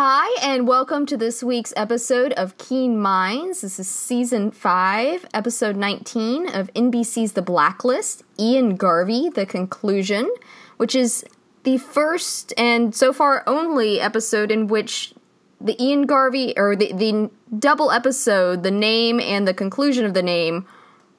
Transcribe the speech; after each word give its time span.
Hi, 0.00 0.32
and 0.42 0.68
welcome 0.68 1.06
to 1.06 1.16
this 1.16 1.42
week's 1.42 1.72
episode 1.76 2.32
of 2.34 2.56
Keen 2.56 3.00
Minds. 3.00 3.62
This 3.62 3.80
is 3.80 3.88
season 3.88 4.52
5, 4.52 5.26
episode 5.34 5.74
19 5.74 6.54
of 6.54 6.72
NBC's 6.74 7.32
The 7.32 7.42
Blacklist 7.42 8.22
Ian 8.38 8.76
Garvey, 8.76 9.28
The 9.28 9.44
Conclusion, 9.44 10.32
which 10.76 10.94
is 10.94 11.24
the 11.64 11.78
first 11.78 12.54
and 12.56 12.94
so 12.94 13.12
far 13.12 13.42
only 13.48 14.00
episode 14.00 14.52
in 14.52 14.68
which 14.68 15.14
the 15.60 15.74
Ian 15.82 16.06
Garvey, 16.06 16.54
or 16.56 16.76
the, 16.76 16.92
the 16.92 17.28
double 17.58 17.90
episode, 17.90 18.62
the 18.62 18.70
name 18.70 19.18
and 19.18 19.48
the 19.48 19.52
conclusion 19.52 20.04
of 20.04 20.14
the 20.14 20.22
name, 20.22 20.64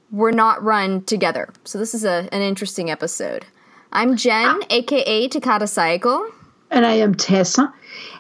were 0.10 0.32
not 0.32 0.64
run 0.64 1.04
together. 1.04 1.50
So 1.66 1.78
this 1.78 1.94
is 1.94 2.06
a, 2.06 2.30
an 2.32 2.42
interesting 2.42 2.90
episode. 2.90 3.46
I'm 3.92 4.16
Jen, 4.16 4.62
ah. 4.62 4.66
aka 4.70 5.28
Takata 5.28 5.66
Saiko. 5.66 6.32
And 6.72 6.86
I 6.86 6.94
am 6.94 7.14
Tessa. 7.14 7.74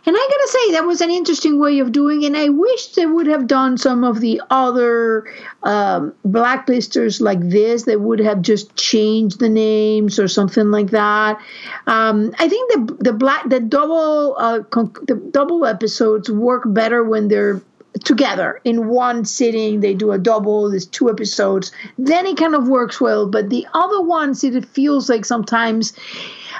And 0.10 0.18
I 0.18 0.28
gotta 0.28 0.48
say, 0.48 0.71
that 0.71 0.88
was 0.88 1.02
an 1.02 1.12
interesting 1.12 1.60
way 1.60 1.78
of 1.78 1.91
doing 1.91 2.23
it. 2.23 2.26
And 2.26 2.38
I 2.38 2.50
wish 2.50 2.94
they 2.94 3.05
would 3.05 3.27
have 3.27 3.45
done 3.45 3.77
some 3.77 4.04
of 4.04 4.22
the 4.22 4.41
other 4.50 5.31
um, 5.62 6.16
blacklisters 6.27 7.22
like 7.22 7.48
this. 7.48 7.84
They 7.84 7.95
would 7.95 8.17
have 8.17 8.41
just 8.41 8.76
changed 8.76 9.40
the 9.40 9.50
names 9.50 10.17
or 10.17 10.27
something 10.27 10.72
like 10.72 10.90
that. 10.90 11.40
Um, 11.86 12.34
I 12.40 12.50
think 12.50 12.72
the 12.72 12.98
the 13.02 13.14
black 13.14 13.48
the 13.50 13.59
double 13.59 14.36
uh, 14.40 14.64
con- 14.64 14.95
the 15.08 15.14
double 15.14 15.67
episodes 15.67 16.28
work 16.28 16.64
better 16.66 17.03
when 17.03 17.28
they're 17.28 17.62
together 18.03 18.62
in 18.64 18.88
one 18.88 19.26
sitting 19.26 19.80
they 19.81 19.94
do 19.94 20.12
a 20.12 20.17
double 20.17 20.70
there's 20.70 20.86
two 20.86 21.09
episodes 21.09 21.72
then 21.98 22.26
it 22.28 22.38
kind 22.38 22.53
of 22.53 22.67
works 22.67 23.02
well 23.02 23.28
but 23.28 23.50
the 23.50 23.66
other 23.73 24.00
ones 24.00 24.44
it 24.44 24.64
feels 24.64 25.09
like 25.09 25.26
sometimes 25.26 25.91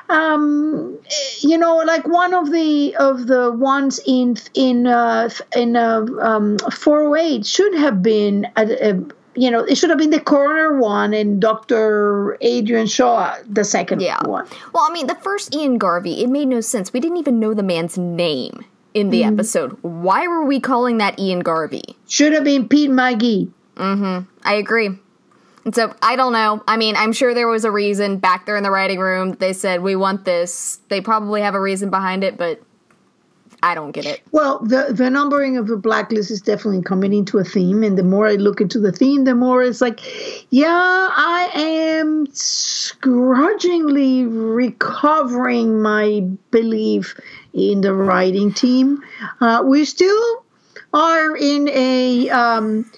um, 0.10 0.98
you 1.42 1.58
know, 1.58 1.78
like 1.78 2.08
one 2.08 2.34
of 2.34 2.52
the 2.52 2.96
of 2.98 3.28
the 3.28 3.52
ones 3.52 4.00
in 4.06 4.38
in 4.54 4.88
uh, 4.88 5.30
in 5.56 5.76
uh, 5.76 6.06
um, 6.22 6.58
408 6.58 7.46
should 7.46 7.76
have 7.76 8.02
been 8.02 8.48
a, 8.58 8.90
a, 8.90 9.04
you 9.36 9.52
know, 9.52 9.64
it 9.64 9.76
should 9.76 9.90
have 9.90 10.00
been 10.00 10.10
the 10.10 10.20
coroner 10.20 10.80
one 10.80 11.14
and 11.14 11.40
Dr. 11.40 12.38
Adrian 12.42 12.88
Shaw, 12.88 13.36
the 13.48 13.64
second 13.64 14.02
yeah. 14.02 14.26
one. 14.26 14.48
Well, 14.74 14.86
I 14.90 14.92
mean, 14.92 15.08
the 15.08 15.16
first 15.16 15.56
Ian 15.56 15.78
Garvey, 15.78 16.24
it 16.24 16.30
made 16.30 16.48
no 16.48 16.62
sense. 16.62 16.92
We 16.92 17.00
didn't 17.00 17.18
even 17.18 17.40
know 17.40 17.54
the 17.54 17.64
man's 17.64 17.98
name 17.98 18.66
in 18.94 19.12
the 19.12 19.22
mm-hmm. 19.22 19.34
episode. 19.34 19.78
Why 19.82 20.28
were 20.28 20.44
we 20.44 20.60
calling 20.60 20.98
that 20.98 21.20
Ian 21.20 21.40
Garvey? 21.40 21.96
Should 22.08 22.34
have 22.34 22.44
been 22.44 22.68
Pete 22.68 22.90
Magee. 22.90 23.52
Mm-hmm. 23.76 24.30
I 24.44 24.54
agree. 24.56 24.90
So 25.74 25.94
I 26.02 26.16
don't 26.16 26.34
know. 26.34 26.64
I 26.68 26.78
mean, 26.78 26.96
I'm 26.96 27.14
sure 27.14 27.34
there 27.34 27.48
was 27.48 27.66
a 27.66 27.72
reason 27.72 28.18
back 28.18 28.46
there 28.46 28.56
in 28.56 28.64
the 28.64 28.72
writing 28.72 29.00
room. 29.00 29.34
They 29.34 29.54
said 29.54 29.82
we 29.82 29.96
want 29.96 30.26
this. 30.26 30.80
They 30.90 31.02
probably 31.02 31.42
have 31.42 31.56
a 31.56 31.62
reason 31.62 31.90
behind 31.90 32.24
it, 32.24 32.38
but 32.38 32.62
I 33.62 33.76
don't 33.76 33.92
get 33.92 34.06
it. 34.06 34.22
Well, 34.32 34.60
the 34.60 34.88
the 34.94 35.10
numbering 35.10 35.58
of 35.58 35.68
the 35.68 35.76
blacklist 35.76 36.32
is 36.32 36.42
definitely 36.42 36.82
coming 36.82 37.14
into 37.14 37.40
a 37.40 37.44
theme, 37.44 37.84
and 37.84 37.98
the 37.98 38.04
more 38.04 38.28
I 38.28 38.36
look 38.36 38.62
into 38.62 38.80
the 38.80 38.92
theme, 38.92 39.26
the 39.26 39.36
more 39.36 39.64
it's 39.64 39.82
like, 39.82 40.00
yeah, 40.50 41.10
I 41.12 41.50
am 41.54 42.28
grudgingly 43.02 44.26
recovering 44.26 45.82
my 45.82 46.22
belief 46.52 47.20
in 47.54 47.82
the 47.82 47.94
writing 47.94 48.54
team. 48.54 49.04
Uh, 49.42 49.62
we 49.66 49.84
still 49.84 50.46
are 50.94 51.36
in 51.36 51.68
a 51.70 52.30
um, 52.30 52.90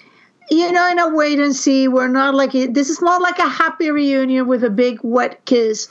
you 0.50 0.72
know, 0.72 0.90
in 0.90 0.98
a 0.98 1.08
wait 1.08 1.38
and 1.38 1.54
see. 1.54 1.88
We're 1.88 2.08
not 2.08 2.34
like 2.34 2.52
this 2.52 2.90
is 2.90 3.00
not 3.00 3.22
like 3.22 3.38
a 3.38 3.48
happy 3.48 3.90
reunion 3.90 4.46
with 4.46 4.64
a 4.64 4.70
big 4.70 5.00
wet 5.02 5.44
kiss. 5.44 5.88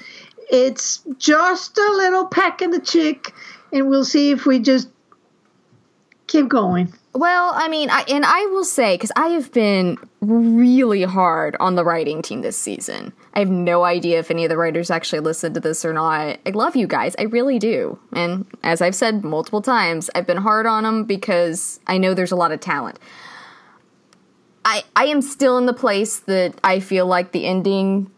It's 0.52 1.04
just 1.18 1.78
a 1.78 1.92
little 1.94 2.28
peck 2.28 2.62
in 2.62 2.72
the 2.72 2.80
cheek, 2.80 3.34
and 3.72 3.90
we'll 3.90 4.06
see 4.06 4.32
if 4.32 4.46
we 4.46 4.60
just 4.60 4.90
keep 6.28 6.48
going. 6.48 6.94
Well, 7.14 7.52
I 7.54 7.68
mean, 7.68 7.90
I, 7.90 8.04
and 8.08 8.26
I 8.26 8.46
will 8.48 8.64
say 8.64 8.96
because 8.96 9.12
I 9.18 9.30
have 9.30 9.52
been 9.52 9.98
really 10.22 11.04
hard 11.04 11.58
on 11.60 11.76
the 11.76 11.84
writing 11.84 12.22
team 12.22 12.42
this 12.42 12.58
season. 12.58 13.12
I 13.34 13.40
have 13.40 13.50
no 13.50 13.84
idea 13.84 14.20
if 14.20 14.32
any 14.32 14.46
of 14.46 14.50
the 14.50 14.58
writers 14.58 14.90
actually 14.90 15.20
listened 15.20 15.56
to 15.56 15.60
this 15.60 15.84
or 15.84 15.92
not. 15.92 16.40
I 16.46 16.50
love 16.52 16.78
you 16.78 16.88
guys, 16.88 17.16
I 17.20 17.24
really 17.24 17.60
do. 17.60 18.00
And 18.14 18.46
as 18.64 18.82
I've 18.82 18.96
said 18.96 19.26
multiple 19.26 19.62
times, 19.62 20.10
I've 20.16 20.28
been 20.28 20.38
hard 20.38 20.66
on 20.66 20.84
them 20.84 21.04
because 21.04 21.82
I 21.86 21.98
know 21.98 22.14
there's 22.14 22.32
a 22.32 22.38
lot 22.38 22.54
of 22.54 22.62
talent. 22.62 22.98
I 24.66 24.84
I 24.96 25.06
am 25.06 25.22
still 25.22 25.58
in 25.58 25.66
the 25.66 25.74
place 25.74 26.20
that 26.20 26.56
I 26.64 26.80
feel 26.80 27.06
like 27.06 27.32
the 27.32 27.46
ending 27.46 28.12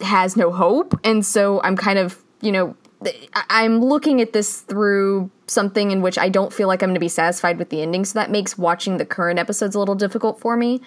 has 0.00 0.36
no 0.36 0.50
hope, 0.50 0.98
and 1.04 1.24
so 1.24 1.60
I'm 1.62 1.76
kind 1.76 1.98
of 1.98 2.22
you 2.40 2.52
know 2.52 2.76
I'm 3.50 3.80
looking 3.80 4.20
at 4.20 4.32
this 4.32 4.60
through 4.60 5.30
something 5.46 5.90
in 5.90 6.00
which 6.02 6.18
I 6.18 6.28
don't 6.28 6.52
feel 6.52 6.68
like 6.68 6.82
I'm 6.82 6.88
going 6.88 6.94
to 6.94 7.00
be 7.00 7.08
satisfied 7.08 7.58
with 7.58 7.70
the 7.70 7.82
ending, 7.82 8.04
so 8.04 8.18
that 8.18 8.30
makes 8.30 8.56
watching 8.56 8.96
the 8.96 9.06
current 9.06 9.38
episodes 9.38 9.74
a 9.74 9.78
little 9.78 9.94
difficult 9.94 10.40
for 10.40 10.56
me. 10.56 10.80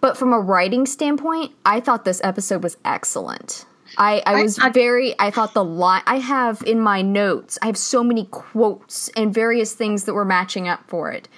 But 0.00 0.16
from 0.16 0.32
a 0.32 0.38
writing 0.38 0.86
standpoint, 0.86 1.52
I 1.64 1.80
thought 1.80 2.04
this 2.04 2.20
episode 2.22 2.62
was 2.62 2.76
excellent. 2.84 3.66
I, 3.96 4.22
I 4.26 4.42
was 4.42 4.58
I, 4.58 4.66
I, 4.66 4.70
very 4.70 5.14
I 5.18 5.30
thought 5.30 5.54
the 5.54 5.64
line 5.64 6.02
I 6.06 6.18
have 6.18 6.62
in 6.66 6.80
my 6.80 7.02
notes, 7.02 7.58
I 7.62 7.66
have 7.66 7.76
so 7.76 8.02
many 8.02 8.26
quotes 8.26 9.08
and 9.10 9.32
various 9.32 9.74
things 9.74 10.04
that 10.04 10.14
were 10.14 10.24
matching 10.24 10.68
up 10.68 10.82
for 10.88 11.12
it. 11.12 11.28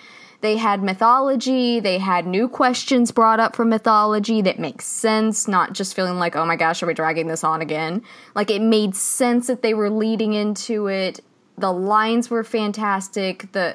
They 0.47 0.59
had 0.59 0.81
mythology, 0.81 1.81
they 1.81 1.99
had 1.99 2.25
new 2.25 2.47
questions 2.49 3.11
brought 3.11 3.41
up 3.41 3.57
from 3.57 3.69
mythology 3.69 4.43
that 4.43 4.61
makes 4.61 4.85
sense, 4.87 5.49
not 5.49 5.73
just 5.73 5.97
feeling 5.97 6.21
like, 6.21 6.37
oh 6.37 6.47
my 6.47 6.55
gosh, 6.55 6.85
are 6.85 6.87
we 6.87 6.95
dragging 6.95 7.27
this 7.27 7.43
on 7.43 7.61
again? 7.61 8.01
Like 8.37 8.49
it 8.49 8.63
made 8.63 8.95
sense 8.95 9.49
that 9.49 9.63
they 9.63 9.75
were 9.75 9.91
leading 9.91 10.35
into 10.35 10.87
it. 10.87 11.19
The 11.59 11.73
lines 11.73 12.31
were 12.31 12.45
fantastic. 12.45 13.51
The 13.51 13.75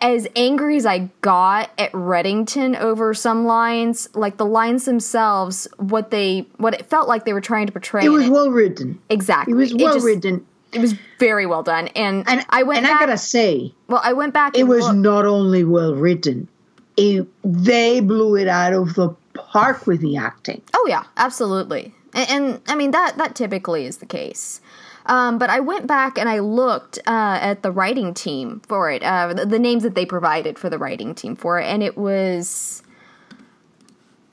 as 0.00 0.26
angry 0.36 0.78
as 0.78 0.86
I 0.86 1.10
got 1.20 1.68
at 1.76 1.92
Reddington 1.92 2.80
over 2.80 3.12
some 3.12 3.44
lines, 3.44 4.08
like 4.14 4.38
the 4.38 4.46
lines 4.46 4.86
themselves, 4.86 5.68
what 5.76 6.10
they 6.10 6.46
what 6.56 6.72
it 6.72 6.86
felt 6.88 7.08
like 7.08 7.26
they 7.26 7.34
were 7.34 7.42
trying 7.42 7.66
to 7.66 7.72
portray. 7.72 8.06
It 8.06 8.08
was 8.08 8.30
well 8.30 8.50
written. 8.50 8.98
Exactly. 9.10 9.52
It 9.52 9.56
was 9.56 9.74
well 9.74 10.00
written 10.00 10.46
it 10.72 10.80
was 10.80 10.94
very 11.18 11.46
well 11.46 11.62
done, 11.62 11.88
and, 11.88 12.24
and 12.28 12.44
I 12.50 12.62
went. 12.62 12.78
And 12.78 12.86
back, 12.86 13.02
I 13.02 13.06
gotta 13.06 13.18
say, 13.18 13.72
well, 13.88 14.00
I 14.02 14.12
went 14.12 14.32
back. 14.32 14.56
It 14.56 14.64
was 14.64 14.84
looked. 14.84 14.98
not 14.98 15.26
only 15.26 15.64
well 15.64 15.94
written; 15.94 16.48
it, 16.96 17.26
they 17.44 18.00
blew 18.00 18.36
it 18.36 18.48
out 18.48 18.72
of 18.72 18.94
the 18.94 19.10
park 19.34 19.86
with 19.86 20.00
the 20.00 20.16
acting. 20.16 20.62
Oh 20.74 20.86
yeah, 20.88 21.04
absolutely, 21.16 21.94
and, 22.14 22.30
and 22.30 22.62
I 22.68 22.74
mean 22.74 22.92
that 22.92 23.16
that 23.18 23.34
typically 23.34 23.86
is 23.86 23.98
the 23.98 24.06
case. 24.06 24.60
Um, 25.06 25.38
but 25.38 25.50
I 25.50 25.60
went 25.60 25.86
back 25.86 26.18
and 26.18 26.28
I 26.28 26.40
looked 26.40 26.98
uh, 27.06 27.38
at 27.40 27.62
the 27.62 27.72
writing 27.72 28.12
team 28.14 28.60
for 28.68 28.90
it, 28.90 29.02
uh, 29.02 29.32
the, 29.32 29.46
the, 29.46 29.58
names 29.58 29.82
that 29.82 29.94
they 29.94 30.04
provided 30.04 30.58
for 30.58 30.68
the 30.68 30.78
writing 30.78 31.14
team 31.14 31.36
for 31.36 31.58
it, 31.58 31.64
and 31.64 31.82
it 31.82 31.96
was 31.96 32.82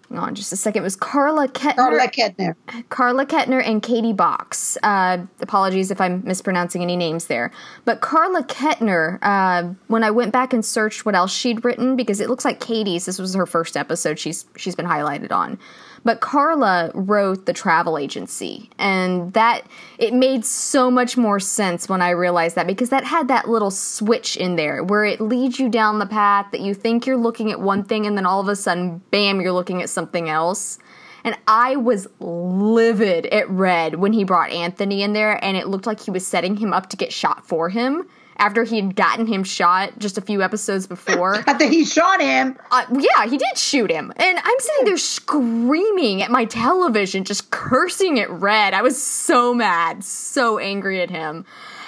Hang 0.09 0.19
on 0.19 0.35
just 0.35 0.53
a 0.53 0.55
second. 0.55 0.81
It 0.81 0.83
was 0.83 0.95
Carla 0.95 1.47
Kettner. 1.49 1.75
Carla 1.75 2.07
Kettner. 2.07 2.55
Carla 2.89 3.25
Kettner 3.25 3.61
and 3.65 3.83
Katie 3.83 4.13
Box. 4.13 4.77
Uh, 4.81 5.19
apologies 5.41 5.91
if 5.91 5.99
I'm 5.99 6.23
mispronouncing 6.23 6.81
any 6.81 6.95
names 6.95 7.27
there. 7.27 7.51
But 7.83 7.99
Carla 7.99 8.43
Kettner, 8.43 9.19
uh, 9.21 9.73
when 9.87 10.03
I 10.03 10.11
went 10.11 10.31
back 10.31 10.53
and 10.53 10.63
searched 10.63 11.05
what 11.05 11.15
else 11.15 11.33
she'd 11.33 11.65
written, 11.65 11.95
because 11.97 12.21
it 12.21 12.29
looks 12.29 12.45
like 12.45 12.61
Katie's, 12.61 13.05
this 13.05 13.19
was 13.19 13.33
her 13.33 13.45
first 13.45 13.75
episode 13.75 14.17
she's 14.17 14.45
she's 14.55 14.75
been 14.75 14.85
highlighted 14.85 15.31
on. 15.31 15.59
But 16.03 16.21
Carla 16.21 16.91
wrote 16.93 17.45
the 17.45 17.53
travel 17.53 17.97
agency, 17.97 18.69
and 18.77 19.33
that 19.33 19.65
it 19.97 20.13
made 20.13 20.45
so 20.45 20.89
much 20.89 21.17
more 21.17 21.39
sense 21.39 21.89
when 21.89 22.01
I 22.01 22.11
realized 22.11 22.55
that 22.55 22.67
because 22.67 22.89
that 22.89 23.03
had 23.03 23.27
that 23.27 23.49
little 23.49 23.71
switch 23.71 24.37
in 24.37 24.55
there 24.55 24.83
where 24.83 25.05
it 25.05 25.19
leads 25.21 25.59
you 25.59 25.69
down 25.69 25.99
the 25.99 26.05
path 26.05 26.47
that 26.51 26.61
you 26.61 26.73
think 26.73 27.05
you're 27.05 27.17
looking 27.17 27.51
at 27.51 27.59
one 27.59 27.83
thing, 27.83 28.05
and 28.05 28.17
then 28.17 28.25
all 28.25 28.39
of 28.39 28.47
a 28.47 28.55
sudden, 28.55 29.01
bam, 29.11 29.41
you're 29.41 29.51
looking 29.51 29.81
at 29.81 29.89
something 29.89 30.29
else. 30.29 30.79
And 31.23 31.37
I 31.47 31.75
was 31.75 32.07
livid 32.19 33.25
at 33.25 33.49
Red 33.49 33.95
when 33.95 34.13
he 34.13 34.23
brought 34.23 34.51
Anthony 34.51 35.03
in 35.03 35.13
there, 35.13 35.43
and 35.43 35.57
it 35.57 35.67
looked 35.67 35.85
like 35.85 35.99
he 35.99 36.11
was 36.11 36.25
setting 36.25 36.55
him 36.55 36.71
up 36.73 36.89
to 36.89 36.97
get 36.97 37.11
shot 37.11 37.45
for 37.45 37.69
him 37.69 38.07
after 38.37 38.63
he 38.63 38.77
had 38.77 38.95
gotten 38.95 39.25
him 39.25 39.43
shot 39.43 39.97
just 39.99 40.17
a 40.17 40.21
few 40.21 40.41
episodes 40.41 40.87
before. 40.87 41.35
After 41.47 41.67
he 41.67 41.85
shot 41.85 42.21
him. 42.21 42.57
Uh, 42.71 42.85
yeah, 42.93 43.25
he 43.27 43.37
did 43.37 43.57
shoot 43.57 43.91
him. 43.91 44.13
And 44.15 44.39
I'm 44.41 44.59
sitting 44.59 44.85
there 44.85 44.97
screaming 44.97 46.21
at 46.21 46.29
my 46.29 46.45
television, 46.45 47.23
just 47.23 47.49
cursing 47.49 48.19
at 48.19 48.29
Red. 48.29 48.73
I 48.73 48.81
was 48.81 49.01
so 49.01 49.53
mad, 49.53 50.03
so 50.03 50.59
angry 50.59 51.01
at 51.01 51.09
him. 51.09 51.45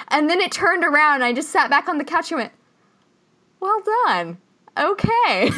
And 0.07 0.30
then 0.30 0.42
it 0.42 0.51
turned 0.51 0.84
around 0.84 1.16
and 1.16 1.24
I 1.24 1.34
just 1.34 1.50
sat 1.50 1.69
back 1.69 1.88
on 1.88 1.98
the 1.98 2.04
couch 2.04 2.31
and 2.31 2.40
went, 2.40 2.54
Well 3.60 3.81
done. 4.06 4.38
Okay. 4.78 5.52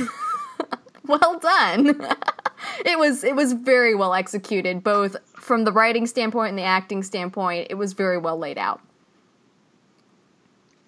well 1.08 1.40
done. 1.40 2.06
it 2.86 3.00
was 3.00 3.24
it 3.24 3.36
was 3.36 3.54
very 3.54 3.96
well 3.96 4.14
executed, 4.14 4.84
both 4.84 5.16
from 5.36 5.64
the 5.64 5.72
writing 5.72 6.06
standpoint 6.06 6.50
and 6.50 6.58
the 6.58 6.64
acting 6.64 7.04
standpoint. 7.04 7.68
It 7.70 7.76
was 7.76 7.94
very 7.94 8.18
well 8.18 8.38
laid 8.38 8.58
out. 8.58 8.82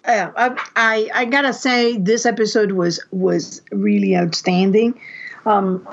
I, 0.06 0.56
I, 0.76 1.10
I 1.14 1.24
gotta 1.24 1.52
say 1.52 1.96
this 1.96 2.26
episode 2.26 2.72
was 2.72 3.00
was 3.10 3.62
really 3.72 4.16
outstanding. 4.16 5.00
Um, 5.46 5.86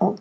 oh. 0.00 0.16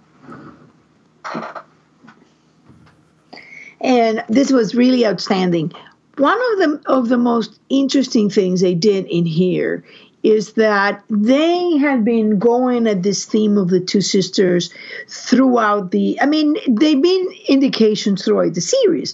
And 3.82 4.24
this 4.30 4.52
was 4.52 4.76
really 4.76 5.06
outstanding. 5.06 5.72
one 6.18 6.40
of 6.54 6.60
the 6.60 6.82
of 6.86 7.10
the 7.10 7.18
most 7.18 7.60
interesting 7.70 8.30
things 8.30 8.62
they 8.62 8.76
did 8.76 9.06
in 9.08 9.26
here 9.26 9.84
is 10.22 10.54
that 10.54 11.04
they 11.10 11.78
had 11.78 12.06
been 12.06 12.40
going 12.40 12.88
at 12.88 13.04
this 13.04 13.26
theme 13.26 13.58
of 13.58 13.70
the 13.70 13.80
two 13.80 14.00
sisters 14.00 14.74
throughout 15.08 15.92
the 15.92 16.20
I 16.22 16.26
mean 16.26 16.56
they've 16.68 17.02
been 17.02 17.28
indications 17.48 18.24
throughout 18.24 18.54
the 18.54 18.62
series 18.62 19.14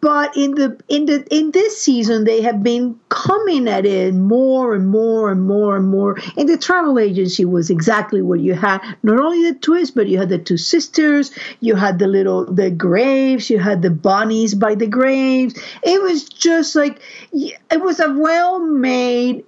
but 0.00 0.36
in 0.36 0.52
the 0.54 0.78
in 0.88 1.06
the 1.06 1.26
in 1.34 1.50
this 1.50 1.80
season 1.80 2.24
they 2.24 2.42
have 2.42 2.62
been 2.62 2.98
coming 3.08 3.68
at 3.68 3.84
it 3.84 4.14
more 4.14 4.74
and 4.74 4.88
more 4.88 5.30
and 5.30 5.42
more 5.42 5.76
and 5.76 5.88
more. 5.88 6.16
And 6.36 6.48
the 6.48 6.56
travel 6.56 6.98
agency 6.98 7.44
was 7.44 7.70
exactly 7.70 8.22
what 8.22 8.40
you 8.40 8.54
had. 8.54 8.80
Not 9.02 9.18
only 9.18 9.50
the 9.50 9.58
twist 9.58 9.94
but 9.94 10.06
you 10.06 10.18
had 10.18 10.28
the 10.28 10.38
two 10.38 10.56
sisters 10.56 11.32
you 11.60 11.74
had 11.74 11.98
the 11.98 12.06
little 12.06 12.44
the 12.44 12.70
graves 12.70 13.50
you 13.50 13.58
had 13.58 13.82
the 13.82 13.90
bunnies 13.90 14.54
by 14.54 14.74
the 14.74 14.86
graves. 14.86 15.58
It 15.82 16.00
was 16.00 16.28
just 16.28 16.76
like 16.76 17.00
it 17.32 17.80
was 17.80 17.98
a 17.98 18.12
well 18.12 18.60
made 18.60 19.44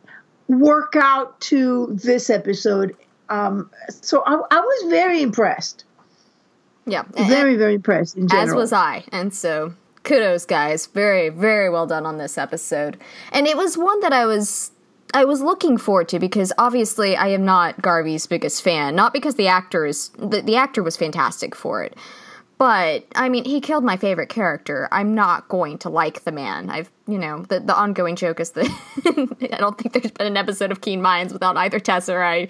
workout 0.48 1.40
to 1.40 1.90
this 1.92 2.28
episode. 2.28 2.96
Um, 3.28 3.70
so 3.88 4.24
I, 4.26 4.34
I 4.50 4.60
was 4.60 4.90
very 4.90 5.22
impressed. 5.22 5.84
Yeah. 6.86 7.04
very 7.12 7.54
very 7.54 7.74
impressed 7.74 8.16
in 8.16 8.26
general. 8.26 8.48
As 8.48 8.54
was 8.54 8.72
I. 8.72 9.04
And 9.12 9.32
so 9.32 9.74
kudos 10.04 10.46
guys. 10.46 10.86
Very, 10.86 11.28
very 11.28 11.70
well 11.70 11.86
done 11.86 12.06
on 12.06 12.18
this 12.18 12.38
episode. 12.38 12.98
And 13.32 13.46
it 13.46 13.56
was 13.56 13.76
one 13.76 14.00
that 14.00 14.12
I 14.12 14.26
was 14.26 14.72
I 15.12 15.24
was 15.24 15.40
looking 15.40 15.76
forward 15.76 16.08
to 16.10 16.18
because 16.18 16.52
obviously 16.56 17.16
I 17.16 17.28
am 17.28 17.44
not 17.44 17.82
Garvey's 17.82 18.26
biggest 18.26 18.62
fan. 18.62 18.94
Not 18.94 19.12
because 19.12 19.34
the 19.34 19.48
actor 19.48 19.86
is 19.86 20.10
the, 20.10 20.42
the 20.42 20.56
actor 20.56 20.82
was 20.82 20.96
fantastic 20.96 21.54
for 21.54 21.82
it. 21.82 21.96
But 22.58 23.06
I 23.14 23.30
mean, 23.30 23.44
he 23.44 23.60
killed 23.60 23.84
my 23.84 23.96
favorite 23.96 24.28
character. 24.28 24.86
I'm 24.92 25.14
not 25.14 25.48
going 25.48 25.78
to 25.78 25.88
like 25.88 26.24
the 26.24 26.32
man. 26.32 26.68
I've, 26.68 26.90
you 27.06 27.18
know, 27.18 27.42
the 27.48 27.60
the 27.60 27.74
ongoing 27.74 28.16
joke 28.16 28.38
is 28.38 28.50
that 28.50 28.66
I 29.52 29.56
don't 29.56 29.78
think 29.78 29.94
there's 29.94 30.12
been 30.12 30.26
an 30.26 30.36
episode 30.36 30.70
of 30.70 30.80
Keen 30.80 31.00
Minds 31.00 31.32
without 31.32 31.56
either 31.56 31.80
Tessa 31.80 32.14
or 32.14 32.22
I 32.22 32.48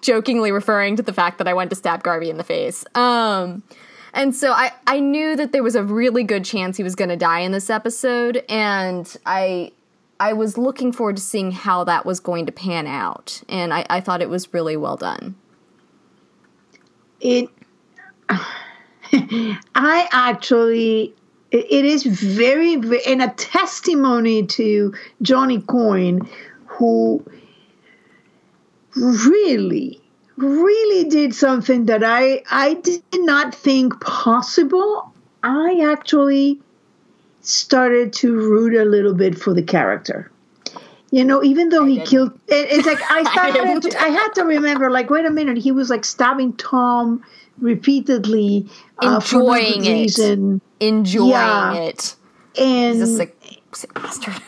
jokingly 0.00 0.50
referring 0.50 0.96
to 0.96 1.02
the 1.02 1.12
fact 1.12 1.38
that 1.38 1.46
I 1.46 1.54
went 1.54 1.70
to 1.70 1.76
stab 1.76 2.02
Garvey 2.02 2.28
in 2.28 2.36
the 2.36 2.44
face. 2.44 2.84
Um, 2.96 3.62
and 4.14 4.34
so 4.34 4.52
I, 4.52 4.72
I 4.86 5.00
knew 5.00 5.36
that 5.36 5.52
there 5.52 5.62
was 5.62 5.74
a 5.74 5.82
really 5.82 6.24
good 6.24 6.44
chance 6.44 6.76
he 6.76 6.82
was 6.82 6.94
going 6.94 7.10
to 7.10 7.16
die 7.16 7.40
in 7.40 7.52
this 7.52 7.70
episode, 7.70 8.44
and 8.48 9.14
I 9.26 9.72
I 10.20 10.32
was 10.34 10.56
looking 10.56 10.92
forward 10.92 11.16
to 11.16 11.22
seeing 11.22 11.52
how 11.52 11.84
that 11.84 12.06
was 12.06 12.20
going 12.20 12.46
to 12.46 12.52
pan 12.52 12.86
out, 12.86 13.42
and 13.48 13.72
I, 13.72 13.84
I 13.90 14.00
thought 14.00 14.22
it 14.22 14.30
was 14.30 14.52
really 14.52 14.76
well 14.76 14.96
done. 14.96 15.34
it 17.22 17.48
i 19.74 20.08
actually 20.12 21.14
it 21.50 21.84
is 21.84 22.04
very, 22.04 22.76
very 22.76 23.04
and 23.06 23.22
a 23.22 23.28
testimony 23.30 24.46
to 24.46 24.94
jonny 25.20 25.60
coyne 25.60 26.20
who 26.66 27.24
really 28.96 30.01
really 30.42 31.08
did 31.08 31.34
something 31.34 31.86
that 31.86 32.02
i 32.04 32.42
i 32.50 32.74
did 32.74 33.02
not 33.14 33.54
think 33.54 33.98
possible 34.00 35.12
i 35.42 35.80
actually 35.90 36.60
started 37.40 38.12
to 38.12 38.34
root 38.34 38.74
a 38.74 38.84
little 38.84 39.14
bit 39.14 39.38
for 39.38 39.54
the 39.54 39.62
character 39.62 40.30
you 41.14 41.26
know, 41.26 41.44
even 41.44 41.68
though 41.68 41.84
he 41.84 42.00
killed, 42.00 42.32
it, 42.48 42.68
it's 42.72 42.86
like 42.86 43.02
I 43.10 43.22
started. 43.32 43.82
to, 43.82 44.00
I 44.02 44.08
had 44.08 44.28
to 44.36 44.44
remember, 44.44 44.90
like, 44.90 45.10
wait 45.10 45.26
a 45.26 45.30
minute, 45.30 45.58
he 45.58 45.70
was 45.70 45.90
like 45.90 46.06
stabbing 46.06 46.54
Tom 46.54 47.22
repeatedly, 47.60 48.66
uh, 48.98 49.20
for 49.20 49.42
no 49.42 49.44
good 49.52 49.60
Enjoying 49.60 49.84
it. 49.84 49.92
reason, 50.04 50.60
Enjoying 50.80 51.28
Yeah. 51.30 51.74
it. 51.74 52.16
and 52.58 52.94
He's 52.98 53.02
a 53.02 53.16
sick, 53.18 53.36
sick 53.74 53.92
bastard. 53.92 54.40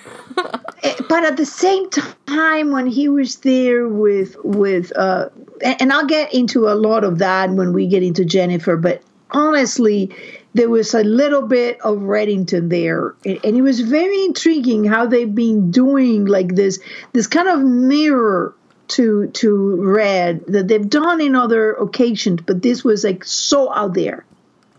Eh, 0.83 0.95
but 1.09 1.25
at 1.25 1.37
the 1.37 1.47
same 1.47 1.89
time 2.27 2.71
when 2.71 2.87
he 2.87 3.09
was 3.09 3.37
there 3.37 3.89
with 3.89 4.37
with 4.45 4.93
uh 4.97 5.29
and 5.63 5.93
I'll 5.93 6.07
get 6.07 6.35
into 6.35 6.69
a 6.69 6.75
lot 6.75 7.05
of 7.05 7.19
that 7.19 7.51
when 7.51 7.73
we 7.73 7.87
get 7.87 8.03
into 8.03 8.25
Jennifer 8.25 8.77
but 8.77 9.03
honestly 9.31 10.11
there 10.53 10.69
was 10.69 10.95
a 10.95 11.03
little 11.03 11.43
bit 11.43 11.81
of 11.81 11.99
Reddington 11.99 12.69
there 12.69 13.15
and 13.25 13.57
it 13.57 13.63
was 13.63 13.81
very 13.81 14.25
intriguing 14.25 14.85
how 14.85 15.07
they've 15.07 15.35
been 15.35 15.71
doing 15.71 16.27
like 16.27 16.55
this 16.55 16.79
this 17.13 17.27
kind 17.27 17.49
of 17.49 17.61
mirror 17.61 18.55
to 18.89 19.29
to 19.29 19.77
Red 19.83 20.45
that 20.49 20.69
they've 20.69 20.89
done 20.89 21.21
in 21.21 21.35
other 21.35 21.73
occasions 21.73 22.41
but 22.45 22.63
this 22.63 22.85
was 22.85 23.05
like 23.05 23.25
so 23.25 23.73
out 23.73 23.95
there 23.95 24.25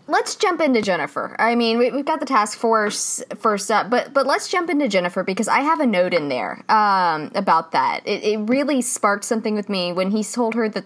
let's 0.08 0.36
jump 0.36 0.60
into 0.60 0.82
Jennifer. 0.82 1.36
I 1.38 1.54
mean, 1.54 1.78
we, 1.78 1.90
we've 1.90 2.04
got 2.04 2.20
the 2.20 2.26
task 2.26 2.58
force 2.58 3.22
first 3.38 3.70
up, 3.70 3.90
but 3.90 4.12
but 4.12 4.26
let's 4.26 4.48
jump 4.48 4.70
into 4.70 4.88
Jennifer 4.88 5.22
because 5.24 5.48
I 5.48 5.60
have 5.60 5.80
a 5.80 5.86
note 5.86 6.14
in 6.14 6.28
there 6.28 6.64
um, 6.68 7.30
about 7.34 7.72
that. 7.72 8.06
It, 8.06 8.22
it 8.24 8.36
really 8.48 8.82
sparked 8.82 9.24
something 9.24 9.54
with 9.54 9.68
me 9.68 9.92
when 9.92 10.10
he 10.10 10.22
told 10.22 10.54
her 10.54 10.68
that 10.68 10.84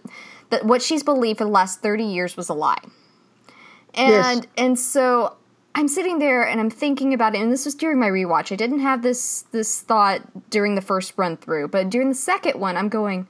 that 0.51 0.65
what 0.65 0.83
she's 0.83 1.03
believed 1.03 1.39
for 1.39 1.45
the 1.45 1.51
last 1.51 1.81
thirty 1.83 2.05
years 2.05 2.37
was 2.37 2.49
a 2.49 2.55
lie, 2.55 2.83
and 3.95 4.11
Yes. 4.11 4.43
and 4.57 4.79
so. 4.79 5.37
I'm 5.73 5.87
sitting 5.87 6.19
there 6.19 6.45
and 6.45 6.59
I'm 6.59 6.69
thinking 6.69 7.15
about 7.15 7.37
it, 7.37 7.41
and 7.41 7.53
this 7.53 7.65
was 7.65 7.77
during 7.77 8.01
my 8.01 8.09
rewatch. 8.09 8.51
I 8.51 8.57
didn't 8.57 8.81
have 8.81 9.03
this 9.03 9.43
this 9.53 9.81
thought 9.81 10.51
during 10.51 10.75
the 10.75 10.81
first 10.81 11.13
run 11.17 11.37
through, 11.37 11.69
but 11.69 11.89
during 11.89 12.09
the 12.09 12.17
second 12.17 12.59
one, 12.59 12.77
I'm 12.77 12.89
going, 12.89 13.29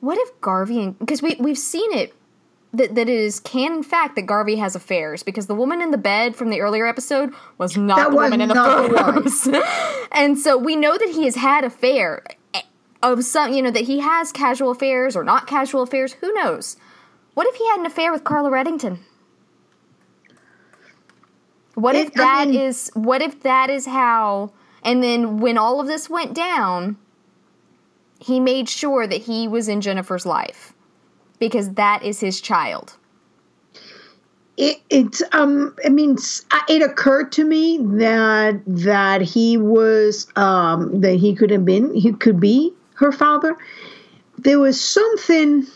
what 0.00 0.18
if 0.18 0.38
Garvey 0.42 0.82
and 0.82 0.98
because 0.98 1.22
we 1.22 1.36
we've 1.40 1.56
seen 1.56 1.94
it 1.94 2.14
that, 2.76 2.94
that 2.94 3.08
it 3.08 3.18
is 3.18 3.40
canon 3.40 3.82
fact 3.82 4.14
that 4.16 4.22
Garvey 4.22 4.56
has 4.56 4.74
affairs 4.76 5.22
because 5.22 5.46
the 5.46 5.54
woman 5.54 5.80
in 5.82 5.90
the 5.90 5.98
bed 5.98 6.36
from 6.36 6.50
the 6.50 6.60
earlier 6.60 6.86
episode 6.86 7.32
was 7.58 7.76
not 7.76 7.96
That 7.96 8.10
the 8.10 8.16
woman 8.16 8.40
in 8.40 8.48
the 8.48 8.54
photos. 8.54 9.48
and 10.12 10.38
so 10.38 10.56
we 10.56 10.76
know 10.76 10.96
that 10.96 11.10
he 11.10 11.24
has 11.24 11.36
had 11.36 11.64
affair 11.64 12.22
eh, 12.54 12.62
of 13.02 13.24
some, 13.24 13.52
you 13.52 13.62
know, 13.62 13.70
that 13.70 13.84
he 13.84 14.00
has 14.00 14.32
casual 14.32 14.70
affairs 14.70 15.16
or 15.16 15.24
not 15.24 15.46
casual 15.46 15.82
affairs. 15.82 16.14
Who 16.14 16.32
knows? 16.34 16.76
What 17.34 17.46
if 17.46 17.56
he 17.56 17.66
had 17.68 17.80
an 17.80 17.86
affair 17.86 18.12
with 18.12 18.24
Carla 18.24 18.50
Reddington? 18.50 18.98
What 21.74 21.94
if 21.94 22.08
It- 22.08 22.18
I 22.18 22.46
mean- 22.46 22.60
is 22.60 22.90
what 22.94 23.20
if 23.22 23.42
that 23.42 23.70
is 23.70 23.86
how 23.86 24.52
and 24.82 25.02
then 25.02 25.38
when 25.38 25.58
all 25.58 25.80
of 25.80 25.88
this 25.88 26.08
went 26.08 26.32
down, 26.32 26.96
he 28.20 28.38
made 28.38 28.68
sure 28.68 29.06
that 29.06 29.22
he 29.22 29.48
was 29.48 29.68
in 29.68 29.80
Jennifer's 29.80 30.24
life 30.24 30.72
because 31.38 31.70
that 31.74 32.02
is 32.02 32.20
his 32.20 32.40
child. 32.40 32.96
it, 34.56 34.80
it's 34.90 35.22
um 35.32 35.74
i 35.84 35.88
mean 35.88 36.16
uh, 36.50 36.60
it 36.68 36.82
occurred 36.82 37.30
to 37.32 37.44
me 37.44 37.78
that 37.82 38.60
that 38.66 39.20
he 39.20 39.56
was 39.56 40.26
um 40.36 41.00
that 41.00 41.16
he 41.16 41.34
could 41.34 41.50
have 41.50 41.64
been 41.64 41.92
he 41.94 42.12
could 42.12 42.40
be 42.40 42.72
her 42.94 43.12
father 43.12 43.56
there 44.38 44.58
was 44.58 44.80
something 44.80 45.66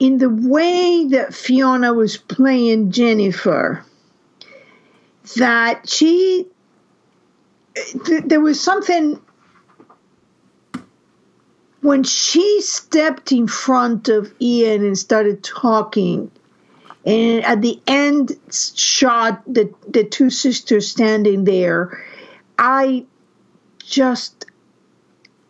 in 0.00 0.18
the 0.18 0.30
way 0.30 1.06
that 1.08 1.34
fiona 1.34 1.92
was 1.92 2.16
playing 2.16 2.90
jennifer 2.90 3.84
that 5.36 5.88
she 5.88 6.46
th- 8.06 8.24
there 8.24 8.40
was 8.40 8.60
something 8.60 9.20
when 11.82 12.04
she 12.04 12.60
stepped 12.62 13.32
in 13.32 13.46
front 13.46 14.08
of 14.08 14.32
ian 14.40 14.84
and 14.84 14.96
started 14.96 15.42
talking 15.42 16.30
and 17.04 17.44
at 17.44 17.60
the 17.60 17.80
end 17.86 18.32
shot 18.50 19.42
the 19.52 19.72
the 19.88 20.04
two 20.04 20.30
sisters 20.30 20.88
standing 20.88 21.44
there 21.44 22.02
i 22.58 23.04
just 23.84 24.46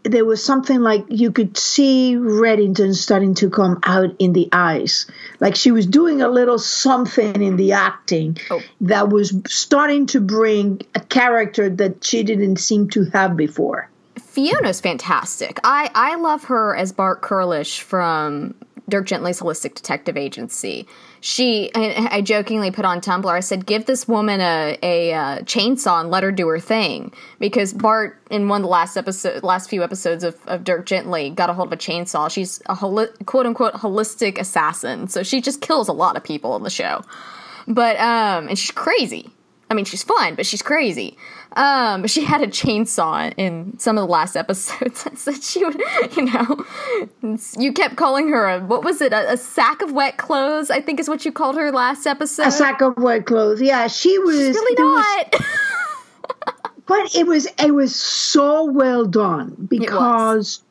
there 0.04 0.24
was 0.24 0.42
something 0.44 0.80
like 0.80 1.04
you 1.08 1.30
could 1.30 1.56
see 1.56 2.16
reddington 2.16 2.94
starting 2.94 3.34
to 3.34 3.48
come 3.48 3.78
out 3.84 4.10
in 4.18 4.32
the 4.32 4.48
eyes 4.52 5.06
like 5.38 5.54
she 5.54 5.70
was 5.70 5.86
doing 5.86 6.22
a 6.22 6.28
little 6.28 6.58
something 6.58 7.40
in 7.40 7.56
the 7.56 7.72
acting 7.72 8.36
Oh. 8.50 8.60
that 8.80 9.10
was 9.10 9.36
starting 9.46 10.06
to 10.06 10.20
bring 10.20 10.80
a 10.94 11.00
character 11.00 11.68
that 11.68 12.02
she 12.02 12.24
didn't 12.24 12.56
seem 12.56 12.88
to 12.90 13.04
have 13.12 13.36
before 13.36 13.88
Fiona's 14.32 14.80
fantastic. 14.80 15.60
I, 15.62 15.90
I 15.94 16.14
love 16.14 16.44
her 16.44 16.74
as 16.74 16.90
Bart 16.90 17.20
Curlish 17.20 17.80
from 17.80 18.54
Dirk 18.88 19.06
Gently's 19.06 19.40
Holistic 19.40 19.74
Detective 19.74 20.16
Agency. 20.16 20.88
She, 21.20 21.70
I, 21.74 22.22
jokingly 22.22 22.70
put 22.70 22.86
on 22.86 23.02
Tumblr, 23.02 23.30
I 23.30 23.40
said, 23.40 23.66
give 23.66 23.84
this 23.84 24.08
woman 24.08 24.40
a, 24.40 24.78
a, 24.82 25.12
uh 25.12 25.38
chainsaw 25.40 26.00
and 26.00 26.10
let 26.10 26.22
her 26.22 26.32
do 26.32 26.48
her 26.48 26.58
thing. 26.58 27.12
Because 27.38 27.74
Bart, 27.74 28.18
in 28.30 28.48
one 28.48 28.62
of 28.62 28.62
the 28.62 28.70
last 28.70 28.96
episode, 28.96 29.42
last 29.42 29.68
few 29.68 29.82
episodes 29.84 30.24
of, 30.24 30.34
of 30.46 30.64
Dirk 30.64 30.86
Gently, 30.86 31.28
got 31.28 31.50
a 31.50 31.52
hold 31.52 31.68
of 31.68 31.74
a 31.74 31.76
chainsaw. 31.76 32.30
She's 32.30 32.62
a 32.66 32.74
holi- 32.74 33.12
quote 33.26 33.44
unquote 33.44 33.74
holistic 33.74 34.38
assassin. 34.38 35.08
So 35.08 35.22
she 35.22 35.42
just 35.42 35.60
kills 35.60 35.88
a 35.88 35.92
lot 35.92 36.16
of 36.16 36.24
people 36.24 36.56
in 36.56 36.62
the 36.62 36.70
show. 36.70 37.04
But, 37.68 38.00
um, 38.00 38.48
and 38.48 38.58
she's 38.58 38.70
crazy. 38.70 39.30
I 39.72 39.74
mean, 39.74 39.86
she's 39.86 40.02
fun, 40.02 40.34
but 40.34 40.44
she's 40.44 40.60
crazy. 40.60 41.16
Um, 41.56 42.06
she 42.06 42.24
had 42.24 42.42
a 42.42 42.46
chainsaw 42.46 43.32
in 43.38 43.78
some 43.78 43.96
of 43.96 44.02
the 44.06 44.12
last 44.12 44.36
episodes. 44.44 45.06
I 45.10 45.14
said 45.14 45.42
she 45.42 45.64
would, 45.64 45.80
you 46.16 46.24
know, 46.26 46.64
you 47.58 47.72
kept 47.72 47.96
calling 47.96 48.28
her 48.28 48.46
a, 48.48 48.60
what 48.60 48.84
was 48.84 49.00
it, 49.00 49.14
a, 49.14 49.32
a 49.32 49.36
sack 49.38 49.80
of 49.80 49.92
wet 49.92 50.18
clothes, 50.18 50.70
I 50.70 50.82
think 50.82 51.00
is 51.00 51.08
what 51.08 51.24
you 51.24 51.32
called 51.32 51.56
her 51.56 51.72
last 51.72 52.06
episode. 52.06 52.46
a 52.48 52.50
sack 52.50 52.82
of 52.82 52.96
wet 52.98 53.24
clothes 53.26 53.62
yeah 53.62 53.86
she 53.86 54.18
was 54.18 54.34
really 54.36 54.74
there 54.76 54.84
was- 54.84 55.04
not. 55.32 55.40
but 56.86 57.14
it 57.14 57.26
was 57.26 57.46
it 57.58 57.72
was 57.74 57.94
so 57.96 58.64
well 58.70 59.06
done 59.06 59.66
because 59.70 60.62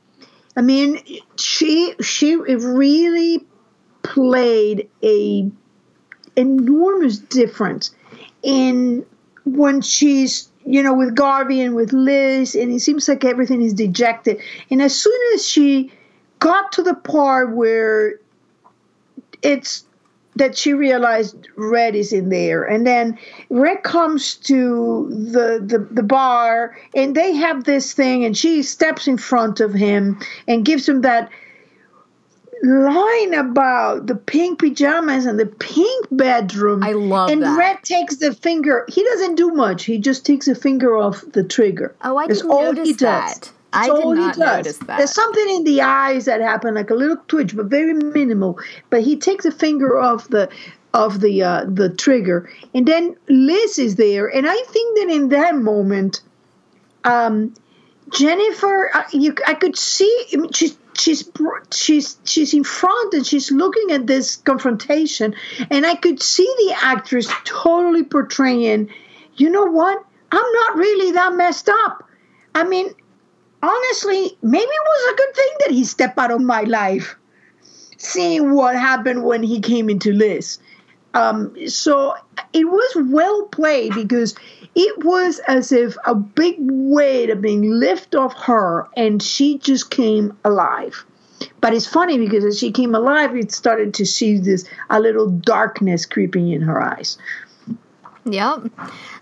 I 0.56 0.62
mean 0.62 1.00
she 1.38 1.96
she 2.02 2.36
really 2.36 3.44
played 4.04 4.90
a 5.04 5.50
enormous 6.36 7.18
difference 7.18 7.92
in 8.44 9.06
when 9.46 9.82
she's 9.82 10.50
you 10.66 10.84
know 10.84 10.94
with 10.94 11.16
Garvey 11.16 11.62
and 11.62 11.76
with 11.76 11.94
Liz 11.94 12.56
and 12.56 12.72
it 12.72 12.80
seems 12.80 13.08
like 13.08 13.24
everything 13.24 13.62
is 13.62 13.74
dejected 13.74 14.40
and 14.70 14.82
as 14.82 15.00
soon 15.00 15.20
as 15.34 15.48
she 15.48 15.92
got 16.40 16.72
to 16.74 16.84
the 16.84 16.96
part 16.96 17.56
where 17.56 18.20
it's 19.42 19.86
that 20.36 20.58
she 20.58 20.74
realized 20.74 21.50
Red 21.56 21.96
is 21.96 22.14
in 22.14 22.30
there. 22.30 22.64
And 22.64 22.88
then 22.88 23.18
Red 23.50 23.84
comes 23.84 24.36
to 24.36 25.10
the, 25.10 25.62
the, 25.64 25.80
the 25.92 26.04
bar 26.04 26.78
and 26.96 27.16
they 27.16 27.34
have 27.34 27.66
this 27.66 27.94
thing 27.94 28.24
and 28.24 28.38
she 28.38 28.64
steps 28.64 29.08
in 29.08 29.18
front 29.18 29.60
of 29.60 29.74
him 29.74 30.20
and 30.48 30.66
gives 30.66 30.88
him 30.88 31.02
that 31.02 31.30
line 32.64 33.34
about 33.34 34.08
the 34.08 34.16
pink 34.16 34.60
pajamas 34.60 35.26
and 35.26 35.40
the 35.40 35.46
pink 35.46 36.08
bedroom. 36.12 36.84
I 36.84 36.92
love 36.92 37.30
and 37.30 37.42
that. 37.42 37.58
Red 37.58 37.84
takes 37.84 38.18
the 38.18 38.34
finger. 38.34 38.86
He 38.88 39.04
doesn't 39.04 39.36
do 39.36 39.52
much. 39.52 39.86
He 39.86 39.98
just 39.98 40.26
takes 40.26 40.48
a 40.48 40.56
finger 40.56 40.96
off 40.98 41.24
the 41.34 41.44
trigger. 41.44 41.96
Oh, 42.04 42.18
I 42.18 42.28
That's 42.28 42.42
didn't 42.42 42.52
all 42.52 42.64
notice 42.64 42.88
he 42.88 42.94
does. 42.94 43.00
that. 43.40 43.52
I 43.74 43.88
That's 43.88 44.00
did 44.00 44.06
all 44.06 44.12
he 44.14 44.22
not 44.22 44.36
does. 44.36 44.58
notice 44.58 44.78
that. 44.80 44.98
There's 44.98 45.14
something 45.14 45.50
in 45.50 45.64
the 45.64 45.82
eyes 45.82 46.26
that 46.26 46.42
happen, 46.42 46.76
like 46.76 46.90
a 46.90 46.96
little 46.96 47.18
twitch, 47.28 47.56
but 47.56 47.68
very 47.68 47.94
minimal. 47.94 48.60
But 48.90 49.02
he 49.02 49.16
takes 49.16 49.46
a 49.46 49.52
finger 49.52 50.00
off 50.00 50.28
the 50.28 50.50
of 50.94 51.22
the 51.22 51.42
uh, 51.42 51.66
the 51.68 51.90
trigger, 51.90 52.50
and 52.76 52.86
then 52.86 53.16
Liz 53.30 53.80
is 53.80 53.96
there, 53.96 54.28
and 54.28 54.46
I 54.48 54.58
think 54.58 55.00
that 55.00 55.10
in 55.10 55.30
that 55.30 55.56
moment, 55.56 56.22
um, 57.06 57.54
Jennifer, 58.12 58.92
uh, 58.94 59.04
you, 59.14 59.36
I 59.48 59.54
could 59.54 59.78
see 59.78 60.26
I 60.34 60.48
she's 60.54 60.78
she's 61.02 61.30
she's 61.72 62.18
she's 62.26 62.54
in 62.54 62.64
front 62.64 63.14
and 63.14 63.26
she's 63.26 63.52
looking 63.52 63.92
at 63.92 64.08
this 64.08 64.36
confrontation, 64.38 65.36
and 65.70 65.86
I 65.86 65.96
could 65.96 66.22
see 66.22 66.52
the 66.60 66.76
actress 66.82 67.28
totally 67.44 68.04
portraying. 68.04 68.90
You 69.36 69.50
know 69.50 69.66
what? 69.66 70.06
I'm 70.32 70.52
not 70.54 70.76
really 70.76 71.12
that 71.14 71.34
messed 71.36 71.70
up. 71.70 72.08
I 72.54 72.64
mean, 72.64 72.88
honestly, 73.62 74.38
maybe 74.42 74.64
it 74.64 74.88
was 74.88 75.14
a 75.14 75.18
good 75.18 75.36
thing 75.36 75.54
that 75.60 75.72
he 75.72 75.84
stepped 75.84 76.18
out 76.18 76.32
of 76.32 76.42
my 76.42 76.62
life, 76.62 77.16
seeing 77.98 78.54
what 78.54 78.76
happened 78.76 79.24
when 79.24 79.44
he 79.44 79.60
came 79.60 79.90
into 79.90 80.14
Liz. 80.14 80.60
Um, 81.14 81.68
so 81.68 82.16
it 82.54 82.66
was 82.66 82.92
well 82.96 83.48
played 83.48 83.94
because 83.96 84.36
it 84.76 85.04
was 85.04 85.40
as 85.48 85.72
if 85.72 85.98
a 86.06 86.16
big 86.16 86.56
weight 86.60 87.30
had 87.30 87.42
been 87.42 87.80
lifted 87.80 88.18
off 88.18 88.34
her 88.44 88.88
and 88.96 89.22
she 89.22 89.58
just 89.58 89.92
came 89.92 90.38
alive. 90.44 91.06
But 91.60 91.74
it's 91.74 91.88
funny 91.88 92.18
because 92.18 92.46
as 92.46 92.60
she 92.60 92.72
came 92.72 92.96
alive, 92.96 93.36
it 93.36 93.52
started 93.52 93.94
to 93.96 94.06
see 94.06 94.38
this 94.38 94.66
a 94.90 95.00
little 95.00 95.30
darkness 95.30 96.06
creeping 96.06 96.50
in 96.50 96.62
her 96.62 96.82
eyes. 96.82 97.18
Yep. 98.26 98.72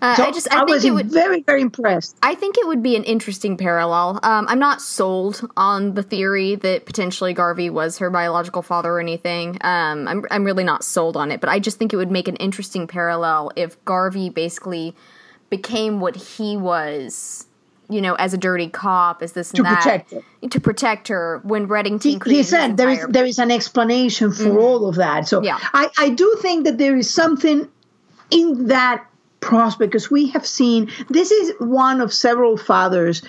Uh, 0.02 0.14
So 0.16 0.24
I 0.24 0.30
just 0.30 0.52
I, 0.52 0.58
think 0.58 0.68
was 0.68 0.84
it 0.84 0.90
would 0.90 1.10
very 1.10 1.42
very 1.42 1.62
impressed. 1.62 2.16
I 2.22 2.34
think 2.34 2.58
it 2.58 2.66
would 2.66 2.82
be 2.82 2.96
an 2.96 3.04
interesting 3.04 3.56
parallel. 3.56 4.20
Um, 4.22 4.46
I'm 4.48 4.58
not 4.58 4.82
sold 4.82 5.48
on 5.56 5.94
the 5.94 6.02
theory 6.02 6.56
that 6.56 6.84
potentially 6.84 7.32
Garvey 7.32 7.70
was 7.70 7.96
her 7.98 8.10
biological 8.10 8.60
father 8.60 8.90
or 8.90 9.00
anything. 9.00 9.56
Um, 9.62 10.06
I'm 10.06 10.24
I'm 10.30 10.44
really 10.44 10.64
not 10.64 10.84
sold 10.84 11.16
on 11.16 11.30
it, 11.30 11.40
but 11.40 11.48
I 11.48 11.60
just 11.60 11.78
think 11.78 11.94
it 11.94 11.96
would 11.96 12.10
make 12.10 12.28
an 12.28 12.36
interesting 12.36 12.86
parallel 12.86 13.52
if 13.56 13.82
Garvey 13.86 14.28
basically 14.28 14.94
became 15.50 16.00
what 16.00 16.16
he 16.16 16.56
was, 16.56 17.46
you 17.88 18.00
know, 18.00 18.14
as 18.14 18.32
a 18.32 18.38
dirty 18.38 18.68
cop, 18.68 19.22
as 19.22 19.32
this 19.32 19.50
and 19.50 19.56
To 19.56 19.62
that, 19.64 19.82
protect 19.82 20.10
her. 20.12 20.48
to 20.48 20.60
protect 20.60 21.08
her 21.08 21.40
when 21.42 21.68
Reddington 21.68 22.24
he, 22.24 22.36
he 22.36 22.42
said 22.42 22.76
there 22.76 22.88
is 22.88 23.06
there 23.08 23.26
is 23.26 23.38
an 23.38 23.50
explanation 23.50 24.32
for 24.32 24.44
mm-hmm. 24.44 24.58
all 24.58 24.88
of 24.88 24.94
that. 24.96 25.28
So 25.28 25.42
Yeah. 25.42 25.58
I, 25.74 25.90
I 25.98 26.10
do 26.10 26.36
think 26.40 26.64
that 26.64 26.78
there 26.78 26.96
is 26.96 27.12
something 27.12 27.68
in 28.30 28.68
that 28.68 29.04
prospect 29.40 29.90
because 29.92 30.10
we 30.10 30.28
have 30.28 30.46
seen 30.46 30.90
this 31.08 31.30
is 31.30 31.52
one 31.58 32.00
of 32.00 32.12
several 32.12 32.56
fathers 32.56 33.22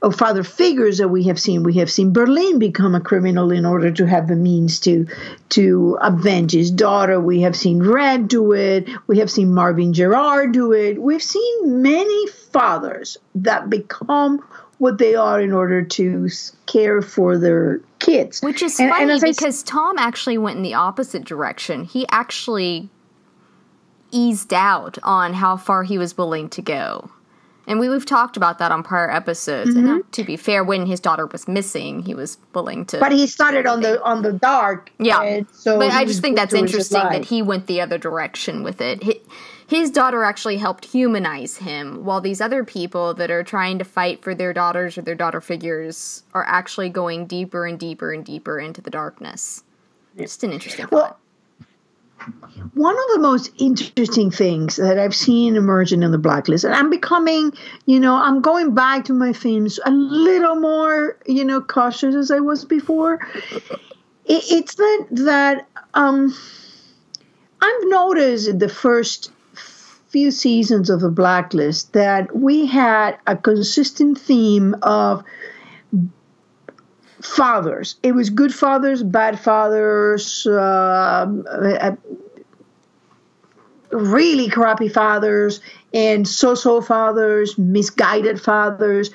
or 0.00 0.12
father 0.12 0.44
figures 0.44 0.98
that 0.98 1.08
we 1.08 1.24
have 1.24 1.40
seen. 1.40 1.62
We 1.64 1.74
have 1.74 1.90
seen 1.90 2.12
Berlin 2.12 2.58
become 2.58 2.94
a 2.94 3.00
criminal 3.00 3.50
in 3.50 3.66
order 3.66 3.90
to 3.90 4.06
have 4.06 4.28
the 4.28 4.36
means 4.36 4.78
to 4.80 5.06
to 5.50 5.98
avenge 6.00 6.52
his 6.52 6.70
daughter. 6.70 7.20
We 7.20 7.40
have 7.40 7.56
seen 7.56 7.82
Red 7.82 8.28
do 8.28 8.52
it. 8.52 8.88
We 9.08 9.18
have 9.18 9.30
seen 9.30 9.52
Marvin 9.52 9.92
Gerard 9.92 10.52
do 10.52 10.72
it. 10.72 11.02
We've 11.02 11.22
seen 11.22 11.82
many 11.82 12.26
fathers 12.28 13.16
that 13.34 13.68
become 13.68 14.44
what 14.78 14.98
they 14.98 15.16
are 15.16 15.40
in 15.40 15.52
order 15.52 15.82
to 15.82 16.28
care 16.66 17.02
for 17.02 17.36
their 17.36 17.80
kids. 17.98 18.40
Which 18.40 18.62
is 18.62 18.78
And- 18.78 18.90
funny 18.90 19.02
and 19.02 19.10
as 19.10 19.24
I 19.24 19.28
s- 19.30 19.36
because 19.36 19.62
Tom 19.64 19.98
actually 19.98 20.38
went 20.38 20.56
in 20.58 20.62
the 20.62 20.74
opposite 20.74 21.24
direction. 21.24 21.82
He 21.82 22.06
actually 22.12 22.88
eased 24.12 24.54
out 24.54 24.96
on 25.02 25.34
how 25.34 25.56
far 25.56 25.82
he 25.82 25.98
was 25.98 26.16
willing 26.16 26.48
to 26.50 26.62
go. 26.62 27.10
And 27.68 27.78
we, 27.78 27.88
we've 27.90 28.06
talked 28.06 28.36
about 28.38 28.58
that 28.58 28.72
on 28.72 28.82
prior 28.82 29.10
episodes. 29.10 29.74
And 29.76 30.10
to 30.12 30.24
be 30.24 30.36
fair, 30.36 30.64
when 30.64 30.86
his 30.86 31.00
daughter 31.00 31.26
was 31.26 31.46
missing, 31.46 32.00
he 32.02 32.14
was 32.14 32.38
willing 32.54 32.86
to. 32.86 32.96
Mm-hmm. 32.96 33.04
but 33.04 33.12
he 33.12 33.26
started 33.26 33.66
on 33.66 33.82
the 33.82 34.02
on 34.02 34.22
the 34.22 34.32
dark. 34.32 34.90
yeah. 34.98 35.42
so 35.52 35.78
but 35.78 35.92
I 35.92 36.04
just 36.06 36.22
think 36.22 36.34
that's 36.36 36.54
interesting 36.54 37.02
that 37.02 37.26
he 37.26 37.42
went 37.42 37.66
the 37.66 37.80
other 37.80 37.98
direction 37.98 38.62
with 38.64 38.80
it. 38.80 39.04
Hi- 39.04 39.20
His 39.68 39.90
daughter 39.90 40.24
actually 40.24 40.56
helped 40.56 40.86
humanize 40.86 41.58
him, 41.58 42.06
while 42.06 42.22
these 42.22 42.40
other 42.40 42.64
people 42.64 43.12
that 43.14 43.30
are 43.30 43.42
trying 43.44 43.78
to 43.78 43.84
fight 43.84 44.22
for 44.24 44.34
their 44.34 44.54
daughters 44.54 44.96
or 44.96 45.02
their 45.02 45.14
daughter 45.14 45.42
figures 45.42 46.22
are 46.32 46.44
actually 46.48 46.88
going 46.88 47.26
deeper 47.26 47.66
and 47.66 47.78
deeper 47.78 48.10
and 48.14 48.24
deeper 48.24 48.58
into 48.58 48.80
the 48.80 48.88
darkness. 48.90 49.62
Just 50.16 50.42
an 50.42 50.52
interesting 50.52 50.86
thought. 50.86 51.18
One 52.74 52.94
of 52.94 53.04
the 53.14 53.20
most 53.20 53.50
interesting 53.58 54.30
things 54.30 54.76
that 54.76 54.98
I've 54.98 55.14
seen 55.14 55.56
emerging 55.56 56.02
in 56.02 56.12
the 56.12 56.18
blacklist, 56.18 56.64
and 56.64 56.74
I'm 56.74 56.90
becoming, 56.90 57.52
you 57.86 58.00
know, 58.00 58.14
I'm 58.14 58.40
going 58.40 58.74
back 58.74 59.04
to 59.06 59.12
my 59.12 59.32
themes 59.32 59.78
a 59.84 59.90
little 59.90 60.56
more, 60.56 61.16
you 61.26 61.44
know, 61.44 61.60
cautious 61.60 62.14
as 62.14 62.30
I 62.30 62.40
was 62.40 62.64
before. 62.64 63.20
It, 64.26 64.44
it's 64.50 64.74
that 64.74 65.06
that 65.10 65.68
um, 65.94 66.34
I've 67.60 67.88
noticed 67.88 68.48
in 68.48 68.58
the 68.58 68.68
first 68.68 69.32
few 70.08 70.30
seasons 70.30 70.90
of 70.90 71.00
the 71.00 71.10
blacklist 71.10 71.92
that 71.92 72.34
we 72.34 72.66
had 72.66 73.18
a 73.26 73.36
consistent 73.36 74.18
theme 74.18 74.74
of 74.82 75.22
fathers. 77.22 77.96
It 78.02 78.12
was 78.12 78.30
good 78.30 78.54
fathers, 78.54 79.02
bad 79.02 79.38
fathers, 79.38 80.46
um, 80.46 81.44
uh, 81.48 81.96
really 83.90 84.48
crappy 84.48 84.88
fathers, 84.88 85.60
and 85.92 86.26
so-so 86.26 86.80
fathers, 86.80 87.56
misguided 87.58 88.40
fathers. 88.40 89.10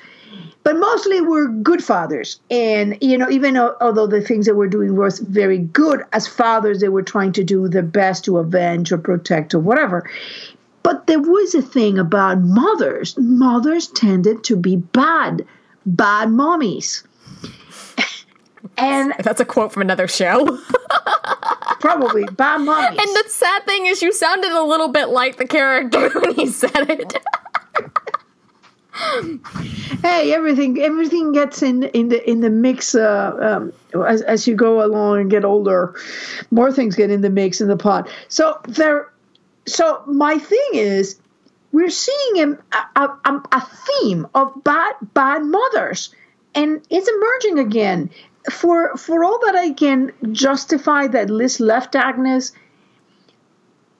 But 0.64 0.78
mostly 0.78 1.20
we're 1.20 1.48
good 1.48 1.84
fathers, 1.84 2.40
and 2.50 2.96
you 3.02 3.18
know, 3.18 3.28
even 3.28 3.56
although 3.58 4.06
the 4.06 4.22
things 4.22 4.46
that 4.46 4.54
we're 4.56 4.66
doing 4.66 4.96
were 4.96 5.10
very 5.20 5.58
good 5.58 6.02
as 6.14 6.26
fathers, 6.26 6.80
they 6.80 6.88
were 6.88 7.02
trying 7.02 7.32
to 7.32 7.44
do 7.44 7.68
their 7.68 7.82
best 7.82 8.24
to 8.24 8.38
avenge 8.38 8.90
or 8.90 8.96
protect 8.96 9.54
or 9.54 9.58
whatever. 9.58 10.08
But 10.82 11.06
there 11.06 11.20
was 11.20 11.54
a 11.54 11.62
thing 11.62 11.98
about 11.98 12.40
mothers. 12.40 13.14
Mothers 13.18 13.88
tended 13.88 14.42
to 14.44 14.56
be 14.56 14.76
bad, 14.76 15.46
bad 15.84 16.28
mommies. 16.28 17.04
And 18.76 19.14
That's 19.22 19.40
a 19.40 19.44
quote 19.44 19.72
from 19.72 19.82
another 19.82 20.08
show. 20.08 20.58
probably 21.80 22.24
bad 22.24 22.60
mommies. 22.60 22.88
and 22.88 22.98
the 22.98 23.24
sad 23.28 23.64
thing 23.66 23.86
is, 23.86 24.02
you 24.02 24.12
sounded 24.12 24.52
a 24.52 24.62
little 24.62 24.88
bit 24.88 25.08
like 25.08 25.36
the 25.36 25.46
character 25.46 26.08
when 26.20 26.34
he 26.34 26.46
said 26.46 26.90
it. 26.90 27.18
hey, 30.02 30.32
everything 30.32 30.80
everything 30.80 31.32
gets 31.32 31.62
in 31.62 31.82
in 31.84 32.08
the 32.08 32.30
in 32.30 32.40
the 32.40 32.50
mix 32.50 32.94
uh, 32.94 33.32
um, 33.94 34.02
as 34.06 34.22
as 34.22 34.46
you 34.46 34.54
go 34.54 34.84
along 34.84 35.20
and 35.20 35.30
get 35.30 35.44
older. 35.44 35.94
More 36.50 36.72
things 36.72 36.94
get 36.94 37.10
in 37.10 37.20
the 37.20 37.30
mix 37.30 37.60
in 37.60 37.68
the 37.68 37.76
pot. 37.76 38.08
So 38.28 38.60
there. 38.68 39.10
So 39.66 40.02
my 40.06 40.36
thing 40.38 40.68
is, 40.74 41.18
we're 41.72 41.88
seeing 41.88 42.38
a, 42.38 42.78
a, 42.96 43.08
a, 43.24 43.42
a 43.52 43.60
theme 43.60 44.26
of 44.34 44.52
bad 44.62 44.94
bad 45.14 45.42
mothers, 45.42 46.14
and 46.54 46.80
it's 46.90 47.08
emerging 47.08 47.58
again. 47.66 48.10
For 48.50 48.96
for 48.96 49.24
all 49.24 49.38
that 49.46 49.56
I 49.56 49.70
can 49.70 50.12
justify 50.32 51.06
that 51.08 51.30
Liz 51.30 51.60
left 51.60 51.94
Agnes, 51.94 52.52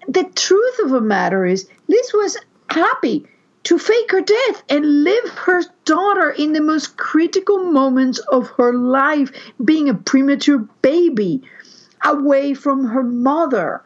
the 0.07 0.25
truth 0.35 0.79
of 0.81 0.91
the 0.91 1.01
matter 1.01 1.47
is 1.47 1.69
Liz 1.89 2.11
was 2.13 2.37
happy 2.69 3.27
to 3.65 3.79
fake 3.79 4.11
her 4.11 4.21
death 4.21 4.63
and 4.69 5.05
live 5.05 5.29
her 5.31 5.63
daughter 5.85 6.31
in 6.31 6.53
the 6.53 6.61
most 6.61 6.97
critical 6.97 7.65
moments 7.65 8.19
of 8.19 8.49
her 8.59 8.75
life, 8.75 9.33
being 9.65 9.89
a 9.89 9.95
premature 9.95 10.59
baby 10.83 11.43
away 12.05 12.55
from 12.55 12.85
her 12.85 13.03
mother. 13.03 13.83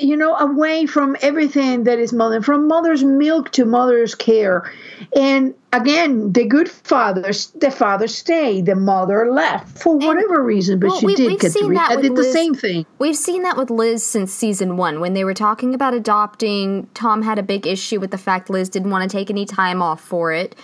You 0.00 0.16
know, 0.16 0.34
away 0.36 0.86
from 0.86 1.16
everything 1.20 1.84
that 1.84 1.98
is 1.98 2.12
mother, 2.12 2.42
from 2.42 2.66
mother's 2.66 3.04
milk 3.04 3.52
to 3.52 3.64
mother's 3.64 4.14
care. 4.14 4.70
And 5.16 5.54
again, 5.72 6.32
the 6.32 6.44
good 6.44 6.68
fathers, 6.68 7.52
the 7.56 7.70
father 7.70 8.08
stayed, 8.08 8.66
the 8.66 8.74
mother 8.74 9.30
left 9.30 9.78
for 9.78 9.96
whatever 9.96 10.36
and, 10.36 10.46
reason, 10.46 10.78
but 10.80 10.90
well, 10.90 11.00
she 11.00 11.06
we, 11.06 11.14
did. 11.14 11.40
Katarina 11.40 12.00
did 12.00 12.12
Liz, 12.12 12.26
the 12.26 12.32
same 12.32 12.54
thing. 12.54 12.86
We've 12.98 13.16
seen 13.16 13.42
that 13.42 13.56
with 13.56 13.70
Liz 13.70 14.04
since 14.04 14.32
season 14.32 14.76
one 14.76 15.00
when 15.00 15.14
they 15.14 15.24
were 15.24 15.34
talking 15.34 15.74
about 15.74 15.94
adopting. 15.94 16.88
Tom 16.94 17.22
had 17.22 17.38
a 17.38 17.42
big 17.42 17.66
issue 17.66 18.00
with 18.00 18.10
the 18.10 18.18
fact 18.18 18.50
Liz 18.50 18.68
didn't 18.68 18.90
want 18.90 19.08
to 19.08 19.16
take 19.16 19.30
any 19.30 19.44
time 19.46 19.82
off 19.82 20.00
for 20.00 20.32
it. 20.32 20.54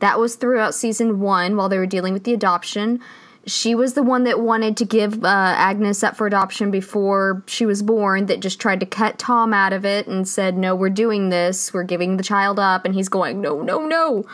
That 0.00 0.20
was 0.20 0.36
throughout 0.36 0.74
season 0.74 1.20
one 1.20 1.56
while 1.56 1.68
they 1.68 1.78
were 1.78 1.86
dealing 1.86 2.12
with 2.12 2.24
the 2.24 2.34
adoption 2.34 3.00
she 3.48 3.74
was 3.74 3.94
the 3.94 4.02
one 4.02 4.24
that 4.24 4.40
wanted 4.40 4.76
to 4.76 4.84
give 4.84 5.24
uh, 5.24 5.26
Agnes 5.26 6.02
up 6.02 6.16
for 6.16 6.26
adoption 6.26 6.70
before 6.70 7.42
she 7.46 7.66
was 7.66 7.82
born, 7.82 8.26
that 8.26 8.40
just 8.40 8.60
tried 8.60 8.80
to 8.80 8.86
cut 8.86 9.18
Tom 9.18 9.52
out 9.52 9.72
of 9.72 9.84
it 9.84 10.06
and 10.06 10.28
said, 10.28 10.56
No, 10.56 10.76
we're 10.76 10.90
doing 10.90 11.30
this. 11.30 11.72
We're 11.72 11.84
giving 11.84 12.16
the 12.16 12.22
child 12.22 12.58
up. 12.58 12.84
And 12.84 12.94
he's 12.94 13.08
going, 13.08 13.40
No, 13.40 13.62
no, 13.62 13.86
no. 13.86 14.24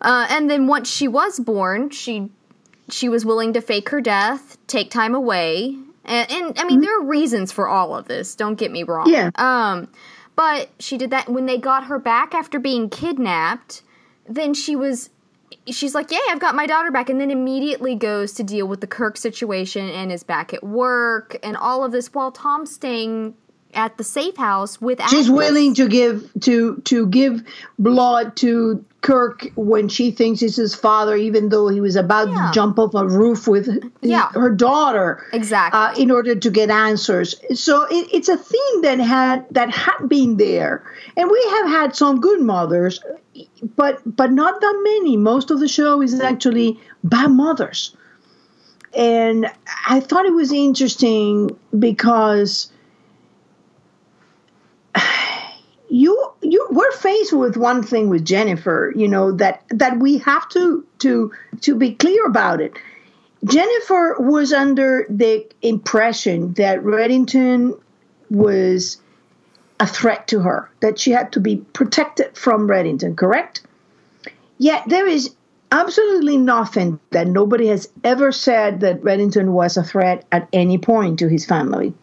Uh, 0.00 0.26
and 0.30 0.48
then 0.48 0.66
once 0.66 0.90
she 0.90 1.08
was 1.08 1.40
born, 1.40 1.90
she 1.90 2.30
she 2.88 3.08
was 3.08 3.24
willing 3.24 3.52
to 3.54 3.60
fake 3.60 3.88
her 3.90 4.00
death, 4.00 4.58
take 4.66 4.90
time 4.90 5.14
away. 5.14 5.76
And, 6.04 6.30
and 6.30 6.58
I 6.58 6.64
mean, 6.64 6.76
mm-hmm. 6.76 6.80
there 6.80 7.00
are 7.00 7.04
reasons 7.04 7.52
for 7.52 7.68
all 7.68 7.94
of 7.94 8.08
this. 8.08 8.34
Don't 8.34 8.56
get 8.56 8.70
me 8.70 8.82
wrong. 8.82 9.08
Yeah. 9.08 9.30
Um, 9.36 9.88
but 10.34 10.70
she 10.78 10.96
did 10.96 11.10
that 11.10 11.28
when 11.28 11.46
they 11.46 11.58
got 11.58 11.84
her 11.84 11.98
back 11.98 12.34
after 12.34 12.58
being 12.58 12.88
kidnapped. 12.88 13.82
Then 14.28 14.54
she 14.54 14.74
was 14.76 15.10
she's 15.68 15.94
like, 15.94 16.10
Yay, 16.10 16.18
I've 16.30 16.40
got 16.40 16.54
my 16.54 16.66
daughter 16.66 16.90
back. 16.90 17.10
And 17.10 17.20
then 17.20 17.30
immediately 17.30 17.94
goes 17.94 18.32
to 18.34 18.42
deal 18.42 18.66
with 18.66 18.80
the 18.80 18.86
Kirk 18.86 19.16
situation 19.16 19.88
and 19.88 20.10
is 20.12 20.22
back 20.22 20.54
at 20.54 20.62
work 20.62 21.36
and 21.42 21.56
all 21.56 21.84
of 21.84 21.92
this 21.92 22.12
while 22.12 22.32
Tom's 22.32 22.72
staying 22.72 23.34
at 23.74 23.96
the 23.98 24.04
safe 24.04 24.36
house 24.36 24.80
with 24.80 25.00
She's 25.08 25.26
Agnes. 25.26 25.30
willing 25.30 25.74
to 25.74 25.88
give 25.88 26.30
to 26.40 26.76
to 26.84 27.06
give 27.06 27.42
blood 27.78 28.36
to 28.36 28.84
Kirk 29.00 29.46
when 29.54 29.88
she 29.88 30.10
thinks 30.10 30.42
it's 30.42 30.56
his 30.56 30.74
father, 30.74 31.16
even 31.16 31.48
though 31.48 31.68
he 31.68 31.80
was 31.80 31.96
about 31.96 32.28
yeah. 32.28 32.48
to 32.48 32.52
jump 32.52 32.78
off 32.78 32.94
a 32.94 33.06
roof 33.06 33.48
with 33.48 33.68
yeah. 34.02 34.30
her 34.32 34.50
daughter, 34.50 35.24
exactly, 35.32 35.78
uh, 35.78 35.94
in 35.94 36.10
order 36.10 36.34
to 36.34 36.50
get 36.50 36.70
answers. 36.70 37.34
So 37.54 37.86
it, 37.90 38.08
it's 38.12 38.28
a 38.28 38.36
theme 38.36 38.82
that 38.82 38.98
had 38.98 39.46
that 39.52 39.70
had 39.70 40.08
been 40.08 40.36
there, 40.36 40.84
and 41.16 41.30
we 41.30 41.46
have 41.50 41.66
had 41.68 41.96
some 41.96 42.20
good 42.20 42.40
mothers 42.40 43.00
but 43.76 44.00
but 44.04 44.32
not 44.32 44.60
that 44.60 44.80
many. 44.82 45.16
Most 45.16 45.50
of 45.50 45.60
the 45.60 45.68
show 45.68 46.00
is 46.00 46.20
actually 46.20 46.78
by 47.04 47.26
mothers, 47.26 47.96
and 48.96 49.50
I 49.88 50.00
thought 50.00 50.26
it 50.26 50.34
was 50.34 50.52
interesting 50.52 51.56
because 51.78 52.72
you 55.88 56.32
you 56.42 56.66
we're 56.70 56.92
faced 56.92 57.32
with 57.32 57.56
one 57.56 57.82
thing 57.82 58.08
with 58.08 58.24
Jennifer, 58.24 58.92
you 58.96 59.08
know 59.08 59.32
that 59.32 59.64
that 59.70 59.98
we 59.98 60.18
have 60.18 60.48
to 60.50 60.86
to 60.98 61.32
to 61.62 61.74
be 61.74 61.94
clear 61.94 62.26
about 62.26 62.60
it. 62.60 62.72
Jennifer 63.44 64.16
was 64.18 64.52
under 64.52 65.06
the 65.08 65.46
impression 65.62 66.52
that 66.54 66.80
Reddington 66.80 67.80
was 68.28 68.99
a 69.80 69.86
threat 69.86 70.28
to 70.28 70.40
her, 70.40 70.70
that 70.80 70.98
she 70.98 71.10
had 71.10 71.32
to 71.32 71.40
be 71.40 71.56
protected 71.72 72.36
from 72.36 72.68
Reddington, 72.68 73.16
correct? 73.16 73.62
Yet 74.58 74.84
there 74.86 75.06
is 75.06 75.34
absolutely 75.72 76.36
nothing 76.36 77.00
that 77.10 77.26
nobody 77.26 77.68
has 77.68 77.88
ever 78.04 78.30
said 78.30 78.80
that 78.80 79.02
Reddington 79.02 79.50
was 79.52 79.76
a 79.76 79.82
threat 79.82 80.26
at 80.30 80.48
any 80.52 80.78
point 80.78 81.18
to 81.20 81.28
his 81.28 81.46
family. 81.46 81.94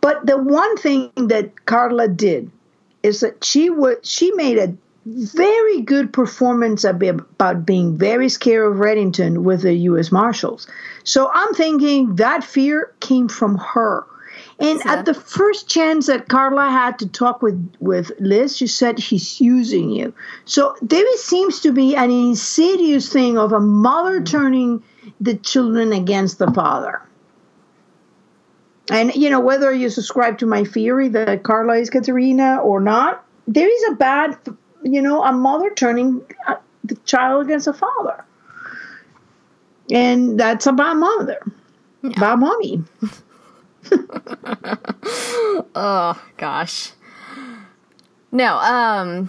But 0.00 0.24
the 0.26 0.38
one 0.38 0.76
thing 0.76 1.10
that 1.16 1.66
Carla 1.66 2.06
did 2.06 2.50
is 3.02 3.20
that 3.20 3.44
she 3.44 3.70
would 3.70 4.06
she 4.06 4.30
made 4.32 4.58
a 4.58 4.76
very 5.06 5.80
good 5.82 6.12
performance 6.12 6.84
about 6.84 7.64
being 7.64 7.96
very 7.96 8.28
scared 8.28 8.72
of 8.72 8.78
Reddington 8.78 9.38
with 9.38 9.62
the 9.62 9.74
U.S. 9.74 10.10
Marshals. 10.10 10.66
So 11.04 11.30
I'm 11.32 11.54
thinking 11.54 12.16
that 12.16 12.42
fear 12.42 12.92
came 13.00 13.28
from 13.28 13.58
her. 13.58 14.04
And 14.58 14.80
at 14.86 15.04
the 15.04 15.12
first 15.12 15.68
chance 15.68 16.06
that 16.06 16.28
Carla 16.28 16.70
had 16.70 16.98
to 17.00 17.08
talk 17.08 17.42
with, 17.42 17.74
with 17.78 18.10
Liz, 18.18 18.56
she 18.56 18.66
said, 18.66 18.98
He's 18.98 19.38
using 19.38 19.90
you. 19.90 20.14
So 20.46 20.76
there 20.80 21.04
seems 21.18 21.60
to 21.60 21.72
be 21.72 21.94
an 21.94 22.10
insidious 22.10 23.12
thing 23.12 23.36
of 23.36 23.52
a 23.52 23.60
mother 23.60 24.22
turning 24.22 24.82
the 25.20 25.34
children 25.36 25.92
against 25.92 26.38
the 26.38 26.50
father. 26.52 27.02
And, 28.90 29.14
you 29.14 29.28
know, 29.28 29.40
whether 29.40 29.72
you 29.72 29.90
subscribe 29.90 30.38
to 30.38 30.46
my 30.46 30.64
theory 30.64 31.08
that 31.08 31.42
Carla 31.42 31.76
is 31.76 31.90
Katarina 31.90 32.58
or 32.58 32.80
not, 32.80 33.24
there 33.46 33.68
is 33.68 33.84
a 33.90 33.94
bad, 33.96 34.38
you 34.82 35.02
know, 35.02 35.22
a 35.22 35.32
mother 35.32 35.70
turning 35.70 36.22
uh, 36.46 36.56
the 36.84 36.94
child 37.04 37.44
against 37.44 37.66
a 37.66 37.72
father. 37.74 38.24
And 39.90 40.40
that's 40.40 40.66
a 40.66 40.72
bad 40.72 40.94
mother, 40.94 41.40
yeah. 42.02 42.18
bad 42.18 42.38
mommy. 42.38 42.82
oh 45.74 46.22
gosh. 46.36 46.92
No, 48.32 48.56
um 48.56 49.28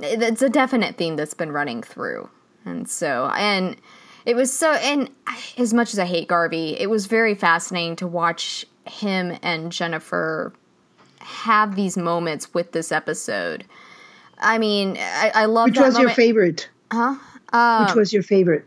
it's 0.00 0.42
a 0.42 0.48
definite 0.48 0.96
theme 0.96 1.16
that's 1.16 1.34
been 1.34 1.52
running 1.52 1.82
through. 1.82 2.28
And 2.64 2.88
so 2.88 3.30
and 3.36 3.76
it 4.26 4.36
was 4.36 4.52
so 4.52 4.72
and 4.72 5.10
as 5.56 5.72
much 5.72 5.92
as 5.92 5.98
I 5.98 6.04
hate 6.04 6.28
Garvey, 6.28 6.78
it 6.78 6.90
was 6.90 7.06
very 7.06 7.34
fascinating 7.34 7.96
to 7.96 8.06
watch 8.06 8.64
him 8.86 9.36
and 9.42 9.72
Jennifer 9.72 10.52
have 11.20 11.76
these 11.76 11.96
moments 11.96 12.54
with 12.54 12.72
this 12.72 12.90
episode. 12.90 13.64
I 14.40 14.58
mean, 14.58 14.96
I, 14.98 15.32
I 15.34 15.44
love 15.46 15.66
Which 15.66 15.78
was 15.78 15.94
moment. 15.94 16.10
your 16.10 16.14
favorite? 16.14 16.68
Huh? 16.92 17.16
Um, 17.52 17.86
Which 17.86 17.94
was 17.94 18.12
your 18.12 18.22
favorite? 18.22 18.64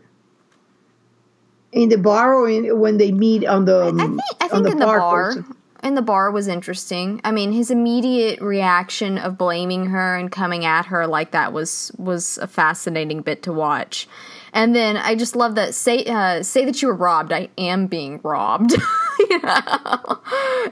In 1.72 1.88
the 1.88 1.98
bar 1.98 2.34
or 2.34 2.48
in, 2.48 2.78
when 2.78 2.98
they 2.98 3.12
meet 3.12 3.46
on 3.46 3.64
the 3.64 3.84
I 3.86 4.06
think, 4.06 4.20
I 4.40 4.48
think 4.48 4.64
the 4.64 4.70
in 4.72 4.78
the 4.78 4.86
bar 4.86 5.44
in 5.82 5.94
the 5.96 6.02
bar 6.02 6.30
was 6.30 6.46
interesting. 6.46 7.20
I 7.24 7.32
mean, 7.32 7.52
his 7.52 7.70
immediate 7.70 8.40
reaction 8.40 9.18
of 9.18 9.36
blaming 9.36 9.86
her 9.86 10.16
and 10.16 10.30
coming 10.30 10.64
at 10.64 10.86
her 10.86 11.06
like 11.06 11.32
that 11.32 11.52
was 11.52 11.90
was 11.98 12.38
a 12.38 12.46
fascinating 12.46 13.22
bit 13.22 13.42
to 13.44 13.52
watch. 13.52 14.06
And 14.52 14.76
then 14.76 14.96
I 14.96 15.14
just 15.14 15.34
love 15.34 15.54
that 15.56 15.74
say 15.74 16.04
uh, 16.04 16.42
say 16.42 16.64
that 16.64 16.80
you 16.82 16.88
were 16.88 16.94
robbed. 16.94 17.32
I 17.32 17.48
am 17.58 17.86
being 17.86 18.20
robbed. 18.22 18.72
you 19.30 19.40
know? 19.40 20.20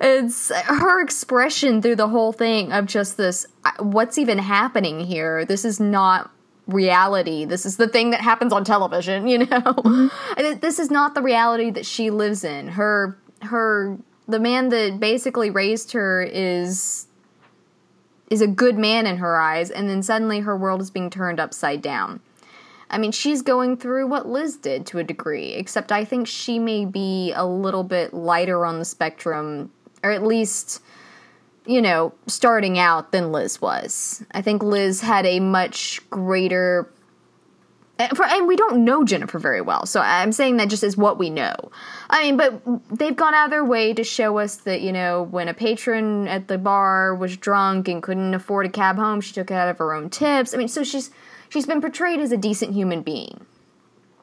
It's 0.01 0.53
her 0.53 1.03
expression 1.03 1.83
through 1.83 1.97
the 1.97 2.09
whole 2.09 2.33
thing 2.33 2.73
of 2.73 2.87
just 2.87 3.17
this. 3.17 3.47
What's 3.79 4.19
even 4.19 4.39
happening 4.39 5.01
here? 5.01 5.45
This 5.45 5.65
is 5.65 5.81
not 5.81 6.31
reality. 6.73 7.45
This 7.45 7.67
is 7.67 7.77
the 7.77 7.89
thing 7.89 8.11
that 8.11 8.21
happens 8.21 8.53
on 8.53 8.65
television, 8.65 9.27
you 9.29 9.39
know. 9.39 9.47
Mm-hmm. 9.47 10.59
This 10.61 10.79
is 10.79 10.91
not 10.91 11.15
the 11.15 11.23
reality 11.23 11.71
that 11.71 11.87
she 11.87 12.11
lives 12.11 12.45
in. 12.45 12.69
Her 12.69 13.17
her 13.43 13.99
the 14.29 14.39
man 14.39 14.69
that 14.69 15.01
basically 15.01 15.51
raised 15.51 15.93
her 15.93 16.23
is 16.23 17.07
is 18.29 18.41
a 18.41 18.47
good 18.47 18.79
man 18.79 19.07
in 19.07 19.17
her 19.17 19.39
eyes 19.39 19.71
and 19.71 19.89
then 19.89 20.03
suddenly 20.03 20.41
her 20.41 20.57
world 20.57 20.81
is 20.81 20.91
being 20.91 21.11
turned 21.11 21.41
upside 21.41 21.83
down. 21.83 22.21
I 22.89 22.99
mean, 22.99 23.13
she's 23.13 23.43
going 23.43 23.77
through 23.77 24.09
what 24.09 24.29
Liz 24.29 24.57
did 24.57 24.85
to 24.87 24.99
a 24.99 25.05
degree, 25.05 25.53
except 25.55 25.93
I 25.93 26.05
think 26.05 26.27
she 26.27 26.59
may 26.59 26.85
be 26.85 27.33
a 27.35 27.47
little 27.47 27.85
bit 27.85 28.13
lighter 28.13 28.67
on 28.67 28.79
the 28.79 28.85
spectrum 28.85 29.71
or 30.03 30.11
at 30.11 30.23
least 30.23 30.81
you 31.67 31.83
know, 31.83 32.13
starting 32.27 32.79
out 32.79 33.13
than 33.13 33.33
Liz 33.33 33.61
was. 33.61 34.25
I 34.33 34.43
think 34.43 34.63
Liz 34.63 35.01
had 35.01 35.27
a 35.27 35.41
much 35.41 36.01
greater. 36.11 36.91
And 37.99 38.49
we 38.49 38.57
don't 38.57 38.83
know 38.83 39.05
Jennifer 39.05 39.39
very 39.39 39.61
well, 39.61 39.85
so 39.85 40.01
I'm 40.01 40.33
saying 40.33 40.57
that 40.57 40.71
just 40.71 40.83
as 40.83 40.97
what 40.97 41.19
we 41.19 41.29
know. 41.29 41.55
I 42.09 42.23
mean, 42.23 42.39
but 42.39 42.63
they've 42.97 43.15
gone 43.15 43.35
out 43.35 43.45
of 43.45 43.51
their 43.51 43.65
way 43.65 43.93
to 43.93 44.03
show 44.03 44.39
us 44.39 44.57
that, 44.57 44.81
you 44.81 44.91
know, 44.91 45.25
when 45.25 45.49
a 45.49 45.55
patron 45.55 46.27
at 46.27 46.49
the 46.49 46.57
bar 46.57 47.15
was 47.15 47.37
drunk 47.37 47.89
and 47.89 48.03
couldn't 48.03 48.33
afford 48.33 48.65
a 48.65 48.71
cab 48.71 48.97
home, 48.97 49.21
she 49.21 49.35
took 49.35 49.51
it 49.51 49.55
out 49.55 49.69
of 49.69 49.77
her 49.77 49.93
own 49.93 50.09
tips. 50.09 50.55
I 50.55 50.57
mean, 50.57 50.69
so 50.69 50.83
she's 50.83 51.11
she's 51.51 51.67
been 51.67 51.83
portrayed 51.83 52.21
as 52.21 52.33
a 52.33 52.39
decent 52.39 52.73
human 52.73 53.03
being. 53.03 53.45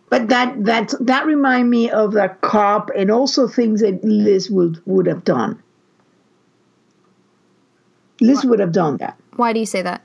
But 0.10 0.30
that 0.30 0.66
that 0.66 0.94
that 1.00 1.28
remind 1.28 1.70
me 1.70 1.92
of 1.92 2.14
the 2.14 2.36
cop 2.42 2.90
and 2.96 3.12
also 3.12 3.48
things 3.48 3.82
that 3.82 4.04
Liz 4.04 4.50
would 4.50 4.82
would 4.88 5.06
have 5.06 5.24
done. 5.24 5.62
Liz 8.22 8.46
would 8.46 8.60
have 8.60 8.72
done 8.72 8.98
that. 8.98 9.18
Why 9.36 9.54
do 9.54 9.60
you 9.60 9.66
say 9.66 9.82
that? 9.82 10.02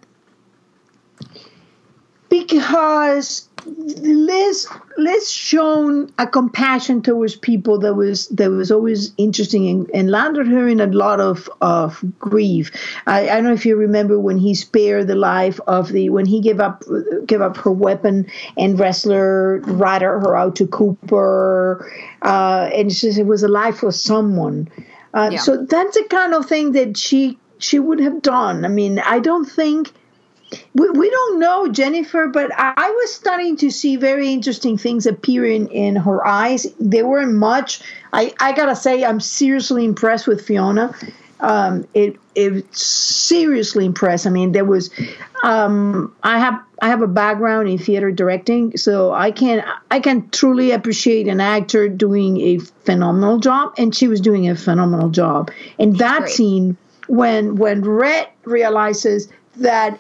Because 2.29 3.49
Liz 3.67 4.67
Liz 4.99 5.31
shown 5.31 6.13
a 6.19 6.27
compassion 6.27 7.03
towards 7.03 7.37
people 7.37 7.79
that 7.81 7.95
was 7.95 8.29
that 8.29 8.51
was 8.51 8.71
always 8.71 9.13
interesting 9.19 9.69
and, 9.69 9.91
and 9.95 10.11
landed 10.11 10.49
her 10.49 10.67
in 10.67 10.81
a 10.81 10.87
lot 10.87 11.21
of, 11.21 11.49
of 11.61 12.03
grief. 12.19 12.71
I, 13.07 13.29
I, 13.29 13.35
don't 13.35 13.45
know 13.45 13.53
if 13.53 13.65
you 13.65 13.77
remember 13.77 14.19
when 14.19 14.39
he 14.39 14.55
spared 14.55 15.07
the 15.07 15.15
life 15.15 15.61
of 15.67 15.93
the 15.93 16.09
when 16.11 16.27
he 16.27 16.41
gave 16.41 16.59
up 16.59 16.85
gave 17.27 17.41
up 17.41 17.57
her 17.59 17.71
weapon 17.71 18.27
and 18.57 18.79
Ressler 18.79 19.63
ratted 19.65 20.03
her 20.03 20.37
out 20.37 20.57
to 20.57 20.67
Cooper, 20.67 21.91
uh, 22.23 22.71
and 22.75 22.93
she 22.93 23.13
said 23.13 23.21
it 23.21 23.27
was 23.27 23.43
a 23.43 23.49
life 23.49 23.79
for 23.79 23.93
someone. 23.93 24.69
Uh, 25.15 25.31
Yeah. 25.33 25.39
So 25.39 25.65
that's 25.65 25.97
the 25.97 26.05
kind 26.05 26.35
of 26.35 26.47
thing 26.47 26.73
that 26.73 26.97
she 26.97 27.39
she 27.63 27.79
would 27.79 28.01
have 28.01 28.23
done. 28.23 28.65
I 28.65 28.69
mean, 28.69 28.99
I 28.99 29.19
don't 29.19 29.45
think 29.45 29.93
we, 30.75 30.91
we 30.91 31.11
don't 31.11 31.39
know 31.39 31.69
Jennifer, 31.69 32.29
but 32.29 32.51
I, 32.59 32.75
I 32.77 32.91
was 32.91 33.15
starting 33.15 33.57
to 33.59 33.71
see 33.71 33.97
very 33.97 34.33
interesting 34.33 34.77
things 34.77 35.07
appearing 35.07 35.69
in 35.69 35.97
her 35.97 36.27
eyes. 36.27 36.67
They 36.79 37.03
weren't 37.03 37.35
much. 37.35 37.81
I, 38.13 38.35
I 38.41 38.53
gotta 38.53 38.77
say, 38.77 39.05
I'm 39.05 39.21
seriously 39.21 39.85
impressed 39.85 40.27
with 40.27 40.45
Fiona. 40.45 40.95
Um, 41.41 41.89
it 41.93 42.17
it 42.37 42.75
seriously 42.75 43.85
impressed. 43.85 44.29
I 44.29 44.31
mean, 44.31 44.53
there 44.53 44.65
was 44.65 44.91
um, 45.43 46.15
I 46.23 46.39
have 46.39 46.63
I 46.81 46.89
have 46.89 47.03
a 47.03 47.09
background 47.09 47.69
in 47.69 47.79
theater 47.79 48.13
directing, 48.13 48.77
so 48.77 49.13
I 49.13 49.33
can 49.33 49.65
I 49.91 49.99
can 49.99 50.31
truly 50.31 50.71
appreciate 50.71 51.27
an 51.27 51.41
actor 51.41 51.89
doing 51.89 52.41
a 52.41 52.59
phenomenal 52.59 53.39
job, 53.39 53.75
and 53.77 53.93
she 53.93 54.07
was 54.07 54.21
doing 54.21 54.49
a 54.49 54.55
phenomenal 54.55 55.09
job. 55.09 55.51
And 55.81 55.99
that 55.99 56.21
great. 56.21 56.31
scene 56.31 56.77
when 57.13 57.57
when 57.57 57.83
Red 57.83 58.29
realizes 58.45 59.29
that 59.57 59.99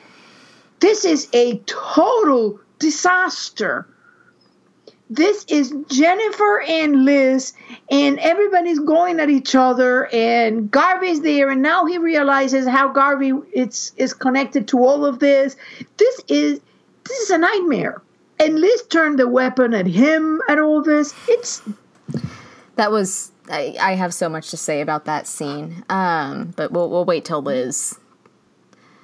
this 0.81 1.05
is 1.05 1.29
a 1.35 1.59
total 1.67 2.59
disaster. 2.79 3.87
This 5.11 5.45
is 5.47 5.75
Jennifer 5.89 6.63
and 6.63 7.05
Liz, 7.05 7.53
and 7.91 8.19
everybody's 8.19 8.79
going 8.79 9.21
at 9.21 9.29
each 9.29 9.55
other, 9.55 10.07
and 10.11 10.71
Garvey's 10.71 11.21
there, 11.21 11.51
and 11.51 11.61
now 11.61 11.85
he 11.85 11.99
realizes 11.99 12.67
how 12.67 12.89
Garvey 12.89 13.33
it's 13.53 13.93
is 13.99 14.15
connected 14.15 14.67
to 14.69 14.79
all 14.79 15.05
of 15.05 15.19
this. 15.19 15.55
This 15.99 16.19
is 16.29 16.61
this 17.05 17.19
is 17.19 17.29
a 17.29 17.37
nightmare. 17.37 18.01
And 18.41 18.59
Liz 18.59 18.85
turned 18.85 19.19
the 19.19 19.29
weapon 19.29 19.75
at 19.75 19.87
him 19.87 20.41
at 20.49 20.59
all 20.59 20.81
this. 20.81 21.13
It's 21.29 21.61
That 22.77 22.91
was 22.91 23.32
I, 23.51 23.77
I 23.81 23.95
have 23.95 24.15
so 24.15 24.29
much 24.29 24.51
to 24.51 24.57
say 24.57 24.81
about 24.81 25.05
that 25.07 25.27
scene. 25.27 25.85
Um, 25.89 26.53
but 26.57 26.73
we'll 26.73 26.89
we'll 26.91 27.05
wait 27.05 27.25
till 27.25 27.43
Liz. 27.43 27.99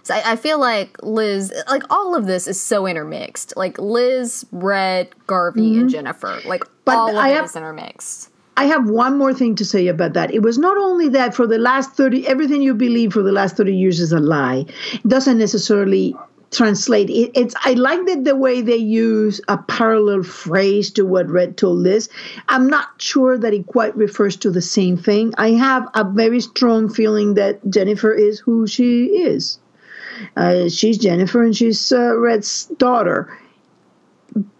So 0.05 0.15
I, 0.15 0.33
I 0.33 0.37
feel 0.37 0.59
like 0.59 0.97
Liz, 1.03 1.53
like 1.69 1.83
all 1.91 2.15
of 2.15 2.27
this 2.27 2.47
is 2.47 2.61
so 2.61 2.87
intermixed. 2.87 3.55
Like 3.57 3.79
Liz, 3.79 4.47
Red, 4.53 5.11
Garvey, 5.27 5.79
and 5.79 5.91
Jennifer. 5.91 6.41
Like 6.47 6.65
But 6.85 6.97
all 6.97 7.11
of 7.11 7.17
I 7.17 7.31
it 7.31 7.35
have- 7.35 7.45
is 7.47 7.57
intermixed. 7.57 8.31
I 8.57 8.65
have 8.65 8.91
one 8.91 9.17
more 9.17 9.33
thing 9.33 9.55
to 9.55 9.65
say 9.65 9.87
about 9.87 10.15
that. 10.15 10.35
It 10.35 10.43
was 10.43 10.59
not 10.59 10.77
only 10.77 11.09
that 11.11 11.33
for 11.33 11.47
the 11.47 11.59
last 11.59 11.93
30, 11.93 12.27
everything 12.27 12.61
you 12.61 12.75
believe 12.75 13.13
for 13.13 13.23
the 13.23 13.31
last 13.31 13.57
30 13.57 13.73
years 13.73 14.01
is 14.01 14.11
a 14.13 14.19
lie. 14.19 14.67
It 14.95 15.07
doesn't 15.07 15.39
necessarily 15.39 16.17
translate. 16.51 17.11
It, 17.11 17.31
it's 17.35 17.55
I 17.65 17.75
like 17.75 18.07
that 18.07 18.25
the 18.25 18.37
way 18.37 18.61
they 18.61 18.77
use 18.77 19.41
a 19.49 19.59
parallel 19.59 20.23
phrase 20.23 20.91
to 20.93 21.05
what 21.05 21.29
Red 21.29 21.57
told 21.57 21.79
Liz. 21.79 22.09
I'm 22.49 22.69
not 22.69 22.89
sure 22.99 23.39
that 23.39 23.55
it 23.55 23.67
quite 23.67 23.97
refers 23.97 24.37
to 24.37 24.51
the 24.51 24.63
same 24.63 24.97
thing. 24.97 25.35
I 25.39 25.51
have 25.53 25.89
a 25.95 26.05
very 26.05 26.41
strong 26.41 26.89
feeling 26.89 27.35
that 27.35 27.59
Jennifer 27.69 28.13
is 28.13 28.39
who 28.39 28.67
she 28.67 29.07
is. 29.07 29.59
Uh, 30.37 30.69
she's 30.69 30.99
Jennifer 30.99 31.43
and 31.43 31.57
she's 31.57 31.93
uh, 31.93 32.17
Red's 32.17 32.67
daughter. 32.79 33.39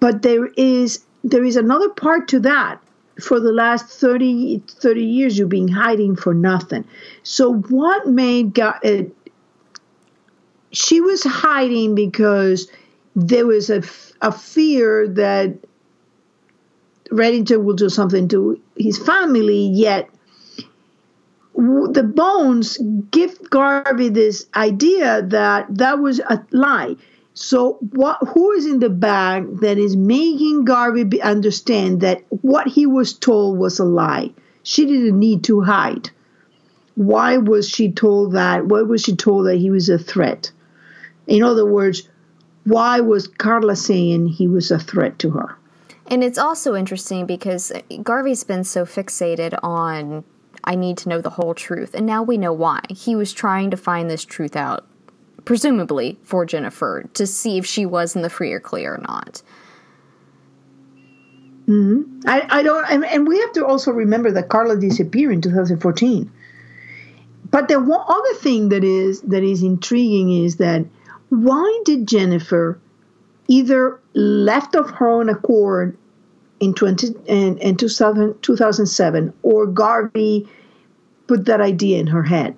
But 0.01 0.23
there 0.23 0.47
is 0.57 1.05
there 1.25 1.45
is 1.45 1.57
another 1.57 1.89
part 1.91 2.29
to 2.29 2.41
that 2.41 2.81
for 3.21 3.41
the 3.41 3.53
last 3.53 3.87
30, 3.87 4.63
30 4.69 5.05
years 5.05 5.37
you've 5.37 5.49
been 5.49 5.67
hiding 5.67 6.15
for 6.15 6.33
nothing 6.33 6.85
so 7.25 7.55
what 7.55 8.07
made 8.07 8.55
God, 8.55 8.79
she 10.71 11.01
was 11.01 11.23
hiding 11.25 11.95
because 11.95 12.69
there 13.17 13.47
was 13.47 13.71
a, 13.71 13.83
a 14.21 14.33
fear 14.33 15.09
that 15.09 15.57
reddington 17.11 17.65
will 17.65 17.75
do 17.75 17.89
something 17.89 18.29
to 18.29 18.61
his 18.77 18.99
family 18.99 19.69
yet 19.69 20.11
the 21.55 22.13
bones 22.15 22.79
give 23.11 23.51
garvey 23.51 24.11
this 24.11 24.47
idea 24.55 25.23
that 25.23 25.67
that 25.71 25.99
was 25.99 26.21
a 26.21 26.45
lie 26.53 26.95
so 27.41 27.79
what 27.93 28.19
who 28.35 28.51
is 28.51 28.67
in 28.67 28.81
the 28.81 28.91
bag 28.91 29.61
that 29.61 29.79
is 29.79 29.97
making 29.97 30.65
Garvey 30.65 31.23
understand 31.23 32.01
that 32.01 32.25
what 32.43 32.67
he 32.67 32.85
was 32.85 33.13
told 33.13 33.59
was 33.59 33.79
a 33.79 33.85
lie? 33.85 34.33
She 34.65 34.85
didn't 34.87 35.21
need 35.21 35.45
to 35.45 35.61
hide. 35.61 36.11
Why 36.97 37.37
was 37.37 37.69
she 37.69 37.93
told 37.93 38.33
that? 38.33 38.67
Why 38.67 38.83
was 38.83 39.03
she 39.03 39.15
told 39.15 39.47
that 39.47 39.59
he 39.59 39.71
was 39.71 39.89
a 39.89 39.99
threat? 39.99 40.51
In 41.29 41.43
other 41.43 41.67
words, 41.67 42.09
why 42.65 43.01
was 43.01 43.29
Carla 43.29 43.77
saying 43.77 44.27
he 44.27 44.49
was 44.49 44.71
a 44.71 44.79
threat 44.79 45.19
to 45.21 45.31
her? 45.31 45.57
And 46.09 46.25
it's 46.25 46.39
also 46.39 46.75
interesting 46.75 47.27
because 47.27 47.71
Garvey's 48.03 48.45
been 48.45 48.65
so 48.65 48.85
fixated 48.85 49.57
on 49.63 50.25
I 50.65 50.75
need 50.75 50.99
to 50.99 51.09
know 51.09 51.21
the 51.21 51.31
whole 51.31 51.55
truth, 51.55 51.95
and 51.95 52.05
now 52.05 52.23
we 52.23 52.37
know 52.37 52.53
why. 52.53 52.81
He 52.91 53.15
was 53.15 53.33
trying 53.33 53.71
to 53.71 53.77
find 53.77 54.11
this 54.11 54.25
truth 54.25 54.57
out, 54.57 54.87
presumably 55.45 56.19
for 56.25 56.45
Jennifer, 56.45 57.09
to 57.15 57.27
see 57.27 57.59
if 57.59 57.65
she 57.65 57.87
was 57.87 58.17
in 58.17 58.23
the 58.23 58.29
free 58.29 58.53
or 58.53 58.61
clear 58.61 58.95
or 58.95 58.99
not. 58.99 59.43
Hmm. 61.67 62.21
I, 62.27 62.47
I 62.51 62.63
don't, 62.63 62.85
and, 62.91 63.05
and 63.05 63.29
we 63.29 63.39
have 63.41 63.53
to 63.53 63.67
also 63.67 63.93
remember 63.93 64.33
that 64.33 64.49
Carla 64.49 64.77
disappeared 64.77 65.33
in 65.33 65.41
2014. 65.43 66.31
But 67.51 67.69
the 67.69 67.81
one 67.81 68.05
other 68.07 68.35
thing 68.35 68.71
that 68.71 68.85
is 68.85 69.23
that 69.23 69.43
is 69.43 69.63
intriguing 69.63 70.45
is 70.45 70.57
that 70.57 70.85
why 71.31 71.83
did 71.85 72.09
Jennifer 72.09 72.79
either 73.49 74.01
left 74.15 74.75
of 74.75 74.91
her 74.91 75.09
own 75.09 75.29
accord 75.29 75.97
in 76.61 76.75
20 76.75 77.15
in, 77.27 77.59
in 77.59 77.77
2000, 77.77 78.43
2007 78.43 79.33
or 79.43 79.67
Garvey 79.67 80.49
put 81.27 81.45
that 81.47 81.61
idea 81.61 81.99
in 81.99 82.07
her 82.09 82.23
head? 82.23 82.57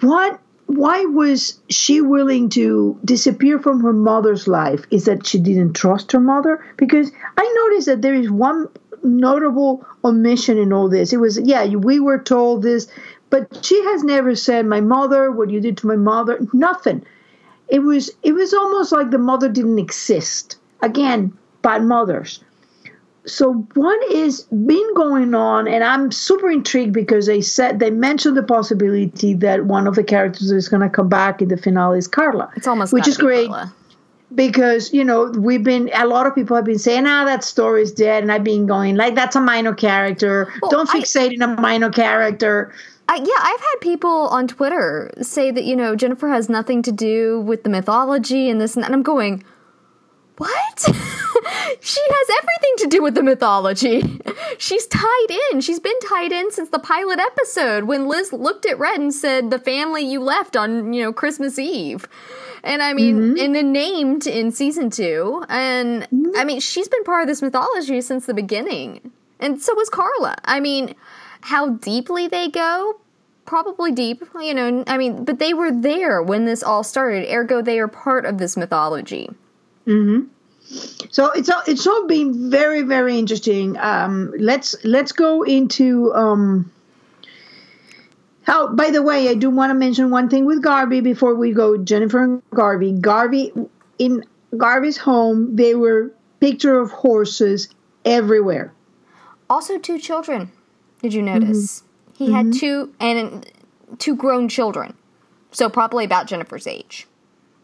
What 0.00 0.40
why 0.66 1.06
was 1.06 1.58
she 1.70 2.02
willing 2.02 2.50
to 2.50 2.98
disappear 3.02 3.58
from 3.58 3.80
her 3.80 3.92
mother's 3.92 4.46
life? 4.46 4.84
Is 4.90 5.06
that 5.06 5.26
she 5.26 5.38
didn't 5.38 5.72
trust 5.72 6.12
her 6.12 6.20
mother? 6.20 6.62
Because 6.76 7.10
I 7.38 7.64
noticed 7.64 7.86
that 7.86 8.02
there 8.02 8.14
is 8.14 8.30
one 8.30 8.68
notable 9.02 9.86
omission 10.04 10.58
in 10.58 10.72
all 10.72 10.90
this. 10.90 11.14
It 11.14 11.20
was, 11.20 11.40
yeah, 11.40 11.64
we 11.68 12.00
were 12.00 12.18
told 12.18 12.62
this, 12.62 12.86
but 13.30 13.64
she 13.64 13.82
has 13.84 14.04
never 14.04 14.34
said, 14.34 14.66
My 14.66 14.82
mother, 14.82 15.30
what 15.30 15.48
you 15.48 15.60
did 15.60 15.78
to 15.78 15.86
my 15.86 15.96
mother, 15.96 16.38
nothing. 16.52 17.02
It 17.68 17.80
was 17.80 18.10
it 18.22 18.32
was 18.32 18.54
almost 18.54 18.92
like 18.92 19.10
the 19.10 19.18
mother 19.18 19.48
didn't 19.48 19.78
exist. 19.78 20.56
Again, 20.82 21.36
by 21.62 21.78
mothers. 21.78 22.42
So 23.26 23.52
what 23.74 24.10
is 24.10 24.42
been 24.44 24.94
going 24.94 25.34
on, 25.34 25.68
and 25.68 25.84
I'm 25.84 26.10
super 26.10 26.50
intrigued 26.50 26.94
because 26.94 27.26
they 27.26 27.42
said 27.42 27.78
they 27.78 27.90
mentioned 27.90 28.38
the 28.38 28.42
possibility 28.42 29.34
that 29.34 29.66
one 29.66 29.86
of 29.86 29.96
the 29.96 30.04
characters 30.04 30.50
is 30.50 30.68
going 30.68 30.80
to 30.80 30.88
come 30.88 31.08
back 31.10 31.42
in 31.42 31.48
the 31.48 31.58
finale 31.58 31.98
is 31.98 32.08
Carla. 32.08 32.50
It's 32.56 32.66
almost 32.66 32.92
which 32.92 33.06
is 33.06 33.18
great 33.18 33.48
Carla. 33.48 33.74
because 34.34 34.94
you 34.94 35.04
know 35.04 35.30
we've 35.36 35.62
been 35.64 35.90
a 35.94 36.06
lot 36.06 36.26
of 36.26 36.34
people 36.34 36.56
have 36.56 36.64
been 36.64 36.78
saying 36.78 37.06
ah 37.06 37.26
that 37.26 37.44
story 37.44 37.82
is 37.82 37.92
dead, 37.92 38.22
and 38.22 38.32
I've 38.32 38.44
been 38.44 38.64
going 38.66 38.96
like 38.96 39.14
that's 39.14 39.36
a 39.36 39.40
minor 39.42 39.74
character. 39.74 40.50
Well, 40.62 40.70
Don't 40.70 40.88
I- 40.94 41.00
fixate 41.00 41.34
in 41.34 41.42
a 41.42 41.60
minor 41.60 41.90
character. 41.90 42.72
I, 43.08 43.16
yeah, 43.16 43.40
I've 43.40 43.60
had 43.60 43.76
people 43.80 44.28
on 44.28 44.46
Twitter 44.46 45.10
say 45.22 45.50
that 45.50 45.64
you 45.64 45.74
know 45.74 45.96
Jennifer 45.96 46.28
has 46.28 46.48
nothing 46.48 46.82
to 46.82 46.92
do 46.92 47.40
with 47.40 47.64
the 47.64 47.70
mythology 47.70 48.50
and 48.50 48.60
this 48.60 48.74
and 48.74 48.82
that. 48.82 48.88
And 48.88 48.94
I'm 48.94 49.02
going, 49.02 49.44
what? 50.36 50.78
she 51.80 52.00
has 52.00 52.36
everything 52.38 52.74
to 52.78 52.86
do 52.88 53.02
with 53.02 53.14
the 53.14 53.22
mythology. 53.22 54.20
She's 54.58 54.86
tied 54.86 55.30
in. 55.52 55.60
She's 55.60 55.80
been 55.80 55.98
tied 56.08 56.32
in 56.32 56.52
since 56.52 56.68
the 56.68 56.78
pilot 56.78 57.18
episode 57.18 57.84
when 57.84 58.06
Liz 58.06 58.32
looked 58.32 58.66
at 58.66 58.78
Red 58.78 59.00
and 59.00 59.12
said, 59.12 59.50
"The 59.50 59.58
family 59.58 60.02
you 60.02 60.20
left 60.20 60.56
on 60.56 60.92
you 60.92 61.02
know 61.02 61.12
Christmas 61.12 61.58
Eve." 61.58 62.06
And 62.62 62.82
I 62.82 62.92
mean, 62.92 63.16
mm-hmm. 63.16 63.44
and 63.44 63.54
then 63.54 63.72
named 63.72 64.26
in 64.26 64.52
season 64.52 64.90
two. 64.90 65.44
And 65.48 66.02
mm-hmm. 66.02 66.36
I 66.36 66.44
mean, 66.44 66.60
she's 66.60 66.88
been 66.88 67.04
part 67.04 67.22
of 67.22 67.28
this 67.28 67.42
mythology 67.42 68.00
since 68.00 68.26
the 68.26 68.34
beginning. 68.34 69.12
And 69.40 69.62
so 69.62 69.74
was 69.74 69.88
Carla. 69.88 70.36
I 70.44 70.60
mean, 70.60 70.94
how 71.40 71.70
deeply 71.70 72.28
they 72.28 72.48
go, 72.48 73.00
probably 73.44 73.92
deep, 73.92 74.22
you 74.40 74.54
know. 74.54 74.84
I 74.86 74.98
mean, 74.98 75.24
but 75.24 75.38
they 75.38 75.54
were 75.54 75.72
there 75.72 76.22
when 76.22 76.44
this 76.44 76.62
all 76.62 76.84
started, 76.84 77.30
ergo, 77.32 77.62
they 77.62 77.78
are 77.78 77.88
part 77.88 78.24
of 78.26 78.38
this 78.38 78.56
mythology. 78.56 79.30
So 81.10 81.30
it's 81.32 81.48
all 81.48 81.62
it's 81.66 81.86
all 81.86 82.06
been 82.06 82.50
very 82.50 82.82
very 82.82 83.18
interesting. 83.18 83.78
Um, 83.78 84.34
let's 84.38 84.76
let's 84.84 85.12
go 85.12 85.42
into 85.42 86.12
um, 86.14 86.70
how. 88.42 88.74
By 88.74 88.90
the 88.90 89.02
way, 89.02 89.30
I 89.30 89.34
do 89.34 89.48
want 89.48 89.70
to 89.70 89.74
mention 89.74 90.10
one 90.10 90.28
thing 90.28 90.44
with 90.44 90.62
Garvey 90.62 91.00
before 91.00 91.34
we 91.34 91.52
go. 91.52 91.78
Jennifer 91.78 92.22
and 92.22 92.42
Garvey. 92.50 92.92
Garvey 92.92 93.52
in 93.98 94.24
Garvey's 94.56 94.98
home, 94.98 95.56
they 95.56 95.74
were 95.74 96.12
picture 96.40 96.78
of 96.78 96.90
horses 96.90 97.68
everywhere. 98.04 98.72
Also, 99.48 99.78
two 99.78 99.98
children. 99.98 100.52
Did 101.02 101.14
you 101.14 101.22
mm-hmm. 101.22 101.38
notice? 101.38 101.82
He 102.16 102.32
had 102.32 102.46
mm-hmm. 102.46 102.58
two 102.58 102.94
and 102.98 103.50
two 103.98 104.16
grown 104.16 104.48
children, 104.48 104.94
so 105.52 105.68
probably 105.68 106.04
about 106.04 106.26
Jennifer's 106.26 106.66
age, 106.66 107.06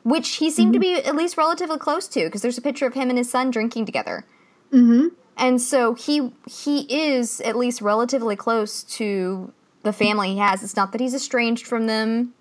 which 0.04 0.36
he 0.36 0.50
seemed 0.50 0.72
to 0.74 0.78
mm-hmm. 0.78 1.02
be 1.02 1.08
at 1.08 1.16
least 1.16 1.36
relatively 1.36 1.78
close 1.78 2.06
to, 2.08 2.24
because 2.24 2.42
there's 2.42 2.58
a 2.58 2.62
picture 2.62 2.86
of 2.86 2.94
him 2.94 3.08
and 3.08 3.18
his 3.18 3.30
son 3.30 3.50
drinking 3.50 3.86
together. 3.86 4.24
Mm-hmm. 4.72 5.08
And 5.36 5.60
so 5.60 5.94
he 5.94 6.32
he 6.48 6.82
is 6.88 7.40
at 7.40 7.56
least 7.56 7.80
relatively 7.80 8.36
close 8.36 8.84
to 8.84 9.52
the 9.82 9.92
family 9.92 10.30
he 10.34 10.38
has. 10.38 10.62
It's 10.62 10.76
not 10.76 10.92
that 10.92 11.00
he's 11.00 11.14
estranged 11.14 11.66
from 11.66 11.86
them. 11.86 12.34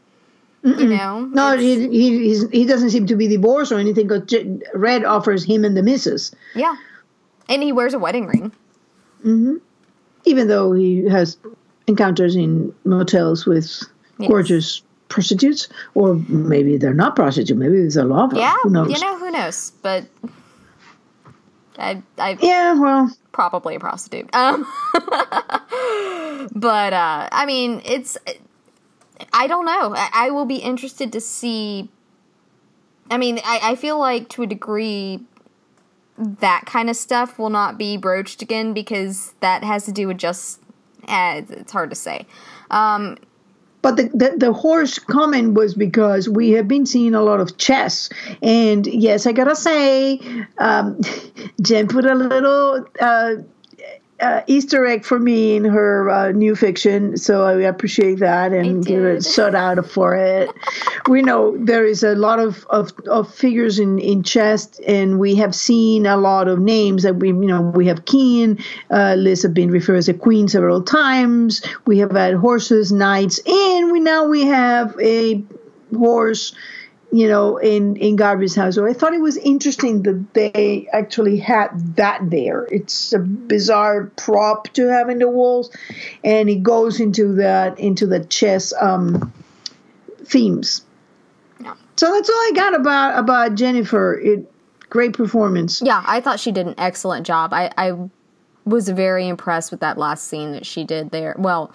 You 0.66 0.88
know, 0.88 1.22
No, 1.26 1.58
he, 1.58 1.90
he 1.90 2.20
he's, 2.20 2.50
he 2.50 2.66
doesn't 2.66 2.92
seem 2.92 3.06
to 3.08 3.18
be 3.18 3.28
divorced 3.28 3.74
or 3.74 3.80
anything. 3.80 4.08
Because 4.08 4.34
Red 4.74 5.04
offers 5.04 5.44
him 5.44 5.66
and 5.66 5.76
the 5.76 5.84
missus, 5.84 6.34
yeah, 6.56 6.76
and 7.50 7.62
he 7.62 7.74
wears 7.74 7.94
a 7.94 8.00
wedding 8.00 8.28
ring. 8.28 8.54
Even 10.26 10.48
though 10.48 10.74
he 10.74 11.08
has 11.10 11.38
encounters 11.88 12.36
in 12.36 12.74
motels 12.86 13.46
with 13.46 13.82
Yes. 14.20 14.30
gorgeous 14.30 14.82
prostitutes, 15.10 15.68
or 15.96 16.16
maybe 16.30 16.78
they're 16.78 16.94
not 16.94 17.16
prostitutes. 17.16 17.58
Maybe 17.58 17.78
it's 17.80 17.96
a 17.96 18.04
lover. 18.04 18.38
Yeah, 18.38 18.54
Who 18.64 18.70
knows? 18.70 18.92
you 18.92 19.00
know 19.00 19.18
who 19.18 19.32
knows, 19.32 19.72
but 19.82 20.06
I 21.78 22.02
I 22.18 22.38
Yeah, 22.40 22.74
well, 22.80 23.12
probably 23.32 23.76
a 23.76 23.80
prostitute. 23.80 24.30
Um, 24.36 24.66
but 26.56 26.94
uh, 26.94 27.28
I 27.32 27.46
mean, 27.48 27.82
it's 27.86 28.18
I 29.34 29.48
don't 29.48 29.66
know. 29.66 29.96
I, 29.96 30.10
I 30.14 30.30
will 30.30 30.46
be 30.46 30.58
interested 30.58 31.12
to 31.14 31.22
see. 31.22 31.90
I 33.12 33.18
mean, 33.18 33.40
I, 33.44 33.60
I 33.72 33.76
feel 33.76 34.00
like 34.00 34.30
to 34.30 34.44
a 34.44 34.48
degree 34.48 35.22
that 36.18 36.64
kind 36.66 36.90
of 36.90 36.96
stuff 36.96 37.40
will 37.40 37.50
not 37.50 37.78
be 37.78 37.98
broached 37.98 38.42
again 38.42 38.74
because 38.74 39.34
that 39.40 39.64
has 39.64 39.86
to 39.86 39.92
do 39.92 40.08
with 40.08 40.18
just. 40.18 40.60
Eh, 41.08 41.40
it's- 41.40 41.72
hard 41.72 41.90
to 41.90 41.96
say. 41.96 42.26
Um, 42.72 43.18
But 43.82 43.98
the, 43.98 44.04
the, 44.14 44.36
the 44.38 44.54
horse 44.54 44.98
comment 44.98 45.56
was 45.56 45.74
because 45.74 46.30
we 46.30 46.52
have 46.52 46.68
been 46.70 46.86
seeing 46.86 47.14
a 47.14 47.22
lot 47.22 47.42
of 47.42 47.58
chess. 47.58 48.10
And 48.42 48.88
yes, 48.88 49.28
I 49.28 49.34
gotta 49.34 49.56
say, 49.58 50.22
um, 50.60 51.02
Jen 51.62 51.90
put 51.90 52.06
a 52.06 52.16
little 52.16 52.86
uh, 53.02 53.36
uh, 54.24 54.42
Easter 54.48 54.86
egg 54.86 55.04
for 55.04 55.20
me 55.20 55.58
in 55.58 55.66
her 55.66 56.10
uh, 56.10 56.32
new 56.32 56.56
fiction. 56.56 57.18
So 57.18 57.44
I 57.44 57.54
appreciate 57.64 58.20
that 58.20 58.54
and 58.54 58.86
give 58.86 59.04
a 59.04 59.16
did. 59.16 59.26
shout 59.26 59.54
out 59.54 59.86
for 59.86 60.16
it. 60.16 60.50
we 61.10 61.22
know 61.22 61.58
there 61.58 61.86
is 61.86 62.04
a 62.04 62.16
lot 62.16 62.40
of, 62.40 62.66
of, 62.70 62.92
of 63.10 63.34
figures 63.34 63.80
in, 63.80 64.00
in 64.00 64.24
chess, 64.24 64.80
and 64.88 65.20
we 65.20 65.36
have 65.36 65.54
seen 65.54 66.06
a 66.06 66.16
lot 66.16 66.48
of 66.48 66.60
names 66.60 67.04
that 67.04 67.18
we, 67.18 67.28
you 67.28 67.34
know, 67.34 67.62
we 67.62 67.88
have 67.88 68.06
Keen, 68.06 68.64
uh, 68.90 69.16
Liz 69.18 69.44
have 69.44 69.54
been 69.54 69.72
referred 69.72 69.98
as 69.98 70.08
a 70.08 70.14
queen 70.14 70.48
several 70.48 70.82
times. 70.82 71.62
We 71.86 72.00
have 72.00 72.12
had 72.12 72.36
horses, 72.36 72.92
knights, 72.92 73.40
and 73.46 73.92
we 73.92 74.00
now 74.00 74.26
we 74.28 74.46
have 74.46 74.96
a 75.02 75.44
horse, 75.96 76.56
you 77.14 77.28
know, 77.28 77.58
in 77.58 77.96
in 77.98 78.16
Garvey's 78.16 78.56
house. 78.56 78.74
So 78.74 78.88
I 78.88 78.94
thought 78.94 79.14
it 79.14 79.22
was 79.22 79.38
interesting 79.38 80.02
that 80.02 80.34
they 80.34 80.88
actually 80.92 81.38
had 81.38 81.96
that 81.98 82.28
there. 82.32 82.68
It's 82.72 83.14
a 83.14 83.20
bizarre 83.20 84.06
prop 84.16 84.74
to 84.74 84.88
have 84.88 85.10
in 85.10 85.20
the 85.20 85.30
walls, 85.30 85.70
and 86.24 86.50
it 86.50 86.64
goes 86.64 87.00
into 87.00 87.36
that 87.36 87.80
into 87.80 88.08
the 88.08 88.26
chess 88.26 88.74
um, 88.82 89.32
themes. 90.26 90.82
Yeah. 91.62 91.76
So 91.98 92.12
that's 92.12 92.30
all 92.30 92.36
I 92.36 92.52
got 92.56 92.74
about 92.74 93.20
about 93.20 93.54
Jennifer. 93.54 94.20
It 94.20 94.52
great 94.90 95.14
performance. 95.14 95.84
yeah, 95.84 96.04
I 96.08 96.20
thought 96.20 96.40
she 96.40 96.52
did 96.52 96.66
an 96.66 96.76
excellent 96.80 97.28
job. 97.28 97.54
I, 97.54 97.72
I 97.78 98.10
was 98.66 98.90
very 98.90 99.28
impressed 99.28 99.70
with 99.70 99.82
that 99.82 100.00
last 100.00 100.28
scene 100.28 100.52
that 100.54 100.66
she 100.66 100.84
did 100.84 101.12
there. 101.12 101.36
Well, 101.38 101.74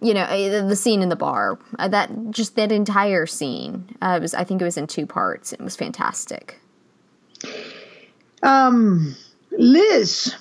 you 0.00 0.14
know, 0.14 0.24
eh, 0.24 0.62
the 0.62 0.76
scene 0.76 1.02
in 1.02 1.08
the 1.08 1.16
bar. 1.16 1.58
Uh, 1.78 1.88
that 1.88 2.10
just 2.30 2.56
that 2.56 2.72
entire 2.72 3.26
scene. 3.26 3.96
Uh, 4.00 4.16
it 4.18 4.22
was 4.22 4.34
I 4.34 4.44
think 4.44 4.60
it 4.60 4.64
was 4.64 4.76
in 4.76 4.86
two 4.86 5.06
parts. 5.06 5.52
It 5.52 5.60
was 5.60 5.76
fantastic. 5.76 6.60
Um, 8.42 9.16
Liz. 9.50 10.34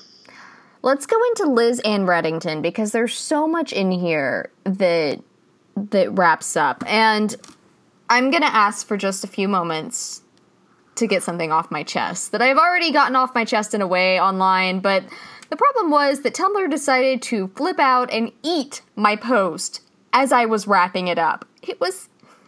Let's 0.83 1.05
go 1.05 1.17
into 1.29 1.51
Liz 1.51 1.81
and 1.83 2.07
Reddington 2.07 2.61
because 2.61 2.91
there's 2.91 3.17
so 3.17 3.47
much 3.47 3.73
in 3.73 3.91
here 3.91 4.51
that 4.63 5.19
that 5.75 6.11
wraps 6.17 6.55
up. 6.55 6.83
And 6.87 7.35
I'm 8.09 8.31
going 8.31 8.43
to 8.43 8.53
ask 8.53 8.87
for 8.87 8.97
just 8.97 9.23
a 9.23 9.27
few 9.27 9.47
moments 9.47 10.21
to 10.95 11.07
get 11.07 11.23
something 11.23 11.51
off 11.51 11.69
my 11.69 11.83
chest 11.83 12.31
that 12.31 12.41
I've 12.41 12.57
already 12.57 12.91
gotten 12.91 13.15
off 13.15 13.35
my 13.35 13.45
chest 13.45 13.73
in 13.73 13.81
a 13.81 13.87
way 13.87 14.19
online, 14.19 14.79
but 14.79 15.03
the 15.49 15.55
problem 15.55 15.91
was 15.91 16.21
that 16.21 16.33
Tumblr 16.33 16.69
decided 16.69 17.21
to 17.23 17.47
flip 17.55 17.79
out 17.79 18.11
and 18.11 18.31
eat 18.43 18.81
my 18.95 19.15
post 19.15 19.81
as 20.13 20.31
I 20.31 20.45
was 20.45 20.67
wrapping 20.67 21.07
it 21.07 21.17
up. 21.17 21.45
It 21.61 21.79
was 21.79 22.09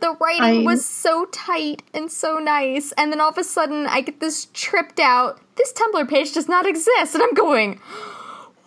the 0.00 0.16
writing 0.20 0.62
I- 0.62 0.70
was 0.70 0.84
so 0.84 1.26
tight 1.26 1.82
and 1.94 2.10
so 2.10 2.38
nice, 2.38 2.92
and 2.96 3.12
then 3.12 3.20
all 3.20 3.30
of 3.30 3.38
a 3.38 3.44
sudden 3.44 3.86
I 3.86 4.00
get 4.00 4.20
this 4.20 4.48
tripped 4.52 5.00
out. 5.00 5.40
This 5.56 5.72
Tumblr 5.72 6.08
page 6.08 6.32
does 6.32 6.48
not 6.48 6.66
exist, 6.66 7.14
and 7.14 7.22
I'm 7.22 7.34
going, 7.34 7.80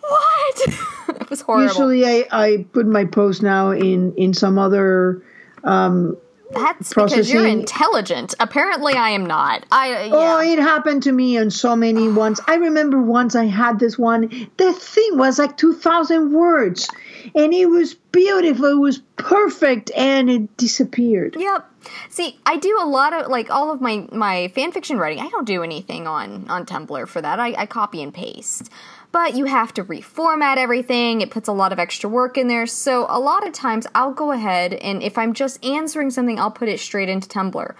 what? 0.00 0.60
it 1.08 1.30
was 1.30 1.40
horrible. 1.42 1.64
Usually, 1.64 2.04
I, 2.04 2.26
I 2.30 2.66
put 2.72 2.86
my 2.86 3.04
post 3.04 3.42
now 3.42 3.70
in 3.70 4.14
in 4.16 4.34
some 4.34 4.58
other. 4.58 5.22
Um, 5.64 6.16
That's 6.54 6.90
because 6.94 7.32
you're 7.32 7.46
intelligent. 7.46 8.34
Apparently, 8.40 8.94
I 8.94 9.10
am 9.10 9.26
not. 9.26 9.64
I 9.72 9.92
uh, 9.92 10.10
Oh, 10.12 10.40
yeah. 10.40 10.52
it 10.52 10.58
happened 10.58 11.02
to 11.04 11.12
me 11.12 11.38
on 11.38 11.50
so 11.50 11.74
many 11.76 12.08
ones. 12.24 12.40
I 12.46 12.56
remember 12.56 13.00
once 13.00 13.34
I 13.34 13.44
had 13.46 13.78
this 13.78 13.98
one. 13.98 14.28
The 14.56 14.72
thing 14.72 15.18
was 15.18 15.38
like 15.38 15.56
two 15.56 15.74
thousand 15.74 16.32
words, 16.32 16.88
and 17.34 17.52
it 17.54 17.66
was 17.66 17.94
beautiful. 17.94 18.66
It 18.66 18.78
was 18.78 18.98
perfect, 19.16 19.90
and 19.96 20.30
it 20.30 20.56
disappeared. 20.56 21.36
Yep. 21.38 21.68
See, 22.10 22.38
I 22.46 22.58
do 22.58 22.78
a 22.80 22.86
lot 22.86 23.12
of 23.12 23.28
like 23.28 23.50
all 23.50 23.72
of 23.72 23.80
my 23.80 24.06
my 24.12 24.48
fan 24.48 24.72
fiction 24.72 24.98
writing. 24.98 25.20
I 25.22 25.28
don't 25.28 25.46
do 25.46 25.62
anything 25.62 26.06
on 26.06 26.48
on 26.48 26.66
Tumblr 26.66 27.08
for 27.08 27.20
that. 27.20 27.40
I, 27.40 27.54
I 27.58 27.66
copy 27.66 28.02
and 28.02 28.12
paste. 28.14 28.70
But 29.12 29.36
you 29.36 29.44
have 29.44 29.74
to 29.74 29.84
reformat 29.84 30.56
everything. 30.56 31.20
It 31.20 31.30
puts 31.30 31.46
a 31.46 31.52
lot 31.52 31.72
of 31.72 31.78
extra 31.78 32.08
work 32.08 32.38
in 32.38 32.48
there. 32.48 32.66
So 32.66 33.06
a 33.08 33.20
lot 33.20 33.46
of 33.46 33.52
times 33.52 33.86
I'll 33.94 34.14
go 34.14 34.32
ahead 34.32 34.72
and 34.72 35.02
if 35.02 35.18
I'm 35.18 35.34
just 35.34 35.62
answering 35.64 36.10
something, 36.10 36.40
I'll 36.40 36.50
put 36.50 36.70
it 36.70 36.80
straight 36.80 37.10
into 37.10 37.28
Tumblr. 37.28 37.74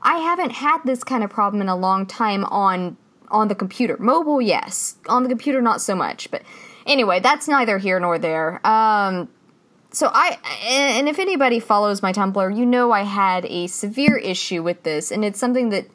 I 0.00 0.18
haven't 0.18 0.52
had 0.52 0.78
this 0.84 1.04
kind 1.04 1.22
of 1.22 1.30
problem 1.30 1.60
in 1.60 1.68
a 1.68 1.76
long 1.76 2.06
time 2.06 2.44
on 2.44 2.96
on 3.30 3.48
the 3.48 3.54
computer. 3.54 3.96
Mobile, 3.98 4.40
yes. 4.40 4.96
On 5.06 5.22
the 5.22 5.28
computer, 5.28 5.60
not 5.60 5.82
so 5.82 5.94
much. 5.94 6.30
But 6.30 6.42
anyway, 6.86 7.20
that's 7.20 7.46
neither 7.46 7.76
here 7.76 8.00
nor 8.00 8.18
there. 8.18 8.66
Um, 8.66 9.28
so 9.90 10.10
I 10.12 10.38
and 10.66 11.08
if 11.08 11.18
anybody 11.18 11.60
follows 11.60 12.02
my 12.02 12.12
Tumblr, 12.12 12.56
you 12.56 12.66
know 12.66 12.92
I 12.92 13.02
had 13.02 13.44
a 13.46 13.66
severe 13.66 14.16
issue 14.16 14.62
with 14.62 14.82
this, 14.82 15.10
and 15.10 15.24
it's 15.24 15.38
something 15.38 15.70
that 15.70 15.86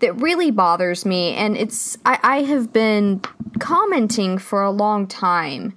that 0.00 0.14
really 0.14 0.50
bothers 0.50 1.06
me. 1.06 1.34
And 1.34 1.56
it's 1.56 1.96
I, 2.04 2.18
I 2.22 2.42
have 2.42 2.72
been 2.72 3.22
commenting 3.58 4.38
for 4.38 4.62
a 4.62 4.70
long 4.70 5.06
time 5.06 5.74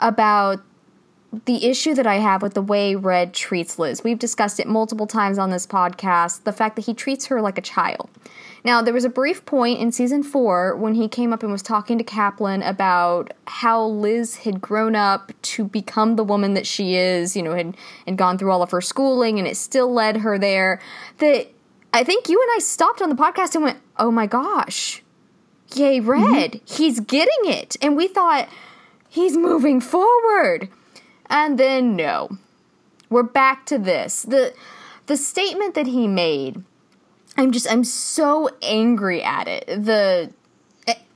about 0.00 0.62
the 1.44 1.66
issue 1.66 1.94
that 1.94 2.06
I 2.06 2.16
have 2.16 2.42
with 2.42 2.54
the 2.54 2.62
way 2.62 2.96
Red 2.96 3.32
treats 3.32 3.78
Liz. 3.78 4.02
We've 4.02 4.18
discussed 4.18 4.58
it 4.58 4.66
multiple 4.66 5.06
times 5.06 5.38
on 5.38 5.50
this 5.50 5.66
podcast. 5.66 6.42
The 6.42 6.52
fact 6.52 6.74
that 6.76 6.86
he 6.86 6.94
treats 6.94 7.26
her 7.26 7.40
like 7.40 7.56
a 7.56 7.62
child. 7.62 8.10
Now, 8.64 8.82
there 8.82 8.92
was 8.92 9.04
a 9.04 9.10
brief 9.10 9.46
point 9.46 9.78
in 9.78 9.92
season 9.92 10.22
four 10.22 10.76
when 10.76 10.94
he 10.94 11.08
came 11.08 11.32
up 11.32 11.42
and 11.42 11.52
was 11.52 11.62
talking 11.62 11.98
to 11.98 12.04
Kaplan 12.04 12.62
about 12.62 13.32
how 13.46 13.86
Liz 13.86 14.36
had 14.36 14.60
grown 14.60 14.96
up 14.96 15.32
to 15.42 15.64
become 15.64 16.16
the 16.16 16.24
woman 16.24 16.54
that 16.54 16.66
she 16.66 16.96
is, 16.96 17.36
you 17.36 17.42
know, 17.42 17.54
had, 17.54 17.76
had 18.06 18.16
gone 18.16 18.36
through 18.36 18.50
all 18.50 18.62
of 18.62 18.70
her 18.72 18.80
schooling 18.80 19.38
and 19.38 19.46
it 19.46 19.56
still 19.56 19.92
led 19.92 20.18
her 20.18 20.36
there. 20.36 20.80
That 21.18 21.50
I 21.92 22.04
think 22.04 22.28
you 22.28 22.40
and 22.40 22.50
I 22.56 22.58
stopped 22.60 23.02
on 23.02 23.08
the 23.08 23.16
podcast 23.16 23.54
and 23.54 23.64
went, 23.64 23.78
oh 23.98 24.10
my 24.10 24.26
gosh, 24.26 25.02
yay, 25.74 26.00
Red, 26.00 26.52
mm-hmm. 26.52 26.74
he's 26.74 27.00
getting 27.00 27.44
it. 27.44 27.76
And 27.82 27.96
we 27.96 28.08
thought, 28.08 28.48
he's 29.08 29.36
moving 29.36 29.80
forward. 29.80 30.68
And 31.26 31.58
then 31.58 31.96
no. 31.96 32.38
We're 33.08 33.24
back 33.24 33.66
to 33.66 33.78
this. 33.78 34.22
The 34.22 34.54
the 35.06 35.16
statement 35.16 35.74
that 35.74 35.88
he 35.88 36.06
made, 36.06 36.62
I'm 37.36 37.50
just 37.50 37.70
I'm 37.70 37.82
so 37.82 38.48
angry 38.62 39.22
at 39.22 39.48
it. 39.48 39.66
The 39.66 40.32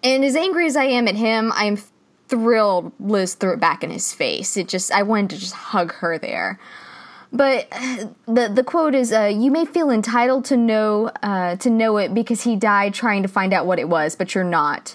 and 0.02 0.24
as 0.24 0.34
angry 0.34 0.66
as 0.66 0.76
I 0.76 0.84
am 0.84 1.06
at 1.06 1.14
him, 1.14 1.52
I'm 1.54 1.78
thrilled 2.26 2.92
Liz 2.98 3.34
threw 3.34 3.52
it 3.52 3.60
back 3.60 3.84
in 3.84 3.90
his 3.90 4.12
face. 4.12 4.56
It 4.56 4.68
just 4.68 4.90
I 4.90 5.04
wanted 5.04 5.30
to 5.30 5.38
just 5.38 5.54
hug 5.54 5.92
her 5.94 6.18
there. 6.18 6.58
But 7.34 7.68
the 8.26 8.48
the 8.48 8.62
quote 8.62 8.94
is, 8.94 9.12
uh, 9.12 9.24
"You 9.24 9.50
may 9.50 9.64
feel 9.64 9.90
entitled 9.90 10.44
to 10.46 10.56
know 10.56 11.10
uh, 11.20 11.56
to 11.56 11.68
know 11.68 11.96
it 11.96 12.14
because 12.14 12.42
he 12.42 12.54
died 12.54 12.94
trying 12.94 13.22
to 13.22 13.28
find 13.28 13.52
out 13.52 13.66
what 13.66 13.80
it 13.80 13.88
was, 13.88 14.14
but 14.14 14.34
you're 14.34 14.44
not." 14.44 14.94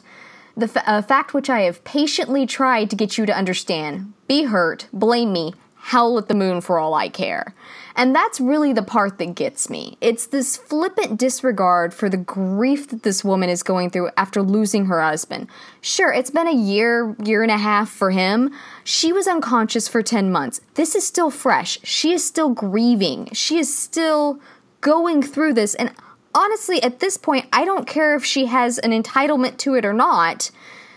The 0.55 0.69
fa- 0.69 0.89
uh, 0.89 1.01
fact 1.01 1.33
which 1.33 1.49
I 1.49 1.61
have 1.61 1.83
patiently 1.83 2.45
tried 2.45 2.89
to 2.89 2.95
get 2.95 3.17
you 3.17 3.25
to 3.25 3.35
understand. 3.35 4.13
Be 4.27 4.43
hurt, 4.43 4.87
blame 4.93 5.33
me, 5.33 5.53
howl 5.75 6.17
at 6.17 6.29
the 6.29 6.33
moon 6.33 6.61
for 6.61 6.79
all 6.79 6.93
I 6.93 7.09
care. 7.09 7.53
And 7.95 8.15
that's 8.15 8.39
really 8.39 8.73
the 8.73 8.83
part 8.83 9.17
that 9.17 9.35
gets 9.35 9.69
me. 9.69 9.97
It's 10.01 10.27
this 10.27 10.57
flippant 10.57 11.19
disregard 11.19 11.93
for 11.93 12.09
the 12.09 12.17
grief 12.17 12.89
that 12.89 13.03
this 13.03 13.23
woman 13.23 13.49
is 13.49 13.63
going 13.63 13.89
through 13.89 14.09
after 14.17 14.41
losing 14.41 14.85
her 14.85 15.01
husband. 15.01 15.47
Sure, 15.81 16.11
it's 16.11 16.29
been 16.29 16.47
a 16.47 16.55
year, 16.55 17.15
year 17.23 17.43
and 17.43 17.51
a 17.51 17.57
half 17.57 17.89
for 17.89 18.11
him. 18.11 18.53
She 18.83 19.11
was 19.11 19.27
unconscious 19.27 19.87
for 19.87 20.01
10 20.01 20.31
months. 20.31 20.61
This 20.75 20.95
is 20.95 21.05
still 21.05 21.31
fresh. 21.31 21.79
She 21.83 22.13
is 22.13 22.23
still 22.23 22.49
grieving. 22.49 23.29
She 23.33 23.57
is 23.57 23.75
still 23.75 24.39
going 24.81 25.21
through 25.21 25.53
this. 25.53 25.75
And 25.75 25.91
honestly, 26.33 26.81
at 26.83 26.99
this 26.99 27.17
point, 27.17 27.47
I 27.51 27.65
don't 27.65 27.87
care 27.87 28.15
if 28.15 28.23
she 28.23 28.45
has 28.45 28.77
an 28.79 28.91
entitlement 28.91 29.57
to 29.59 29.75
it 29.75 29.85
or 29.85 29.93
not. 29.93 30.51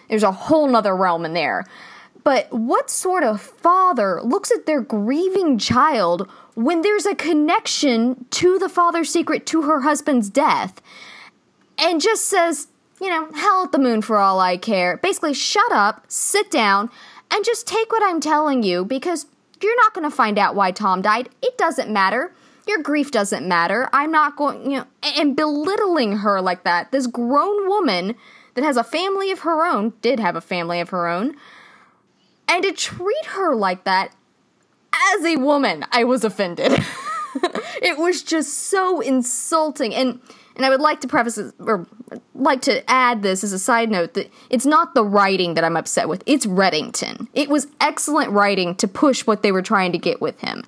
There's 0.08 0.22
a 0.22 0.32
whole 0.32 0.68
nother 0.68 0.94
realm 0.94 1.24
in 1.24 1.32
there. 1.32 1.64
But 2.24 2.52
what 2.52 2.90
sort 2.90 3.24
of 3.24 3.40
father 3.40 4.20
looks 4.22 4.50
at 4.50 4.66
their 4.66 4.80
grieving 4.80 5.58
child 5.58 6.28
when 6.54 6.82
there's 6.82 7.06
a 7.06 7.14
connection 7.14 8.26
to 8.30 8.58
the 8.58 8.68
father's 8.68 9.10
secret 9.10 9.46
to 9.46 9.62
her 9.62 9.80
husband's 9.80 10.30
death 10.30 10.80
and 11.78 12.00
just 12.00 12.28
says, 12.28 12.68
you 13.00 13.08
know, 13.08 13.32
hell 13.32 13.64
at 13.64 13.72
the 13.72 13.78
moon 13.78 14.02
for 14.02 14.18
all 14.18 14.38
I 14.38 14.56
care. 14.56 14.98
Basically, 14.98 15.34
shut 15.34 15.72
up, 15.72 16.04
sit 16.08 16.50
down, 16.50 16.90
and 17.30 17.44
just 17.44 17.66
take 17.66 17.90
what 17.90 18.02
I'm 18.04 18.20
telling 18.20 18.62
you 18.62 18.84
because 18.84 19.26
you're 19.60 19.76
not 19.76 19.94
going 19.94 20.08
to 20.08 20.14
find 20.14 20.38
out 20.38 20.54
why 20.54 20.70
Tom 20.70 21.02
died. 21.02 21.28
It 21.42 21.58
doesn't 21.58 21.90
matter. 21.90 22.32
Your 22.68 22.80
grief 22.80 23.10
doesn't 23.10 23.48
matter. 23.48 23.88
I'm 23.92 24.12
not 24.12 24.36
going, 24.36 24.70
you 24.70 24.78
know, 24.78 24.84
and 25.02 25.34
belittling 25.34 26.18
her 26.18 26.40
like 26.40 26.62
that. 26.64 26.92
This 26.92 27.08
grown 27.08 27.68
woman 27.68 28.14
that 28.54 28.64
has 28.64 28.76
a 28.76 28.84
family 28.84 29.30
of 29.30 29.40
her 29.40 29.64
own, 29.64 29.94
did 30.02 30.20
have 30.20 30.36
a 30.36 30.40
family 30.40 30.78
of 30.78 30.90
her 30.90 31.08
own, 31.08 31.34
and 32.52 32.62
to 32.64 32.72
treat 32.72 33.24
her 33.26 33.54
like 33.54 33.84
that 33.84 34.14
as 35.14 35.24
a 35.24 35.36
woman, 35.36 35.86
I 35.90 36.04
was 36.04 36.22
offended. 36.22 36.72
it 37.82 37.96
was 37.96 38.22
just 38.22 38.68
so 38.68 39.00
insulting. 39.00 39.94
And 39.94 40.20
and 40.54 40.66
I 40.66 40.68
would 40.68 40.82
like 40.82 41.00
to 41.00 41.08
preface 41.08 41.38
or 41.60 41.86
like 42.34 42.60
to 42.62 42.88
add 42.90 43.22
this 43.22 43.42
as 43.42 43.54
a 43.54 43.58
side 43.58 43.90
note 43.90 44.12
that 44.14 44.30
it's 44.50 44.66
not 44.66 44.94
the 44.94 45.02
writing 45.02 45.54
that 45.54 45.64
I'm 45.64 45.78
upset 45.78 46.10
with. 46.10 46.22
It's 46.26 46.44
Reddington. 46.44 47.28
It 47.32 47.48
was 47.48 47.68
excellent 47.80 48.32
writing 48.32 48.74
to 48.76 48.86
push 48.86 49.26
what 49.26 49.42
they 49.42 49.50
were 49.50 49.62
trying 49.62 49.92
to 49.92 49.98
get 49.98 50.20
with 50.20 50.38
him. 50.40 50.62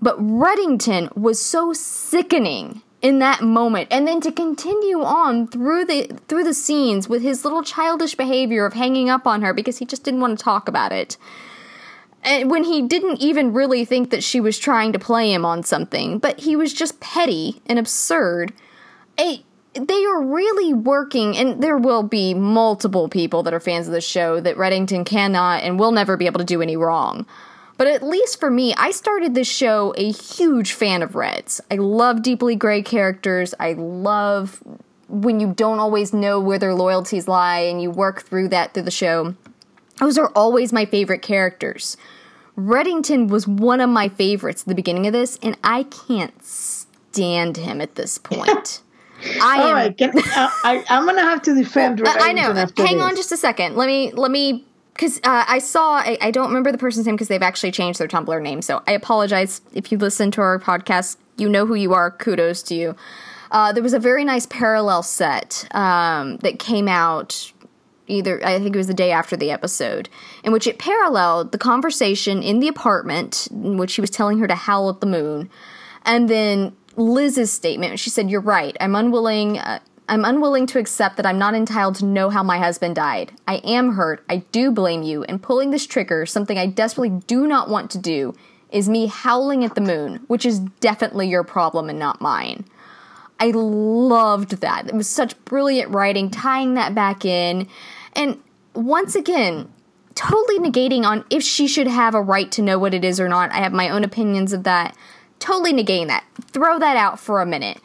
But 0.00 0.18
Reddington 0.18 1.14
was 1.14 1.38
so 1.38 1.74
sickening 1.74 2.80
in 3.02 3.18
that 3.18 3.42
moment 3.42 3.88
and 3.90 4.06
then 4.06 4.20
to 4.20 4.30
continue 4.30 5.02
on 5.02 5.46
through 5.46 5.84
the 5.86 6.06
through 6.28 6.44
the 6.44 6.54
scenes 6.54 7.08
with 7.08 7.22
his 7.22 7.44
little 7.44 7.62
childish 7.62 8.14
behavior 8.14 8.66
of 8.66 8.74
hanging 8.74 9.08
up 9.08 9.26
on 9.26 9.42
her 9.42 9.54
because 9.54 9.78
he 9.78 9.86
just 9.86 10.04
didn't 10.04 10.20
want 10.20 10.38
to 10.38 10.44
talk 10.44 10.68
about 10.68 10.92
it. 10.92 11.16
And 12.22 12.50
when 12.50 12.64
he 12.64 12.82
didn't 12.82 13.20
even 13.20 13.54
really 13.54 13.86
think 13.86 14.10
that 14.10 14.22
she 14.22 14.40
was 14.40 14.58
trying 14.58 14.92
to 14.92 14.98
play 14.98 15.32
him 15.32 15.44
on 15.44 15.62
something 15.62 16.18
but 16.18 16.40
he 16.40 16.56
was 16.56 16.74
just 16.74 17.00
petty 17.00 17.62
and 17.66 17.78
absurd. 17.78 18.52
It, 19.16 19.40
they 19.74 20.04
are 20.04 20.22
really 20.22 20.74
working 20.74 21.36
and 21.36 21.62
there 21.62 21.78
will 21.78 22.02
be 22.02 22.34
multiple 22.34 23.08
people 23.08 23.42
that 23.44 23.54
are 23.54 23.60
fans 23.60 23.86
of 23.86 23.92
the 23.92 24.00
show 24.00 24.40
that 24.40 24.56
reddington 24.56 25.06
cannot 25.06 25.62
and 25.62 25.78
will 25.78 25.92
never 25.92 26.16
be 26.16 26.26
able 26.26 26.40
to 26.40 26.44
do 26.44 26.60
any 26.60 26.76
wrong 26.76 27.26
but 27.80 27.86
at 27.86 28.02
least 28.02 28.38
for 28.38 28.50
me, 28.50 28.74
I 28.74 28.90
started 28.90 29.34
this 29.34 29.48
show 29.48 29.94
a 29.96 30.12
huge 30.12 30.74
fan 30.74 31.02
of 31.02 31.14
Reds. 31.14 31.62
I 31.70 31.76
love 31.76 32.20
deeply 32.20 32.54
gray 32.54 32.82
characters. 32.82 33.54
I 33.58 33.72
love 33.72 34.62
when 35.08 35.40
you 35.40 35.54
don't 35.54 35.78
always 35.78 36.12
know 36.12 36.40
where 36.40 36.58
their 36.58 36.74
loyalties 36.74 37.26
lie 37.26 37.60
and 37.60 37.80
you 37.80 37.90
work 37.90 38.20
through 38.20 38.48
that 38.48 38.74
through 38.74 38.82
the 38.82 38.90
show. 38.90 39.34
Those 39.98 40.18
are 40.18 40.30
always 40.36 40.74
my 40.74 40.84
favorite 40.84 41.22
characters. 41.22 41.96
Reddington 42.54 43.28
was 43.28 43.48
one 43.48 43.80
of 43.80 43.88
my 43.88 44.10
favorites 44.10 44.64
at 44.64 44.68
the 44.68 44.74
beginning 44.74 45.06
of 45.06 45.14
this, 45.14 45.38
and 45.42 45.56
I 45.64 45.84
can't 45.84 46.44
stand 46.44 47.56
him 47.56 47.80
at 47.80 47.94
this 47.94 48.18
point. 48.18 48.82
I 49.40 49.54
am, 49.54 49.62
All 49.62 49.72
right, 49.72 49.96
Can, 49.96 50.18
uh, 50.18 50.50
I, 50.64 50.84
am 50.90 51.06
gonna 51.06 51.22
have 51.22 51.40
to 51.42 51.54
defend. 51.54 51.98
Reddington 52.00 52.20
I 52.20 52.32
know. 52.34 52.52
Hang 52.52 52.98
this. 52.98 53.06
on 53.06 53.16
just 53.16 53.32
a 53.32 53.38
second. 53.38 53.76
Let 53.76 53.86
me 53.86 54.12
let 54.12 54.30
me 54.30 54.66
because 55.00 55.16
uh, 55.24 55.44
I 55.48 55.60
saw 55.60 55.94
I, 55.94 56.18
I, 56.20 56.30
don't 56.30 56.48
remember 56.48 56.70
the 56.70 56.76
person's 56.76 57.06
name 57.06 57.16
because 57.16 57.28
they've 57.28 57.40
actually 57.40 57.70
changed 57.72 57.98
their 57.98 58.06
Tumblr 58.06 58.42
name. 58.42 58.60
So 58.60 58.82
I 58.86 58.92
apologize 58.92 59.62
if 59.72 59.90
you 59.90 59.96
listen 59.96 60.30
to 60.32 60.42
our 60.42 60.58
podcast. 60.58 61.16
You 61.38 61.48
know 61.48 61.64
who 61.64 61.74
you 61.74 61.94
are. 61.94 62.10
Kudos 62.10 62.62
to 62.64 62.74
you. 62.74 62.94
Uh, 63.50 63.72
there 63.72 63.82
was 63.82 63.94
a 63.94 63.98
very 63.98 64.26
nice 64.26 64.44
parallel 64.44 65.02
set 65.02 65.66
um, 65.74 66.36
that 66.38 66.58
came 66.58 66.86
out 66.86 67.50
either 68.08 68.44
I 68.44 68.58
think 68.58 68.74
it 68.74 68.78
was 68.78 68.88
the 68.88 68.94
day 68.94 69.10
after 69.10 69.38
the 69.38 69.50
episode 69.50 70.10
in 70.44 70.52
which 70.52 70.66
it 70.66 70.78
paralleled 70.78 71.52
the 71.52 71.58
conversation 71.58 72.42
in 72.42 72.60
the 72.60 72.68
apartment 72.68 73.48
in 73.50 73.78
which 73.78 73.94
he 73.94 74.02
was 74.02 74.10
telling 74.10 74.38
her 74.40 74.46
to 74.48 74.54
howl 74.54 74.90
at 74.90 75.00
the 75.00 75.06
moon, 75.06 75.48
and 76.04 76.28
then 76.28 76.76
Liz's 76.96 77.50
statement. 77.50 77.98
She 77.98 78.10
said, 78.10 78.28
"You're 78.28 78.42
right. 78.42 78.76
I'm 78.80 78.94
unwilling." 78.94 79.58
Uh, 79.58 79.78
I'm 80.10 80.24
unwilling 80.24 80.66
to 80.66 80.80
accept 80.80 81.16
that 81.18 81.24
I'm 81.24 81.38
not 81.38 81.54
entitled 81.54 81.94
to 81.96 82.04
know 82.04 82.30
how 82.30 82.42
my 82.42 82.58
husband 82.58 82.96
died. 82.96 83.30
I 83.46 83.58
am 83.58 83.92
hurt. 83.92 84.24
I 84.28 84.38
do 84.50 84.72
blame 84.72 85.04
you. 85.04 85.22
And 85.22 85.40
pulling 85.40 85.70
this 85.70 85.86
trigger, 85.86 86.26
something 86.26 86.58
I 86.58 86.66
desperately 86.66 87.22
do 87.28 87.46
not 87.46 87.70
want 87.70 87.92
to 87.92 87.98
do, 87.98 88.34
is 88.72 88.88
me 88.88 89.06
howling 89.06 89.64
at 89.64 89.76
the 89.76 89.80
moon, 89.80 90.24
which 90.26 90.44
is 90.44 90.58
definitely 90.58 91.28
your 91.28 91.44
problem 91.44 91.88
and 91.88 92.00
not 92.00 92.20
mine. 92.20 92.64
I 93.38 93.52
loved 93.52 94.60
that. 94.60 94.88
It 94.88 94.94
was 94.94 95.08
such 95.08 95.42
brilliant 95.44 95.92
writing, 95.92 96.28
tying 96.28 96.74
that 96.74 96.92
back 96.92 97.24
in. 97.24 97.68
And 98.16 98.40
once 98.74 99.14
again, 99.14 99.72
totally 100.16 100.58
negating 100.58 101.04
on 101.04 101.24
if 101.30 101.44
she 101.44 101.68
should 101.68 101.86
have 101.86 102.16
a 102.16 102.20
right 102.20 102.50
to 102.50 102.62
know 102.62 102.80
what 102.80 102.94
it 102.94 103.04
is 103.04 103.20
or 103.20 103.28
not. 103.28 103.52
I 103.52 103.58
have 103.58 103.72
my 103.72 103.88
own 103.88 104.02
opinions 104.02 104.52
of 104.52 104.64
that. 104.64 104.96
Totally 105.38 105.72
negating 105.72 106.08
that. 106.08 106.24
Throw 106.48 106.80
that 106.80 106.96
out 106.96 107.20
for 107.20 107.40
a 107.40 107.46
minute 107.46 107.80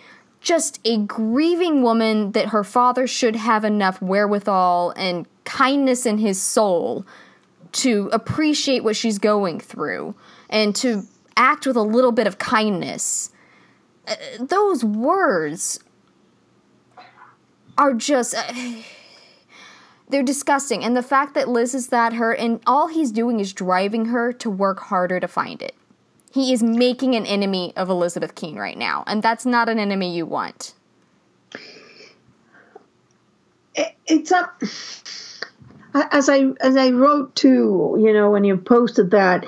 just 0.46 0.80
a 0.86 0.98
grieving 1.00 1.82
woman 1.82 2.32
that 2.34 2.50
her 2.50 2.64
father 2.64 3.08
should 3.08 3.36
have 3.36 3.66
enough 3.66 4.00
wherewithal 4.00 4.92
and 4.92 5.28
kindness 5.44 6.06
in 6.06 6.20
his 6.20 6.40
soul 6.40 7.04
to 7.72 8.10
appreciate 8.14 8.84
what 8.84 8.96
she's 8.96 9.18
going 9.18 9.60
through 9.60 10.14
and 10.48 10.76
to 10.76 11.02
act 11.36 11.66
with 11.66 11.76
a 11.76 11.82
little 11.82 12.12
bit 12.12 12.28
of 12.28 12.38
kindness. 12.38 13.32
Uh, 14.08 14.16
those 14.40 14.86
words 14.86 15.80
are 17.76 17.96
just. 17.96 18.36
Uh, 18.36 18.54
they're 20.10 20.22
disgusting. 20.22 20.84
And 20.84 20.96
the 20.96 21.02
fact 21.02 21.34
that 21.34 21.50
Liz 21.50 21.74
is 21.74 21.88
that 21.88 22.14
hurt 22.14 22.38
and 22.38 22.62
all 22.68 22.88
he's 22.88 23.12
doing 23.12 23.40
is 23.40 23.52
driving 23.52 24.06
her 24.06 24.32
to 24.34 24.52
work 24.52 24.80
harder 24.80 25.20
to 25.20 25.28
find 25.28 25.64
it. 25.64 25.74
He 26.36 26.52
is 26.52 26.62
making 26.62 27.16
an 27.16 27.26
enemy 27.26 27.72
of 27.78 27.90
Elizabeth 27.90 28.36
Keen 28.36 28.58
right 28.58 28.78
now, 28.78 29.06
and 29.08 29.24
that's 29.24 29.46
not 29.46 29.70
an 29.70 29.80
enemy 29.80 30.14
you 30.14 30.26
want. 30.26 30.74
It's 34.06 34.34
a 34.34 34.52
as 36.12 36.28
I 36.28 36.52
as 36.60 36.76
I 36.76 36.90
wrote 36.90 37.34
to 37.36 37.96
you 37.98 38.12
know 38.12 38.30
when 38.30 38.44
you 38.44 38.58
posted 38.58 39.12
that 39.12 39.46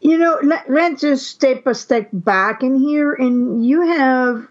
you 0.00 0.16
know 0.16 0.38
let, 0.42 0.70
let's 0.70 1.02
just 1.02 1.26
step 1.26 1.66
a 1.66 1.74
step 1.74 2.08
back 2.14 2.62
in 2.62 2.80
here 2.80 3.12
and 3.12 3.64
you 3.66 3.82
have 3.82 4.48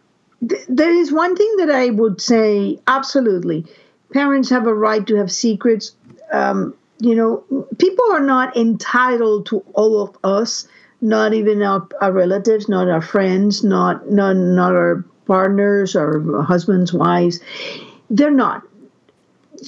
there 0.69 0.93
is 0.93 1.11
one 1.11 1.35
thing 1.35 1.55
that 1.57 1.71
I 1.71 1.89
would 1.89 2.21
say 2.21 2.79
absolutely. 2.87 3.65
Parents 4.13 4.51
have 4.51 4.67
a 4.67 4.73
right 4.73 5.07
to 5.07 5.15
have 5.15 5.31
secrets. 5.31 5.95
Um, 6.31 6.75
you 6.99 7.15
know 7.15 7.43
people 7.79 8.05
are 8.11 8.21
not 8.21 8.55
entitled 8.55 9.47
to 9.47 9.65
all 9.73 9.99
of 9.99 10.15
us 10.23 10.67
not 11.01 11.33
even 11.33 11.61
our, 11.63 11.87
our 11.99 12.11
relatives, 12.11 12.69
not 12.69 12.87
our 12.87 13.01
friends, 13.01 13.63
not, 13.63 14.09
not, 14.09 14.35
not 14.35 14.73
our 14.73 15.03
partners, 15.25 15.95
our 15.95 16.41
husbands, 16.43 16.93
wives. 16.93 17.39
They're 18.09 18.31
not. 18.31 18.63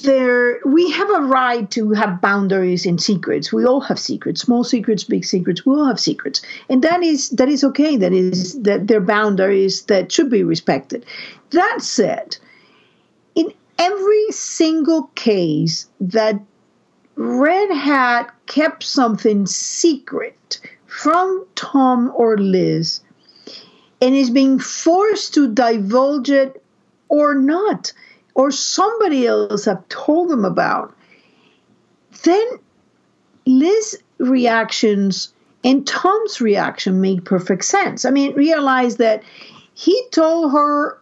They're, 0.02 0.60
we 0.64 0.90
have 0.90 1.08
a 1.10 1.22
right 1.22 1.70
to 1.72 1.92
have 1.92 2.20
boundaries 2.20 2.84
and 2.86 3.00
secrets. 3.00 3.52
We 3.52 3.64
all 3.64 3.80
have 3.80 3.98
secrets, 3.98 4.40
small 4.42 4.64
secrets, 4.64 5.04
big 5.04 5.24
secrets. 5.24 5.64
We 5.64 5.74
all 5.74 5.86
have 5.86 6.00
secrets, 6.00 6.42
and 6.68 6.82
that 6.82 7.04
is 7.04 7.30
that 7.30 7.48
is 7.48 7.62
okay. 7.62 7.96
That 7.96 8.12
is 8.12 8.60
that 8.62 8.88
they're 8.88 9.00
boundaries 9.00 9.82
that 9.82 10.10
should 10.10 10.30
be 10.30 10.42
respected. 10.42 11.06
That 11.50 11.78
said, 11.80 12.36
in 13.36 13.52
every 13.78 14.26
single 14.30 15.04
case 15.14 15.88
that 16.00 16.40
Red 17.14 17.70
Hat 17.70 18.34
kept 18.46 18.82
something 18.82 19.46
secret 19.46 20.60
from 20.94 21.44
Tom 21.56 22.12
or 22.14 22.38
Liz 22.38 23.00
and 24.00 24.14
is 24.14 24.30
being 24.30 24.60
forced 24.60 25.34
to 25.34 25.52
divulge 25.52 26.30
it 26.30 26.62
or 27.08 27.34
not, 27.34 27.92
or 28.34 28.52
somebody 28.52 29.26
else 29.26 29.64
have 29.64 29.86
told 29.88 30.30
them 30.30 30.44
about, 30.44 30.94
then 32.22 32.46
Liz's 33.44 34.02
reactions 34.18 35.32
and 35.64 35.84
Tom's 35.84 36.40
reaction 36.40 37.00
make 37.00 37.24
perfect 37.24 37.64
sense. 37.64 38.04
I 38.04 38.10
mean, 38.10 38.32
realize 38.34 38.96
that 38.98 39.24
he 39.74 40.00
told 40.12 40.52
her 40.52 41.00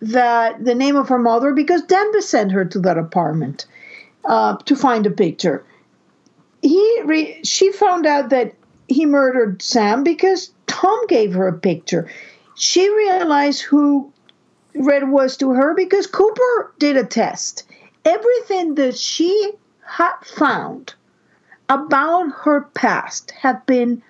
that 0.00 0.64
the 0.64 0.74
name 0.74 0.96
of 0.96 1.10
her 1.10 1.18
mother 1.18 1.52
because 1.52 1.82
Denver 1.82 2.22
sent 2.22 2.50
her 2.52 2.64
to 2.64 2.78
that 2.80 2.96
apartment 2.96 3.66
uh, 4.24 4.56
to 4.64 4.74
find 4.74 5.04
a 5.06 5.10
picture. 5.10 5.66
He 6.62 7.02
re- 7.04 7.40
she 7.44 7.70
found 7.72 8.06
out 8.06 8.30
that 8.30 8.54
he 8.88 9.06
murdered 9.06 9.62
Sam 9.62 10.02
because 10.02 10.50
Tom 10.66 11.06
gave 11.06 11.34
her 11.34 11.46
a 11.46 11.52
picture. 11.52 12.10
She 12.56 12.88
realized 12.88 13.62
who 13.62 14.12
Red 14.74 15.10
was 15.10 15.36
to 15.36 15.50
her 15.50 15.74
because 15.74 16.06
Cooper 16.06 16.72
did 16.78 16.96
a 16.96 17.04
test. 17.04 17.64
Everything 18.04 18.74
that 18.76 18.96
she 18.96 19.52
had 19.86 20.16
found 20.24 20.94
about 21.68 22.30
her 22.32 22.62
past 22.74 23.30
had 23.32 23.64
been 23.66 24.02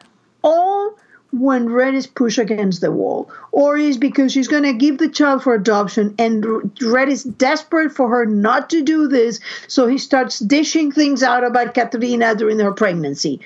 all 0.42 0.96
when 1.32 1.68
Red 1.68 1.94
is 1.94 2.06
pushed 2.06 2.38
against 2.38 2.80
the 2.80 2.90
wall, 2.90 3.30
or 3.52 3.76
is 3.76 3.98
because 3.98 4.32
she's 4.32 4.48
going 4.48 4.62
to 4.62 4.72
give 4.72 4.96
the 4.96 5.10
child 5.10 5.42
for 5.42 5.54
adoption 5.54 6.14
and 6.18 6.72
Red 6.80 7.10
is 7.10 7.24
desperate 7.24 7.92
for 7.92 8.08
her 8.08 8.24
not 8.24 8.70
to 8.70 8.82
do 8.82 9.08
this, 9.08 9.38
so 9.66 9.86
he 9.86 9.98
starts 9.98 10.38
dishing 10.38 10.90
things 10.90 11.22
out 11.22 11.44
about 11.44 11.74
Katarina 11.74 12.34
during 12.34 12.58
her 12.60 12.72
pregnancy. 12.72 13.40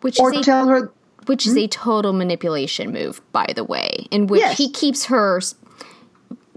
Which 0.00 0.18
or 0.20 0.32
is 0.32 0.40
a, 0.40 0.42
tell 0.42 0.68
her 0.68 0.92
which 1.26 1.46
is 1.46 1.52
hmm? 1.52 1.58
a 1.58 1.68
total 1.68 2.12
manipulation 2.12 2.92
move, 2.92 3.20
by 3.32 3.46
the 3.54 3.64
way, 3.64 4.06
in 4.10 4.26
which 4.26 4.40
Yes. 4.40 4.56
he 4.58 4.70
keeps 4.70 5.06
her 5.06 5.40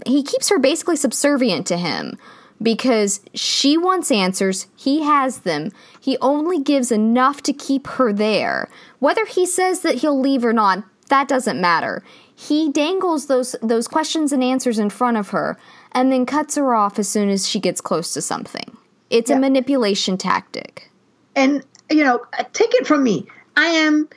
he 0.06 0.22
keeps 0.22 0.48
her 0.48 0.58
basically 0.58 0.96
subservient 0.96 1.66
to 1.68 1.76
him 1.76 2.18
because 2.60 3.20
she 3.34 3.76
wants 3.76 4.10
answers, 4.10 4.66
he 4.76 5.02
has 5.02 5.40
them. 5.40 5.70
He 6.00 6.16
only 6.20 6.60
gives 6.60 6.90
enough 6.92 7.42
to 7.42 7.52
keep 7.52 7.86
her 7.86 8.12
there. 8.12 8.68
Whether 8.98 9.26
he 9.26 9.46
says 9.46 9.80
that 9.80 9.96
he'll 9.96 10.18
leave 10.18 10.44
or 10.44 10.52
not, 10.52 10.84
that 11.08 11.28
doesn't 11.28 11.60
matter. 11.60 12.02
He 12.34 12.70
dangles 12.72 13.26
those 13.26 13.54
those 13.62 13.86
questions 13.86 14.32
and 14.32 14.42
answers 14.42 14.78
in 14.78 14.90
front 14.90 15.16
of 15.16 15.30
her 15.30 15.58
and 15.92 16.10
then 16.10 16.26
cuts 16.26 16.56
her 16.56 16.74
off 16.74 16.98
as 16.98 17.08
soon 17.08 17.28
as 17.28 17.46
she 17.46 17.60
gets 17.60 17.80
close 17.80 18.12
to 18.14 18.22
something. 18.22 18.76
It's 19.10 19.30
a 19.30 19.38
manipulation 19.38 20.16
tactic. 20.16 20.90
and 21.36 21.64
you 21.92 22.04
know 22.04 22.24
take 22.52 22.74
it 22.74 22.86
from 22.86 23.02
me. 23.02 23.26
I 23.56 23.66
am 23.66 24.08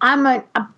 i'm 0.00 0.26
a, 0.26 0.44
a 0.54 0.68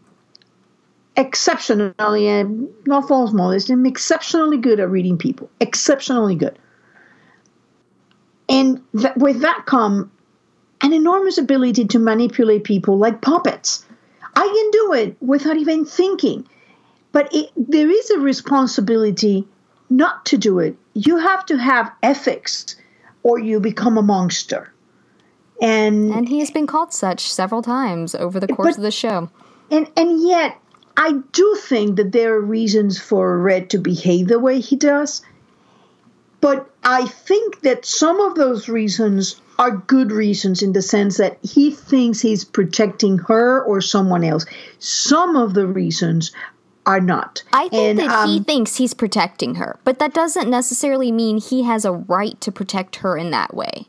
exceptionally 1.17 2.29
and 2.29 2.69
not 2.87 3.09
false 3.09 3.33
modest 3.33 3.71
i'm 3.71 3.87
exceptionally 3.87 4.59
good 4.59 4.81
at 4.81 4.91
reading 4.91 5.19
people. 5.19 5.51
Exceptionally 5.61 6.35
good. 6.35 6.59
And 8.49 8.81
th- 8.97 9.17
with 9.17 9.41
that 9.41 9.65
come 9.67 10.11
an 10.83 10.93
enormous 10.93 11.39
ability 11.39 11.87
to 11.87 11.99
manipulate 11.99 12.65
people 12.65 12.99
like 12.99 13.23
puppets. 13.23 13.85
I 14.35 14.47
can 14.47 14.71
do 14.71 14.93
it 14.93 15.17
without 15.23 15.57
even 15.57 15.85
thinking. 15.85 16.47
But 17.13 17.35
it, 17.35 17.51
there 17.57 17.91
is 17.91 18.11
a 18.11 18.19
responsibility 18.19 19.49
not 19.89 20.27
to 20.27 20.37
do 20.37 20.59
it. 20.59 20.77
You 20.93 21.17
have 21.17 21.47
to 21.47 21.57
have 21.57 21.91
ethics 22.03 22.77
or 23.23 23.39
you 23.39 23.59
become 23.59 23.97
a 23.97 24.03
monster 24.03 24.71
and 25.61 26.13
And 26.13 26.29
he 26.29 26.39
has 26.41 26.51
been 26.51 26.67
called 26.67 26.93
such 26.93 27.33
several 27.33 27.63
times 27.63 28.15
over 28.15 28.39
the 28.41 28.47
course 28.49 28.75
But- 28.75 28.79
of 28.79 28.83
the 28.83 28.91
show. 28.91 29.29
and 29.71 29.89
and 29.97 30.21
yet 30.27 30.59
I 30.97 31.13
do 31.33 31.57
think 31.61 31.97
that 31.97 32.13
there 32.13 32.35
are 32.35 32.41
reasons 32.41 32.99
for 32.99 33.39
Red 33.39 33.69
to 33.71 33.79
behave 33.79 34.29
the 34.29 34.39
way 34.39 34.61
he 34.61 34.77
does. 34.77 35.23
But 36.41 36.71
I 36.85 37.07
think 37.07 37.61
that 37.63 37.85
some 37.85 38.21
of 38.21 38.35
those 38.35 38.69
reasons 38.69 39.41
are 39.59 39.71
good 39.73 40.13
reasons 40.13 40.63
in 40.63 40.73
the 40.73 40.83
sense 40.83 41.17
that 41.17 41.39
he 41.43 41.71
thinks 41.71 42.21
he's 42.21 42.45
protecting 42.45 43.19
her 43.19 43.63
or 43.63 43.81
someone 43.81 44.23
else. 44.25 44.45
Some 44.79 45.35
of 45.37 45.55
the 45.55 45.67
reasons 45.67 46.31
are 46.85 47.01
not. 47.01 47.43
I 47.53 47.69
think 47.69 47.75
And, 47.75 47.99
that 47.99 48.29
he 48.29 48.39
um, 48.39 48.45
thinks 48.45 48.77
he's 48.77 48.95
protecting 48.95 49.57
her, 49.57 49.79
but 49.85 49.99
that 49.99 50.15
doesn't 50.15 50.49
necessarily 50.49 51.11
mean 51.11 51.39
he 51.39 51.63
has 51.65 51.85
a 51.85 51.93
right 51.93 52.41
to 52.43 52.53
protect 52.53 52.97
her 52.97 53.17
in 53.17 53.31
that 53.33 53.55
way. 53.55 53.87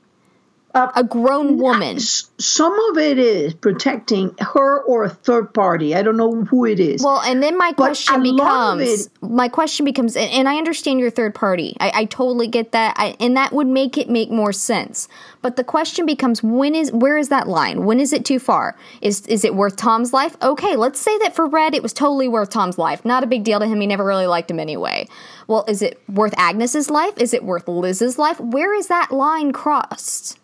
A 0.95 1.03
grown 1.03 1.57
woman. 1.57 1.99
some 1.99 2.73
of 2.89 2.97
it 2.97 3.17
is 3.17 3.53
protecting 3.53 4.36
her 4.39 4.82
or 4.84 5.03
a 5.03 5.09
third 5.09 5.53
party. 5.53 5.95
I 5.95 6.03
don't 6.03 6.17
know 6.17 6.43
who 6.43 6.65
it 6.65 6.80
is. 6.80 7.03
Well, 7.03 7.21
and 7.21 7.41
then 7.41 7.57
my 7.57 7.69
But 7.69 7.78
question 7.78 8.15
a 8.15 8.32
lot 8.32 8.73
of 8.73 8.80
becomes 8.80 9.09
my 9.21 9.47
question 9.47 9.86
becomes, 9.86 10.15
and, 10.15 10.32
and 10.32 10.49
I 10.49 10.57
understand 10.57 10.99
your 10.99 11.09
third 11.09 11.34
party. 11.34 11.75
I, 11.80 11.91
I 11.93 12.05
totally 12.05 12.47
get 12.47 12.71
that, 12.73 12.95
I, 12.97 13.15
and 13.19 13.36
that 13.38 13.53
would 13.53 13.67
make 13.67 13.97
it 13.97 14.09
make 14.09 14.30
more 14.30 14.53
sense. 14.53 15.07
But 15.41 15.55
the 15.55 15.63
question 15.63 16.05
becomes, 16.05 16.43
when 16.43 16.75
is 16.75 16.91
where 16.91 17.17
is 17.17 17.30
that 17.30 17.47
line? 17.47 17.86
When 17.86 17.99
is 17.99 18.13
it 18.13 18.25
too 18.25 18.39
far? 18.39 18.75
Is 19.01 19.25
is 19.28 19.43
it 19.43 19.55
worth 19.55 19.75
Tom's 19.75 20.13
life? 20.13 20.36
Okay, 20.41 20.75
let's 20.75 20.99
say 20.99 21.17
that 21.19 21.36
for 21.36 21.47
Red, 21.47 21.73
it 21.73 21.84
was 21.84 21.93
totally 21.93 22.28
worth 22.28 22.49
Tom's 22.49 22.78
life. 22.78 23.03
Not 23.05 23.23
a 23.23 23.28
big 23.28 23.43
deal 23.43 23.59
to 23.59 23.65
him. 23.65 23.82
He 23.82 23.88
never 23.88 24.05
really 24.05 24.28
liked 24.28 24.51
him 24.51 24.59
anyway. 24.59 25.07
Well, 25.47 25.65
is 25.67 25.82
it 25.82 26.01
worth 26.09 26.34
Agnes's 26.38 26.89
life? 26.89 27.17
Is 27.17 27.34
it 27.34 27.43
worth 27.43 27.67
Liz's 27.67 28.17
life? 28.17 28.39
Where 28.39 28.73
is 28.73 28.88
that 28.88 29.11
line 29.11 29.51
crossed? 29.51 30.38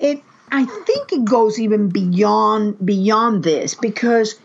It 0.00 0.22
I 0.52 0.64
think 0.64 1.12
it 1.12 1.24
goes 1.24 1.58
even 1.60 1.88
beyond 1.88 2.84
beyond 2.84 3.44
this 3.44 3.74
because 3.74 4.38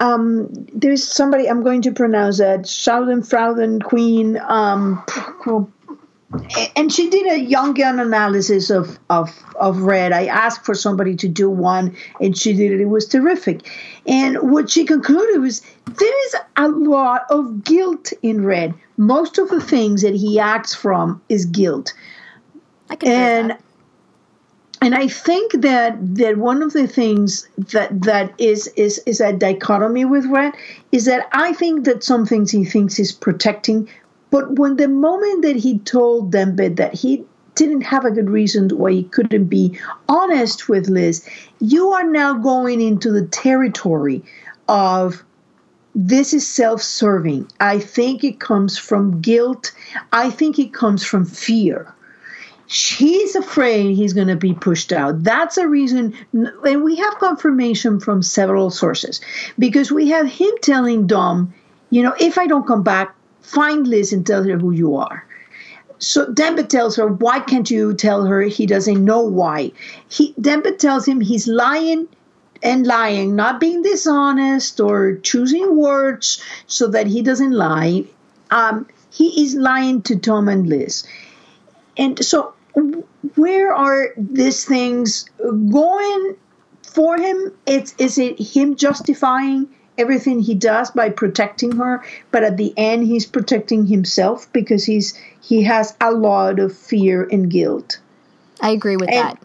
um, 0.00 0.48
there's 0.72 1.06
somebody 1.06 1.50
I'm 1.50 1.64
going 1.64 1.82
to 1.82 1.92
pronounce 1.92 2.38
that 2.38 2.60
Schadenfreude 2.60 3.82
Queen 3.82 4.38
um, 4.46 5.04
and 6.76 6.92
she 6.92 7.08
did 7.08 7.26
a 7.26 7.46
Jungian 7.46 8.00
analysis 8.00 8.68
of, 8.70 8.98
of 9.08 9.30
of 9.58 9.78
red. 9.78 10.12
I 10.12 10.26
asked 10.26 10.64
for 10.64 10.74
somebody 10.74 11.16
to 11.16 11.28
do 11.28 11.48
one, 11.48 11.96
and 12.20 12.36
she 12.36 12.52
did 12.52 12.72
it. 12.72 12.80
It 12.80 12.88
was 12.88 13.08
terrific. 13.08 13.68
And 14.06 14.36
what 14.52 14.70
she 14.70 14.84
concluded 14.84 15.40
was 15.40 15.62
there 15.86 16.26
is 16.26 16.36
a 16.56 16.68
lot 16.68 17.22
of 17.30 17.64
guilt 17.64 18.12
in 18.22 18.44
red. 18.44 18.74
Most 18.98 19.38
of 19.38 19.48
the 19.48 19.60
things 19.60 20.02
that 20.02 20.14
he 20.14 20.38
acts 20.38 20.74
from 20.74 21.22
is 21.28 21.46
guilt 21.46 21.94
I 22.90 22.94
with 22.94 23.04
and 23.04 23.50
that. 23.50 23.62
and 24.80 24.94
I 24.94 25.08
think 25.08 25.52
that 25.60 25.96
that 26.16 26.38
one 26.38 26.62
of 26.62 26.72
the 26.72 26.86
things 26.86 27.48
that 27.58 28.02
that 28.02 28.32
is 28.38 28.68
is 28.76 29.00
is 29.06 29.20
a 29.20 29.32
dichotomy 29.32 30.04
with 30.04 30.26
Red 30.26 30.54
is 30.92 31.04
that 31.04 31.28
I 31.32 31.52
think 31.52 31.84
that 31.84 32.04
some 32.04 32.26
things 32.26 32.50
he 32.50 32.64
thinks 32.64 32.96
he's 32.96 33.12
protecting, 33.12 33.88
but 34.30 34.58
when 34.58 34.76
the 34.76 34.88
moment 34.88 35.42
that 35.42 35.56
he 35.56 35.78
told 35.80 36.32
Dembe 36.32 36.76
that 36.76 36.94
he 36.94 37.24
didn't 37.54 37.80
have 37.80 38.04
a 38.04 38.10
good 38.10 38.30
reason 38.30 38.68
why 38.70 38.92
he 38.92 39.02
couldn't 39.02 39.46
be 39.46 39.78
honest 40.08 40.68
with 40.68 40.88
Liz, 40.88 41.28
you 41.60 41.90
are 41.90 42.08
now 42.08 42.34
going 42.34 42.80
into 42.80 43.10
the 43.10 43.26
territory 43.26 44.22
of 44.68 45.24
this 45.94 46.32
is 46.32 46.46
self-serving. 46.46 47.50
I 47.58 47.80
think 47.80 48.22
it 48.22 48.38
comes 48.38 48.78
from 48.78 49.20
guilt. 49.20 49.72
I 50.12 50.30
think 50.30 50.60
it 50.60 50.72
comes 50.72 51.02
from 51.02 51.24
fear 51.24 51.92
he's 52.68 53.34
afraid 53.34 53.94
he's 53.94 54.12
going 54.12 54.28
to 54.28 54.36
be 54.36 54.52
pushed 54.52 54.92
out. 54.92 55.24
That's 55.24 55.56
a 55.56 55.66
reason, 55.66 56.14
and 56.32 56.84
we 56.84 56.96
have 56.96 57.18
confirmation 57.18 57.98
from 57.98 58.22
several 58.22 58.70
sources 58.70 59.20
because 59.58 59.90
we 59.90 60.08
have 60.10 60.28
him 60.28 60.50
telling 60.60 61.06
Dom, 61.06 61.54
you 61.90 62.02
know, 62.02 62.14
if 62.20 62.36
I 62.36 62.46
don't 62.46 62.66
come 62.66 62.82
back, 62.82 63.14
find 63.40 63.86
Liz 63.86 64.12
and 64.12 64.26
tell 64.26 64.42
her 64.44 64.58
who 64.58 64.72
you 64.72 64.96
are. 64.96 65.24
So 65.98 66.26
Dembe 66.26 66.68
tells 66.68 66.96
her, 66.96 67.08
why 67.08 67.40
can't 67.40 67.68
you 67.70 67.94
tell 67.94 68.24
her? 68.26 68.42
He 68.42 68.66
doesn't 68.66 69.02
know 69.02 69.22
why. 69.22 69.72
He 70.08 70.34
Dembe 70.34 70.78
tells 70.78 71.08
him 71.08 71.20
he's 71.20 71.48
lying 71.48 72.06
and 72.62 72.86
lying, 72.86 73.34
not 73.34 73.60
being 73.60 73.82
dishonest 73.82 74.78
or 74.78 75.16
choosing 75.16 75.76
words 75.76 76.42
so 76.66 76.88
that 76.88 77.06
he 77.06 77.22
doesn't 77.22 77.52
lie. 77.52 78.04
Um, 78.50 78.86
he 79.10 79.42
is 79.42 79.54
lying 79.54 80.02
to 80.02 80.18
Tom 80.18 80.48
and 80.48 80.68
Liz. 80.68 81.06
And 81.96 82.24
so, 82.24 82.54
where 83.34 83.72
are 83.74 84.08
these 84.16 84.64
things 84.64 85.28
going 85.38 86.36
for 86.82 87.18
him? 87.18 87.52
It's 87.66 87.94
is 87.98 88.18
it 88.18 88.38
him 88.38 88.76
justifying 88.76 89.68
everything 89.96 90.40
he 90.40 90.54
does 90.54 90.90
by 90.92 91.10
protecting 91.10 91.72
her, 91.72 92.04
but 92.30 92.44
at 92.44 92.56
the 92.56 92.72
end 92.76 93.06
he's 93.06 93.26
protecting 93.26 93.86
himself 93.86 94.50
because 94.52 94.84
he's 94.84 95.18
he 95.40 95.62
has 95.62 95.96
a 96.00 96.12
lot 96.12 96.58
of 96.58 96.76
fear 96.76 97.28
and 97.30 97.50
guilt. 97.50 98.00
I 98.60 98.70
agree 98.70 98.96
with 98.96 99.10
and- 99.10 99.18
that. 99.18 99.42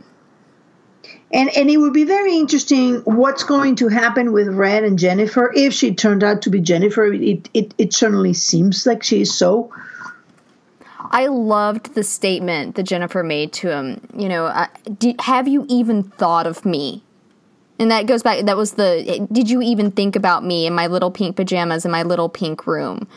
And 1.32 1.50
and 1.58 1.68
it 1.68 1.78
would 1.78 1.94
be 1.94 2.04
very 2.04 2.38
interesting 2.38 2.98
what's 3.06 3.44
going 3.44 3.76
to 3.78 3.88
happen 3.88 4.34
with 4.34 4.48
Red 4.50 4.84
and 4.84 5.00
Jennifer 5.00 5.52
if 5.56 5.74
she 5.74 5.92
turned 5.96 6.24
out 6.24 6.44
to 6.44 6.52
be 6.52 6.62
Jennifer. 6.62 7.12
It 7.12 7.50
it, 7.56 7.74
it 7.80 7.92
certainly 7.94 8.34
seems 8.34 8.86
like 8.86 9.02
she 9.02 9.22
is 9.22 9.36
so. 9.36 9.72
I 11.12 11.28
loved 11.28 11.96
the 11.96 12.04
statement 12.04 12.76
that 12.76 12.84
Jennifer 12.84 13.24
made 13.24 13.54
to 13.54 13.70
him. 13.70 14.02
You 14.16 14.30
know, 14.30 14.46
uh, 14.46 14.68
did, 14.98 15.20
have 15.22 15.48
you 15.48 15.66
even 15.70 16.04
thought 16.04 16.48
of 16.48 16.66
me? 16.66 17.04
And 17.80 17.92
that 17.92 18.06
goes 18.06 18.24
back. 18.24 18.46
That 18.46 18.58
was 18.58 18.74
the. 18.74 19.28
Did 19.32 19.50
you 19.50 19.62
even 19.62 19.92
think 19.92 20.16
about 20.16 20.46
me 20.46 20.68
in 20.68 20.74
my 20.74 20.88
little 20.88 21.12
pink 21.12 21.36
pajamas 21.36 21.86
in 21.86 21.92
my 21.92 22.04
little 22.04 22.30
pink 22.30 22.68
room? 22.68 23.08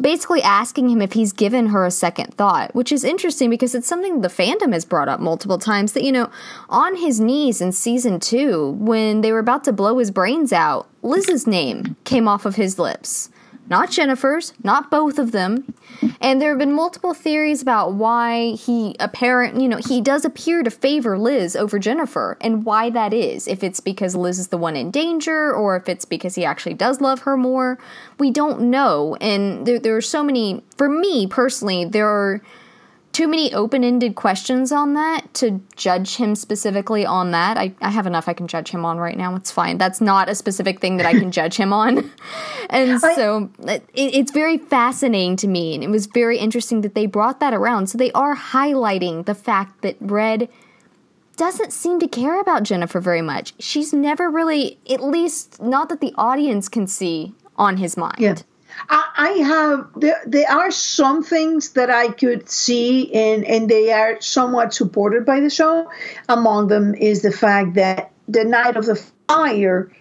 Basically, 0.00 0.42
asking 0.42 0.90
him 0.90 1.00
if 1.00 1.12
he's 1.12 1.32
given 1.32 1.68
her 1.68 1.84
a 1.84 1.90
second 1.90 2.34
thought, 2.34 2.74
which 2.74 2.92
is 2.92 3.04
interesting 3.04 3.50
because 3.50 3.74
it's 3.74 3.86
something 3.86 4.20
the 4.20 4.28
fandom 4.28 4.72
has 4.72 4.84
brought 4.84 5.08
up 5.08 5.20
multiple 5.20 5.58
times. 5.58 5.92
That 5.92 6.04
you 6.04 6.12
know, 6.12 6.30
on 6.68 6.96
his 6.96 7.20
knees 7.20 7.60
in 7.60 7.72
season 7.72 8.20
two, 8.20 8.72
when 8.78 9.22
they 9.22 9.32
were 9.32 9.38
about 9.38 9.64
to 9.64 9.72
blow 9.72 9.98
his 9.98 10.10
brains 10.10 10.52
out, 10.52 10.88
Liz's 11.02 11.46
name 11.46 11.96
came 12.04 12.28
off 12.28 12.44
of 12.44 12.56
his 12.56 12.78
lips 12.78 13.30
not 13.72 13.90
Jennifer's, 13.90 14.52
not 14.62 14.90
both 14.90 15.18
of 15.18 15.32
them. 15.32 15.72
And 16.20 16.42
there 16.42 16.50
have 16.50 16.58
been 16.58 16.74
multiple 16.74 17.14
theories 17.14 17.62
about 17.62 17.94
why 17.94 18.50
he 18.50 18.94
apparent, 19.00 19.58
you 19.58 19.66
know, 19.66 19.78
he 19.78 20.02
does 20.02 20.26
appear 20.26 20.62
to 20.62 20.70
favor 20.70 21.16
Liz 21.18 21.56
over 21.56 21.78
Jennifer 21.78 22.36
and 22.42 22.66
why 22.66 22.90
that 22.90 23.14
is. 23.14 23.48
If 23.48 23.64
it's 23.64 23.80
because 23.80 24.14
Liz 24.14 24.38
is 24.38 24.48
the 24.48 24.58
one 24.58 24.76
in 24.76 24.90
danger 24.90 25.54
or 25.54 25.74
if 25.74 25.88
it's 25.88 26.04
because 26.04 26.34
he 26.34 26.44
actually 26.44 26.74
does 26.74 27.00
love 27.00 27.20
her 27.20 27.34
more, 27.34 27.78
we 28.18 28.30
don't 28.30 28.60
know. 28.60 29.16
And 29.22 29.66
there, 29.66 29.78
there 29.78 29.96
are 29.96 30.02
so 30.02 30.22
many, 30.22 30.62
for 30.76 30.90
me 30.90 31.26
personally, 31.26 31.86
there 31.86 32.08
are 32.08 32.42
too 33.12 33.28
many 33.28 33.52
open 33.52 33.84
ended 33.84 34.14
questions 34.14 34.72
on 34.72 34.94
that 34.94 35.32
to 35.34 35.60
judge 35.76 36.16
him 36.16 36.34
specifically 36.34 37.04
on 37.04 37.32
that. 37.32 37.58
I, 37.58 37.74
I 37.80 37.90
have 37.90 38.06
enough 38.06 38.28
I 38.28 38.32
can 38.32 38.48
judge 38.48 38.70
him 38.70 38.84
on 38.84 38.98
right 38.98 39.16
now. 39.16 39.34
It's 39.36 39.50
fine. 39.50 39.76
That's 39.76 40.00
not 40.00 40.30
a 40.30 40.34
specific 40.34 40.80
thing 40.80 40.96
that 40.96 41.06
I 41.06 41.12
can 41.12 41.30
judge 41.30 41.56
him 41.56 41.72
on. 41.72 42.10
And 42.70 43.00
so 43.00 43.50
it, 43.66 43.84
it's 43.92 44.32
very 44.32 44.56
fascinating 44.56 45.36
to 45.36 45.46
me. 45.46 45.74
And 45.74 45.84
it 45.84 45.90
was 45.90 46.06
very 46.06 46.38
interesting 46.38 46.80
that 46.82 46.94
they 46.94 47.04
brought 47.04 47.38
that 47.40 47.52
around. 47.52 47.88
So 47.88 47.98
they 47.98 48.10
are 48.12 48.34
highlighting 48.34 49.26
the 49.26 49.34
fact 49.34 49.82
that 49.82 49.96
Red 50.00 50.48
doesn't 51.36 51.72
seem 51.72 52.00
to 52.00 52.08
care 52.08 52.40
about 52.40 52.62
Jennifer 52.62 52.98
very 52.98 53.20
much. 53.20 53.52
She's 53.58 53.92
never 53.92 54.30
really, 54.30 54.78
at 54.88 55.02
least 55.02 55.60
not 55.60 55.90
that 55.90 56.00
the 56.00 56.14
audience 56.16 56.70
can 56.70 56.86
see, 56.86 57.34
on 57.56 57.76
his 57.76 57.96
mind. 57.96 58.18
Yeah. 58.18 58.36
I, 58.88 59.28
have 59.44 59.88
there. 59.96 60.22
There 60.26 60.50
are 60.50 60.70
some 60.70 61.22
things 61.22 61.70
that 61.70 61.90
I 61.90 62.08
could 62.08 62.48
see, 62.48 63.12
and 63.12 63.44
and 63.44 63.68
they 63.68 63.92
are 63.92 64.20
somewhat 64.20 64.74
supported 64.74 65.24
by 65.24 65.40
the 65.40 65.50
show. 65.50 65.90
Among 66.28 66.68
them 66.68 66.94
is 66.94 67.22
the 67.22 67.32
fact 67.32 67.74
that 67.74 68.12
the 68.28 68.44
night 68.44 68.76
of 68.76 68.86
the 68.86 68.96
fire, 69.28 69.92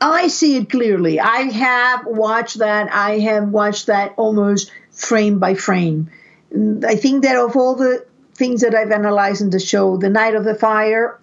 I 0.00 0.28
see 0.28 0.56
it 0.56 0.70
clearly. 0.70 1.20
I 1.20 1.42
have 1.50 2.06
watched 2.06 2.58
that. 2.58 2.92
I 2.92 3.18
have 3.20 3.48
watched 3.48 3.86
that 3.86 4.14
almost 4.16 4.70
frame 4.90 5.38
by 5.38 5.54
frame. 5.54 6.10
I 6.86 6.96
think 6.96 7.22
that 7.24 7.36
of 7.36 7.56
all 7.56 7.76
the 7.76 8.04
things 8.34 8.62
that 8.62 8.74
I've 8.74 8.90
analyzed 8.90 9.42
in 9.42 9.50
the 9.50 9.60
show, 9.60 9.96
the 9.96 10.08
night 10.08 10.34
of 10.34 10.44
the 10.44 10.54
fire, 10.54 11.18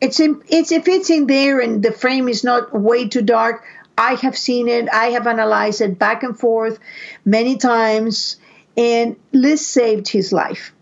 it's 0.00 0.20
in, 0.20 0.42
it's 0.48 0.72
if 0.72 0.86
it's 0.88 1.08
in 1.08 1.26
there 1.26 1.60
and 1.60 1.82
the 1.82 1.92
frame 1.92 2.28
is 2.28 2.44
not 2.44 2.78
way 2.78 3.08
too 3.08 3.22
dark, 3.22 3.64
I 3.96 4.14
have 4.14 4.36
seen 4.36 4.68
it, 4.68 4.88
I 4.92 5.06
have 5.06 5.26
analyzed 5.26 5.80
it 5.80 5.98
back 5.98 6.22
and 6.22 6.38
forth 6.38 6.78
many 7.24 7.56
times, 7.56 8.36
and 8.76 9.16
Liz 9.32 9.66
saved 9.66 10.08
his 10.08 10.32
life. 10.32 10.74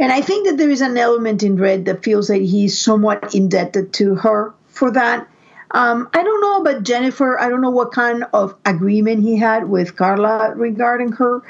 And 0.00 0.12
I 0.12 0.20
think 0.20 0.46
that 0.46 0.56
there 0.58 0.70
is 0.70 0.80
an 0.80 0.96
element 0.96 1.42
in 1.42 1.56
Red 1.56 1.86
that 1.86 2.04
feels 2.04 2.28
that 2.28 2.38
he's 2.38 2.78
somewhat 2.78 3.34
indebted 3.34 3.92
to 3.94 4.14
her 4.16 4.54
for 4.68 4.92
that. 4.92 5.28
Um, 5.72 6.08
I 6.14 6.22
don't 6.22 6.40
know 6.40 6.58
about 6.58 6.82
Jennifer. 6.84 7.38
I 7.38 7.48
don't 7.48 7.60
know 7.60 7.70
what 7.70 7.92
kind 7.92 8.24
of 8.32 8.54
agreement 8.64 9.22
he 9.22 9.36
had 9.36 9.68
with 9.68 9.96
Carla 9.96 10.54
regarding 10.54 11.12
her. 11.12 11.42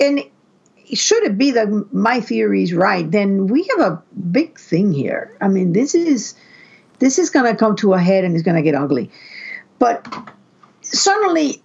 And 0.00 0.24
should 0.92 1.22
it 1.24 1.38
be 1.38 1.52
that 1.52 1.92
my 1.92 2.20
theory 2.20 2.62
is 2.62 2.74
right, 2.74 3.08
then 3.08 3.46
we 3.46 3.68
have 3.76 3.80
a 3.80 4.02
big 4.32 4.58
thing 4.58 4.92
here. 4.92 5.36
I 5.40 5.48
mean, 5.48 5.72
this 5.72 5.94
is 5.94 6.34
this 6.98 7.18
is 7.18 7.30
going 7.30 7.50
to 7.50 7.56
come 7.56 7.76
to 7.76 7.94
a 7.94 7.98
head 7.98 8.24
and 8.24 8.34
it's 8.34 8.42
going 8.42 8.56
to 8.56 8.62
get 8.62 8.74
ugly. 8.74 9.10
But 9.80 10.06
suddenly, 10.82 11.60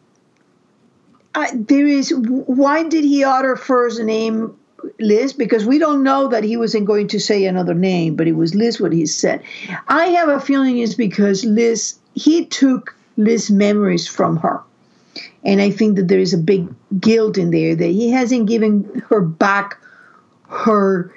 uh, 1.36 1.48
there 1.54 1.86
is. 1.86 2.12
Why 2.16 2.84
did 2.84 3.04
he 3.04 3.24
utter 3.24 3.56
first 3.56 4.02
name 4.02 4.58
Liz? 5.00 5.34
Because 5.34 5.66
we 5.66 5.78
don't 5.78 6.02
know 6.02 6.30
that 6.30 6.44
he 6.44 6.58
wasn't 6.58 6.86
going 6.86 7.10
to 7.10 7.20
say 7.20 7.46
another 7.46 7.76
name, 7.76 8.16
but 8.16 8.28
it 8.28 8.32
was 8.32 8.56
Liz 8.56 8.80
what 8.80 8.94
he 8.94 9.06
said. 9.06 9.44
I 9.88 10.06
have 10.08 10.30
a 10.30 10.40
feeling 10.40 10.80
it's 10.80 10.96
because 10.96 11.44
Liz 11.44 12.00
he 12.16 12.46
took 12.46 12.96
Liz 13.18 13.52
memories 13.52 14.08
from 14.08 14.38
her. 14.38 14.64
And 15.44 15.62
I 15.62 15.70
think 15.70 15.98
that 15.98 16.08
there 16.08 16.20
is 16.20 16.34
a 16.34 16.40
big 16.40 16.74
guilt 17.00 17.38
in 17.38 17.52
there 17.52 17.76
that 17.76 17.86
he 17.86 18.10
hasn't 18.12 18.48
given 18.48 19.04
her 19.10 19.22
back 19.22 19.78
her 20.48 21.14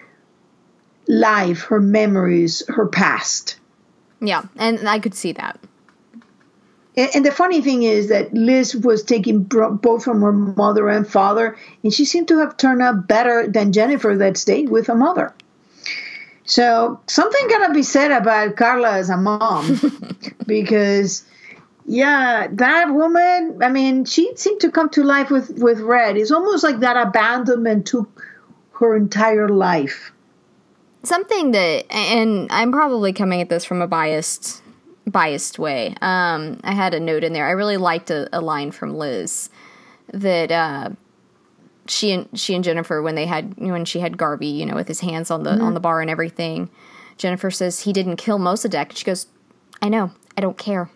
life, 1.06 1.62
her 1.62 1.80
memories, 1.80 2.62
her 2.68 2.86
past. 2.86 3.56
Yeah, 4.20 4.42
and 4.56 4.88
I 4.88 4.98
could 4.98 5.14
see 5.14 5.32
that. 5.32 5.58
And, 6.98 7.10
and 7.14 7.24
the 7.24 7.30
funny 7.30 7.60
thing 7.60 7.84
is 7.84 8.08
that 8.08 8.34
Liz 8.34 8.74
was 8.74 9.04
taking 9.04 9.44
both 9.44 10.02
from 10.02 10.20
her 10.20 10.32
mother 10.32 10.88
and 10.88 11.06
father, 11.06 11.56
and 11.84 11.94
she 11.94 12.04
seemed 12.04 12.26
to 12.28 12.38
have 12.38 12.56
turned 12.56 12.82
out 12.82 13.06
better 13.06 13.46
than 13.46 13.72
Jennifer 13.72 14.16
that 14.16 14.36
stayed 14.36 14.68
with 14.68 14.88
her 14.88 14.96
mother. 14.96 15.32
So 16.44 17.00
something 17.06 17.48
gotta 17.48 17.72
be 17.72 17.84
said 17.84 18.10
about 18.10 18.56
Carla 18.56 18.98
as 18.98 19.10
a 19.10 19.16
mom, 19.16 19.80
because 20.46 21.24
yeah, 21.86 22.48
that 22.50 22.92
woman. 22.92 23.62
I 23.62 23.68
mean, 23.68 24.04
she 24.04 24.32
seemed 24.34 24.60
to 24.62 24.70
come 24.70 24.88
to 24.90 25.04
life 25.04 25.30
with 25.30 25.50
with 25.50 25.78
Red. 25.80 26.16
It's 26.16 26.32
almost 26.32 26.64
like 26.64 26.80
that 26.80 26.96
abandonment 26.96 27.86
took 27.86 28.26
her 28.72 28.96
entire 28.96 29.48
life. 29.48 30.10
Something 31.04 31.52
that, 31.52 31.86
and 31.94 32.50
I'm 32.50 32.72
probably 32.72 33.12
coming 33.12 33.40
at 33.40 33.50
this 33.50 33.64
from 33.64 33.82
a 33.82 33.86
biased 33.86 34.62
biased 35.08 35.58
way. 35.58 35.94
Um, 36.00 36.60
I 36.64 36.72
had 36.74 36.94
a 36.94 37.00
note 37.00 37.24
in 37.24 37.32
there. 37.32 37.46
I 37.46 37.52
really 37.52 37.76
liked 37.76 38.10
a, 38.10 38.28
a 38.36 38.40
line 38.40 38.70
from 38.70 38.94
Liz 38.94 39.50
that 40.12 40.50
uh, 40.50 40.90
she 41.86 42.12
and 42.12 42.28
she 42.38 42.54
and 42.54 42.64
Jennifer 42.64 43.02
when 43.02 43.14
they 43.14 43.26
had 43.26 43.54
when 43.56 43.84
she 43.84 44.00
had 44.00 44.16
Garvey, 44.16 44.46
you 44.46 44.66
know, 44.66 44.74
with 44.74 44.88
his 44.88 45.00
hands 45.00 45.30
on 45.30 45.42
the 45.42 45.50
mm-hmm. 45.50 45.62
on 45.62 45.74
the 45.74 45.80
bar 45.80 46.00
and 46.00 46.10
everything. 46.10 46.70
Jennifer 47.16 47.50
says 47.50 47.80
he 47.80 47.92
didn't 47.92 48.16
kill 48.16 48.38
Mossadegh. 48.38 48.96
She 48.96 49.04
goes, 49.04 49.26
"I 49.82 49.88
know. 49.88 50.12
I 50.36 50.40
don't 50.40 50.58
care." 50.58 50.90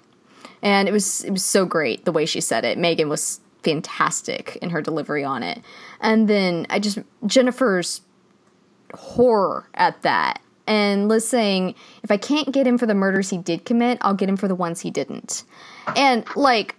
And 0.63 0.89
it 0.89 0.93
was 0.93 1.25
it 1.25 1.31
was 1.31 1.45
so 1.45 1.65
great 1.65 2.05
the 2.05 2.13
way 2.13 2.27
she 2.27 2.41
said 2.41 2.65
it. 2.65 2.79
Megan 2.79 3.09
was 3.09 3.41
fantastic 3.63 4.57
in 4.61 4.71
her 4.71 4.83
delivery 4.83 5.25
on 5.25 5.43
it. 5.43 5.61
And 6.01 6.29
then 6.29 6.67
I 6.71 6.79
just 6.79 6.99
Jennifer's 7.27 8.03
horror 8.95 9.69
at 9.75 10.03
that 10.03 10.41
and 10.73 11.07
Liz 11.07 11.29
saying, 11.29 11.75
if 12.03 12.11
I 12.11 12.17
can't 12.17 12.51
get 12.51 12.67
him 12.67 12.79
for 12.79 12.87
the 12.87 12.95
murders 12.95 13.29
he 13.29 13.37
did 13.37 13.67
commit, 13.67 13.99
I'll 14.01 14.15
get 14.15 14.31
him 14.31 14.39
for 14.39 14.49
the 14.49 14.55
ones 14.55 14.81
he 14.81 14.91
didn't. 14.91 15.45
And 15.95 16.25
like, 16.35 16.77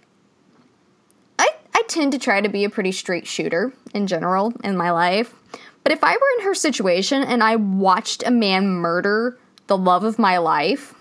I 1.38 1.48
I 1.72 1.82
tend 1.86 2.10
to 2.10 2.18
try 2.18 2.40
to 2.40 2.48
be 2.48 2.64
a 2.64 2.70
pretty 2.70 2.90
straight 2.90 3.24
shooter 3.24 3.72
in 3.94 4.08
general 4.08 4.52
in 4.64 4.76
my 4.76 4.90
life. 4.90 5.32
But 5.84 5.92
if 5.92 6.02
I 6.02 6.12
were 6.12 6.38
in 6.38 6.44
her 6.44 6.54
situation 6.54 7.22
and 7.22 7.40
I 7.40 7.54
watched 7.54 8.24
a 8.26 8.32
man 8.32 8.66
murder 8.68 9.38
the 9.68 9.78
love 9.78 10.02
of 10.02 10.18
my 10.18 10.38
life, 10.38 10.94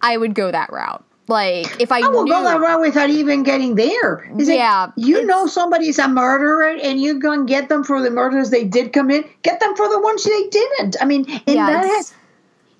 I 0.00 0.16
would 0.16 0.34
go 0.34 0.52
that 0.52 0.70
route. 0.70 1.04
Like 1.28 1.80
if 1.80 1.90
I, 1.90 2.00
I 2.00 2.08
will 2.08 2.24
knew, 2.24 2.32
go 2.32 2.44
that 2.44 2.60
route 2.60 2.80
without 2.80 3.10
even 3.10 3.42
getting 3.42 3.74
there. 3.74 4.30
Is 4.38 4.48
yeah, 4.48 4.86
it, 4.86 4.92
you 4.96 5.24
know 5.24 5.46
somebody's 5.46 5.98
a 5.98 6.06
murderer 6.06 6.68
and 6.68 7.00
you're 7.00 7.18
going 7.18 7.46
to 7.46 7.52
get 7.52 7.68
them 7.68 7.82
for 7.82 8.00
the 8.00 8.10
murders 8.10 8.50
they 8.50 8.64
did 8.64 8.92
commit. 8.92 9.26
Get 9.42 9.58
them 9.58 9.74
for 9.74 9.88
the 9.88 10.00
ones 10.00 10.22
they 10.22 10.48
didn't. 10.48 10.96
I 11.00 11.04
mean, 11.04 11.24
and 11.28 11.42
yes. 11.46 11.68
that 11.68 11.86
has. 11.86 12.14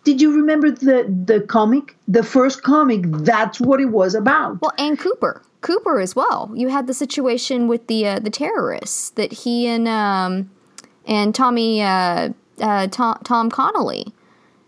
Did 0.04 0.20
you 0.20 0.36
remember 0.36 0.70
the 0.70 1.12
the 1.24 1.40
comic, 1.40 1.96
the 2.06 2.22
first 2.22 2.62
comic? 2.62 3.00
That's 3.06 3.60
what 3.60 3.80
it 3.80 3.86
was 3.86 4.14
about. 4.14 4.60
Well, 4.60 4.72
and 4.78 4.96
Cooper, 4.96 5.42
Cooper 5.62 5.98
as 5.98 6.14
well. 6.14 6.52
You 6.54 6.68
had 6.68 6.86
the 6.86 6.94
situation 6.94 7.66
with 7.66 7.88
the 7.88 8.06
uh, 8.06 8.18
the 8.20 8.30
terrorists 8.30 9.10
that 9.10 9.32
he 9.32 9.66
and 9.66 9.88
um 9.88 10.50
and 11.06 11.34
Tommy 11.34 11.82
uh, 11.82 12.30
uh, 12.60 12.86
Tom, 12.86 13.18
Tom 13.24 13.50
Connolly 13.50 14.12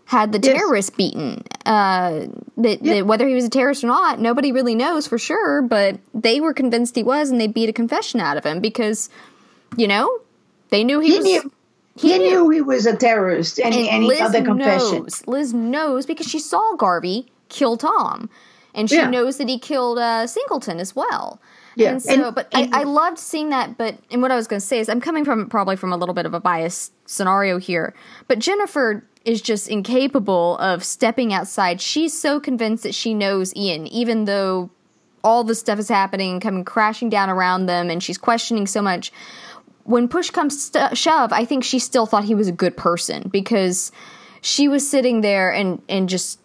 had 0.09 0.31
the 0.31 0.39
yes. 0.39 0.57
terrorist 0.57 0.97
beaten. 0.97 1.43
Uh, 1.67 2.25
that, 2.57 2.81
that, 2.81 3.05
whether 3.05 3.27
he 3.27 3.35
was 3.35 3.45
a 3.45 3.49
terrorist 3.49 3.83
or 3.83 3.87
not, 3.87 4.19
nobody 4.19 4.51
really 4.51 4.73
knows 4.73 5.05
for 5.05 5.19
sure. 5.19 5.61
But 5.61 5.99
they 6.15 6.41
were 6.41 6.51
convinced 6.51 6.95
he 6.95 7.03
was, 7.03 7.29
and 7.29 7.39
they 7.39 7.45
beat 7.45 7.69
a 7.69 7.73
confession 7.73 8.19
out 8.19 8.35
of 8.35 8.43
him 8.43 8.59
because, 8.59 9.07
you 9.77 9.87
know, 9.87 10.19
they 10.71 10.83
knew 10.83 10.99
he, 10.99 11.11
he 11.11 11.17
was. 11.17 11.25
Knew. 11.25 11.51
He, 11.95 12.13
he 12.13 12.17
knew. 12.17 12.29
knew. 12.29 12.49
he 12.49 12.61
was 12.61 12.87
a 12.87 12.95
terrorist, 12.95 13.59
and, 13.59 13.75
and, 13.75 13.87
and 13.87 14.05
Liz 14.05 14.31
the 14.31 14.41
confession. 14.41 15.03
Knows, 15.03 15.27
Liz 15.27 15.53
knows 15.53 16.07
because 16.07 16.27
she 16.27 16.39
saw 16.39 16.75
Garvey 16.75 17.27
kill 17.49 17.77
Tom, 17.77 18.31
and 18.73 18.89
she 18.89 18.95
yeah. 18.95 19.11
knows 19.11 19.37
that 19.37 19.47
he 19.47 19.59
killed 19.59 19.99
uh, 19.99 20.25
Singleton 20.25 20.79
as 20.79 20.95
well. 20.95 21.39
Yeah. 21.75 21.91
And 21.91 22.01
so, 22.01 22.25
and, 22.25 22.35
but 22.35 22.47
I, 22.53 22.67
I 22.73 22.83
loved 22.83 23.19
seeing 23.19 23.49
that. 23.49 23.77
But 23.77 23.95
and 24.09 24.23
what 24.23 24.31
I 24.31 24.35
was 24.35 24.47
going 24.47 24.59
to 24.59 24.65
say 24.65 24.79
is, 24.79 24.89
I'm 24.89 25.01
coming 25.01 25.23
from 25.23 25.49
probably 25.49 25.75
from 25.75 25.93
a 25.93 25.97
little 25.97 26.15
bit 26.15 26.25
of 26.25 26.33
a 26.33 26.39
biased 26.39 26.93
scenario 27.07 27.59
here. 27.59 27.93
But 28.27 28.39
Jennifer 28.39 29.05
is 29.25 29.41
just 29.41 29.67
incapable 29.67 30.57
of 30.57 30.83
stepping 30.83 31.33
outside. 31.33 31.81
She's 31.81 32.19
so 32.19 32.39
convinced 32.39 32.83
that 32.83 32.95
she 32.95 33.13
knows 33.13 33.55
Ian, 33.55 33.87
even 33.87 34.25
though 34.25 34.69
all 35.23 35.43
this 35.43 35.59
stuff 35.59 35.79
is 35.79 35.89
happening, 35.89 36.33
and 36.33 36.41
coming 36.41 36.63
crashing 36.63 37.09
down 37.09 37.29
around 37.29 37.65
them, 37.65 37.89
and 37.89 38.01
she's 38.01 38.17
questioning 38.17 38.67
so 38.67 38.81
much. 38.81 39.11
When 39.83 40.07
push 40.07 40.29
comes 40.29 40.63
st- 40.63 40.97
shove, 40.97 41.33
I 41.33 41.45
think 41.45 41.63
she 41.63 41.79
still 41.79 42.05
thought 42.05 42.23
he 42.23 42.35
was 42.35 42.47
a 42.47 42.53
good 42.53 42.77
person 42.77 43.27
because 43.29 43.91
she 44.41 44.67
was 44.67 44.89
sitting 44.89 45.21
there 45.21 45.51
and 45.51 45.81
and 45.89 46.07
just 46.07 46.39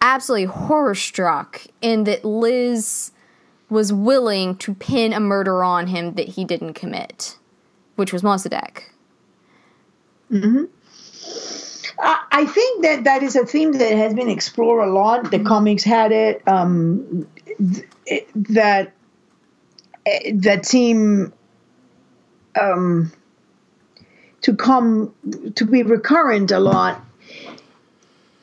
absolutely 0.00 0.46
horror 0.46 0.94
struck 0.94 1.62
in 1.80 2.04
that 2.04 2.24
Liz 2.24 3.10
was 3.68 3.92
willing 3.92 4.56
to 4.56 4.74
pin 4.74 5.12
a 5.12 5.20
murder 5.20 5.62
on 5.64 5.88
him 5.88 6.14
that 6.14 6.28
he 6.28 6.44
didn't 6.44 6.74
commit, 6.74 7.36
which 7.96 8.12
was 8.12 8.22
Mossadegh. 8.22 8.82
Mm-hmm. 10.30 10.64
I 12.00 12.46
think 12.46 12.84
that 12.84 13.04
that 13.04 13.22
is 13.22 13.34
a 13.34 13.44
theme 13.44 13.72
that 13.72 13.96
has 13.96 14.14
been 14.14 14.28
explored 14.28 14.88
a 14.88 14.90
lot. 14.90 15.30
The 15.30 15.40
comics 15.40 15.82
had 15.82 16.12
it. 16.12 16.46
Um, 16.46 17.26
that 18.34 18.92
that 20.34 20.64
seem 20.64 21.32
um, 22.60 23.12
to 24.42 24.54
come 24.54 25.14
to 25.56 25.64
be 25.64 25.82
recurrent 25.82 26.50
a 26.50 26.60
lot. 26.60 27.04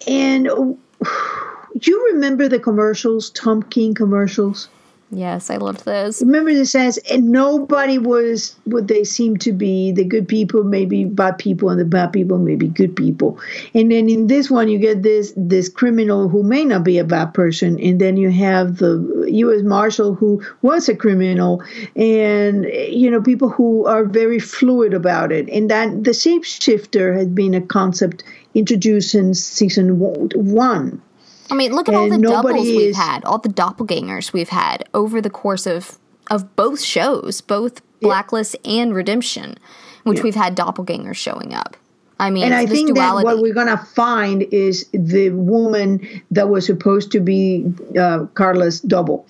And 0.08 0.45
you 1.82 2.06
remember 2.14 2.47
the 2.47 2.60
commercials, 2.60 3.30
Tom 3.30 3.64
King 3.64 3.93
commercials? 3.93 4.70
Yes, 5.12 5.51
I 5.51 5.58
loved 5.58 5.86
those. 5.86 6.22
Remember 6.22 6.53
the 6.53 6.66
sense, 6.66 6.97
and 7.12 7.30
nobody 7.30 7.99
was 7.99 8.56
what 8.64 8.88
they 8.88 9.03
seemed 9.03 9.39
to 9.41 9.51
be. 9.51 9.91
The 9.91 10.03
good 10.03 10.28
people 10.28 10.64
maybe 10.64 11.06
bad 11.06 11.38
people, 11.38 11.70
and 11.70 11.80
the 11.80 11.86
bad 11.86 12.12
people 12.12 12.39
maybe 12.39 12.68
good 12.68 12.95
people. 12.95 13.39
And 13.76 13.91
then 13.91 14.10
in 14.10 14.28
this 14.28 14.49
one, 14.49 14.68
you 14.68 14.80
get 14.80 15.03
this 15.03 15.32
this 15.38 15.70
criminal 15.70 16.28
who 16.28 16.41
may 16.41 16.66
not 16.66 16.84
be 16.84 16.97
a 16.97 17.03
bad 17.03 17.36
person, 17.36 17.80
and 17.80 18.01
then 18.01 18.18
you 18.18 18.32
have 18.32 18.78
the 18.78 19.28
U.S. 19.30 19.62
Marshal 19.62 20.16
who 20.16 20.41
was 20.64 20.89
a 20.89 20.95
criminal, 20.95 21.64
and 21.95 22.66
you 22.66 23.12
know 23.12 23.22
people 23.22 23.49
who 23.49 23.86
are 23.86 24.06
very 24.06 24.39
fluid 24.39 24.93
about 24.93 25.32
it. 25.32 25.47
And 25.49 25.70
that 25.70 26.03
the 26.03 26.12
shapeshifter 26.12 27.16
has 27.16 27.28
been 27.28 27.53
a 27.53 27.62
concept 27.62 28.24
introduced 28.56 29.14
in 29.14 29.36
season 29.36 29.99
one 29.99 31.01
I 31.50 31.56
mean, 31.56 31.74
look 31.74 31.88
at 31.88 31.96
all 31.96 32.10
the 32.10 32.18
doubles 32.18 32.68
we've 32.68 32.96
had, 32.96 33.24
all 33.24 33.38
the 33.38 33.50
doppelgangers 33.50 34.34
we've 34.34 34.50
had 34.50 34.88
over 34.93 35.22
the 35.22 35.30
course 35.30 35.66
of 35.68 35.98
of 36.32 36.56
both 36.56 36.82
shows, 36.82 37.41
both 37.41 37.82
Blacklist 38.02 38.56
yeah. 38.64 38.82
and 38.82 38.96
Redemption, 38.96 39.58
which 40.04 40.18
yeah. 40.18 40.24
we've 40.24 40.36
had 40.36 40.56
doppelgangers 40.56 41.16
showing 41.16 41.54
up. 41.54 41.78
I 42.20 42.30
mean, 42.30 42.46
and 42.46 42.54
I 42.54 42.66
think 42.66 42.93
duality. 42.93 43.26
that 43.26 43.36
what 43.36 43.41
we're 43.41 43.54
gonna 43.54 43.78
find 43.78 44.43
is 44.43 44.88
the 44.93 45.32
woman 45.32 46.24
that 46.32 46.50
was 46.50 46.66
supposed 46.66 47.12
to 47.12 47.20
be 47.20 47.72
uh, 48.00 48.26
Carla's 48.34 48.80
double, 48.82 49.28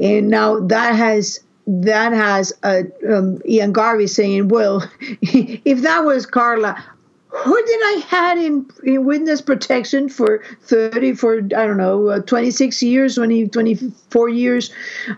and 0.00 0.28
now 0.28 0.60
that 0.60 0.94
has 0.94 1.40
that 1.66 2.12
has 2.12 2.52
uh, 2.62 2.82
um, 3.10 3.40
Ian 3.46 3.72
Garvey 3.72 4.06
saying, 4.06 4.48
"Well, 4.48 4.88
if 5.00 5.80
that 5.82 6.04
was 6.04 6.26
Carla, 6.26 6.84
who 7.28 7.66
did 7.66 7.80
I 7.82 8.04
had 8.08 8.38
in, 8.38 8.68
in 8.84 9.04
witness 9.04 9.40
protection 9.40 10.08
for 10.08 10.42
30 10.62 11.14
for 11.14 11.38
I 11.38 11.66
don't 11.66 11.76
know 11.76 12.08
uh, 12.08 12.20
26 12.20 12.82
years 12.82 13.16
20 13.16 13.48
24 13.48 14.28
years? 14.30 14.72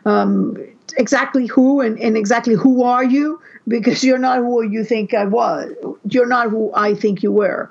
Um, 0.04 0.56
exactly 0.96 1.46
who 1.46 1.80
and, 1.80 1.98
and 2.00 2.16
exactly 2.16 2.54
who 2.54 2.82
are 2.82 3.04
you? 3.04 3.40
Because 3.68 4.02
you're 4.02 4.18
not 4.18 4.38
who 4.38 4.62
you 4.62 4.84
think 4.84 5.14
I 5.14 5.24
was. 5.24 5.72
You're 6.08 6.26
not 6.26 6.50
who 6.50 6.72
I 6.74 6.94
think 6.94 7.22
you 7.22 7.30
were. 7.30 7.70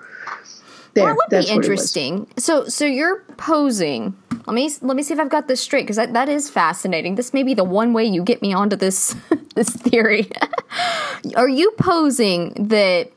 There 0.94 1.04
well, 1.04 1.18
that 1.30 1.38
would 1.38 1.46
be 1.46 1.52
interesting. 1.52 2.28
So 2.38 2.66
so 2.66 2.86
you're 2.86 3.22
posing. 3.38 4.16
Let 4.48 4.54
me 4.54 4.72
let 4.82 4.96
me 4.96 5.04
see 5.04 5.14
if 5.14 5.20
I've 5.20 5.30
got 5.30 5.48
this 5.48 5.60
straight 5.62 5.84
because 5.84 5.98
that, 5.98 6.14
that 6.14 6.30
is 6.30 6.50
fascinating. 6.50 7.16
This 7.16 7.34
may 7.34 7.44
be 7.44 7.54
the 7.54 7.64
one 7.64 7.94
way 7.94 8.06
you 8.06 8.24
get 8.24 8.42
me 8.42 8.54
onto 8.54 8.76
this 8.78 9.16
this 9.56 9.70
theory. 9.70 10.30
Are 11.36 11.50
you 11.50 11.72
posing 11.72 12.54
that 12.70 13.12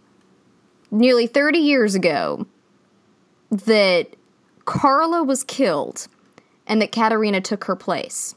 nearly 0.93 1.26
30 1.26 1.59
years 1.59 1.95
ago 1.95 2.47
that 3.51 4.09
Carla 4.64 5.24
was 5.24 5.43
killed 5.43 6.07
and 6.66 6.80
that 6.80 6.93
Katarina 6.93 7.40
took 7.40 7.64
her 7.64 7.74
place. 7.74 8.34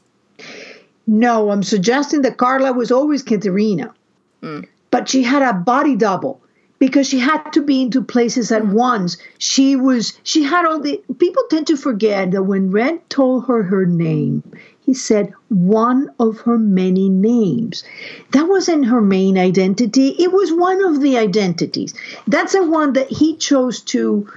No, 1.06 1.50
I'm 1.50 1.62
suggesting 1.62 2.22
that 2.22 2.36
Carla 2.36 2.72
was 2.72 2.90
always 2.90 3.22
Katarina. 3.22 3.94
Mm. 4.42 4.66
But 4.90 5.08
she 5.08 5.22
had 5.22 5.42
a 5.42 5.52
body 5.52 5.94
double 5.94 6.40
because 6.78 7.08
she 7.08 7.18
had 7.18 7.50
to 7.52 7.62
be 7.62 7.82
in 7.82 7.90
two 7.90 8.02
places 8.02 8.50
at 8.50 8.66
once. 8.66 9.16
She 9.38 9.76
was 9.76 10.18
she 10.24 10.42
had 10.42 10.64
all 10.64 10.80
the 10.80 11.02
people 11.18 11.44
tend 11.48 11.68
to 11.68 11.76
forget 11.76 12.32
that 12.32 12.42
when 12.42 12.70
Red 12.70 13.08
told 13.08 13.46
her 13.46 13.62
her 13.62 13.86
name, 13.86 14.42
he 14.86 14.94
said 14.94 15.32
one 15.48 16.08
of 16.20 16.38
her 16.42 16.56
many 16.56 17.08
names. 17.08 17.82
That 18.30 18.48
wasn't 18.48 18.86
her 18.86 19.00
main 19.00 19.36
identity, 19.36 20.10
it 20.10 20.32
was 20.32 20.52
one 20.52 20.82
of 20.84 21.00
the 21.00 21.18
identities. 21.18 21.92
That's 22.28 22.52
the 22.52 22.64
one 22.64 22.92
that 22.92 23.10
he 23.10 23.36
chose 23.36 23.82
to 23.94 24.32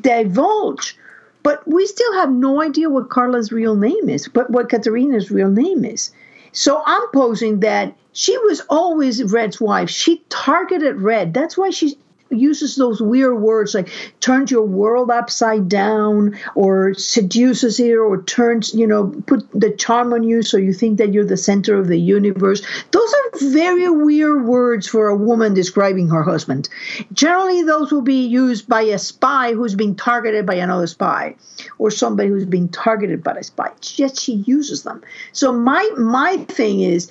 divulge. 0.00 0.96
But 1.42 1.68
we 1.68 1.86
still 1.86 2.14
have 2.14 2.32
no 2.32 2.62
idea 2.62 2.88
what 2.88 3.10
Carla's 3.10 3.52
real 3.52 3.76
name 3.76 4.08
is, 4.08 4.26
but 4.26 4.48
what 4.48 4.70
Katarina's 4.70 5.30
real 5.30 5.50
name 5.50 5.84
is. 5.84 6.12
So 6.52 6.82
I'm 6.86 7.08
posing 7.12 7.60
that 7.60 7.94
she 8.12 8.38
was 8.38 8.62
always 8.70 9.22
Red's 9.22 9.60
wife. 9.60 9.90
She 9.90 10.22
targeted 10.30 11.02
Red. 11.02 11.34
That's 11.34 11.58
why 11.58 11.70
she 11.70 11.98
uses 12.32 12.76
those 12.76 13.00
weird 13.00 13.40
words 13.40 13.74
like 13.74 13.88
turns 14.20 14.50
your 14.50 14.62
world 14.62 15.10
upside 15.10 15.68
down 15.68 16.38
or 16.54 16.94
seduces 16.94 17.78
you 17.78 18.02
or 18.02 18.22
turns, 18.22 18.74
you 18.74 18.86
know, 18.86 19.08
put 19.26 19.48
the 19.52 19.70
charm 19.70 20.12
on 20.12 20.22
you 20.22 20.42
so 20.42 20.56
you 20.56 20.72
think 20.72 20.98
that 20.98 21.12
you're 21.12 21.24
the 21.24 21.36
center 21.36 21.78
of 21.78 21.88
the 21.88 21.98
universe. 21.98 22.62
Those 22.90 23.12
are 23.12 23.50
very 23.50 23.88
weird 23.90 24.44
words 24.44 24.86
for 24.86 25.08
a 25.08 25.16
woman 25.16 25.54
describing 25.54 26.08
her 26.08 26.22
husband. 26.22 26.68
Generally, 27.12 27.62
those 27.62 27.92
will 27.92 28.02
be 28.02 28.26
used 28.26 28.68
by 28.68 28.82
a 28.82 28.98
spy 28.98 29.52
who's 29.52 29.74
being 29.74 29.94
targeted 29.94 30.46
by 30.46 30.54
another 30.54 30.86
spy 30.86 31.36
or 31.78 31.90
somebody 31.90 32.28
who's 32.28 32.46
being 32.46 32.68
targeted 32.68 33.22
by 33.22 33.32
a 33.32 33.42
spy. 33.42 33.70
Yet 33.96 34.18
she 34.18 34.34
uses 34.46 34.82
them. 34.82 35.02
So 35.32 35.52
my 35.52 35.88
my 35.96 36.36
thing 36.48 36.80
is 36.80 37.10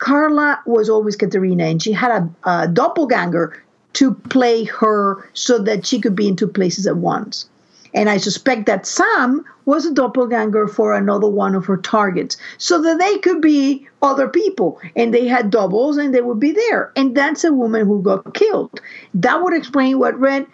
Carla 0.00 0.60
was 0.64 0.88
always 0.88 1.14
Katarina, 1.14 1.64
and 1.64 1.80
she 1.80 1.92
had 1.92 2.10
a, 2.10 2.50
a, 2.50 2.68
doppelganger 2.68 3.62
to 3.94 4.14
play 4.14 4.64
her 4.64 5.28
so 5.32 5.58
that 5.58 5.86
she 5.86 6.00
could 6.00 6.14
be 6.14 6.28
in 6.28 6.36
two 6.36 6.48
places 6.48 6.86
at 6.86 6.96
once. 6.96 7.48
And 7.92 8.08
I 8.08 8.18
suspect 8.18 8.66
that 8.66 8.86
Sam 8.86 9.44
was 9.64 9.84
a 9.84 9.92
doppelganger 9.92 10.68
for 10.68 10.94
another 10.94 11.26
one 11.26 11.54
of 11.54 11.66
her 11.66 11.76
targets 11.76 12.36
so 12.58 12.80
that 12.82 12.98
they 12.98 13.18
could 13.18 13.40
be 13.40 13.88
other 14.02 14.28
people 14.28 14.80
and 14.94 15.12
they 15.12 15.26
had 15.26 15.50
doubles 15.50 15.96
and 15.96 16.14
they 16.14 16.20
would 16.20 16.40
be 16.40 16.52
there. 16.52 16.92
And 16.94 17.16
that's 17.16 17.44
a 17.44 17.52
woman 17.52 17.86
who 17.86 18.02
got 18.02 18.34
killed. 18.34 18.80
That 19.14 19.42
would 19.42 19.54
explain 19.54 19.98
what 19.98 20.18
Red 20.18 20.46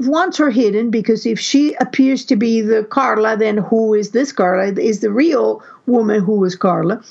wants 0.00 0.38
her 0.38 0.50
hidden 0.50 0.90
because 0.90 1.26
if 1.26 1.38
she 1.38 1.74
appears 1.74 2.24
to 2.24 2.36
be 2.36 2.60
the 2.60 2.84
Carla, 2.84 3.36
then 3.36 3.58
who 3.58 3.94
is 3.94 4.10
this 4.10 4.32
Carla? 4.32 4.72
Is 4.72 5.00
the 5.00 5.12
real 5.12 5.62
woman 5.86 6.22
who 6.22 6.36
was 6.36 6.56
Carla? 6.56 7.02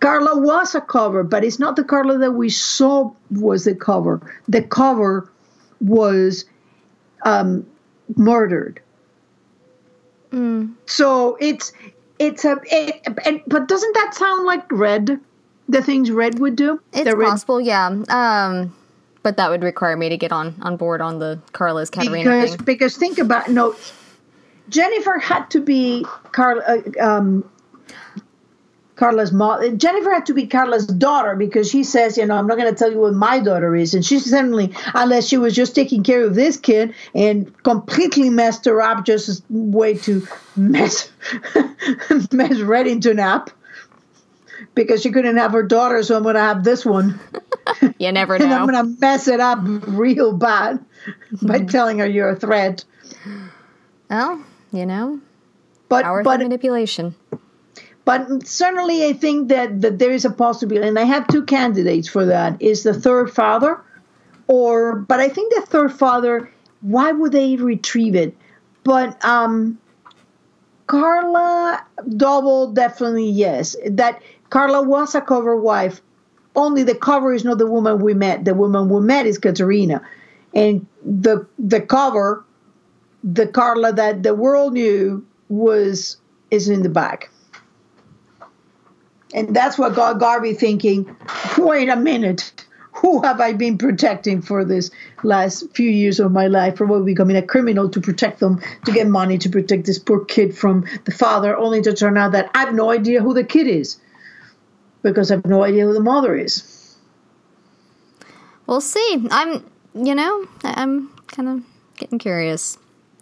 Carla 0.00 0.40
was 0.40 0.74
a 0.74 0.80
cover, 0.80 1.22
but 1.22 1.44
it's 1.44 1.58
not 1.58 1.76
the 1.76 1.84
Carla 1.84 2.18
that 2.18 2.32
we 2.32 2.48
saw 2.48 3.12
was 3.30 3.64
the 3.64 3.74
cover. 3.74 4.20
The 4.48 4.62
cover 4.62 5.30
was 5.80 6.46
um, 7.24 7.66
murdered. 8.16 8.80
Mm. 10.32 10.74
So 10.86 11.36
it's 11.40 11.72
it's 12.18 12.44
a 12.44 12.58
it, 12.64 13.02
it, 13.26 13.42
but 13.48 13.68
doesn't 13.68 13.94
that 13.94 14.14
sound 14.14 14.46
like 14.46 14.70
Red? 14.70 15.20
The 15.68 15.82
things 15.82 16.10
Red 16.10 16.38
would 16.40 16.56
do. 16.56 16.80
It's 16.92 17.14
possible, 17.14 17.60
yeah. 17.60 17.86
Um, 18.08 18.74
but 19.22 19.36
that 19.36 19.50
would 19.50 19.62
require 19.62 19.96
me 19.96 20.08
to 20.08 20.16
get 20.16 20.32
on 20.32 20.54
on 20.62 20.76
board 20.76 21.00
on 21.00 21.18
the 21.18 21.40
Carla's 21.52 21.90
Katarina 21.90 22.24
because, 22.24 22.56
thing. 22.56 22.64
Because 22.64 22.96
think 22.96 23.18
about 23.18 23.48
no, 23.48 23.76
Jennifer 24.68 25.18
had 25.18 25.50
to 25.50 25.60
be 25.60 26.06
Carla. 26.32 26.62
Uh, 26.62 27.04
um, 27.04 27.50
Carla's 29.00 29.32
mom. 29.32 29.78
Jennifer 29.78 30.12
had 30.12 30.26
to 30.26 30.34
be 30.34 30.46
Carla's 30.46 30.86
daughter 30.86 31.34
because 31.34 31.70
she 31.70 31.84
says, 31.84 32.18
you 32.18 32.26
know, 32.26 32.36
I'm 32.36 32.46
not 32.46 32.58
going 32.58 32.70
to 32.70 32.78
tell 32.78 32.92
you 32.92 32.98
what 32.98 33.14
my 33.14 33.40
daughter 33.40 33.74
is. 33.74 33.94
And 33.94 34.04
she 34.04 34.18
certainly, 34.18 34.74
unless 34.94 35.26
she 35.26 35.38
was 35.38 35.54
just 35.56 35.74
taking 35.74 36.02
care 36.02 36.22
of 36.22 36.34
this 36.34 36.58
kid 36.58 36.94
and 37.14 37.50
completely 37.62 38.28
messed 38.28 38.66
her 38.66 38.82
up, 38.82 39.06
just 39.06 39.30
as 39.30 39.42
way 39.48 39.94
to 39.94 40.28
mess 40.54 41.10
mess 42.30 42.60
Red 42.60 42.86
into 42.86 43.14
nap 43.14 43.48
because 44.74 45.00
she 45.00 45.10
couldn't 45.10 45.38
have 45.38 45.52
her 45.52 45.62
daughter, 45.62 46.02
so 46.02 46.14
I'm 46.14 46.22
going 46.22 46.34
to 46.34 46.40
have 46.42 46.62
this 46.62 46.84
one. 46.84 47.18
You 47.98 48.12
never 48.12 48.38
know. 48.38 48.44
and 48.46 48.54
I'm 48.54 48.66
going 48.66 48.84
to 48.84 49.00
mess 49.00 49.28
it 49.28 49.40
up 49.40 49.60
real 49.62 50.32
bad 50.32 50.84
by 51.40 51.58
mm-hmm. 51.58 51.66
telling 51.66 51.98
her 52.00 52.06
you're 52.06 52.30
a 52.30 52.36
threat. 52.36 52.84
Well, 54.08 54.44
you 54.72 54.86
know, 54.86 55.20
but 55.88 56.02
power 56.02 56.22
but 56.22 56.40
manipulation. 56.40 57.14
But 58.04 58.46
certainly, 58.46 59.04
I 59.06 59.12
think 59.12 59.48
that, 59.48 59.80
that 59.82 59.98
there 59.98 60.10
is 60.10 60.24
a 60.24 60.30
possibility, 60.30 60.88
and 60.88 60.98
I 60.98 61.04
have 61.04 61.28
two 61.28 61.44
candidates 61.44 62.08
for 62.08 62.24
that: 62.26 62.60
is 62.60 62.82
the 62.82 62.94
third 62.94 63.32
father, 63.32 63.80
or 64.46 64.96
but 64.96 65.20
I 65.20 65.28
think 65.28 65.54
the 65.54 65.62
third 65.62 65.92
father. 65.92 66.50
Why 66.80 67.12
would 67.12 67.32
they 67.32 67.56
retrieve 67.56 68.14
it? 68.14 68.34
But 68.84 69.22
um, 69.22 69.78
Carla 70.86 71.84
double 72.16 72.72
definitely 72.72 73.28
yes. 73.28 73.76
That 73.86 74.22
Carla 74.48 74.82
was 74.82 75.14
a 75.14 75.20
cover 75.20 75.54
wife. 75.54 76.00
Only 76.56 76.82
the 76.82 76.94
cover 76.94 77.32
is 77.32 77.44
not 77.44 77.58
the 77.58 77.66
woman 77.66 78.00
we 78.00 78.14
met. 78.14 78.44
The 78.44 78.54
woman 78.54 78.88
we 78.88 79.00
met 79.00 79.26
is 79.26 79.38
Katarina, 79.38 80.02
and 80.54 80.86
the 81.04 81.46
the 81.58 81.80
cover, 81.80 82.44
the 83.22 83.46
Carla 83.46 83.92
that 83.92 84.22
the 84.22 84.34
world 84.34 84.72
knew 84.72 85.24
was 85.48 86.16
is 86.50 86.68
in 86.68 86.82
the 86.82 86.88
back. 86.88 87.30
And 89.32 89.54
that's 89.54 89.78
what 89.78 89.94
got 89.94 90.18
Garvey 90.18 90.54
thinking 90.54 91.16
wait 91.56 91.88
a 91.88 91.96
minute, 91.96 92.52
who 92.92 93.22
have 93.22 93.40
I 93.40 93.52
been 93.52 93.78
protecting 93.78 94.42
for 94.42 94.64
this 94.64 94.90
last 95.22 95.64
few 95.74 95.88
years 95.90 96.20
of 96.20 96.32
my 96.32 96.48
life? 96.48 96.76
Probably 96.76 97.12
becoming 97.12 97.36
a 97.36 97.42
criminal 97.42 97.88
to 97.88 98.00
protect 98.00 98.40
them, 98.40 98.60
to 98.84 98.92
get 98.92 99.06
money 99.06 99.38
to 99.38 99.48
protect 99.48 99.86
this 99.86 99.98
poor 99.98 100.24
kid 100.24 100.56
from 100.56 100.84
the 101.04 101.12
father, 101.12 101.56
only 101.56 101.80
to 101.82 101.92
turn 101.92 102.16
out 102.16 102.32
that 102.32 102.50
I 102.54 102.60
have 102.60 102.74
no 102.74 102.90
idea 102.90 103.22
who 103.22 103.34
the 103.34 103.44
kid 103.44 103.68
is 103.68 103.98
because 105.02 105.30
I 105.30 105.36
have 105.36 105.46
no 105.46 105.62
idea 105.62 105.86
who 105.86 105.94
the 105.94 106.00
mother 106.00 106.36
is. 106.36 106.96
We'll 108.66 108.80
see. 108.80 109.26
I'm, 109.30 109.64
you 109.94 110.14
know, 110.14 110.46
I'm 110.62 111.08
kind 111.28 111.48
of 111.48 111.62
getting 111.96 112.18
curious. 112.18 112.78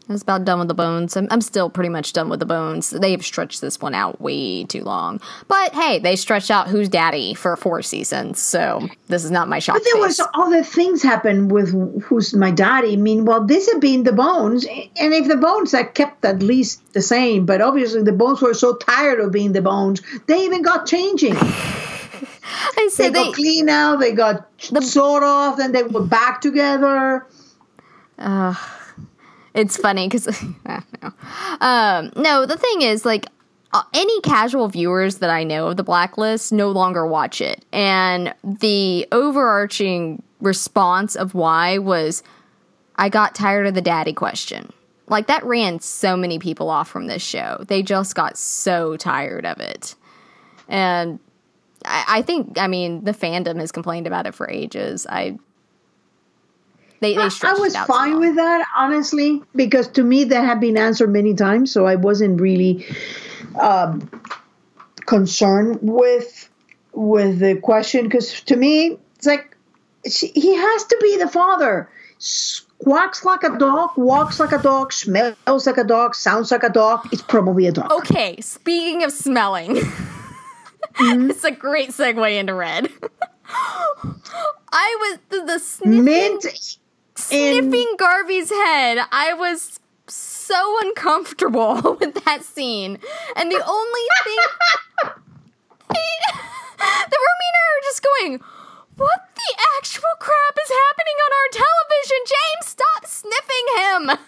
I 0.08 0.12
was 0.12 0.22
about 0.22 0.46
done 0.46 0.58
with 0.58 0.68
the 0.68 0.74
bones. 0.74 1.18
I'm, 1.18 1.28
I'm 1.30 1.42
still 1.42 1.68
pretty 1.68 1.90
much 1.90 2.14
done 2.14 2.30
with 2.30 2.40
the 2.40 2.46
bones. 2.46 2.88
They've 2.90 3.22
stretched 3.22 3.60
this 3.60 3.78
one 3.78 3.94
out 3.94 4.18
way 4.22 4.64
too 4.64 4.82
long. 4.82 5.20
But 5.48 5.74
hey, 5.74 5.98
they 5.98 6.16
stretched 6.16 6.50
out 6.50 6.68
Who's 6.68 6.88
Daddy 6.88 7.34
for 7.34 7.54
four 7.56 7.82
seasons, 7.82 8.40
so 8.40 8.88
this 9.08 9.22
is 9.22 9.30
not 9.30 9.48
my 9.48 9.58
shock. 9.58 9.76
But 9.76 9.84
there 9.84 10.02
face. 10.02 10.18
was 10.18 10.28
other 10.32 10.62
things 10.62 11.02
happen 11.02 11.48
with 11.48 11.72
who's 12.02 12.32
my 12.32 12.50
daddy. 12.50 12.96
Meanwhile, 12.96 13.44
this 13.44 13.70
had 13.70 13.82
been 13.82 14.04
the 14.04 14.12
bones, 14.12 14.64
and 14.64 15.12
if 15.12 15.28
the 15.28 15.36
bones 15.36 15.72
had 15.72 15.94
kept 15.94 16.24
at 16.24 16.42
least 16.42 16.94
the 16.94 17.02
same, 17.02 17.44
but 17.44 17.60
obviously 17.60 18.02
the 18.02 18.12
bones 18.12 18.40
were 18.40 18.54
so 18.54 18.76
tired 18.76 19.20
of 19.20 19.30
being 19.30 19.52
the 19.52 19.62
bones, 19.62 20.00
they 20.26 20.42
even 20.44 20.62
got 20.62 20.86
changing. 20.86 21.36
I 22.50 22.72
They 22.76 22.88
said 22.88 23.12
they, 23.14 23.24
got 23.24 23.34
clean 23.34 23.68
out, 23.68 24.00
they 24.00 24.12
got 24.12 24.48
sawed 24.80 25.22
off, 25.22 25.58
then 25.58 25.72
they 25.72 25.82
were 25.82 26.06
back 26.06 26.40
together. 26.40 27.26
It's 29.54 29.76
funny 29.76 30.08
because 30.08 30.42
no. 30.66 31.12
Um, 31.60 32.12
no, 32.16 32.46
the 32.46 32.56
thing 32.56 32.82
is 32.82 33.04
like 33.04 33.26
uh, 33.72 33.82
any 33.92 34.20
casual 34.22 34.68
viewers 34.68 35.16
that 35.16 35.30
I 35.30 35.44
know 35.44 35.68
of 35.68 35.76
the 35.76 35.84
blacklist 35.84 36.52
no 36.52 36.70
longer 36.70 37.06
watch 37.06 37.40
it, 37.40 37.64
and 37.72 38.34
the 38.42 39.06
overarching 39.12 40.22
response 40.40 41.16
of 41.16 41.34
why 41.34 41.78
was 41.78 42.22
I 42.96 43.08
got 43.08 43.34
tired 43.34 43.66
of 43.66 43.74
the 43.74 43.82
daddy 43.82 44.12
question. 44.12 44.72
Like 45.08 45.26
that 45.26 45.44
ran 45.44 45.80
so 45.80 46.16
many 46.16 46.38
people 46.38 46.70
off 46.70 46.88
from 46.88 47.06
this 47.06 47.22
show. 47.22 47.64
They 47.66 47.82
just 47.82 48.14
got 48.14 48.36
so 48.36 48.96
tired 48.96 49.46
of 49.46 49.58
it, 49.58 49.94
and 50.68 51.18
I, 51.84 52.04
I 52.08 52.22
think 52.22 52.58
I 52.58 52.68
mean 52.68 53.04
the 53.04 53.12
fandom 53.12 53.58
has 53.58 53.72
complained 53.72 54.06
about 54.06 54.26
it 54.26 54.34
for 54.34 54.48
ages. 54.50 55.06
I 55.08 55.38
they 57.00 57.14
they 57.14 57.22
I 57.22 57.28
stretched 57.28 57.60
was 57.60 57.76
fine 57.76 58.18
with 58.18 58.36
that, 58.36 58.66
honestly, 58.76 59.42
because 59.54 59.88
to 59.88 60.02
me 60.02 60.24
that 60.24 60.44
had 60.44 60.60
been 60.60 60.76
answered 60.76 61.10
many 61.10 61.34
times, 61.34 61.72
so 61.72 61.86
I 61.86 61.96
wasn't 61.96 62.40
really 62.40 62.86
um, 63.60 64.08
concerned 65.06 65.78
with 65.82 66.48
with 66.92 67.38
the 67.38 67.56
question. 67.56 68.04
Because 68.04 68.40
to 68.42 68.56
me, 68.56 68.98
it's 69.16 69.26
like 69.26 69.56
she, 70.08 70.28
he 70.28 70.54
has 70.54 70.84
to 70.84 70.98
be 71.00 71.16
the 71.16 71.28
father. 71.28 71.88
Squawks 72.18 73.24
like 73.24 73.44
a 73.44 73.56
dog, 73.58 73.90
walks 73.96 74.40
like 74.40 74.52
a 74.52 74.58
dog, 74.60 74.92
smells 74.92 75.66
like 75.66 75.78
a 75.78 75.84
dog, 75.84 76.16
sounds 76.16 76.50
like 76.50 76.64
a 76.64 76.68
dog. 76.68 77.08
It's 77.12 77.22
probably 77.22 77.66
a 77.66 77.72
dog. 77.72 77.92
Okay, 77.92 78.40
speaking 78.40 79.04
of 79.04 79.12
smelling, 79.12 79.78
Mm-hmm. 80.98 81.30
it's 81.30 81.44
a 81.44 81.50
great 81.50 81.90
segue 81.90 82.38
into 82.38 82.54
red. 82.54 82.90
I 84.70 84.96
was 85.00 85.18
the, 85.30 85.44
the 85.46 85.58
sniffing, 85.58 86.04
Mint 86.04 86.78
sniffing 87.18 87.94
Garvey's 87.98 88.50
head. 88.50 88.98
I 89.12 89.34
was 89.34 89.80
so 90.06 90.78
uncomfortable 90.82 91.96
with 92.00 92.24
that 92.24 92.42
scene, 92.44 92.98
and 93.36 93.50
the 93.50 93.62
only 93.66 94.06
thing 94.24 94.36
the 96.78 97.18
Roomie 97.24 97.48
and 97.48 97.58
I 97.58 97.68
are 97.76 97.84
just 97.84 98.02
going. 98.02 98.40
What 98.96 99.20
the 99.36 99.62
actual 99.78 100.10
crap 100.18 100.58
is 100.64 100.70
happening 100.70 101.18
on 101.24 101.32
our 101.38 101.50
television? 101.52 102.18
James, 102.26 102.66
stop 102.66 103.06
sniffing 103.06 103.66
him. 103.76 104.18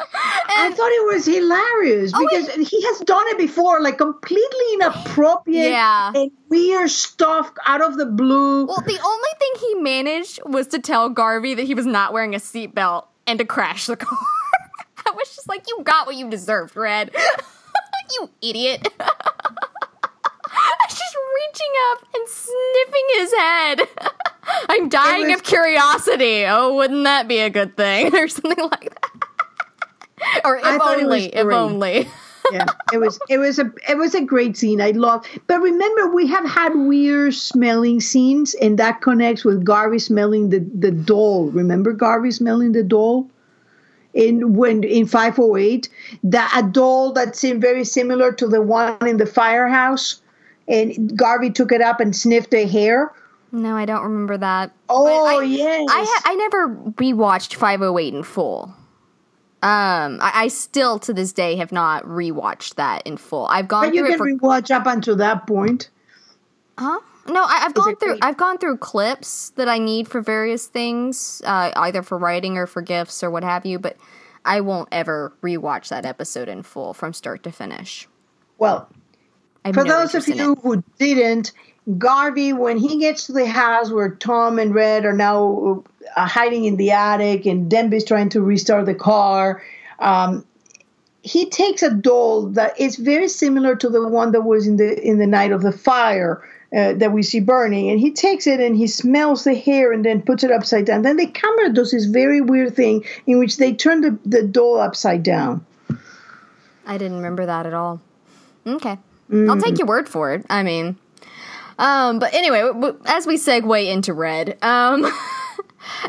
I 0.00 0.70
thought 0.72 0.90
it 0.92 1.14
was 1.14 1.26
hilarious 1.26 2.12
Oh, 2.14 2.26
because 2.28 2.68
he 2.68 2.82
has 2.86 2.98
done 3.00 3.26
it 3.28 3.38
before, 3.38 3.80
like 3.80 3.98
completely 3.98 4.74
inappropriate 4.74 5.70
Yeah. 5.70 6.12
and 6.14 6.30
weird 6.48 6.90
stuff 6.90 7.50
out 7.66 7.82
of 7.82 7.96
the 7.96 8.06
blue. 8.06 8.66
Well, 8.66 8.82
the 8.86 8.98
only 9.04 9.30
thing 9.38 9.68
he 9.68 9.74
managed 9.76 10.40
was 10.44 10.66
to 10.68 10.78
tell 10.78 11.08
Garvey 11.08 11.54
that 11.54 11.64
he 11.64 11.74
was 11.74 11.86
not 11.86 12.12
wearing 12.12 12.34
a 12.34 12.38
seatbelt 12.38 13.06
and 13.26 13.38
to 13.38 13.44
crash 13.44 13.86
the 13.86 13.96
car. 13.96 14.18
I 15.06 15.10
was 15.12 15.34
just 15.34 15.48
like, 15.48 15.64
you 15.68 15.80
got 15.84 16.06
what 16.06 16.16
you 16.16 16.28
deserved, 16.30 16.76
Red. 16.76 17.10
you 18.10 18.30
idiot. 18.42 18.86
I 19.00 20.76
was 20.88 20.88
just 20.98 21.16
reaching 21.36 21.72
up 21.90 22.04
and 22.14 22.28
sniffing 22.28 23.06
his 23.18 23.32
head. 23.34 23.80
I'm 24.68 24.88
dying 24.88 25.26
was- 25.28 25.34
of 25.40 25.42
curiosity. 25.44 26.44
Oh, 26.46 26.74
wouldn't 26.76 27.04
that 27.04 27.28
be 27.28 27.38
a 27.38 27.50
good 27.50 27.76
thing? 27.76 28.14
Or 28.16 28.28
something 28.28 28.64
like 28.70 28.90
that. 29.00 29.15
or 30.44 30.56
if 30.56 30.80
only, 30.80 31.26
if 31.26 31.46
only. 31.46 32.08
yeah, 32.52 32.66
it 32.92 32.98
was 32.98 33.18
it 33.28 33.38
was 33.38 33.58
a 33.58 33.70
it 33.88 33.96
was 33.96 34.14
a 34.14 34.22
great 34.22 34.56
scene. 34.56 34.80
I 34.80 34.92
love. 34.92 35.26
But 35.46 35.60
remember, 35.60 36.08
we 36.08 36.26
have 36.28 36.48
had 36.48 36.74
weird 36.74 37.34
smelling 37.34 38.00
scenes, 38.00 38.54
and 38.54 38.78
that 38.78 39.00
connects 39.02 39.44
with 39.44 39.64
Garvey 39.64 39.98
smelling 39.98 40.50
the 40.50 40.60
the 40.60 40.90
doll. 40.90 41.50
Remember 41.50 41.92
Garvey 41.92 42.30
smelling 42.30 42.72
the 42.72 42.82
doll. 42.82 43.28
In 44.14 44.54
when 44.54 44.82
in 44.82 45.06
508, 45.06 45.90
that 46.24 46.50
a 46.56 46.66
doll 46.66 47.12
that 47.12 47.36
seemed 47.36 47.60
very 47.60 47.84
similar 47.84 48.32
to 48.32 48.46
the 48.46 48.62
one 48.62 49.06
in 49.06 49.18
the 49.18 49.26
firehouse, 49.26 50.22
and 50.66 51.18
Garvey 51.18 51.50
took 51.50 51.70
it 51.70 51.82
up 51.82 52.00
and 52.00 52.16
sniffed 52.16 52.50
the 52.50 52.66
hair. 52.66 53.12
No, 53.52 53.76
I 53.76 53.84
don't 53.84 54.02
remember 54.02 54.38
that. 54.38 54.72
Oh 54.88 55.26
I, 55.26 55.42
yes, 55.42 55.86
I 55.90 56.04
ha- 56.08 56.22
I 56.24 56.34
never 56.34 56.68
rewatched 56.92 57.54
508 57.54 58.14
in 58.14 58.22
full. 58.22 58.74
Um, 59.66 60.20
I, 60.20 60.30
I 60.44 60.48
still 60.48 61.00
to 61.00 61.12
this 61.12 61.32
day 61.32 61.56
have 61.56 61.72
not 61.72 62.04
rewatched 62.04 62.76
that 62.76 63.04
in 63.04 63.16
full. 63.16 63.46
I've 63.46 63.66
gone 63.66 63.86
but 63.86 63.94
you 63.96 64.04
can 64.04 64.16
for 64.16 64.26
rewatch 64.26 64.70
up 64.70 64.86
until 64.86 65.16
that 65.16 65.48
point. 65.48 65.90
huh? 66.78 67.00
No, 67.26 67.42
I, 67.42 67.62
I've 67.64 67.74
gone 67.74 67.96
through. 67.96 68.10
great? 68.10 68.24
I've 68.24 68.36
gone 68.36 68.58
through 68.58 68.76
clips 68.76 69.50
that 69.56 69.68
I 69.68 69.78
need 69.78 70.06
for 70.06 70.20
various 70.20 70.68
things, 70.68 71.42
uh, 71.44 71.72
either 71.74 72.04
for 72.04 72.16
writing 72.16 72.56
or 72.58 72.68
for 72.68 72.80
gifts 72.80 73.24
or 73.24 73.30
what 73.32 73.42
have 73.42 73.66
you. 73.66 73.80
But 73.80 73.96
I 74.44 74.60
won't 74.60 74.88
ever 74.92 75.32
rewatch 75.42 75.88
that 75.88 76.06
episode 76.06 76.48
in 76.48 76.62
full 76.62 76.94
from 76.94 77.12
start 77.12 77.42
to 77.42 77.50
finish. 77.50 78.06
Well, 78.58 78.88
For 79.64 79.82
no 79.82 80.06
those 80.06 80.14
of 80.14 80.28
you 80.28 80.54
who 80.62 80.84
didn't, 81.00 81.50
Garvey, 81.98 82.52
when 82.52 82.78
he 82.78 83.00
gets 83.00 83.26
to 83.26 83.32
the 83.32 83.46
house 83.48 83.90
where 83.90 84.14
Tom 84.14 84.60
and 84.60 84.72
Red 84.72 85.04
are 85.04 85.12
now 85.12 85.82
uh, 86.16 86.26
hiding 86.26 86.64
in 86.64 86.76
the 86.76 86.90
attic 86.90 87.46
and 87.46 87.70
Dembe's 87.70 88.04
trying 88.04 88.28
to 88.30 88.40
restart 88.40 88.86
the 88.86 88.94
car, 88.94 89.62
um, 89.98 90.44
he 91.22 91.50
takes 91.50 91.82
a 91.82 91.90
doll 91.90 92.46
that 92.50 92.78
is 92.80 92.96
very 92.96 93.28
similar 93.28 93.74
to 93.76 93.88
the 93.88 94.06
one 94.06 94.32
that 94.32 94.42
was 94.42 94.66
in 94.66 94.76
the 94.76 95.00
in 95.02 95.18
the 95.18 95.26
night 95.26 95.50
of 95.52 95.62
the 95.62 95.72
fire 95.72 96.42
uh, 96.76 96.92
that 96.94 97.12
we 97.12 97.22
see 97.22 97.40
burning, 97.40 97.90
and 97.90 98.00
he 98.00 98.10
takes 98.10 98.46
it 98.46 98.60
and 98.60 98.76
he 98.76 98.86
smells 98.86 99.44
the 99.44 99.54
hair 99.54 99.92
and 99.92 100.04
then 100.04 100.22
puts 100.22 100.44
it 100.44 100.50
upside 100.50 100.84
down. 100.84 101.02
Then 101.02 101.16
the 101.16 101.26
camera 101.26 101.72
does 101.72 101.90
this 101.90 102.06
very 102.06 102.40
weird 102.40 102.74
thing 102.76 103.04
in 103.26 103.38
which 103.38 103.56
they 103.56 103.72
turn 103.72 104.00
the, 104.00 104.18
the 104.24 104.42
doll 104.42 104.80
upside 104.80 105.22
down. 105.22 105.64
I 106.86 106.98
didn't 106.98 107.16
remember 107.16 107.46
that 107.46 107.66
at 107.66 107.74
all. 107.74 108.00
Okay. 108.66 108.98
Mm. 109.30 109.50
I'll 109.50 109.60
take 109.60 109.78
your 109.78 109.86
word 109.86 110.08
for 110.08 110.32
it. 110.32 110.46
I 110.48 110.62
mean, 110.62 110.96
um, 111.78 112.18
but 112.18 112.32
anyway, 112.34 112.70
as 113.04 113.26
we 113.26 113.36
segue 113.36 113.92
into 113.92 114.14
Red, 114.14 114.56
um, 114.62 115.02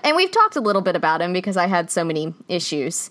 and 0.04 0.16
we've 0.16 0.32
talked 0.32 0.56
a 0.56 0.62
little 0.62 0.82
bit 0.82 0.96
about 0.96 1.22
him 1.22 1.34
because 1.34 1.58
I 1.58 1.68
had 1.68 1.92
so 1.92 2.04
many 2.04 2.34
issues. 2.48 3.10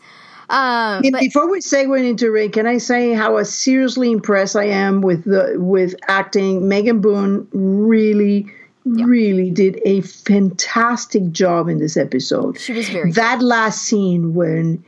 Um, 0.48 1.02
but 1.10 1.20
before 1.20 1.50
we 1.50 1.58
segue 1.58 2.08
into 2.08 2.30
Ray, 2.30 2.48
can 2.48 2.66
I 2.66 2.78
say 2.78 3.14
how 3.14 3.42
seriously 3.42 4.12
impressed 4.12 4.54
I 4.54 4.66
am 4.66 5.00
with 5.00 5.24
the 5.24 5.56
with 5.58 5.94
acting? 6.06 6.68
Megan 6.68 7.00
Boone 7.00 7.48
really, 7.52 8.46
really 8.84 9.50
did 9.50 9.80
a 9.84 10.02
fantastic 10.02 11.32
job 11.32 11.68
in 11.68 11.78
this 11.78 11.96
episode. 11.96 12.60
she 12.60 12.72
was 12.72 12.88
very 12.88 13.10
That 13.12 13.42
last 13.42 13.82
scene 13.82 14.34
when 14.34 14.84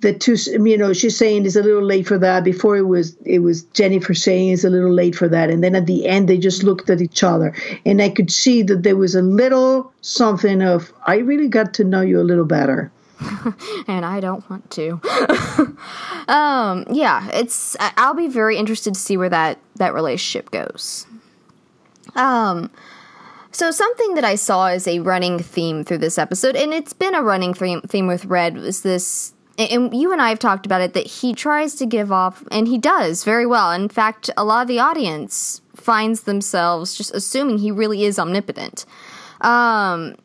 the 0.00 0.14
two, 0.14 0.36
you 0.64 0.78
know, 0.78 0.92
she's 0.92 1.16
saying 1.16 1.44
it's 1.44 1.56
a 1.56 1.62
little 1.62 1.82
late 1.82 2.06
for 2.06 2.18
that. 2.18 2.44
Before 2.44 2.76
it 2.76 2.86
was, 2.86 3.16
it 3.24 3.40
was 3.40 3.62
Jennifer 3.64 4.14
saying 4.14 4.50
it's 4.50 4.64
a 4.64 4.70
little 4.70 4.92
late 4.92 5.14
for 5.14 5.28
that, 5.28 5.50
and 5.50 5.62
then 5.62 5.74
at 5.74 5.86
the 5.86 6.06
end 6.06 6.28
they 6.28 6.38
just 6.38 6.62
looked 6.62 6.88
at 6.90 7.00
each 7.00 7.22
other, 7.22 7.54
and 7.84 8.00
I 8.00 8.08
could 8.08 8.30
see 8.30 8.62
that 8.62 8.82
there 8.82 8.96
was 8.96 9.14
a 9.14 9.22
little 9.22 9.92
something 10.00 10.62
of 10.62 10.92
I 11.06 11.16
really 11.18 11.48
got 11.48 11.74
to 11.74 11.84
know 11.84 12.00
you 12.00 12.20
a 12.20 12.22
little 12.22 12.44
better. 12.46 12.90
and 13.86 14.06
I 14.06 14.20
don't 14.20 14.48
want 14.48 14.70
to. 14.72 15.00
um, 16.28 16.86
yeah, 16.90 17.28
it's. 17.34 17.76
I'll 17.78 18.14
be 18.14 18.28
very 18.28 18.56
interested 18.56 18.94
to 18.94 19.00
see 19.00 19.16
where 19.16 19.28
that 19.28 19.58
that 19.76 19.92
relationship 19.92 20.50
goes. 20.50 21.06
Um, 22.14 22.70
so 23.52 23.70
something 23.70 24.14
that 24.14 24.24
I 24.24 24.36
saw 24.36 24.68
as 24.68 24.86
a 24.86 25.00
running 25.00 25.38
theme 25.38 25.84
through 25.84 25.98
this 25.98 26.18
episode, 26.18 26.56
and 26.56 26.72
it's 26.72 26.92
been 26.92 27.14
a 27.14 27.22
running 27.22 27.52
theme 27.52 27.82
theme 27.82 28.06
with 28.06 28.24
Red, 28.24 28.56
was 28.56 28.82
this. 28.82 29.34
And 29.60 29.94
you 29.94 30.12
and 30.12 30.22
I 30.22 30.30
have 30.30 30.38
talked 30.38 30.64
about 30.66 30.80
it 30.80 30.94
that 30.94 31.06
he 31.06 31.34
tries 31.34 31.74
to 31.76 31.86
give 31.86 32.10
off, 32.10 32.42
and 32.50 32.66
he 32.66 32.78
does 32.78 33.24
very 33.24 33.46
well. 33.46 33.70
In 33.72 33.88
fact, 33.88 34.30
a 34.36 34.44
lot 34.44 34.62
of 34.62 34.68
the 34.68 34.78
audience 34.78 35.60
finds 35.76 36.22
themselves 36.22 36.94
just 36.94 37.14
assuming 37.14 37.58
he 37.58 37.70
really 37.70 38.04
is 38.04 38.18
omnipotent. 38.18 38.86
Um, 39.40 40.16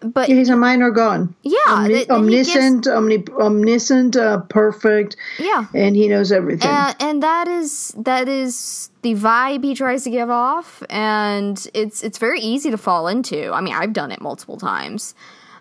but 0.00 0.28
He's 0.28 0.48
a 0.48 0.56
minor 0.56 0.90
god. 0.90 1.32
yeah, 1.44 1.58
Omni- 1.68 1.94
that- 1.94 2.08
that 2.08 2.20
he 2.24 2.28
gives- 2.30 2.48
omniscient, 2.56 2.86
omni- 2.88 3.24
omniscient, 3.40 4.16
uh, 4.16 4.38
perfect, 4.48 5.14
yeah, 5.38 5.66
and 5.74 5.94
he 5.94 6.08
knows 6.08 6.32
everything. 6.32 6.68
and, 6.68 6.96
and 6.98 7.22
that 7.22 7.46
is 7.46 7.94
that 7.96 8.28
is 8.28 8.90
the 9.02 9.14
vibe 9.14 9.62
he 9.62 9.74
tries 9.76 10.02
to 10.02 10.10
give 10.10 10.28
off 10.28 10.82
and 10.90 11.68
it's 11.72 12.02
it's 12.02 12.18
very 12.18 12.40
easy 12.40 12.70
to 12.70 12.76
fall 12.78 13.06
into 13.08 13.52
i 13.52 13.60
mean 13.60 13.74
i've 13.74 13.92
done 13.92 14.10
it 14.12 14.20
multiple 14.20 14.56
times 14.56 15.14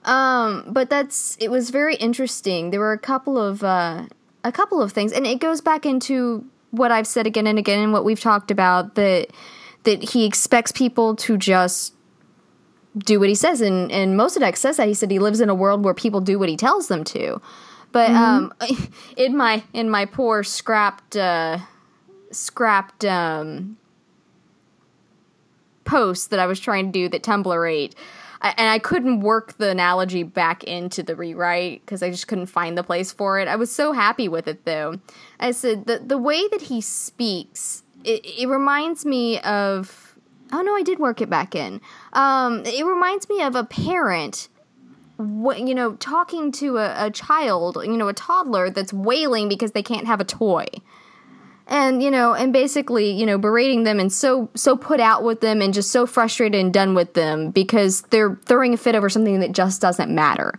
Um, 0.05 0.65
but 0.67 0.89
that's 0.89 1.37
it 1.39 1.51
was 1.51 1.69
very 1.69 1.95
interesting. 1.95 2.71
There 2.71 2.79
were 2.79 2.93
a 2.93 2.99
couple 2.99 3.37
of 3.37 3.63
uh, 3.63 4.07
a 4.43 4.51
couple 4.51 4.81
of 4.81 4.91
things, 4.91 5.11
and 5.11 5.27
it 5.27 5.39
goes 5.39 5.61
back 5.61 5.85
into 5.85 6.45
what 6.71 6.91
I've 6.91 7.07
said 7.07 7.27
again 7.27 7.47
and 7.47 7.59
again, 7.59 7.79
and 7.79 7.93
what 7.93 8.03
we've 8.03 8.19
talked 8.19 8.49
about 8.51 8.95
that 8.95 9.27
that 9.83 10.11
he 10.11 10.25
expects 10.25 10.71
people 10.71 11.15
to 11.17 11.37
just 11.37 11.93
do 12.97 13.19
what 13.19 13.29
he 13.29 13.35
says, 13.35 13.61
and 13.61 13.91
and 13.91 14.19
Mosaddegh 14.19 14.57
says 14.57 14.77
that 14.77 14.87
he 14.87 14.93
said 14.93 15.11
he 15.11 15.19
lives 15.19 15.39
in 15.39 15.49
a 15.49 15.55
world 15.55 15.83
where 15.83 15.93
people 15.93 16.21
do 16.21 16.39
what 16.39 16.49
he 16.49 16.57
tells 16.57 16.87
them 16.87 17.03
to. 17.05 17.41
But 17.91 18.09
um, 18.11 18.53
in 19.17 19.37
my 19.37 19.63
in 19.73 19.89
my 19.89 20.05
poor 20.05 20.43
scrapped 20.43 21.15
uh, 21.15 21.59
scrapped 22.31 23.05
um, 23.05 23.77
post 25.83 26.29
that 26.29 26.39
I 26.39 26.47
was 26.47 26.59
trying 26.59 26.87
to 26.87 26.91
do 26.91 27.09
that 27.09 27.23
Tumblr 27.23 27.71
ate. 27.71 27.95
And 28.41 28.69
I 28.69 28.79
couldn't 28.79 29.19
work 29.19 29.57
the 29.57 29.69
analogy 29.69 30.23
back 30.23 30.63
into 30.63 31.03
the 31.03 31.15
rewrite 31.15 31.81
because 31.85 32.01
I 32.01 32.09
just 32.09 32.27
couldn't 32.27 32.47
find 32.47 32.77
the 32.77 32.83
place 32.83 33.11
for 33.11 33.39
it. 33.39 33.47
I 33.47 33.55
was 33.55 33.71
so 33.71 33.91
happy 33.91 34.27
with 34.27 34.47
it 34.47 34.65
though. 34.65 34.99
I 35.39 35.51
said 35.51 35.85
the 35.85 35.99
the 35.99 36.17
way 36.17 36.47
that 36.47 36.63
he 36.63 36.81
speaks, 36.81 37.83
it, 38.03 38.25
it 38.25 38.47
reminds 38.47 39.05
me 39.05 39.39
of. 39.41 40.15
Oh 40.53 40.61
no, 40.61 40.75
I 40.75 40.81
did 40.81 40.99
work 40.99 41.21
it 41.21 41.29
back 41.29 41.55
in. 41.55 41.79
Um, 42.11 42.63
it 42.65 42.85
reminds 42.85 43.29
me 43.29 43.41
of 43.41 43.55
a 43.55 43.63
parent 43.63 44.49
you 45.19 45.75
know 45.75 45.93
talking 45.93 46.51
to 46.51 46.77
a, 46.77 47.05
a, 47.05 47.11
child 47.11 47.77
you 47.83 47.95
know 47.95 48.07
a 48.07 48.13
toddler 48.13 48.71
that's 48.71 48.91
wailing 48.91 49.47
because 49.47 49.73
they 49.73 49.83
can't 49.83 50.07
have 50.07 50.19
a 50.19 50.23
toy 50.23 50.65
and 51.71 52.03
you 52.03 52.11
know 52.11 52.33
and 52.33 52.53
basically 52.53 53.09
you 53.09 53.25
know 53.25 53.39
berating 53.39 53.83
them 53.83 53.99
and 53.99 54.13
so 54.13 54.47
so 54.53 54.77
put 54.77 54.99
out 54.99 55.23
with 55.23 55.41
them 55.41 55.61
and 55.61 55.73
just 55.73 55.89
so 55.89 56.05
frustrated 56.05 56.59
and 56.59 56.71
done 56.71 56.93
with 56.93 57.15
them 57.15 57.49
because 57.49 58.01
they're 58.11 58.35
throwing 58.45 58.73
a 58.73 58.77
fit 58.77 58.93
over 58.93 59.09
something 59.09 59.39
that 59.39 59.53
just 59.53 59.81
doesn't 59.81 60.13
matter 60.13 60.53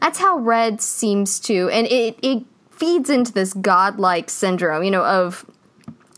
that's 0.00 0.18
how 0.18 0.38
red 0.38 0.80
seems 0.80 1.40
to 1.40 1.68
and 1.70 1.88
it 1.88 2.16
it 2.22 2.44
feeds 2.70 3.10
into 3.10 3.32
this 3.32 3.52
godlike 3.54 4.30
syndrome 4.30 4.84
you 4.84 4.90
know 4.90 5.04
of 5.04 5.44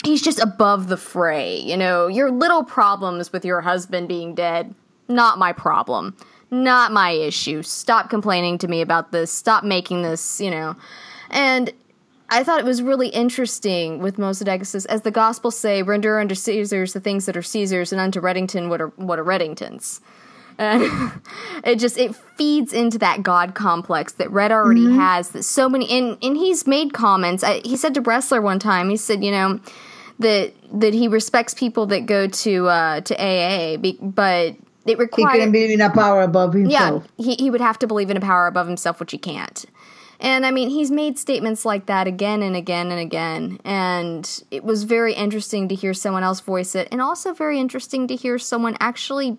he's 0.05 0.21
just 0.21 0.41
above 0.41 0.89
the 0.89 0.97
fray 0.97 1.59
you 1.61 1.77
know 1.77 2.09
your 2.09 2.31
little 2.31 2.65
problems 2.65 3.33
with 3.33 3.45
your 3.45 3.63
husband 3.63 4.09
being 4.09 4.35
dead 4.35 4.75
not 5.09 5.39
my 5.39 5.53
problem 5.53 6.15
not 6.51 6.91
my 6.91 7.13
issue. 7.13 7.63
Stop 7.63 8.11
complaining 8.11 8.59
to 8.59 8.67
me 8.67 8.81
about 8.81 9.13
this. 9.13 9.31
Stop 9.31 9.63
making 9.63 10.03
this, 10.03 10.41
you 10.41 10.51
know. 10.51 10.75
And 11.31 11.73
I 12.31 12.45
thought 12.45 12.61
it 12.61 12.65
was 12.65 12.81
really 12.81 13.09
interesting 13.09 13.99
with 13.99 14.17
Mosaddegh 14.17 14.65
says, 14.65 14.87
as 14.87 15.03
the 15.03 15.11
Gospels 15.11 15.59
say, 15.59 15.83
render 15.83 16.21
unto 16.21 16.35
Caesar's 16.35 16.93
the 16.93 17.01
things 17.01 17.27
that 17.27 17.37
are 17.37 17.43
Caesar's, 17.43 17.93
and 17.93 18.01
unto 18.01 18.21
Reddington 18.21 18.69
what 18.69 18.81
are 18.81 18.89
what 18.97 19.19
are 19.19 19.25
Reddington's. 19.25 20.01
And 20.57 21.13
it 21.65 21.77
just 21.77 21.99
it 21.99 22.15
feeds 22.37 22.73
into 22.73 22.99
that 22.99 23.23
God 23.23 23.55
complex 23.55 24.13
that 24.15 24.31
Red 24.31 24.53
already 24.53 24.83
mm-hmm. 24.83 24.99
has. 24.99 25.31
That 25.31 25.43
so 25.43 25.69
many 25.69 25.91
and 25.91 26.17
and 26.23 26.37
he's 26.37 26.67
made 26.67 26.93
comments. 26.93 27.43
I, 27.43 27.61
he 27.65 27.77
said 27.77 27.95
to 27.95 28.03
Ressler 28.03 28.43
one 28.43 28.61
time, 28.61 28.91
he 28.91 28.97
said, 28.97 29.25
you 29.25 29.33
know, 29.33 29.61
that 30.21 30.53
that 30.73 30.95
he 30.95 31.09
respects 31.09 31.53
people 31.53 31.87
that 31.87 32.07
go 32.07 32.29
to 32.29 32.69
uh, 32.69 33.01
to 33.01 33.15
AA, 33.15 33.77
but 33.77 34.55
it 34.87 34.99
requires. 34.99 35.33
He 35.33 35.39
couldn't 35.39 35.53
believe 35.53 35.71
in 35.71 35.81
a 35.81 35.91
power 35.91 36.23
above 36.23 36.55
himself. 36.55 37.07
Yeah, 37.17 37.25
he, 37.25 37.35
he 37.35 37.51
would 37.51 37.61
have 37.61 37.79
to 37.81 37.87
believe 37.87 38.11
in 38.11 38.17
a 38.17 38.21
power 38.21 38.47
above 38.47 38.67
himself, 38.67 39.01
which 39.01 39.13
he 39.13 39.19
can't. 39.19 39.65
And 40.21 40.45
I 40.45 40.51
mean, 40.51 40.69
he's 40.69 40.91
made 40.91 41.19
statements 41.19 41.65
like 41.65 41.87
that 41.87 42.07
again 42.07 42.43
and 42.43 42.55
again 42.55 42.91
and 42.91 43.01
again. 43.01 43.59
And 43.65 44.43
it 44.51 44.63
was 44.63 44.85
very 44.85 45.15
interesting 45.15 45.69
to 45.69 45.75
hear 45.75 45.95
someone 45.95 46.23
else 46.23 46.41
voice 46.41 46.75
it, 46.75 46.89
and 46.93 47.01
also 47.01 47.33
very 47.33 47.59
interesting 47.59 48.07
to 48.09 48.17
hear 48.17 48.39
someone 48.39 48.77
actually 48.81 49.39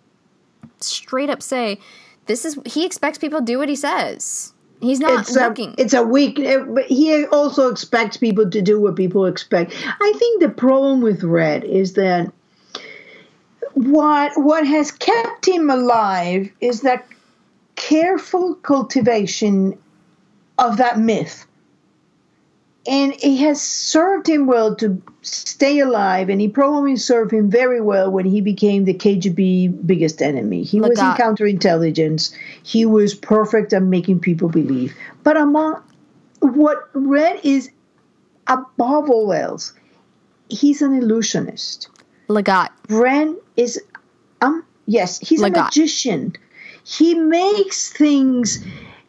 straight 0.79 1.29
up 1.29 1.43
say, 1.43 1.79
"This 2.25 2.45
is 2.45 2.57
he 2.65 2.86
expects 2.86 3.19
people 3.19 3.39
to 3.39 3.45
do 3.45 3.59
what 3.59 3.69
he 3.69 3.75
says." 3.75 4.53
He's 4.82 4.99
not 4.99 5.19
it's 5.19 5.36
looking. 5.36 5.75
A, 5.77 5.82
it's 5.82 5.93
a 5.93 6.01
weak. 6.01 6.39
Eh, 6.39 6.57
but 6.57 6.86
he 6.86 7.25
also 7.27 7.69
expects 7.69 8.17
people 8.17 8.49
to 8.49 8.61
do 8.63 8.82
what 8.82 8.95
people 8.95 9.27
expect. 9.27 9.75
I 9.86 10.13
think 10.17 10.41
the 10.41 10.49
problem 10.49 11.01
with 11.01 11.23
Red 11.23 11.63
is 11.63 11.93
that 11.93 12.34
what 13.73 14.32
what 14.36 14.65
has 14.65 14.91
kept 14.91 15.47
him 15.47 15.69
alive 15.69 16.49
is 16.59 16.82
that 16.82 17.05
careful 17.75 18.55
cultivation 18.55 19.77
of 20.62 20.78
that 20.78 20.97
myth 20.99 21.45
and 22.88 23.14
it 23.14 23.38
has 23.38 23.62
served 23.62 24.28
him 24.28 24.47
well 24.47 24.76
to 24.76 25.01
stay 25.22 25.80
alive 25.80 26.30
and 26.30 26.41
he 26.41 26.47
probably 26.47 26.95
served 26.95 27.32
him 27.32 27.49
very 27.49 27.82
well 27.82 28.09
when 28.09 28.26
he 28.26 28.41
became 28.41 28.86
the 28.86 28.93
kgb 28.93 29.86
biggest 29.86 30.22
enemy 30.22 30.64
he 30.64 30.80
was 30.80 30.97
in 30.97 31.05
counterintelligence 31.05 32.34
he 32.64 32.86
was 32.86 33.14
perfect 33.14 33.74
at 33.74 33.84
making 33.84 34.20
people 34.20 34.47
believe 34.47 34.95
but 35.24 35.36
among 35.36 35.84
what 36.39 36.89
red 36.93 37.39
is 37.43 37.70
above 38.47 39.09
all 39.09 39.34
else 39.34 39.74
he's 40.49 40.82
an 40.82 40.93
illusionist 40.93 41.89
Legat. 42.32 42.70
Bren 42.88 43.36
is 43.57 43.80
um 44.41 44.64
yes, 44.86 45.20
he's 45.20 45.41
Legat. 45.41 45.57
a 45.57 45.64
magician. 45.66 46.36
He 46.84 47.14
makes 47.14 47.91
things 47.91 48.64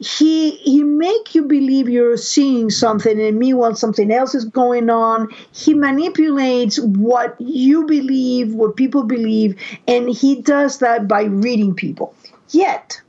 he 0.04 0.52
he 0.56 0.82
make 0.82 1.34
you 1.34 1.44
believe 1.44 1.88
you're 1.88 2.16
seeing 2.16 2.70
something 2.70 3.20
and 3.20 3.38
meanwhile 3.38 3.74
something 3.74 4.10
else 4.10 4.34
is 4.34 4.44
going 4.44 4.90
on. 4.90 5.28
He 5.52 5.74
manipulates 5.74 6.78
what 6.78 7.36
you 7.40 7.86
believe 7.86 8.54
what 8.54 8.76
people 8.76 9.04
believe 9.04 9.58
and 9.86 10.08
he 10.08 10.40
does 10.42 10.78
that 10.78 11.08
by 11.08 11.24
reading 11.24 11.74
people. 11.74 12.14
Yet 12.50 13.00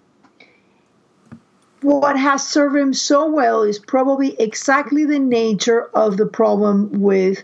what 1.81 2.17
has 2.17 2.47
served 2.47 2.77
him 2.77 2.93
so 2.93 3.29
well 3.29 3.63
is 3.63 3.77
probably 3.77 4.39
exactly 4.39 5.03
the 5.05 5.19
nature 5.19 5.89
of 5.93 6.17
the 6.17 6.25
problem 6.25 7.01
with 7.01 7.43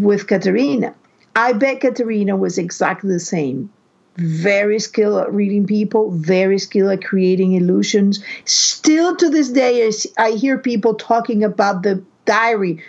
with 0.00 0.26
Katarina 0.26 0.94
I 1.34 1.54
bet 1.54 1.80
Katarina 1.80 2.36
was 2.36 2.58
exactly 2.58 3.10
the 3.10 3.20
same. 3.20 3.70
Very 4.16 4.78
skilled 4.78 5.22
at 5.22 5.32
reading 5.32 5.66
people, 5.66 6.10
very 6.10 6.58
skilled 6.58 6.92
at 6.92 7.04
creating 7.04 7.52
illusions. 7.52 8.22
Still 8.44 9.16
to 9.16 9.30
this 9.30 9.48
day, 9.48 9.90
I 10.18 10.32
hear 10.32 10.58
people 10.58 10.94
talking 10.94 11.42
about 11.42 11.82
the 11.82 12.02
diary 12.24 12.82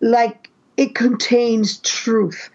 like 0.00 0.50
it 0.76 0.94
contains 0.94 1.78
truth. 1.78 2.50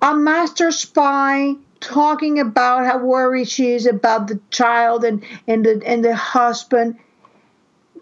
A 0.00 0.14
master 0.14 0.70
spy 0.70 1.54
talking 1.80 2.38
about 2.38 2.86
how 2.86 2.98
worried 2.98 3.48
she 3.48 3.72
is 3.72 3.86
about 3.86 4.28
the 4.28 4.40
child 4.50 5.04
and, 5.04 5.22
and 5.46 5.64
the 5.64 5.82
and 5.86 6.04
the 6.04 6.14
husband 6.16 6.98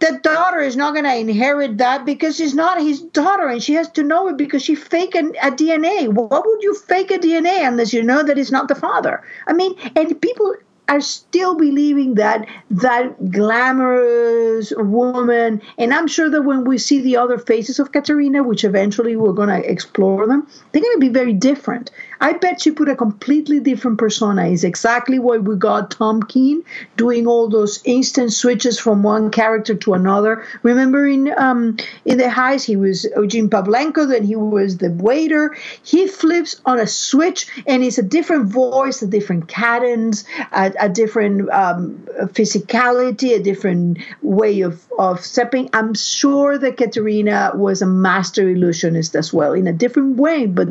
the 0.03 0.19
daughter 0.19 0.59
is 0.59 0.77
not 0.77 0.95
going 0.95 1.05
to 1.05 1.17
inherit 1.17 1.79
that 1.79 2.05
because 2.05 2.37
she's 2.37 2.55
not 2.55 2.83
his 2.83 3.01
daughter 3.01 3.47
and 3.47 3.63
she 3.63 3.75
has 3.75 3.89
to 3.93 4.03
know 4.03 4.27
it 4.27 4.37
because 4.37 4.63
she 4.63 4.75
faked 4.75 5.15
a, 5.15 5.29
a 5.47 5.51
DNA. 5.53 6.09
What 6.09 6.45
would 6.45 6.63
you 6.63 6.75
fake 6.75 7.13
a 7.13 7.19
DNA 7.19 7.67
unless 7.67 7.93
you 7.93 8.03
know 8.03 8.25
that 8.25 8.37
it's 8.37 8.51
not 8.51 8.67
the 8.67 8.75
father? 8.75 9.23
I 9.47 9.53
mean, 9.53 9.77
and 9.95 10.21
people 10.21 10.55
are 10.89 11.01
still 11.01 11.55
believing 11.55 12.17
that 12.17 12.47
that 12.71 13.31
glamorous 13.31 14.73
woman 14.77 15.63
and 15.79 15.95
i'm 15.95 16.09
sure 16.09 16.29
that 16.29 16.43
when 16.43 16.65
we 16.65 16.77
see 16.77 17.01
the 17.01 17.17
other 17.17 17.39
faces 17.39 17.79
of 17.79 17.93
katarina 17.93 18.43
which 18.43 18.65
eventually 18.65 19.15
we're 19.15 19.33
going 19.33 19.49
to 19.49 19.71
explore 19.71 20.27
them 20.27 20.47
they're 20.73 20.83
going 20.83 20.97
to 20.97 21.01
be 21.01 21.09
very 21.09 21.33
different 21.33 21.91
i 22.23 22.33
bet 22.33 22.61
she 22.63 22.71
put 22.71 22.89
a 22.89 22.97
completely 22.97 23.61
different 23.61 23.99
persona 23.99 24.47
is 24.47 24.65
exactly 24.65 25.19
why 25.19 25.37
we 25.37 25.55
got 25.57 25.91
tom 25.91 26.23
keen 26.23 26.63
doing 26.97 27.27
all 27.27 27.49
those 27.49 27.81
instant 27.85 28.33
switches 28.33 28.79
from 28.79 29.03
one 29.03 29.31
character 29.31 29.75
to 29.75 29.93
another 29.95 30.45
remember 30.63 31.07
in 31.07 31.33
um, 31.37 31.77
in 32.07 32.17
the 32.19 32.31
highs 32.31 32.65
he 32.65 32.77
was 32.77 33.05
eugene 33.17 33.51
pavlenko 33.51 34.09
then 34.09 34.25
he 34.25 34.37
was 34.37 34.79
the 34.79 34.91
waiter 34.93 35.55
he 35.83 36.07
flips 36.07 36.61
on 36.65 36.79
a 36.79 36.87
switch 36.87 37.47
and 37.67 37.85
it's 37.85 37.99
a 37.99 38.03
different 38.03 38.47
voice 38.47 39.03
a 39.03 39.07
different 39.07 39.47
cadence 39.49 40.25
a, 40.53 40.73
a 40.81 40.89
different 40.89 41.51
um, 41.51 41.99
physicality, 42.27 43.35
a 43.35 43.43
different 43.43 43.99
way 44.23 44.61
of, 44.61 44.87
of 44.99 45.25
stepping. 45.25 45.69
I'm 45.73 45.95
sure 45.95 46.59
that 46.59 46.77
Katarina 46.77 47.53
was 47.55 47.83
a 47.83 47.87
master 47.87 48.49
illusionist 48.49 49.15
as 49.17 49.33
well, 49.33 49.53
in 49.53 49.67
a 49.67 49.73
different 49.73 50.17
way, 50.17 50.47
but 50.47 50.69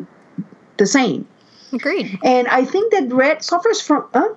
the 0.78 0.86
same. 0.86 1.28
Agreed. 1.74 2.20
And 2.24 2.48
I 2.48 2.66
think 2.66 2.92
that 2.94 3.12
Red 3.12 3.44
suffers 3.44 3.82
from. 3.82 4.08
Huh? 4.14 4.34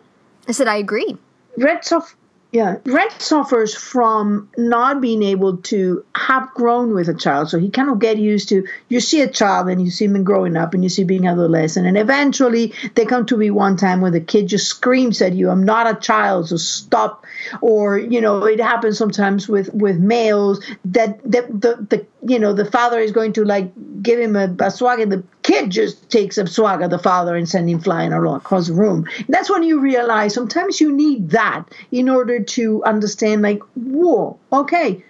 I 0.49 0.53
said 0.53 0.69
I 0.69 0.77
agree. 0.77 1.17
Red 1.57 1.85
suffers 1.85 2.17
yeah, 2.55 2.77
Red 2.87 3.11
suffers 3.21 3.75
from 3.75 4.49
not 4.57 5.01
being 5.01 5.25
able 5.25 5.57
to 5.57 6.05
have 6.15 6.55
grown 6.55 6.95
with 6.95 7.09
a 7.09 7.15
child. 7.15 7.51
So 7.51 7.59
he 7.59 7.69
kind 7.69 7.91
of 7.91 7.99
get 7.99 8.17
used 8.17 8.49
to 8.51 8.65
you 8.89 9.01
see 9.01 9.23
a 9.23 9.29
child 9.29 9.69
and 9.69 9.83
you 9.83 9.91
see 9.91 10.05
him 10.05 10.23
growing 10.23 10.57
up 10.57 10.73
and 10.73 10.85
you 10.85 10.89
see 10.89 11.03
being 11.03 11.27
adolescent, 11.27 11.85
and 11.85 11.99
eventually 11.99 12.73
they 12.95 13.07
come 13.07 13.27
to 13.27 13.37
be 13.37 13.51
one 13.51 13.77
time 13.77 14.01
where 14.01 14.13
the 14.13 14.21
kid 14.21 14.47
just 14.47 14.69
screams 14.69 15.21
at 15.21 15.33
you, 15.33 15.51
"I'm 15.51 15.65
not 15.65 15.91
a 15.91 15.99
child, 15.99 16.51
so 16.51 16.57
stop!" 16.57 17.25
Or 17.61 17.99
you 17.99 18.21
know, 18.21 18.45
it 18.45 18.61
happens 18.61 18.99
sometimes 18.99 19.49
with 19.49 19.75
with 19.75 19.99
males 19.99 20.65
that 20.85 21.19
that 21.29 21.49
the 21.49 21.85
the 21.91 22.07
you 22.25 22.39
know 22.39 22.53
the 22.53 22.71
father 22.71 23.01
is 23.01 23.11
going 23.11 23.33
to 23.33 23.45
like 23.45 23.73
give 24.01 24.21
him 24.21 24.37
a, 24.37 24.55
a 24.61 24.71
swag, 24.71 25.01
and 25.01 25.11
the 25.11 25.25
kid 25.45 25.71
just 25.71 26.11
takes 26.11 26.37
a 26.39 26.47
swag 26.47 26.83
at 26.83 26.91
the 26.91 26.99
father 26.99 27.37
and 27.37 27.49
send 27.49 27.71
him 27.71 27.79
flying 27.79 28.13
across 28.13 28.67
the 28.67 28.73
room. 28.73 29.07
That's 29.29 29.51
when 29.51 29.63
you 29.63 29.79
realize 29.79 30.35
sometimes 30.35 30.81
you 30.81 30.91
need 30.91 31.31
that 31.31 31.67
in 31.93 32.09
order 32.09 32.43
to 32.43 32.83
understand, 32.85 33.43
like, 33.43 33.63
whoa, 33.75 34.37
okay, 34.53 35.05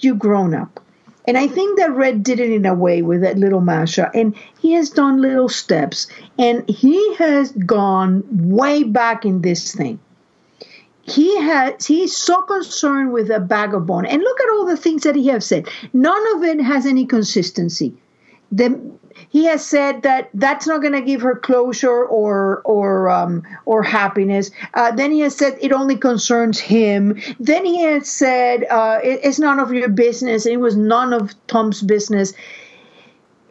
you've 0.00 0.18
grown 0.18 0.54
up. 0.54 0.80
And 1.28 1.36
I 1.36 1.46
think 1.46 1.78
that 1.78 1.92
Red 1.92 2.22
did 2.24 2.40
it 2.40 2.50
in 2.50 2.66
a 2.66 2.74
way 2.74 3.02
with 3.02 3.20
that 3.20 3.38
little 3.38 3.60
Masha, 3.60 4.10
and 4.14 4.34
he 4.60 4.72
has 4.72 4.90
done 4.90 5.20
little 5.20 5.50
steps, 5.50 6.08
and 6.38 6.68
he 6.68 7.14
has 7.16 7.52
gone 7.52 8.24
way 8.30 8.82
back 8.82 9.24
in 9.24 9.42
this 9.42 9.74
thing 9.74 10.00
he 11.02 11.40
has 11.40 11.86
he's 11.86 12.16
so 12.16 12.42
concerned 12.42 13.12
with 13.12 13.30
a 13.30 13.40
bag 13.40 13.74
of 13.74 13.86
bone 13.86 14.06
and 14.06 14.22
look 14.22 14.40
at 14.40 14.50
all 14.50 14.66
the 14.66 14.76
things 14.76 15.02
that 15.02 15.16
he 15.16 15.26
has 15.26 15.44
said 15.44 15.66
none 15.92 16.36
of 16.36 16.44
it 16.44 16.60
has 16.60 16.86
any 16.86 17.04
consistency 17.04 17.92
the, 18.52 18.80
he 19.30 19.44
has 19.44 19.64
said 19.64 20.02
that 20.02 20.28
that's 20.34 20.66
not 20.66 20.80
going 20.80 20.92
to 20.92 21.00
give 21.00 21.22
her 21.22 21.36
closure 21.36 22.04
or 22.04 22.60
or 22.64 23.08
um, 23.08 23.44
or 23.64 23.82
happiness. 23.82 24.50
Uh, 24.74 24.90
then 24.90 25.12
he 25.12 25.20
has 25.20 25.36
said 25.36 25.56
it 25.60 25.72
only 25.72 25.96
concerns 25.96 26.58
him. 26.58 27.16
Then 27.38 27.64
he 27.64 27.80
has 27.82 28.10
said 28.10 28.64
uh, 28.68 28.98
it, 29.02 29.20
it's 29.22 29.38
none 29.38 29.60
of 29.60 29.72
your 29.72 29.88
business. 29.88 30.46
It 30.46 30.58
was 30.58 30.76
none 30.76 31.12
of 31.12 31.32
Tom's 31.46 31.80
business. 31.80 32.32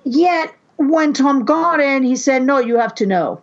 Yet 0.04 0.54
when 0.76 1.14
Tom 1.14 1.46
got 1.46 1.80
in, 1.80 2.04
he 2.04 2.18
said, 2.18 2.44
"No, 2.44 2.60
you 2.60 2.78
have 2.78 2.96
to 2.96 3.06
know." 3.06 3.42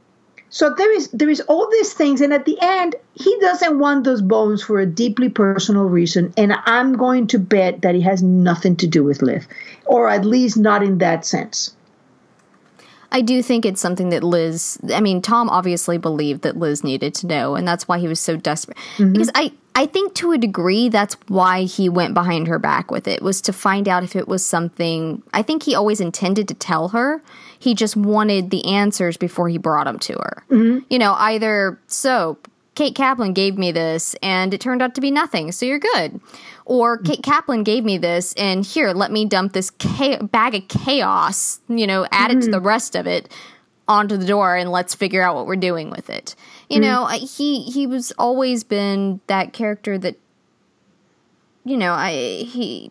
So 0.50 0.74
there 0.76 0.94
is 0.94 1.08
there 1.12 1.30
is 1.30 1.40
all 1.40 1.70
these 1.70 1.94
things, 1.94 2.20
and 2.20 2.34
at 2.34 2.44
the 2.44 2.58
end, 2.60 2.96
he 3.14 3.34
doesn't 3.40 3.78
want 3.78 4.04
those 4.04 4.20
bones 4.20 4.62
for 4.62 4.78
a 4.78 4.86
deeply 4.86 5.30
personal 5.30 5.84
reason. 5.84 6.34
And 6.36 6.52
I'm 6.66 6.98
going 6.98 7.28
to 7.28 7.38
bet 7.38 7.80
that 7.80 7.94
it 7.94 8.02
has 8.02 8.22
nothing 8.22 8.76
to 8.76 8.86
do 8.86 9.02
with 9.02 9.22
Liv, 9.22 9.48
or 9.86 10.10
at 10.10 10.26
least 10.26 10.58
not 10.58 10.82
in 10.82 10.98
that 10.98 11.24
sense. 11.24 11.74
I 13.12 13.20
do 13.20 13.42
think 13.42 13.64
it's 13.64 13.80
something 13.80 14.10
that 14.10 14.22
Liz. 14.22 14.78
I 14.92 15.00
mean, 15.00 15.22
Tom 15.22 15.48
obviously 15.48 15.98
believed 15.98 16.42
that 16.42 16.56
Liz 16.56 16.84
needed 16.84 17.14
to 17.16 17.26
know, 17.26 17.54
and 17.54 17.66
that's 17.66 17.88
why 17.88 17.98
he 17.98 18.08
was 18.08 18.20
so 18.20 18.36
desperate. 18.36 18.76
Mm-hmm. 18.96 19.12
Because 19.12 19.30
I, 19.34 19.52
I 19.74 19.86
think 19.86 20.14
to 20.14 20.32
a 20.32 20.38
degree 20.38 20.88
that's 20.88 21.14
why 21.28 21.64
he 21.64 21.88
went 21.88 22.14
behind 22.14 22.48
her 22.48 22.58
back 22.58 22.90
with 22.90 23.06
it 23.06 23.22
was 23.22 23.40
to 23.42 23.52
find 23.52 23.88
out 23.88 24.02
if 24.02 24.16
it 24.16 24.28
was 24.28 24.44
something. 24.44 25.22
I 25.32 25.42
think 25.42 25.62
he 25.62 25.74
always 25.74 26.00
intended 26.00 26.48
to 26.48 26.54
tell 26.54 26.88
her. 26.88 27.22
He 27.58 27.74
just 27.74 27.96
wanted 27.96 28.50
the 28.50 28.64
answers 28.66 29.16
before 29.16 29.48
he 29.48 29.58
brought 29.58 29.84
them 29.84 29.98
to 30.00 30.12
her. 30.14 30.44
Mm-hmm. 30.50 30.84
You 30.90 30.98
know, 30.98 31.14
either 31.14 31.78
so 31.86 32.38
Kate 32.76 32.94
Kaplan 32.94 33.32
gave 33.32 33.56
me 33.58 33.72
this 33.72 34.14
and 34.22 34.52
it 34.54 34.60
turned 34.60 34.82
out 34.82 34.94
to 34.94 35.00
be 35.00 35.10
nothing, 35.10 35.50
so 35.50 35.66
you're 35.66 35.78
good. 35.78 36.20
Or 36.66 36.98
Kate 36.98 37.22
Kaplan 37.22 37.62
gave 37.62 37.84
me 37.84 37.96
this 37.96 38.34
and 38.34 38.66
here, 38.66 38.92
let 38.92 39.12
me 39.12 39.24
dump 39.24 39.52
this 39.52 39.70
cha- 39.78 40.20
bag 40.20 40.56
of 40.56 40.66
chaos, 40.66 41.60
you 41.68 41.86
know, 41.86 42.06
add 42.10 42.30
mm-hmm. 42.30 42.40
it 42.40 42.44
to 42.46 42.50
the 42.50 42.60
rest 42.60 42.96
of 42.96 43.06
it 43.06 43.32
onto 43.88 44.16
the 44.16 44.26
door 44.26 44.56
and 44.56 44.72
let's 44.72 44.92
figure 44.92 45.22
out 45.22 45.36
what 45.36 45.46
we're 45.46 45.54
doing 45.54 45.90
with 45.90 46.10
it. 46.10 46.34
You 46.68 46.80
mm-hmm. 46.80 46.90
know, 46.90 47.06
he 47.06 47.62
he 47.62 47.86
was 47.86 48.12
always 48.18 48.64
been 48.64 49.20
that 49.28 49.52
character 49.52 49.96
that 49.96 50.16
you 51.64 51.76
know, 51.76 51.92
I 51.92 52.12
he 52.12 52.90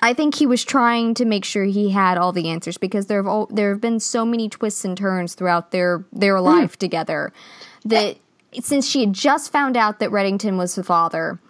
I 0.00 0.14
think 0.14 0.34
he 0.34 0.46
was 0.46 0.64
trying 0.64 1.14
to 1.14 1.24
make 1.24 1.44
sure 1.44 1.64
he 1.64 1.90
had 1.90 2.18
all 2.18 2.30
the 2.30 2.50
answers 2.50 2.76
because 2.76 3.06
there 3.06 3.18
have 3.18 3.26
all, 3.26 3.46
there 3.46 3.70
have 3.70 3.80
been 3.80 3.98
so 3.98 4.24
many 4.24 4.48
twists 4.48 4.84
and 4.84 4.96
turns 4.96 5.34
throughout 5.34 5.70
their 5.70 6.04
their 6.12 6.36
mm. 6.36 6.44
life 6.44 6.78
together 6.78 7.32
that 7.84 8.18
since 8.60 8.86
she 8.86 9.00
had 9.00 9.12
just 9.12 9.50
found 9.50 9.76
out 9.76 9.98
that 9.98 10.10
Reddington 10.10 10.56
was 10.56 10.74
the 10.76 10.84
father, 10.84 11.40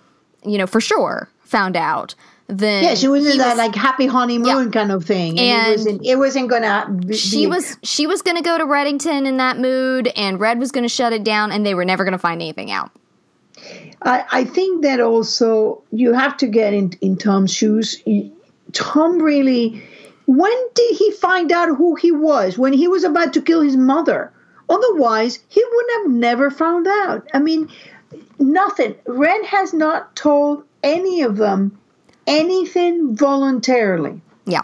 you 0.45 0.59
know, 0.59 0.67
for 0.67 0.81
sure 0.81 1.29
found 1.45 1.77
out. 1.77 2.15
Then 2.47 2.85
yeah, 2.85 2.95
she 2.95 3.09
was 3.09 3.27
in 3.27 3.39
that 3.39 3.57
like 3.57 3.75
happy 3.75 4.07
honeymoon 4.07 4.67
yeah. 4.67 4.71
kind 4.71 4.93
of 4.93 5.05
thing, 5.05 5.39
and, 5.39 5.41
and, 5.41 5.67
it 5.67 5.77
wasn't 5.77 6.07
it 6.07 6.17
wasn't 6.17 6.51
gonna. 6.51 6.91
Be, 7.07 7.17
she 7.17 7.47
was 7.47 7.79
she 7.83 8.07
was 8.07 8.21
gonna 8.21 8.43
go 8.43 8.59
to 8.59 8.65
Reddington 8.65 9.27
in 9.27 9.39
that 9.39 9.59
mood, 9.59 10.09
and 10.09 10.39
Red 10.39 10.59
was 10.59 10.71
gonna 10.71 10.91
shut 10.91 11.15
it 11.15 11.25
down, 11.25 11.53
and 11.53 11.65
they 11.65 11.75
were 11.75 11.87
never 11.87 12.05
gonna 12.05 12.19
find 12.19 12.43
anything 12.43 12.71
out. 12.71 12.91
I, 14.03 14.25
I 14.31 14.45
think 14.45 14.83
that 14.83 15.01
also 15.01 15.83
you 15.91 16.13
have 16.13 16.37
to 16.39 16.47
get 16.47 16.75
in 16.75 16.93
in 17.01 17.17
Tom's 17.17 17.51
shoes. 17.51 18.03
Tom 18.73 19.23
really, 19.23 19.83
when 20.27 20.53
did 20.75 20.97
he 20.97 21.13
find 21.13 21.51
out 21.51 21.75
who 21.75 21.95
he 21.95 22.13
was? 22.13 22.59
When 22.59 22.75
he 22.75 22.89
was 22.89 23.05
about 23.05 23.33
to 23.35 23.41
kill 23.41 23.63
his 23.63 23.77
mother. 23.77 24.31
Otherwise, 24.69 25.41
he 25.49 25.63
would 25.63 25.87
have 25.97 26.11
never 26.11 26.51
found 26.51 26.87
out. 26.89 27.29
I 27.35 27.39
mean, 27.39 27.71
nothing. 28.39 28.95
Red 29.07 29.45
has 29.47 29.73
not 29.73 30.15
told 30.17 30.65
any 30.83 31.23
of 31.23 31.37
them 31.37 31.79
anything 32.27 33.17
voluntarily. 33.17 34.21
Yeah. 34.47 34.63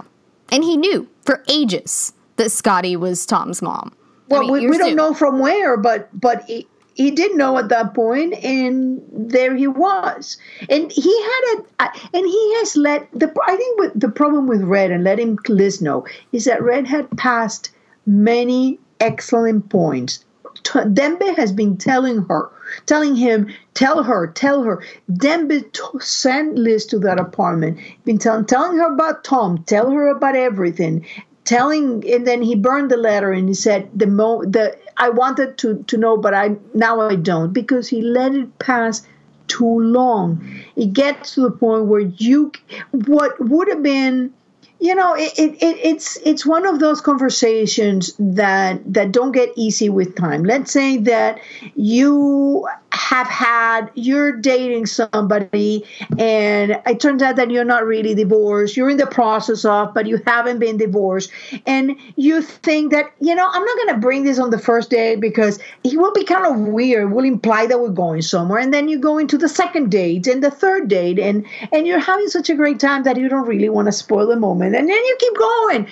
And 0.50 0.64
he 0.64 0.76
knew 0.76 1.08
for 1.22 1.44
ages 1.48 2.12
that 2.36 2.50
Scottie 2.50 2.96
was 2.96 3.26
Tom's 3.26 3.62
mom. 3.62 3.94
Well, 4.28 4.40
I 4.40 4.42
mean, 4.44 4.52
we, 4.52 4.70
we 4.70 4.78
don't 4.78 4.96
know 4.96 5.12
from 5.12 5.40
where, 5.40 5.76
but 5.76 6.08
but 6.18 6.48
he 6.94 7.10
did 7.10 7.34
know 7.34 7.58
at 7.58 7.68
that 7.70 7.94
point, 7.94 8.34
and 8.44 9.02
there 9.10 9.56
he 9.56 9.66
was. 9.66 10.36
And 10.68 10.90
he 10.92 11.22
had 11.22 11.54
a, 11.80 11.84
and 12.12 12.26
he 12.26 12.54
has 12.58 12.76
let 12.76 13.08
the. 13.12 13.34
I 13.46 13.56
think 13.56 13.80
with 13.80 14.00
the 14.00 14.08
problem 14.08 14.46
with 14.46 14.62
Red 14.62 14.90
and 14.90 15.02
letting 15.02 15.38
Liz 15.48 15.80
know 15.80 16.06
is 16.32 16.44
that 16.44 16.62
Red 16.62 16.86
had 16.86 17.10
passed 17.16 17.70
many 18.06 18.78
excellent 19.00 19.68
points. 19.68 20.24
Dembe 20.64 21.36
has 21.36 21.52
been 21.52 21.76
telling 21.76 22.22
her, 22.28 22.50
telling 22.86 23.16
him, 23.16 23.48
tell 23.74 24.02
her, 24.02 24.26
tell 24.28 24.62
her. 24.62 24.82
Dembe 25.11 25.72
t- 25.72 25.98
sent 26.00 26.56
Liz 26.56 26.86
to 26.86 26.98
that 27.00 27.18
apartment, 27.18 27.78
been 28.04 28.18
telling, 28.18 28.46
telling 28.46 28.78
her 28.78 28.92
about 28.92 29.24
Tom, 29.24 29.62
tell 29.64 29.90
her 29.90 30.08
about 30.08 30.36
everything, 30.36 31.04
telling, 31.44 32.04
and 32.11 32.26
then 32.26 32.42
he 32.42 32.54
burned 32.54 32.90
the 32.90 32.96
letter 32.96 33.32
and 33.32 33.48
he 33.48 33.54
said 33.54 33.88
the 33.94 34.06
mo 34.06 34.44
the 34.44 34.76
I 34.96 35.08
wanted 35.08 35.56
to, 35.58 35.82
to 35.84 35.96
know, 35.96 36.16
but 36.16 36.34
I 36.34 36.56
now 36.74 37.00
I 37.00 37.16
don't 37.16 37.52
because 37.52 37.88
he 37.88 38.02
let 38.02 38.34
it 38.34 38.58
pass 38.58 39.06
too 39.48 39.80
long. 39.80 40.46
It 40.76 40.92
gets 40.92 41.34
to 41.34 41.40
the 41.40 41.50
point 41.50 41.86
where 41.86 42.00
you 42.00 42.52
what 42.92 43.40
would 43.40 43.68
have 43.68 43.82
been 43.82 44.32
you 44.80 44.94
know 44.94 45.14
it, 45.14 45.32
it, 45.36 45.56
it's 45.62 46.16
it's 46.24 46.46
one 46.46 46.66
of 46.66 46.80
those 46.80 47.00
conversations 47.00 48.14
that 48.18 48.80
that 48.92 49.12
don't 49.12 49.32
get 49.32 49.50
easy 49.54 49.90
with 49.90 50.16
time. 50.16 50.42
Let's 50.42 50.72
say 50.72 50.96
that 50.98 51.40
you 51.74 52.66
have 52.92 53.28
had 53.28 53.90
you're 53.94 54.32
dating 54.32 54.86
somebody 54.86 55.84
and 56.18 56.80
it 56.86 57.00
turns 57.00 57.22
out 57.22 57.36
that 57.36 57.50
you're 57.50 57.64
not 57.64 57.84
really 57.84 58.14
divorced. 58.14 58.76
You're 58.76 58.90
in 58.90 58.96
the 58.96 59.06
process 59.06 59.64
of 59.64 59.92
but 59.92 60.06
you 60.06 60.20
haven't 60.26 60.58
been 60.58 60.76
divorced. 60.78 61.30
And 61.66 61.96
you 62.16 62.40
think 62.40 62.92
that 62.92 63.12
you 63.20 63.34
know 63.34 63.48
i'm 63.52 63.64
not 63.64 63.76
going 63.76 63.94
to 63.94 64.00
bring 64.00 64.24
this 64.24 64.38
on 64.38 64.50
the 64.50 64.58
first 64.58 64.90
date 64.90 65.20
because 65.20 65.58
it 65.84 65.98
will 65.98 66.12
be 66.12 66.24
kind 66.24 66.46
of 66.46 66.58
weird 66.68 67.10
it 67.10 67.14
will 67.14 67.24
imply 67.24 67.66
that 67.66 67.80
we're 67.80 67.88
going 67.90 68.22
somewhere. 68.22 68.58
And 68.58 68.72
then 68.72 68.88
you 68.88 68.98
go 68.98 69.18
into 69.18 69.36
the 69.36 69.48
second 69.48 69.90
date 69.90 70.26
and 70.26 70.42
the 70.42 70.50
third 70.50 70.88
date 70.88 71.18
and 71.18 71.44
and 71.70 71.86
you're 71.86 71.98
having 71.98 72.28
such 72.28 72.48
a 72.48 72.54
great 72.54 72.80
time 72.80 73.02
that 73.02 73.18
you 73.18 73.28
don't 73.28 73.46
really 73.46 73.68
want 73.68 73.86
to 73.86 73.92
spoil 73.92 74.26
the 74.26 74.36
moment 74.36 74.69
and 74.74 74.88
then 74.88 75.04
you 75.04 75.16
keep 75.18 75.36
going 75.36 75.86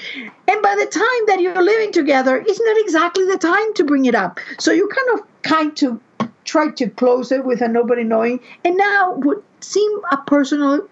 and 0.48 0.62
by 0.62 0.74
the 0.74 0.86
time 0.86 1.26
that 1.26 1.38
you're 1.40 1.62
living 1.62 1.92
together 1.92 2.42
it's 2.46 2.60
not 2.60 2.76
exactly 2.78 3.24
the 3.26 3.38
time 3.38 3.74
to 3.74 3.84
bring 3.84 4.04
it 4.04 4.14
up 4.14 4.38
so 4.58 4.72
you 4.72 4.88
kind 4.88 5.18
of 5.18 5.26
kind 5.42 5.76
to 5.76 6.00
tried 6.48 6.76
to 6.78 6.88
close 6.88 7.30
it 7.30 7.44
with 7.44 7.60
a 7.60 7.68
nobody 7.68 8.02
knowing, 8.02 8.40
and 8.64 8.76
now 8.76 9.12
would 9.12 9.42
seem 9.60 10.00
a 10.10 10.16
personal, 10.16 10.88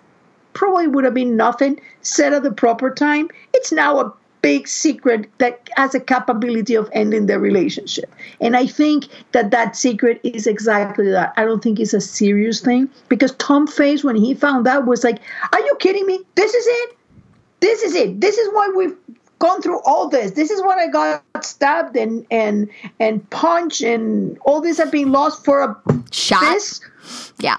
probably 0.53 0.87
would 0.87 1.05
have 1.05 1.15
been 1.15 1.37
nothing 1.37 1.81
said 2.03 2.35
at 2.35 2.43
the 2.43 2.53
proper 2.53 2.91
time. 2.91 3.29
It's 3.55 3.73
now 3.73 3.99
a 3.99 4.13
big 4.43 4.69
secret 4.69 5.29
that 5.39 5.69
has 5.77 5.95
a 5.95 6.01
capability 6.01 6.75
of 6.75 6.91
ending 6.93 7.27
the 7.27 7.41
relationship. 7.41 8.15
And 8.41 8.55
I 8.55 8.67
think 8.67 9.07
that 9.33 9.51
that 9.51 9.75
secret 9.75 10.21
is 10.23 10.47
exactly 10.47 11.11
that. 11.11 11.33
I 11.39 11.45
don't 11.45 11.63
think 11.63 11.81
it's 11.81 11.95
a 11.95 12.01
serious 12.03 12.61
thing 12.61 12.89
because 13.09 13.33
Tom 13.37 13.67
Face, 13.67 14.05
when 14.05 14.15
he 14.15 14.35
found 14.35 14.69
out, 14.69 14.87
was 14.87 15.05
like, 15.05 15.21
Are 15.53 15.61
you 15.61 15.77
kidding 15.81 16.07
me? 16.07 16.21
This 16.35 16.53
is 16.55 16.67
it? 16.67 16.97
This 17.61 17.83
is 17.83 17.95
it. 17.95 18.21
This 18.21 18.39
is 18.39 18.49
why 18.53 18.73
we've 18.75 18.97
gone 19.39 19.63
through 19.63 19.81
all 19.85 20.09
this. 20.09 20.33
This 20.33 20.51
is 20.51 20.63
what 20.63 20.79
I 20.79 20.89
got 20.89 21.23
stabbed 21.45 21.97
and 21.97 22.27
and 22.31 22.69
and 23.01 23.29
punched 23.31 23.83
and 23.83 24.39
all 24.43 24.61
this 24.61 24.79
have 24.79 24.93
been 24.93 25.13
lost 25.13 25.45
for 25.45 25.63
a 25.63 26.03
shot. 26.11 26.41
This? 26.41 26.81
Yeah. 27.39 27.57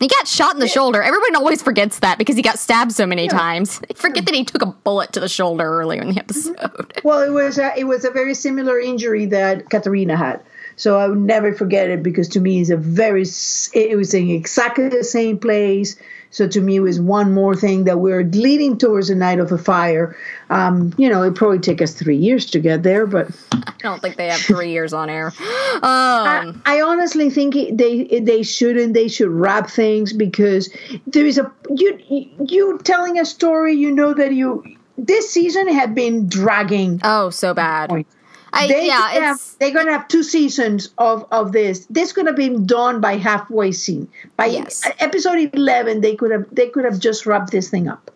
He 0.00 0.08
got 0.08 0.26
shot 0.26 0.52
in 0.52 0.60
the 0.60 0.66
yeah. 0.66 0.72
shoulder. 0.72 1.02
Everyone 1.02 1.36
always 1.36 1.62
forgets 1.62 2.00
that 2.00 2.18
because 2.18 2.36
he 2.36 2.42
got 2.42 2.58
stabbed 2.58 2.92
so 2.92 3.06
many 3.06 3.24
yeah. 3.24 3.30
times. 3.30 3.78
They 3.80 3.94
forget 3.94 4.26
that 4.26 4.34
he 4.34 4.44
took 4.44 4.60
a 4.60 4.66
bullet 4.66 5.12
to 5.14 5.20
the 5.20 5.30
shoulder 5.30 5.64
earlier 5.64 6.02
in 6.02 6.08
the 6.08 6.14
mm-hmm. 6.14 6.54
episode. 6.58 6.92
Well, 7.04 7.22
it 7.22 7.30
was 7.30 7.58
a, 7.58 7.72
it 7.78 7.84
was 7.84 8.04
a 8.04 8.10
very 8.10 8.34
similar 8.34 8.78
injury 8.78 9.26
that 9.26 9.70
Katarina 9.70 10.16
had. 10.16 10.42
So 10.76 10.98
I 10.98 11.08
would 11.08 11.18
never 11.18 11.54
forget 11.54 11.88
it 11.90 12.02
because 12.02 12.28
to 12.30 12.40
me 12.40 12.60
it's 12.60 12.70
a 12.70 12.76
very 12.76 13.24
it 13.72 13.96
was 13.96 14.12
in 14.14 14.30
exactly 14.30 14.88
the 14.88 15.04
same 15.04 15.38
place. 15.38 15.96
So 16.34 16.48
to 16.48 16.60
me, 16.60 16.76
it 16.76 16.80
was 16.80 17.00
one 17.00 17.32
more 17.32 17.54
thing 17.54 17.84
that 17.84 18.00
we're 18.00 18.24
leading 18.24 18.76
towards 18.76 19.08
a 19.08 19.14
night 19.14 19.38
of 19.38 19.52
a 19.52 19.56
fire. 19.56 20.16
Um, 20.50 20.92
you 20.98 21.08
know, 21.08 21.22
it 21.22 21.36
probably 21.36 21.60
take 21.60 21.80
us 21.80 21.94
three 21.94 22.16
years 22.16 22.44
to 22.46 22.58
get 22.58 22.82
there, 22.82 23.06
but 23.06 23.28
I 23.52 23.72
don't 23.78 24.02
think 24.02 24.16
they 24.16 24.26
have 24.26 24.40
three 24.40 24.72
years 24.72 24.92
on 24.92 25.08
air. 25.08 25.32
Um, 25.74 26.62
I, 26.64 26.78
I, 26.78 26.82
honestly 26.82 27.30
think 27.30 27.54
they 27.76 28.20
they 28.20 28.44
shouldn't. 28.44 28.94
They 28.94 29.08
should 29.08 29.28
wrap 29.28 29.68
things 29.68 30.12
because 30.12 30.72
there 31.08 31.26
is 31.26 31.36
a 31.36 31.50
you 31.68 31.98
you 32.08 32.78
telling 32.84 33.18
a 33.18 33.24
story. 33.24 33.74
You 33.74 33.90
know 33.90 34.14
that 34.14 34.32
you 34.32 34.62
this 34.96 35.30
season 35.30 35.68
had 35.68 35.94
been 35.94 36.28
dragging. 36.28 37.00
Oh, 37.02 37.30
so 37.30 37.54
bad. 37.54 37.90
Point. 37.90 38.06
I, 38.54 38.68
they 38.68 38.86
yeah, 38.86 39.10
have, 39.10 39.40
they're 39.58 39.72
going 39.72 39.86
to 39.86 39.92
have 39.92 40.08
two 40.08 40.22
seasons 40.22 40.90
of, 40.98 41.26
of 41.30 41.52
this. 41.52 41.86
This 41.86 42.12
could 42.12 42.26
have 42.26 42.36
been 42.36 42.66
done 42.66 43.00
by 43.00 43.16
halfway 43.16 43.72
scene. 43.72 44.08
By 44.36 44.46
yes. 44.46 44.82
episode 45.00 45.50
eleven, 45.54 46.00
they 46.00 46.16
could 46.16 46.30
have 46.30 46.46
they 46.52 46.68
could 46.68 46.84
have 46.84 46.98
just 46.98 47.26
wrapped 47.26 47.50
this 47.50 47.68
thing 47.68 47.88
up. 47.88 48.10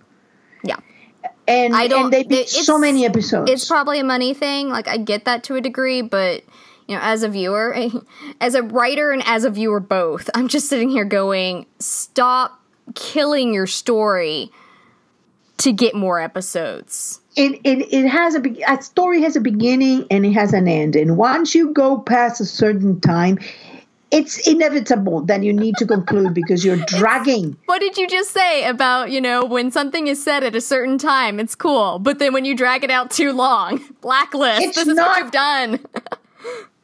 Yeah, 0.62 0.76
and 1.46 1.74
I 1.74 1.88
don't. 1.88 2.04
And 2.04 2.12
they 2.12 2.22
did 2.22 2.48
so 2.48 2.78
many 2.78 3.04
episodes. 3.04 3.50
It's 3.50 3.66
probably 3.66 4.00
a 4.00 4.04
money 4.04 4.34
thing. 4.34 4.68
Like 4.68 4.88
I 4.88 4.96
get 4.96 5.24
that 5.24 5.44
to 5.44 5.56
a 5.56 5.60
degree, 5.60 6.02
but 6.02 6.44
you 6.86 6.94
know, 6.94 7.02
as 7.02 7.22
a 7.22 7.28
viewer, 7.28 7.76
as 8.40 8.54
a 8.54 8.62
writer, 8.62 9.10
and 9.10 9.22
as 9.26 9.44
a 9.44 9.50
viewer 9.50 9.80
both, 9.80 10.30
I'm 10.34 10.48
just 10.48 10.68
sitting 10.68 10.88
here 10.88 11.04
going, 11.04 11.66
stop 11.78 12.60
killing 12.94 13.52
your 13.52 13.66
story 13.66 14.50
to 15.58 15.72
get 15.72 15.94
more 15.94 16.20
episodes 16.20 17.20
it, 17.38 17.60
it, 17.64 17.92
it 17.92 18.08
has 18.08 18.34
a, 18.34 18.42
a 18.68 18.82
story 18.82 19.22
has 19.22 19.36
a 19.36 19.40
beginning 19.40 20.06
and 20.10 20.26
it 20.26 20.32
has 20.32 20.52
an 20.52 20.66
end 20.68 20.96
and 20.96 21.16
once 21.16 21.54
you 21.54 21.72
go 21.72 21.98
past 21.98 22.40
a 22.40 22.44
certain 22.44 23.00
time 23.00 23.38
it's 24.10 24.48
inevitable 24.48 25.20
that 25.22 25.42
you 25.42 25.52
need 25.52 25.76
to 25.76 25.86
conclude 25.86 26.32
because 26.32 26.64
you're 26.64 26.76
dragging. 26.86 27.56
What 27.66 27.80
did 27.80 27.98
you 27.98 28.08
just 28.08 28.30
say 28.30 28.64
about, 28.64 29.10
you 29.10 29.20
know, 29.20 29.44
when 29.44 29.70
something 29.70 30.06
is 30.06 30.22
said 30.22 30.42
at 30.44 30.54
a 30.54 30.60
certain 30.60 30.98
time, 30.98 31.38
it's 31.38 31.54
cool, 31.54 31.98
but 31.98 32.18
then 32.18 32.32
when 32.32 32.44
you 32.44 32.56
drag 32.56 32.84
it 32.84 32.90
out 32.90 33.10
too 33.10 33.32
long, 33.32 33.82
blacklist, 34.00 34.62
it's 34.62 34.76
this 34.76 34.88
is 34.88 34.96
not, 34.96 35.08
what 35.08 35.18
you've 35.18 35.30
done. 35.30 35.80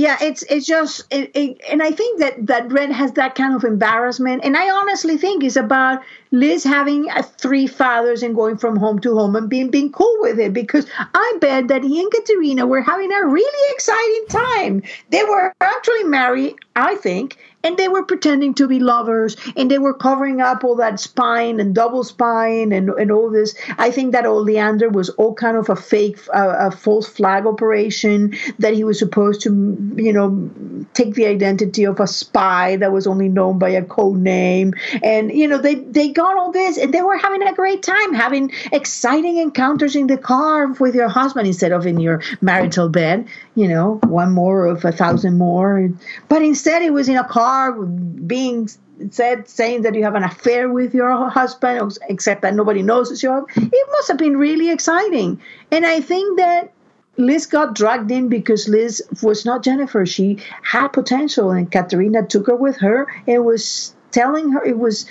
yeah 0.00 0.16
it's 0.22 0.42
it's 0.44 0.64
just 0.64 1.02
it, 1.10 1.30
it, 1.34 1.60
and 1.70 1.82
i 1.82 1.90
think 1.90 2.18
that 2.20 2.46
that 2.46 2.72
red 2.72 2.90
has 2.90 3.12
that 3.12 3.34
kind 3.34 3.54
of 3.54 3.64
embarrassment 3.64 4.42
and 4.42 4.56
i 4.56 4.70
honestly 4.70 5.18
think 5.18 5.44
it's 5.44 5.56
about 5.56 6.02
liz 6.30 6.64
having 6.64 7.10
uh, 7.10 7.20
three 7.22 7.66
fathers 7.66 8.22
and 8.22 8.34
going 8.34 8.56
from 8.56 8.76
home 8.76 8.98
to 8.98 9.14
home 9.14 9.36
and 9.36 9.50
being 9.50 9.70
being 9.70 9.92
cool 9.92 10.16
with 10.20 10.38
it 10.40 10.54
because 10.54 10.86
i 10.96 11.36
bet 11.42 11.68
that 11.68 11.84
he 11.84 12.00
and 12.00 12.10
katarina 12.10 12.66
were 12.66 12.80
having 12.80 13.12
a 13.12 13.26
really 13.26 13.74
exciting 13.74 14.24
time. 14.28 14.82
They 15.10 15.22
were 15.24 15.54
actually 15.60 16.04
married 16.04 16.54
i 16.76 16.94
think 16.94 17.36
and 17.62 17.76
they 17.76 17.88
were 17.88 18.02
pretending 18.04 18.54
to 18.54 18.66
be 18.66 18.80
lovers 18.80 19.36
and 19.56 19.70
they 19.70 19.78
were 19.78 19.94
covering 19.94 20.40
up 20.40 20.64
all 20.64 20.76
that 20.76 20.98
spine 21.00 21.60
and 21.60 21.74
double 21.74 22.04
spine 22.04 22.72
and, 22.72 22.90
and 22.90 23.10
all 23.10 23.30
this. 23.30 23.54
I 23.78 23.90
think 23.90 24.12
that 24.12 24.26
oleander 24.26 24.88
was 24.88 25.10
all 25.10 25.34
kind 25.34 25.56
of 25.56 25.68
a 25.68 25.76
fake 25.76 26.18
uh, 26.34 26.56
a 26.58 26.70
false 26.70 27.08
flag 27.08 27.46
operation 27.46 28.34
that 28.58 28.74
he 28.74 28.84
was 28.84 28.98
supposed 28.98 29.42
to 29.42 29.50
you 29.96 30.12
know 30.12 30.50
take 30.94 31.14
the 31.14 31.26
identity 31.26 31.84
of 31.84 32.00
a 32.00 32.06
spy 32.06 32.76
that 32.76 32.92
was 32.92 33.06
only 33.06 33.28
known 33.28 33.58
by 33.58 33.70
a 33.70 33.84
code 33.84 34.18
name. 34.18 34.74
And 35.02 35.30
you 35.30 35.48
know 35.48 35.58
they 35.58 35.76
they 35.76 36.08
got 36.08 36.36
all 36.36 36.52
this 36.52 36.78
and 36.78 36.92
they 36.92 37.02
were 37.02 37.18
having 37.18 37.42
a 37.42 37.54
great 37.54 37.82
time 37.82 38.14
having 38.14 38.52
exciting 38.72 39.36
encounters 39.38 39.96
in 39.96 40.06
the 40.06 40.18
car 40.18 40.68
with 40.72 40.94
your 40.94 41.08
husband 41.08 41.46
instead 41.46 41.72
of 41.72 41.86
in 41.86 42.00
your 42.00 42.22
marital 42.40 42.88
bed 42.88 43.28
you 43.54 43.68
know 43.68 44.00
one 44.04 44.32
more 44.32 44.66
of 44.66 44.84
a 44.84 44.92
thousand 44.92 45.38
more. 45.38 45.88
But 46.28 46.42
instead 46.42 46.82
it 46.82 46.92
was 46.92 47.08
in 47.08 47.16
a 47.16 47.24
car 47.24 47.72
being 47.72 48.68
said 49.10 49.48
saying 49.48 49.82
that 49.82 49.94
you 49.94 50.04
have 50.04 50.14
an 50.14 50.24
affair 50.24 50.68
with 50.68 50.94
your 50.94 51.30
husband 51.30 51.96
except 52.08 52.42
that 52.42 52.54
nobody 52.54 52.82
knows 52.82 53.10
it's 53.10 53.22
your 53.22 53.46
it 53.56 53.88
must 53.92 54.08
have 54.08 54.18
been 54.18 54.36
really 54.36 54.70
exciting. 54.70 55.40
And 55.70 55.86
i 55.86 56.00
think 56.00 56.38
that 56.38 56.72
liz 57.16 57.46
got 57.46 57.74
dragged 57.74 58.10
in 58.10 58.28
because 58.28 58.68
liz 58.68 59.02
was 59.22 59.44
not 59.44 59.64
jennifer. 59.64 60.04
She 60.04 60.38
had 60.62 60.88
potential 60.88 61.50
and 61.50 61.70
katarina 61.70 62.26
took 62.26 62.46
her 62.46 62.56
with 62.56 62.78
her 62.78 63.06
and 63.26 63.44
was 63.44 63.94
telling 64.10 64.52
her 64.52 64.64
it 64.64 64.78
was 64.78 65.06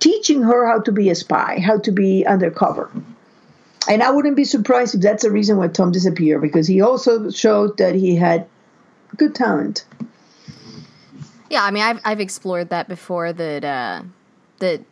teaching 0.00 0.42
her 0.42 0.66
how 0.66 0.80
to 0.80 0.92
be 0.92 1.10
a 1.10 1.14
spy 1.14 1.60
how 1.64 1.78
to 1.78 1.92
be 1.92 2.24
undercover 2.26 2.90
and 3.88 4.02
i 4.02 4.10
wouldn't 4.10 4.36
be 4.36 4.44
surprised 4.44 4.94
if 4.94 5.00
that's 5.00 5.22
the 5.22 5.30
reason 5.30 5.56
why 5.56 5.68
tom 5.68 5.90
disappeared 5.90 6.40
because 6.40 6.66
he 6.66 6.80
also 6.80 7.30
showed 7.30 7.76
that 7.78 7.94
he 7.94 8.14
had 8.14 8.46
good 9.16 9.34
talent 9.34 9.84
yeah, 11.50 11.64
I 11.64 11.70
mean, 11.70 11.82
I've 11.82 12.00
I've 12.04 12.20
explored 12.20 12.70
that 12.70 12.88
before. 12.88 13.32
That 13.32 13.64
uh, 13.64 14.02
that 14.58 14.82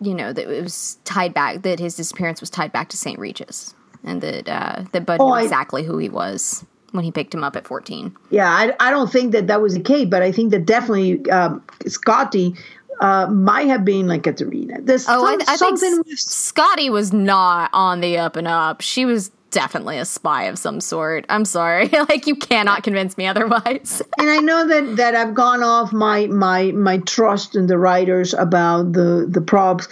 you 0.00 0.14
know 0.14 0.32
that 0.32 0.48
it 0.48 0.62
was 0.62 0.98
tied 1.04 1.34
back. 1.34 1.62
That 1.62 1.78
his 1.78 1.96
disappearance 1.96 2.40
was 2.40 2.50
tied 2.50 2.72
back 2.72 2.88
to 2.90 2.96
St. 2.96 3.18
Regis, 3.18 3.74
and 4.04 4.20
that 4.22 4.48
uh, 4.48 4.84
that 4.92 5.04
Bud 5.04 5.18
oh, 5.20 5.28
knew 5.28 5.34
I, 5.34 5.42
exactly 5.42 5.84
who 5.84 5.98
he 5.98 6.08
was 6.08 6.64
when 6.92 7.04
he 7.04 7.10
picked 7.10 7.34
him 7.34 7.44
up 7.44 7.56
at 7.56 7.66
fourteen. 7.66 8.16
Yeah, 8.30 8.48
I, 8.48 8.72
I 8.80 8.90
don't 8.90 9.12
think 9.12 9.32
that 9.32 9.48
that 9.48 9.60
was 9.60 9.74
the 9.74 9.80
case, 9.80 10.08
but 10.08 10.22
I 10.22 10.32
think 10.32 10.50
that 10.52 10.64
definitely 10.64 11.28
um, 11.30 11.62
Scottie 11.86 12.54
uh, 13.00 13.26
might 13.28 13.66
have 13.68 13.84
been 13.84 14.06
like 14.06 14.24
Katarina. 14.24 14.80
There's 14.80 15.06
oh, 15.08 15.24
some, 15.24 15.40
I, 15.48 15.54
I 15.54 15.56
think 15.56 16.06
with... 16.06 16.18
Scottie 16.18 16.90
was 16.90 17.12
not 17.12 17.70
on 17.72 18.00
the 18.00 18.18
up 18.18 18.36
and 18.36 18.46
up. 18.46 18.80
She 18.80 19.04
was 19.04 19.30
definitely 19.52 19.98
a 19.98 20.04
spy 20.04 20.44
of 20.44 20.58
some 20.58 20.80
sort. 20.80 21.24
I'm 21.28 21.44
sorry. 21.44 21.88
like 22.08 22.26
you 22.26 22.34
cannot 22.34 22.82
convince 22.82 23.16
me 23.16 23.26
otherwise. 23.26 24.02
and 24.18 24.30
I 24.30 24.38
know 24.38 24.66
that 24.66 24.96
that 24.96 25.14
I've 25.14 25.34
gone 25.34 25.62
off 25.62 25.92
my 25.92 26.26
my 26.26 26.72
my 26.72 26.98
trust 26.98 27.54
in 27.54 27.66
the 27.68 27.78
writers 27.78 28.34
about 28.34 28.92
the 28.92 29.26
the 29.28 29.40
props, 29.40 29.88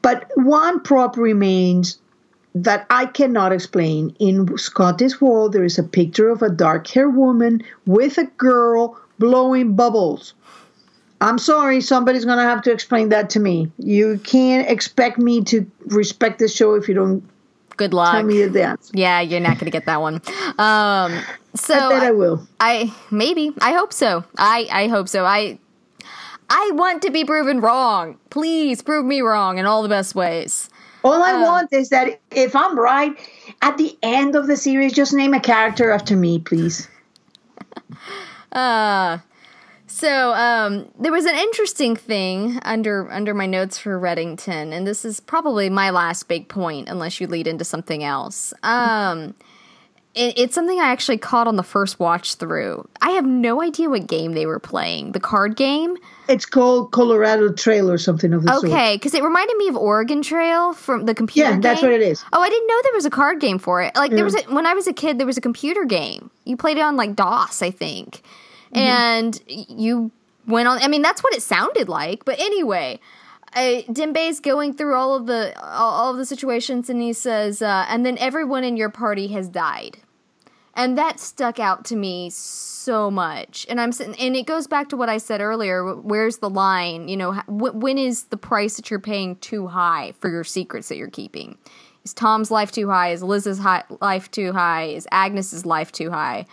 but 0.00 0.28
one 0.34 0.80
prop 0.80 1.16
remains 1.16 1.98
that 2.54 2.86
I 2.90 3.06
cannot 3.06 3.52
explain. 3.52 4.14
In 4.18 4.58
Scottie's 4.58 5.20
world, 5.20 5.52
there 5.52 5.64
is 5.64 5.78
a 5.78 5.84
picture 5.84 6.28
of 6.28 6.42
a 6.42 6.50
dark 6.50 6.86
haired 6.86 7.16
woman 7.16 7.62
with 7.86 8.18
a 8.18 8.24
girl 8.24 8.98
blowing 9.18 9.74
bubbles. 9.74 10.34
I'm 11.22 11.38
sorry, 11.38 11.80
somebody's 11.80 12.24
going 12.24 12.38
to 12.38 12.44
have 12.44 12.62
to 12.62 12.72
explain 12.72 13.10
that 13.10 13.30
to 13.30 13.40
me. 13.40 13.70
You 13.78 14.20
can't 14.24 14.68
expect 14.68 15.18
me 15.18 15.42
to 15.44 15.64
respect 15.86 16.40
the 16.40 16.48
show 16.48 16.74
if 16.74 16.88
you 16.88 16.94
don't 16.94 17.22
Good 17.76 17.94
luck. 17.94 18.12
Tell 18.12 18.22
me 18.22 18.44
the 18.44 18.64
answer. 18.64 18.92
Yeah, 18.94 19.20
you're 19.20 19.40
not 19.40 19.54
going 19.54 19.64
to 19.64 19.70
get 19.70 19.86
that 19.86 20.00
one. 20.00 20.16
Um, 20.58 21.22
so 21.54 21.74
I 21.74 21.88
bet 21.88 22.02
I, 22.02 22.08
I 22.08 22.10
will. 22.10 22.46
I 22.60 22.94
maybe. 23.10 23.52
I 23.60 23.72
hope 23.72 23.92
so. 23.92 24.24
I 24.36 24.68
I 24.70 24.88
hope 24.88 25.08
so. 25.08 25.24
I 25.24 25.58
I 26.50 26.70
want 26.74 27.02
to 27.02 27.10
be 27.10 27.24
proven 27.24 27.60
wrong. 27.60 28.18
Please 28.30 28.82
prove 28.82 29.06
me 29.06 29.20
wrong 29.20 29.58
in 29.58 29.64
all 29.64 29.82
the 29.82 29.88
best 29.88 30.14
ways. 30.14 30.68
All 31.02 31.22
I 31.22 31.32
um, 31.32 31.42
want 31.42 31.72
is 31.72 31.88
that 31.88 32.20
if 32.30 32.54
I'm 32.54 32.78
right, 32.78 33.18
at 33.62 33.78
the 33.78 33.96
end 34.02 34.36
of 34.36 34.46
the 34.46 34.56
series, 34.56 34.92
just 34.92 35.12
name 35.12 35.34
a 35.34 35.40
character 35.40 35.90
after 35.90 36.16
me, 36.16 36.38
please. 36.38 36.88
uh 38.52 39.18
so 40.02 40.32
um, 40.32 40.88
there 40.98 41.12
was 41.12 41.26
an 41.26 41.36
interesting 41.36 41.94
thing 41.94 42.58
under 42.62 43.08
under 43.12 43.34
my 43.34 43.46
notes 43.46 43.78
for 43.78 44.00
Reddington, 44.00 44.72
and 44.72 44.84
this 44.84 45.04
is 45.04 45.20
probably 45.20 45.70
my 45.70 45.90
last 45.90 46.26
big 46.26 46.48
point, 46.48 46.88
unless 46.88 47.20
you 47.20 47.28
lead 47.28 47.46
into 47.46 47.64
something 47.64 48.02
else. 48.02 48.52
Um, 48.64 49.36
it, 50.16 50.36
it's 50.36 50.56
something 50.56 50.80
I 50.80 50.88
actually 50.88 51.18
caught 51.18 51.46
on 51.46 51.54
the 51.54 51.62
first 51.62 52.00
watch 52.00 52.34
through. 52.34 52.88
I 53.00 53.10
have 53.10 53.24
no 53.24 53.62
idea 53.62 53.88
what 53.90 54.08
game 54.08 54.32
they 54.32 54.44
were 54.44 54.58
playing. 54.58 55.12
The 55.12 55.20
card 55.20 55.54
game. 55.54 55.96
It's 56.28 56.46
called 56.46 56.90
Colorado 56.90 57.52
Trail 57.52 57.88
or 57.88 57.96
something 57.96 58.32
of 58.32 58.42
the 58.42 58.50
okay, 58.50 58.60
sort. 58.66 58.72
Okay, 58.72 58.96
because 58.96 59.14
it 59.14 59.22
reminded 59.22 59.56
me 59.56 59.68
of 59.68 59.76
Oregon 59.76 60.20
Trail 60.20 60.72
from 60.72 61.04
the 61.04 61.14
computer. 61.14 61.48
Yeah, 61.48 61.52
game. 61.52 61.60
that's 61.60 61.80
what 61.80 61.92
it 61.92 62.02
is. 62.02 62.24
Oh, 62.32 62.42
I 62.42 62.50
didn't 62.50 62.66
know 62.66 62.80
there 62.82 62.94
was 62.94 63.06
a 63.06 63.10
card 63.10 63.38
game 63.38 63.60
for 63.60 63.80
it. 63.80 63.94
Like 63.94 64.10
yeah. 64.10 64.16
there 64.16 64.24
was 64.24 64.34
a, 64.34 64.42
when 64.52 64.66
I 64.66 64.74
was 64.74 64.88
a 64.88 64.92
kid, 64.92 65.18
there 65.18 65.28
was 65.28 65.38
a 65.38 65.40
computer 65.40 65.84
game. 65.84 66.28
You 66.44 66.56
played 66.56 66.76
it 66.76 66.80
on 66.80 66.96
like 66.96 67.14
DOS, 67.14 67.62
I 67.62 67.70
think 67.70 68.20
mm-hmm. 68.72 68.78
and 68.78 69.40
you 69.46 70.10
went 70.46 70.68
on. 70.68 70.78
I 70.82 70.88
mean, 70.88 71.02
that's 71.02 71.22
what 71.22 71.34
it 71.34 71.42
sounded 71.42 71.88
like. 71.88 72.24
But 72.24 72.38
anyway, 72.38 73.00
uh, 73.54 73.82
Dembe's 73.88 74.40
going 74.40 74.74
through 74.74 74.94
all 74.94 75.14
of 75.14 75.26
the 75.26 75.52
all 75.62 76.10
of 76.10 76.16
the 76.16 76.26
situations, 76.26 76.88
and 76.88 77.00
he 77.00 77.12
says, 77.12 77.62
uh, 77.62 77.86
and 77.88 78.04
then 78.04 78.18
everyone 78.18 78.64
in 78.64 78.76
your 78.76 78.90
party 78.90 79.28
has 79.28 79.48
died, 79.48 79.98
and 80.74 80.96
that 80.96 81.20
stuck 81.20 81.60
out 81.60 81.84
to 81.86 81.96
me 81.96 82.30
so 82.30 83.10
much. 83.10 83.66
And 83.68 83.80
I'm 83.80 83.92
sitting, 83.92 84.16
and 84.16 84.34
it 84.36 84.46
goes 84.46 84.66
back 84.66 84.88
to 84.88 84.96
what 84.96 85.08
I 85.08 85.18
said 85.18 85.40
earlier. 85.40 85.94
Where's 85.94 86.38
the 86.38 86.50
line? 86.50 87.08
You 87.08 87.16
know, 87.16 87.32
wh- 87.32 87.74
when 87.74 87.98
is 87.98 88.24
the 88.24 88.36
price 88.36 88.76
that 88.76 88.90
you're 88.90 89.00
paying 89.00 89.36
too 89.36 89.66
high 89.66 90.14
for 90.18 90.30
your 90.30 90.44
secrets 90.44 90.88
that 90.88 90.96
you're 90.96 91.10
keeping? 91.10 91.58
Is 92.04 92.14
Tom's 92.14 92.50
life 92.50 92.72
too 92.72 92.88
high? 92.88 93.10
Is 93.10 93.22
Liz's 93.22 93.58
hi- 93.58 93.84
life 94.00 94.30
too 94.30 94.52
high? 94.52 94.84
Is 94.84 95.06
Agnes's 95.12 95.64
life 95.64 95.92
too 95.92 96.10
high? 96.10 96.46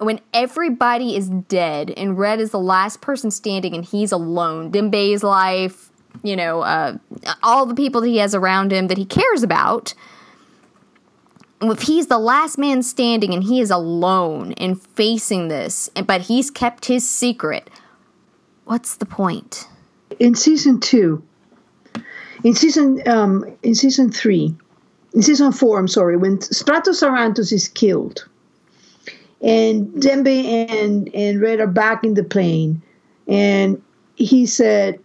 When 0.00 0.20
everybody 0.32 1.14
is 1.14 1.28
dead 1.28 1.90
and 1.96 2.18
Red 2.18 2.40
is 2.40 2.50
the 2.50 2.58
last 2.58 3.02
person 3.02 3.30
standing 3.30 3.74
and 3.74 3.84
he's 3.84 4.12
alone, 4.12 4.72
Dembe's 4.72 5.22
life, 5.22 5.90
you 6.22 6.34
know, 6.34 6.62
uh, 6.62 6.96
all 7.42 7.66
the 7.66 7.74
people 7.74 8.00
that 8.00 8.08
he 8.08 8.16
has 8.16 8.34
around 8.34 8.72
him 8.72 8.88
that 8.88 8.96
he 8.96 9.04
cares 9.04 9.42
about, 9.42 9.92
if 11.62 11.82
he's 11.82 12.06
the 12.06 12.18
last 12.18 12.56
man 12.56 12.82
standing 12.82 13.34
and 13.34 13.44
he 13.44 13.60
is 13.60 13.70
alone 13.70 14.52
and 14.54 14.80
facing 14.80 15.48
this, 15.48 15.90
but 16.06 16.22
he's 16.22 16.50
kept 16.50 16.86
his 16.86 17.08
secret, 17.08 17.68
what's 18.64 18.96
the 18.96 19.06
point? 19.06 19.68
In 20.18 20.34
season 20.34 20.80
two, 20.80 21.22
in 22.42 22.54
season 22.54 23.06
um, 23.06 23.44
in 23.62 23.74
season 23.74 24.10
three, 24.10 24.54
in 25.12 25.20
season 25.22 25.52
four, 25.52 25.78
I'm 25.78 25.88
sorry, 25.88 26.16
when 26.16 26.38
Stratos 26.38 27.06
Arantos 27.06 27.52
is 27.52 27.68
killed, 27.68 28.26
and 29.40 29.88
Dembe 29.94 30.26
and 30.26 31.14
and 31.14 31.40
Red 31.40 31.60
are 31.60 31.66
back 31.66 32.04
in 32.04 32.14
the 32.14 32.24
plane, 32.24 32.82
and 33.26 33.82
he 34.16 34.46
said, 34.46 35.00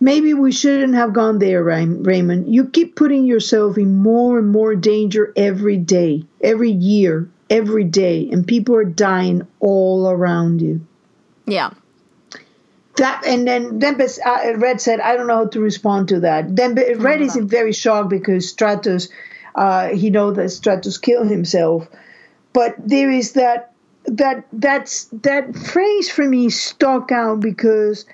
Maybe 0.00 0.32
we 0.32 0.52
shouldn't 0.52 0.94
have 0.94 1.12
gone 1.12 1.38
there, 1.38 1.62
Raymond. 1.62 2.52
You 2.52 2.66
keep 2.66 2.94
putting 2.94 3.24
yourself 3.24 3.76
in 3.78 3.96
more 3.96 4.38
and 4.38 4.48
more 4.48 4.76
danger 4.76 5.32
every 5.34 5.76
day, 5.76 6.24
every 6.40 6.70
year, 6.70 7.28
every 7.50 7.84
day, 7.84 8.28
and 8.30 8.46
people 8.46 8.76
are 8.76 8.84
dying 8.84 9.46
all 9.58 10.08
around 10.08 10.62
you. 10.62 10.80
Yeah. 11.46 11.70
That 12.96 13.24
and 13.26 13.46
then 13.46 13.80
Dembe, 13.80 14.18
uh, 14.24 14.58
Red 14.58 14.80
said, 14.80 15.00
"I 15.00 15.16
don't 15.16 15.26
know 15.26 15.36
how 15.36 15.46
to 15.46 15.60
respond 15.60 16.08
to 16.08 16.20
that." 16.20 16.54
Then 16.54 16.74
Red 16.74 17.20
is 17.20 17.36
very 17.36 17.72
shocked 17.72 18.10
because 18.10 18.52
Stratos, 18.52 19.08
uh, 19.58 19.88
he 19.88 20.08
knows 20.08 20.36
that 20.36 20.46
Stratos 20.46 21.02
killed 21.02 21.28
himself, 21.28 21.88
but 22.52 22.76
there 22.78 23.10
is 23.10 23.32
that 23.32 23.72
that 24.04 24.46
that's 24.52 25.06
that 25.24 25.56
phrase 25.56 26.08
for 26.08 26.24
me 26.24 26.48
stuck 26.48 27.10
out 27.10 27.40
because 27.40 28.06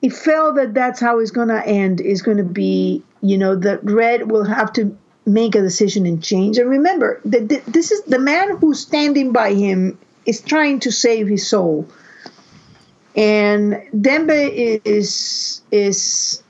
it 0.00 0.14
felt 0.14 0.56
that 0.56 0.72
that's 0.72 0.98
how 0.98 1.18
it's 1.18 1.30
going 1.30 1.48
to 1.48 1.66
end. 1.66 2.00
Is 2.00 2.22
going 2.22 2.38
to 2.38 2.44
be 2.44 3.02
you 3.20 3.36
know 3.36 3.54
that 3.56 3.84
red 3.84 4.30
will 4.30 4.44
have 4.44 4.72
to 4.72 4.96
make 5.26 5.54
a 5.54 5.60
decision 5.60 6.06
and 6.06 6.24
change. 6.24 6.56
And 6.56 6.70
remember 6.70 7.20
that 7.26 7.48
this 7.66 7.92
is 7.92 8.02
the 8.04 8.18
man 8.18 8.56
who's 8.56 8.80
standing 8.80 9.32
by 9.32 9.52
him 9.52 9.98
is 10.24 10.40
trying 10.40 10.80
to 10.80 10.90
save 10.90 11.28
his 11.28 11.46
soul. 11.46 11.86
And 13.14 13.82
dembe 13.94 14.80
is 14.84 15.60
is 15.70 16.42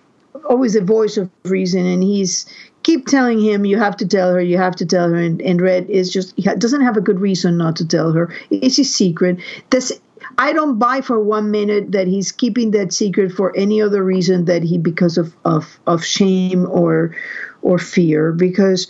always 0.48 0.74
the 0.74 0.82
voice 0.82 1.16
of 1.16 1.30
reason 1.44 1.84
and 1.86 2.02
he's 2.02 2.46
keep 2.86 3.06
telling 3.06 3.40
him 3.40 3.64
you 3.64 3.76
have 3.76 3.96
to 3.96 4.06
tell 4.06 4.32
her 4.32 4.40
you 4.40 4.56
have 4.56 4.76
to 4.76 4.86
tell 4.86 5.08
her 5.10 5.16
and, 5.16 5.42
and 5.42 5.60
red 5.60 5.90
is 5.90 6.08
just 6.08 6.36
doesn't 6.36 6.82
have 6.82 6.96
a 6.96 7.00
good 7.00 7.18
reason 7.18 7.58
not 7.58 7.74
to 7.74 7.84
tell 7.84 8.12
her 8.12 8.32
it's 8.50 8.76
his 8.76 8.94
secret 8.94 9.38
this 9.70 10.00
I 10.38 10.52
don't 10.52 10.78
buy 10.78 11.00
for 11.00 11.18
one 11.20 11.50
minute 11.50 11.92
that 11.92 12.06
he's 12.06 12.30
keeping 12.32 12.70
that 12.72 12.92
secret 12.92 13.32
for 13.32 13.56
any 13.56 13.82
other 13.82 14.04
reason 14.04 14.44
that 14.44 14.62
he 14.62 14.78
because 14.78 15.18
of 15.18 15.34
of, 15.44 15.78
of 15.86 16.04
shame 16.04 16.66
or 16.70 17.14
or 17.62 17.78
fear 17.78 18.32
because 18.32 18.86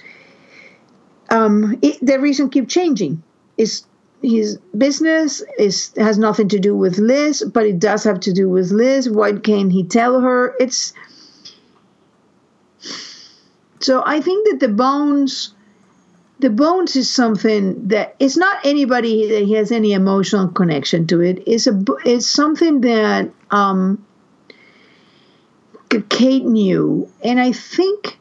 um, 1.30 1.78
it, 1.82 1.98
the 2.04 2.20
reason 2.20 2.50
keep 2.50 2.68
changing. 2.68 3.22
Is 3.56 3.84
his 4.22 4.58
business 4.76 5.42
is 5.58 5.92
has 5.96 6.18
nothing 6.18 6.48
to 6.48 6.58
do 6.58 6.76
with 6.76 6.98
Liz, 6.98 7.42
but 7.42 7.66
it 7.66 7.78
does 7.78 8.04
have 8.04 8.20
to 8.20 8.32
do 8.32 8.48
with 8.48 8.70
Liz. 8.70 9.08
Why 9.08 9.32
can't 9.32 9.72
he 9.72 9.84
tell 9.84 10.20
her? 10.20 10.54
It's 10.60 10.92
so 13.80 14.02
I 14.04 14.20
think 14.20 14.48
that 14.48 14.60
the 14.60 14.72
bones 14.72 15.54
the 16.38 16.50
bones 16.50 16.96
is 16.96 17.10
something 17.10 17.88
that 17.88 18.14
it's 18.18 18.36
not 18.36 18.58
anybody 18.64 19.28
that 19.28 19.56
has 19.56 19.72
any 19.72 19.92
emotional 19.92 20.48
connection 20.48 21.06
to 21.06 21.20
it. 21.22 21.42
It's 21.46 21.66
a 21.66 21.82
it's 22.04 22.26
something 22.26 22.82
that 22.82 23.30
um, 23.50 24.04
Kate 26.08 26.44
knew, 26.44 27.10
and 27.24 27.40
I 27.40 27.52
think 27.52 28.18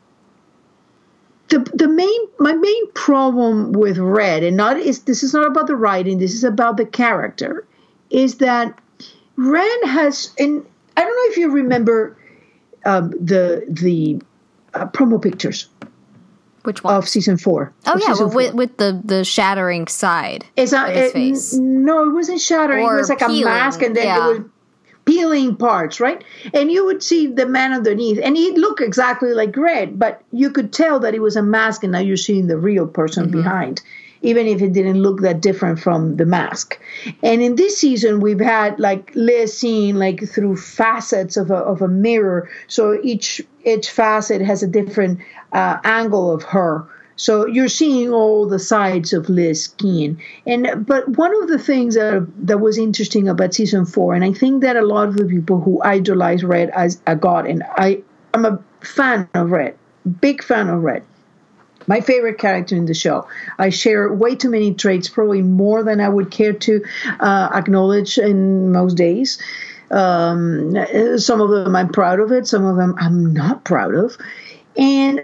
the 1.50 1.60
the 1.74 1.90
main 1.90 2.20
my 2.40 2.54
main 2.54 2.92
problem 2.94 3.74
with 3.74 3.98
Red, 3.98 4.44
and 4.44 4.56
not 4.56 4.78
is 4.78 5.04
this 5.04 5.24
is 5.24 5.34
not 5.34 5.48
about 5.48 5.68
the 5.68 5.76
writing. 5.76 6.20
This 6.20 6.34
is 6.34 6.44
about 6.44 6.78
the 6.78 6.86
character. 6.86 7.68
Is 8.10 8.36
that 8.36 8.80
Red 9.36 9.80
has, 9.84 10.32
and 10.40 10.66
I 10.96 11.02
don't 11.02 11.16
know 11.16 11.32
if 11.32 11.38
you 11.38 11.52
remember 11.52 12.18
um, 12.86 13.12
the 13.12 13.66
the 13.68 14.22
uh, 14.76 14.86
promo 14.88 15.22
pictures 15.22 15.70
which 16.66 16.84
one? 16.84 16.96
Of 16.96 17.08
season 17.08 17.38
four. 17.38 17.74
Oh 17.86 17.98
yeah, 18.00 18.14
well, 18.14 18.30
with, 18.30 18.54
with 18.54 18.78
the 18.78 19.02
the 19.04 19.24
shattering 19.24 19.88
side. 19.88 20.46
It's 20.56 20.72
not. 20.72 20.90
It, 20.90 21.16
n- 21.16 21.86
no, 21.86 22.10
it 22.10 22.14
wasn't 22.14 22.42
shattering. 22.42 22.84
Or 22.84 22.96
it 22.96 23.02
was 23.02 23.10
like 23.10 23.20
peeling, 23.20 23.44
a 23.44 23.46
mask, 23.46 23.82
and 23.82 23.96
then 23.96 24.06
yeah. 24.06 24.16
it 24.16 24.28
was 24.28 24.50
peeling 25.06 25.56
parts, 25.56 26.00
right? 26.00 26.24
And 26.54 26.72
you 26.72 26.86
would 26.86 27.04
see 27.04 27.28
the 27.28 27.46
man 27.46 27.74
underneath, 27.74 28.20
and 28.22 28.36
he'd 28.36 28.58
look 28.58 28.82
exactly 28.82 29.34
like 29.34 29.56
Red, 29.56 30.00
but 30.00 30.24
you 30.32 30.50
could 30.50 30.74
tell 30.74 31.00
that 31.02 31.14
it 31.14 31.22
was 31.22 31.36
a 31.36 31.44
mask, 31.44 31.84
and 31.84 31.92
now 31.92 32.00
you're 32.00 32.18
seeing 32.18 32.48
the 32.48 32.58
real 32.58 32.88
person 32.88 33.26
mm-hmm. 33.26 33.42
behind 33.42 33.82
even 34.22 34.48
if 34.48 34.60
it 34.60 34.74
didn't 34.74 35.00
look 35.00 35.22
that 35.22 35.40
different 35.40 35.80
from 35.80 36.18
the 36.18 36.26
mask. 36.26 36.80
And 37.22 37.44
in 37.44 37.58
this 37.58 37.78
season, 37.78 38.22
we've 38.22 38.40
had 38.40 38.80
like 38.80 39.12
Liz 39.14 39.56
seeing 39.56 39.96
like 39.96 40.28
through 40.28 40.58
facets 40.58 41.38
of 41.38 41.52
a, 41.52 41.58
of 41.58 41.84
a 41.84 41.88
mirror. 41.88 42.50
So 42.66 43.00
each 43.04 43.42
each 43.66 43.90
facet 43.90 44.42
has 44.42 44.64
a 44.64 44.68
different 44.68 45.20
uh, 45.52 45.78
angle 45.84 46.32
of 46.32 46.44
her. 46.44 46.86
So 47.18 47.48
you're 47.48 47.70
seeing 47.70 48.12
all 48.12 48.46
the 48.46 48.60
sides 48.60 49.14
of 49.14 49.30
Liz 49.30 49.70
Keen. 49.78 50.22
And 50.46 50.86
but 50.86 51.08
one 51.18 51.34
of 51.42 51.48
the 51.48 51.60
things 51.60 51.96
that 51.96 52.28
that 52.48 52.60
was 52.60 52.78
interesting 52.78 53.30
about 53.30 53.54
season 53.54 53.86
four, 53.86 54.14
and 54.14 54.24
I 54.24 54.34
think 54.34 54.62
that 54.64 54.76
a 54.76 54.86
lot 54.86 55.08
of 55.08 55.16
the 55.16 55.26
people 55.26 55.62
who 55.62 55.82
idolize 55.82 56.44
Red 56.44 56.70
as 56.72 57.02
a 57.08 57.16
god, 57.16 57.48
and 57.48 57.64
I 57.78 58.02
I'm 58.34 58.46
a 58.46 58.60
fan 58.82 59.30
of 59.34 59.52
Red, 59.52 59.78
big 60.20 60.44
fan 60.44 60.70
of 60.70 60.84
Red 60.84 61.04
my 61.88 62.02
favorite 62.02 62.38
character 62.38 62.76
in 62.76 62.86
the 62.86 62.94
show. 62.94 63.28
I 63.58 63.70
share 63.70 64.12
way 64.12 64.36
too 64.36 64.50
many 64.50 64.74
traits, 64.74 65.08
probably 65.08 65.42
more 65.42 65.84
than 65.84 66.02
I 66.02 66.10
would 66.10 66.32
care 66.32 66.54
to 66.54 66.84
uh, 67.20 67.50
acknowledge 67.54 68.18
in 68.18 68.72
most 68.72 68.96
days. 68.96 69.40
Um, 69.92 70.76
some 71.18 71.42
of 71.42 71.50
them 71.50 71.76
I'm 71.76 71.90
proud 71.90 72.20
of 72.20 72.32
it, 72.32 72.48
some 72.48 72.66
of 72.66 72.78
them 72.78 72.96
I'm 72.98 73.34
not 73.34 73.64
proud 73.64 73.96
of. 73.96 74.18
And 74.78 75.24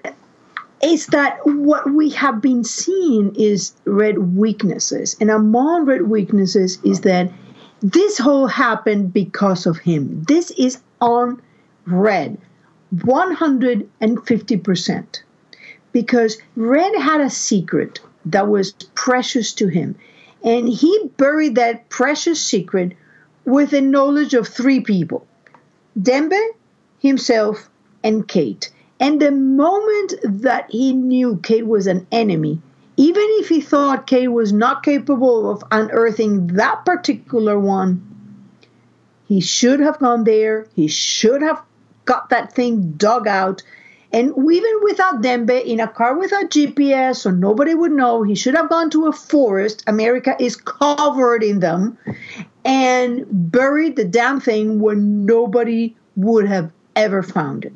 it's 0.81 1.07
that 1.07 1.39
what 1.45 1.91
we 1.91 2.09
have 2.11 2.41
been 2.41 2.63
seeing 2.63 3.35
is 3.35 3.73
red 3.85 4.35
weaknesses. 4.35 5.17
And 5.19 5.29
among 5.29 5.85
red 5.85 6.03
weaknesses 6.03 6.79
is 6.83 7.01
that 7.01 7.31
this 7.81 8.17
whole 8.17 8.47
happened 8.47 9.13
because 9.13 9.65
of 9.65 9.77
him. 9.77 10.23
This 10.23 10.51
is 10.51 10.81
on 10.99 11.41
red 11.85 12.37
150% 12.95 15.21
because 15.91 16.37
Red 16.55 16.95
had 16.95 17.21
a 17.21 17.29
secret 17.29 17.99
that 18.25 18.47
was 18.47 18.71
precious 18.95 19.53
to 19.53 19.67
him. 19.67 19.95
And 20.43 20.67
he 20.67 21.09
buried 21.17 21.55
that 21.55 21.89
precious 21.89 22.43
secret 22.43 22.93
with 23.45 23.71
the 23.71 23.81
knowledge 23.81 24.33
of 24.33 24.47
three 24.47 24.79
people 24.79 25.25
Dembe, 25.99 26.39
himself, 26.99 27.69
and 28.03 28.27
Kate. 28.27 28.71
And 28.99 29.19
the 29.19 29.31
moment 29.31 30.13
that 30.23 30.67
he 30.69 30.93
knew 30.93 31.39
Kate 31.43 31.65
was 31.65 31.87
an 31.87 32.07
enemy, 32.11 32.61
even 32.97 33.25
if 33.39 33.49
he 33.49 33.61
thought 33.61 34.07
Kate 34.07 34.27
was 34.27 34.53
not 34.53 34.83
capable 34.83 35.49
of 35.49 35.63
unearthing 35.71 36.47
that 36.47 36.85
particular 36.85 37.59
one, 37.59 38.07
he 39.27 39.41
should 39.41 39.79
have 39.79 39.99
gone 39.99 40.23
there. 40.23 40.67
He 40.75 40.87
should 40.87 41.41
have 41.41 41.61
got 42.05 42.29
that 42.29 42.53
thing 42.53 42.91
dug 42.91 43.27
out 43.27 43.63
and 44.13 44.33
even 44.51 44.71
without 44.83 45.21
Dembe, 45.21 45.63
in 45.63 45.79
a 45.79 45.87
car 45.87 46.17
without 46.17 46.49
GPS, 46.49 47.17
so 47.17 47.31
nobody 47.31 47.73
would 47.73 47.91
know, 47.91 48.23
he 48.23 48.35
should 48.35 48.55
have 48.55 48.69
gone 48.69 48.89
to 48.91 49.07
a 49.07 49.13
forest. 49.13 49.83
America 49.87 50.35
is 50.39 50.55
covered 50.55 51.43
in 51.43 51.59
them, 51.59 51.97
and 52.65 53.25
buried 53.29 53.95
the 53.95 54.05
damn 54.05 54.39
thing 54.39 54.79
where 54.79 54.95
nobody 54.95 55.95
would 56.15 56.47
have 56.47 56.71
ever 56.95 57.23
found 57.23 57.65
it. 57.65 57.73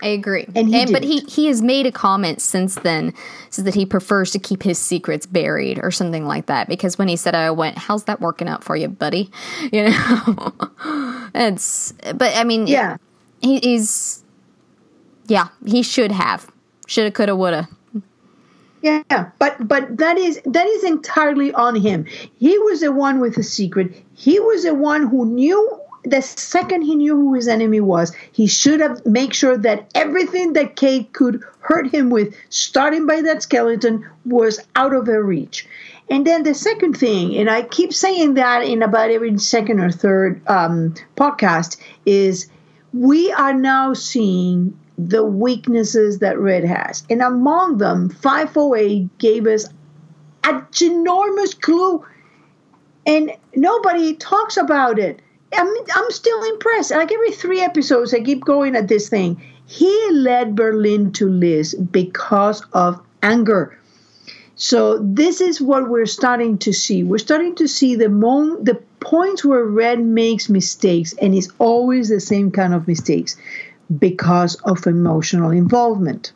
I 0.00 0.08
agree. 0.08 0.46
And, 0.54 0.68
he 0.68 0.82
and 0.82 0.92
but 0.92 1.02
he 1.02 1.20
he 1.28 1.46
has 1.46 1.60
made 1.60 1.86
a 1.86 1.92
comment 1.92 2.40
since 2.40 2.76
then, 2.76 3.12
says 3.50 3.64
that 3.64 3.74
he 3.74 3.84
prefers 3.84 4.30
to 4.30 4.38
keep 4.38 4.62
his 4.62 4.78
secrets 4.78 5.26
buried 5.26 5.80
or 5.82 5.90
something 5.90 6.24
like 6.24 6.46
that. 6.46 6.68
Because 6.68 6.98
when 6.98 7.08
he 7.08 7.16
said 7.16 7.34
I 7.34 7.50
went, 7.50 7.76
how's 7.76 8.04
that 8.04 8.20
working 8.20 8.48
out 8.48 8.62
for 8.62 8.76
you, 8.76 8.88
buddy? 8.88 9.30
You 9.72 9.90
know, 9.90 10.52
it's. 11.34 11.92
But 12.14 12.36
I 12.36 12.44
mean, 12.44 12.68
yeah, 12.68 12.96
he, 13.40 13.58
he's 13.58 14.22
yeah, 15.28 15.48
he 15.64 15.82
should 15.82 16.12
have. 16.12 16.50
Shoulda, 16.86 17.10
coulda, 17.10 17.36
woulda. 17.36 17.68
Yeah, 18.82 19.30
but 19.38 19.56
but 19.66 19.96
that 19.98 20.18
is 20.18 20.40
that 20.44 20.66
is 20.66 20.84
entirely 20.84 21.52
on 21.52 21.76
him. 21.76 22.04
He 22.38 22.58
was 22.58 22.80
the 22.80 22.92
one 22.92 23.20
with 23.20 23.34
the 23.34 23.42
secret. 23.42 23.92
He 24.14 24.38
was 24.38 24.62
the 24.62 24.74
one 24.74 25.08
who 25.08 25.26
knew 25.26 25.80
the 26.04 26.22
second 26.22 26.82
he 26.82 26.94
knew 26.94 27.14
who 27.14 27.34
his 27.34 27.48
enemy 27.48 27.80
was, 27.80 28.14
he 28.32 28.46
should 28.46 28.80
have 28.80 29.04
make 29.04 29.34
sure 29.34 29.56
that 29.58 29.90
everything 29.94 30.52
that 30.54 30.76
Kate 30.76 31.12
could 31.12 31.42
hurt 31.60 31.92
him 31.92 32.10
with, 32.10 32.34
starting 32.48 33.06
by 33.06 33.20
that 33.22 33.42
skeleton, 33.42 34.06
was 34.24 34.60
out 34.76 34.94
of 34.94 35.06
her 35.06 35.22
reach. 35.22 35.66
And 36.10 36.26
then 36.26 36.42
the 36.42 36.54
second 36.54 36.96
thing, 36.96 37.36
and 37.36 37.50
I 37.50 37.62
keep 37.62 37.92
saying 37.92 38.34
that 38.34 38.62
in 38.62 38.82
about 38.82 39.10
every 39.10 39.36
second 39.38 39.80
or 39.80 39.90
third 39.90 40.40
um, 40.46 40.94
podcast, 41.16 41.76
is 42.06 42.48
we 42.94 43.30
are 43.32 43.52
now 43.52 43.92
seeing 43.92 44.78
the 44.98 45.24
weaknesses 45.24 46.18
that 46.18 46.38
Red 46.38 46.64
has. 46.64 47.04
And 47.08 47.22
among 47.22 47.78
them, 47.78 48.10
508 48.10 49.16
gave 49.18 49.46
us 49.46 49.66
a 50.44 50.54
ginormous 50.72 51.58
clue, 51.58 52.04
and 53.06 53.32
nobody 53.54 54.14
talks 54.16 54.56
about 54.56 54.98
it. 54.98 55.22
I'm, 55.54 55.72
I'm 55.94 56.10
still 56.10 56.42
impressed. 56.42 56.90
Like 56.90 57.12
every 57.12 57.30
three 57.30 57.60
episodes, 57.60 58.12
I 58.12 58.20
keep 58.20 58.44
going 58.44 58.76
at 58.76 58.88
this 58.88 59.08
thing. 59.08 59.40
He 59.66 60.10
led 60.12 60.56
Berlin 60.56 61.12
to 61.12 61.28
Liz 61.28 61.74
because 61.74 62.64
of 62.72 63.00
anger. 63.22 63.78
So 64.56 64.98
this 64.98 65.40
is 65.40 65.60
what 65.60 65.88
we're 65.88 66.06
starting 66.06 66.58
to 66.58 66.72
see. 66.72 67.04
We're 67.04 67.18
starting 67.18 67.54
to 67.56 67.68
see 67.68 67.94
the 67.94 68.08
mo- 68.08 68.58
the 68.60 68.82
points 68.98 69.44
where 69.44 69.64
Red 69.64 70.00
makes 70.00 70.48
mistakes, 70.48 71.14
and 71.22 71.32
it's 71.32 71.48
always 71.58 72.08
the 72.08 72.18
same 72.18 72.50
kind 72.50 72.74
of 72.74 72.88
mistakes 72.88 73.36
because 73.98 74.54
of 74.64 74.86
emotional 74.86 75.50
involvement. 75.50 76.32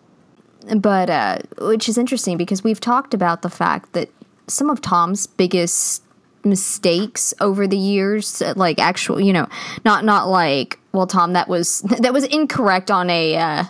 But 0.76 1.10
uh, 1.10 1.38
which 1.58 1.88
is 1.88 1.98
interesting 1.98 2.36
because 2.36 2.62
we've 2.62 2.80
talked 2.80 3.14
about 3.14 3.42
the 3.42 3.50
fact 3.50 3.92
that 3.92 4.10
some 4.46 4.70
of 4.70 4.80
Tom's 4.80 5.26
biggest 5.26 6.02
mistakes 6.44 7.32
over 7.40 7.66
the 7.66 7.76
years 7.76 8.42
like 8.56 8.78
actual 8.80 9.20
you 9.20 9.32
know 9.32 9.48
not 9.84 10.04
not 10.04 10.28
like 10.28 10.78
well 10.92 11.06
tom 11.06 11.34
that 11.34 11.48
was 11.48 11.80
that 12.00 12.12
was 12.12 12.24
incorrect 12.24 12.90
on 12.90 13.08
a 13.10 13.36
uh, 13.36 13.64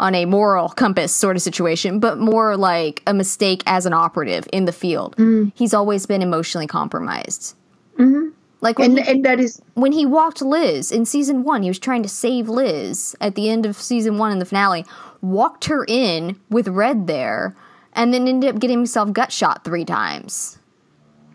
on 0.00 0.14
a 0.14 0.24
moral 0.24 0.70
compass 0.70 1.12
sort 1.12 1.36
of 1.36 1.42
situation 1.42 2.00
but 2.00 2.18
more 2.18 2.56
like 2.56 3.02
a 3.06 3.14
mistake 3.14 3.62
as 3.66 3.86
an 3.86 3.92
operative 3.92 4.48
in 4.52 4.64
the 4.64 4.72
field 4.72 5.14
mm. 5.16 5.52
he's 5.54 5.74
always 5.74 6.06
been 6.06 6.22
emotionally 6.22 6.66
compromised 6.66 7.54
mm-hmm. 7.98 8.30
Like 8.64 8.80
and, 8.80 8.98
he, 8.98 9.08
and 9.08 9.24
that 9.24 9.38
is 9.38 9.62
when 9.74 9.92
he 9.92 10.04
walked 10.04 10.42
liz 10.42 10.90
in 10.90 11.04
season 11.04 11.44
one 11.44 11.62
he 11.62 11.70
was 11.70 11.78
trying 11.78 12.02
to 12.02 12.08
save 12.08 12.48
liz 12.48 13.14
at 13.20 13.36
the 13.36 13.48
end 13.48 13.64
of 13.64 13.76
season 13.76 14.18
one 14.18 14.32
in 14.32 14.40
the 14.40 14.44
finale 14.44 14.84
walked 15.20 15.66
her 15.66 15.84
in 15.86 16.40
with 16.50 16.66
red 16.66 17.06
there 17.06 17.54
and 17.92 18.12
then 18.12 18.26
ended 18.26 18.52
up 18.52 18.60
getting 18.60 18.78
himself 18.78 19.12
gut 19.12 19.30
shot 19.30 19.62
three 19.62 19.84
times 19.84 20.58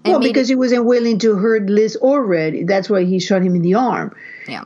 well, 0.05 0.19
because 0.19 0.47
he 0.47 0.55
wasn't 0.55 0.85
willing 0.85 1.19
to 1.19 1.35
hurt 1.35 1.69
Liz 1.69 1.97
or 2.01 2.23
Red. 2.23 2.67
That's 2.67 2.89
why 2.89 3.03
he 3.03 3.19
shot 3.19 3.41
him 3.41 3.55
in 3.55 3.61
the 3.61 3.73
arm. 3.73 4.15
Yeah. 4.47 4.63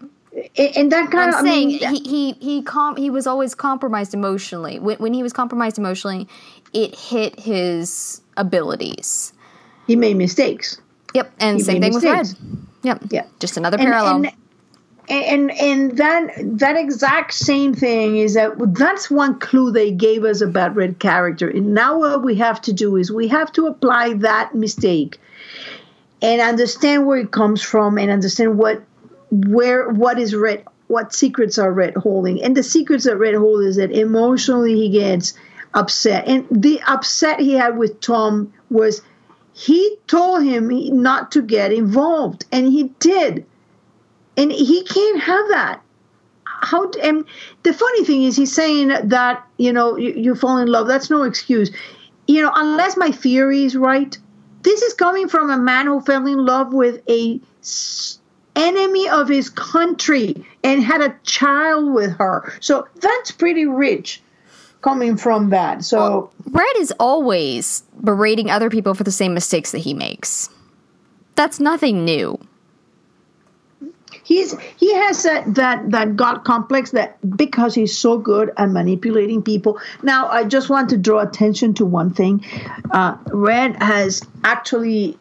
And 0.57 0.91
that 0.91 1.11
kind 1.11 1.33
I'm 1.33 1.33
of 1.33 1.41
saying 1.41 1.79
I 1.85 1.91
mean, 1.91 2.03
he 2.03 2.09
he 2.09 2.31
he 2.33 2.61
com- 2.63 2.95
he 2.95 3.09
was 3.09 3.27
always 3.27 3.53
compromised 3.53 4.13
emotionally. 4.13 4.79
When, 4.79 4.97
when 4.97 5.13
he 5.13 5.21
was 5.21 5.31
compromised 5.31 5.77
emotionally, 5.77 6.27
it 6.73 6.95
hit 6.95 7.39
his 7.39 8.21
abilities. 8.35 9.33
He 9.85 9.95
made 9.95 10.17
mistakes. 10.17 10.81
Yep, 11.13 11.31
and 11.39 11.61
same 11.61 11.81
thing 11.81 11.93
mistakes. 11.93 12.33
with 12.33 12.41
Red. 12.41 12.57
Yep. 12.83 13.03
Yeah. 13.11 13.25
Just 13.39 13.57
another 13.57 13.77
parallel. 13.77 14.15
And, 14.15 14.25
and, 14.25 14.35
and 15.09 15.51
and 15.51 15.97
that 15.97 16.59
that 16.59 16.77
exact 16.77 17.33
same 17.33 17.73
thing 17.73 18.17
is 18.17 18.35
that 18.35 18.53
that's 18.77 19.11
one 19.11 19.39
clue 19.39 19.71
they 19.71 19.91
gave 19.91 20.23
us 20.23 20.41
about 20.41 20.75
red 20.75 20.99
character 20.99 21.49
and 21.49 21.73
now 21.73 21.99
what 21.99 22.23
we 22.23 22.35
have 22.35 22.61
to 22.61 22.73
do 22.73 22.95
is 22.95 23.11
we 23.11 23.27
have 23.27 23.51
to 23.51 23.67
apply 23.67 24.13
that 24.13 24.55
mistake 24.55 25.19
and 26.21 26.39
understand 26.41 27.05
where 27.05 27.17
it 27.17 27.31
comes 27.31 27.61
from 27.61 27.97
and 27.97 28.09
understand 28.09 28.57
what 28.57 28.81
where 29.29 29.89
what 29.89 30.17
is 30.17 30.33
red 30.33 30.63
what 30.87 31.13
secrets 31.13 31.57
are 31.57 31.73
red 31.73 31.95
holding 31.95 32.41
and 32.41 32.55
the 32.55 32.63
secrets 32.63 33.03
that 33.03 33.17
red 33.17 33.35
hold 33.35 33.63
is 33.63 33.75
that 33.75 33.91
emotionally 33.91 34.75
he 34.75 34.89
gets 34.89 35.33
upset 35.73 36.25
and 36.27 36.47
the 36.49 36.81
upset 36.87 37.39
he 37.39 37.53
had 37.53 37.77
with 37.77 37.99
tom 37.99 38.53
was 38.69 39.01
he 39.53 39.97
told 40.07 40.43
him 40.43 40.69
not 41.01 41.31
to 41.33 41.41
get 41.41 41.71
involved 41.71 42.45
and 42.51 42.67
he 42.67 42.85
did. 42.99 43.45
And 44.35 44.51
he 44.51 44.83
can't 44.83 45.21
have 45.21 45.47
that. 45.49 45.81
How 46.45 46.89
and 47.01 47.25
the 47.63 47.73
funny 47.73 48.05
thing 48.05 48.23
is 48.23 48.35
he's 48.35 48.53
saying 48.53 48.87
that 48.87 49.45
you 49.57 49.73
know 49.73 49.97
you, 49.97 50.13
you 50.13 50.35
fall 50.35 50.57
in 50.57 50.69
love. 50.69 50.87
That's 50.87 51.09
no 51.09 51.23
excuse. 51.23 51.71
You 52.25 52.41
know 52.41 52.51
unless 52.55 52.97
my 52.97 53.11
theory 53.11 53.65
is 53.65 53.75
right 53.75 54.17
this 54.63 54.81
is 54.81 54.93
coming 54.93 55.27
from 55.27 55.49
a 55.49 55.57
man 55.57 55.85
who 55.85 56.01
fell 56.01 56.25
in 56.25 56.45
love 56.45 56.73
with 56.73 57.01
a 57.09 57.39
enemy 58.55 59.09
of 59.09 59.27
his 59.27 59.49
country 59.49 60.45
and 60.63 60.81
had 60.81 61.01
a 61.01 61.15
child 61.23 61.93
with 61.93 62.17
her. 62.17 62.53
So 62.61 62.87
that's 63.01 63.31
pretty 63.31 63.65
rich 63.65 64.21
coming 64.83 65.17
from 65.17 65.49
that. 65.49 65.83
So 65.83 65.99
well, 65.99 66.33
red 66.51 66.75
is 66.77 66.93
always 66.99 67.81
berating 68.03 68.51
other 68.51 68.69
people 68.69 68.93
for 68.93 69.03
the 69.03 69.11
same 69.11 69.33
mistakes 69.33 69.71
that 69.71 69.79
he 69.79 69.93
makes. 69.93 70.49
That's 71.35 71.59
nothing 71.59 72.05
new. 72.05 72.37
He's 74.23 74.55
he 74.77 74.93
has 74.93 75.23
that 75.23 75.55
that 75.55 75.91
that 75.91 76.15
god 76.15 76.43
complex 76.43 76.91
that 76.91 77.17
because 77.35 77.73
he's 77.75 77.97
so 77.97 78.17
good 78.17 78.51
at 78.57 78.69
manipulating 78.69 79.41
people. 79.41 79.79
Now 80.01 80.29
i 80.29 80.43
just 80.43 80.69
want 80.69 80.89
to 80.91 80.97
draw 80.97 81.19
attention 81.19 81.73
to 81.75 81.85
one 81.85 82.13
thing. 82.13 82.45
Uh, 82.91 83.17
red 83.31 83.81
has 83.81 84.21
actually 84.43 85.17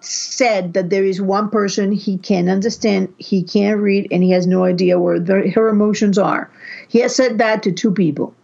said 0.00 0.72
that 0.72 0.88
there 0.88 1.04
is 1.04 1.20
one 1.20 1.50
person 1.50 1.92
he 1.92 2.16
can 2.16 2.48
understand 2.48 3.12
he 3.18 3.42
can't 3.42 3.78
read 3.80 4.08
and 4.10 4.22
he 4.22 4.30
has 4.30 4.46
no 4.46 4.64
idea 4.64 4.98
where 4.98 5.20
the, 5.20 5.50
her 5.54 5.68
emotions 5.68 6.16
are. 6.16 6.50
He 6.88 7.00
has 7.00 7.14
said 7.14 7.36
that 7.36 7.62
to 7.64 7.72
two 7.72 7.92
people 7.92 8.34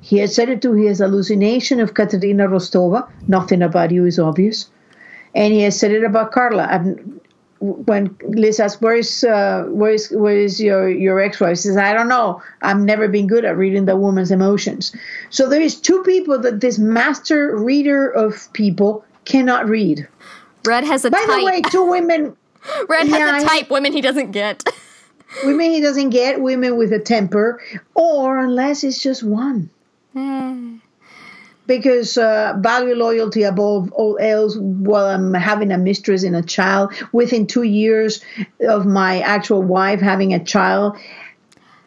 he 0.00 0.18
has 0.18 0.34
said 0.34 0.48
it 0.48 0.62
to 0.62 0.72
his 0.72 0.98
hallucination 0.98 1.80
of 1.80 1.94
Katarina 1.94 2.48
Rostova. 2.48 3.08
Nothing 3.28 3.62
about 3.62 3.90
you 3.90 4.04
is 4.04 4.18
obvious. 4.18 4.68
And 5.34 5.52
he 5.52 5.62
has 5.62 5.78
said 5.78 5.92
it 5.92 6.04
about 6.04 6.32
Carla. 6.32 6.68
I've, 6.70 6.98
when 7.62 8.16
Liz 8.22 8.58
asks, 8.58 8.82
"Where 8.82 8.96
is 8.96 9.22
uh, 9.22 9.66
where 9.68 9.92
is 9.92 10.10
where 10.10 10.36
is 10.36 10.60
your 10.60 10.90
your 10.90 11.20
ex-wife?" 11.20 11.56
She 11.58 11.68
says, 11.68 11.76
"I 11.76 11.92
don't 11.94 12.08
know. 12.08 12.42
I've 12.60 12.80
never 12.80 13.06
been 13.06 13.28
good 13.28 13.44
at 13.44 13.56
reading 13.56 13.84
the 13.84 13.96
woman's 13.96 14.32
emotions." 14.32 14.94
So 15.30 15.48
there 15.48 15.60
is 15.60 15.80
two 15.80 16.02
people 16.02 16.38
that 16.40 16.60
this 16.60 16.78
master 16.78 17.56
reader 17.56 18.08
of 18.10 18.52
people 18.52 19.04
cannot 19.24 19.68
read. 19.68 20.08
Red 20.64 20.84
has 20.84 21.04
a 21.04 21.10
by 21.10 21.18
type. 21.18 21.28
the 21.28 21.44
way, 21.44 21.62
two 21.62 21.88
women. 21.88 22.36
Red 22.88 23.08
yeah, 23.08 23.18
has 23.18 23.44
a 23.44 23.46
type. 23.46 23.70
Women 23.70 23.92
he 23.92 24.00
doesn't 24.00 24.32
get. 24.32 24.64
women 25.44 25.70
he 25.70 25.80
doesn't 25.80 26.10
get. 26.10 26.40
Women 26.40 26.76
with 26.76 26.92
a 26.92 26.98
temper, 26.98 27.62
or 27.94 28.38
unless 28.38 28.84
it's 28.84 29.02
just 29.02 29.22
one. 29.22 29.70
Eh 30.16 30.78
because 31.66 32.18
uh, 32.18 32.54
value 32.58 32.94
loyalty 32.94 33.44
above 33.44 33.92
all 33.92 34.18
else 34.20 34.56
while 34.58 35.06
I'm 35.06 35.34
having 35.34 35.72
a 35.72 35.78
mistress 35.78 36.22
and 36.22 36.36
a 36.36 36.42
child 36.42 36.92
within 37.12 37.46
two 37.46 37.62
years 37.62 38.22
of 38.60 38.86
my 38.86 39.20
actual 39.20 39.62
wife 39.62 40.00
having 40.00 40.34
a 40.34 40.42
child. 40.42 40.96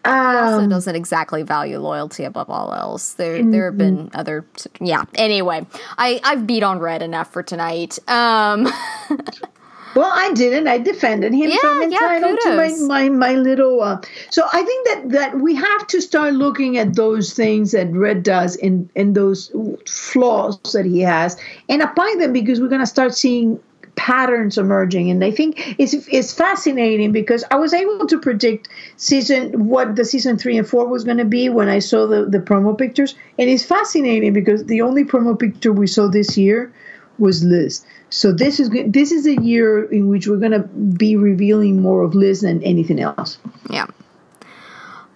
Um, 0.06 0.36
also 0.36 0.68
doesn't 0.68 0.96
exactly 0.96 1.42
value 1.42 1.80
loyalty 1.80 2.26
above 2.26 2.50
all 2.50 2.74
else. 2.74 3.14
There, 3.14 3.40
mm-hmm. 3.40 3.52
there 3.52 3.66
have 3.66 3.78
been 3.78 4.12
other, 4.14 4.46
yeah. 4.80 5.06
Anyway, 5.16 5.66
I 5.98 6.22
I've 6.24 6.46
beat 6.46 6.62
on 6.62 6.78
red 6.80 7.02
enough 7.02 7.34
for 7.34 7.42
tonight. 7.42 7.98
Um, 8.08 8.68
Well, 9.96 10.12
I 10.14 10.34
didn't. 10.34 10.68
I 10.68 10.78
defended 10.78 11.34
him, 11.34 11.50
yeah, 11.50 11.58
so 11.62 11.72
I'm 11.72 11.84
entitled 11.84 12.40
yeah, 12.44 12.52
to 12.52 12.58
my, 12.58 12.70
my, 12.88 13.10
my 13.10 13.34
little. 13.36 13.82
Uh, 13.82 14.02
so 14.30 14.44
I 14.52 14.64
think 14.64 14.88
that, 14.88 15.10
that 15.12 15.40
we 15.40 15.56
have 15.56 15.88
to 15.88 16.02
start 16.02 16.34
looking 16.34 16.78
at 16.78 16.96
those 16.96 17.34
things 17.34 17.72
that 17.72 17.90
Red 17.92 18.24
does 18.24 18.58
and, 18.58 18.90
and 18.96 19.16
those 19.16 19.52
flaws 19.88 20.60
that 20.74 20.86
he 20.86 21.00
has 21.02 21.38
and 21.70 21.82
apply 21.82 22.16
them 22.20 22.34
because 22.34 22.60
we're 22.60 22.68
going 22.68 22.82
to 22.82 22.88
start 22.88 23.16
seeing 23.16 23.60
patterns 23.96 24.58
emerging 24.58 25.10
and 25.10 25.24
i 25.24 25.32
think 25.32 25.80
it's, 25.80 25.94
it's 25.94 26.34
fascinating 26.34 27.14
because 27.14 27.46
i 27.50 27.56
was 27.56 27.74
able 27.74 28.06
to 28.06 28.20
predict 28.20 28.68
season 28.98 29.70
what 29.70 29.96
the 29.96 30.04
season 30.04 30.38
three 30.38 30.58
and 30.58 30.68
four 30.68 30.86
was 30.86 31.06
going 31.06 31.18
to 31.18 31.24
be 31.24 31.48
when 31.48 31.70
i 31.70 31.80
saw 31.80 32.06
the, 32.06 32.26
the 32.26 32.40
promo 32.40 32.78
pictures 32.78 33.16
and 33.40 33.50
it's 33.50 33.64
fascinating 33.64 34.34
because 34.34 34.66
the 34.66 34.82
only 34.82 35.06
promo 35.06 35.40
picture 35.40 35.72
we 35.72 35.88
saw 35.88 36.10
this 36.10 36.38
year 36.38 36.74
was 37.18 37.44
liz 37.44 37.86
so 38.16 38.32
this 38.32 38.62
is 38.62 38.70
this 38.70 39.12
is 39.12 39.28
a 39.28 39.36
year 39.42 39.84
in 39.92 40.08
which 40.08 40.26
we're 40.26 40.38
going 40.38 40.54
to 40.54 40.60
be 40.60 41.18
revealing 41.18 41.82
more 41.82 42.02
of 42.02 42.16
Liz 42.16 42.42
than 42.42 42.64
anything 42.64 43.02
else. 43.02 43.38
Yeah. 43.70 43.88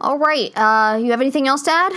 All 0.01 0.17
right. 0.17 0.51
Uh, 0.53 0.97
you 0.97 1.11
have 1.11 1.21
anything 1.21 1.47
else 1.47 1.61
to 1.63 1.71
add? 1.71 1.93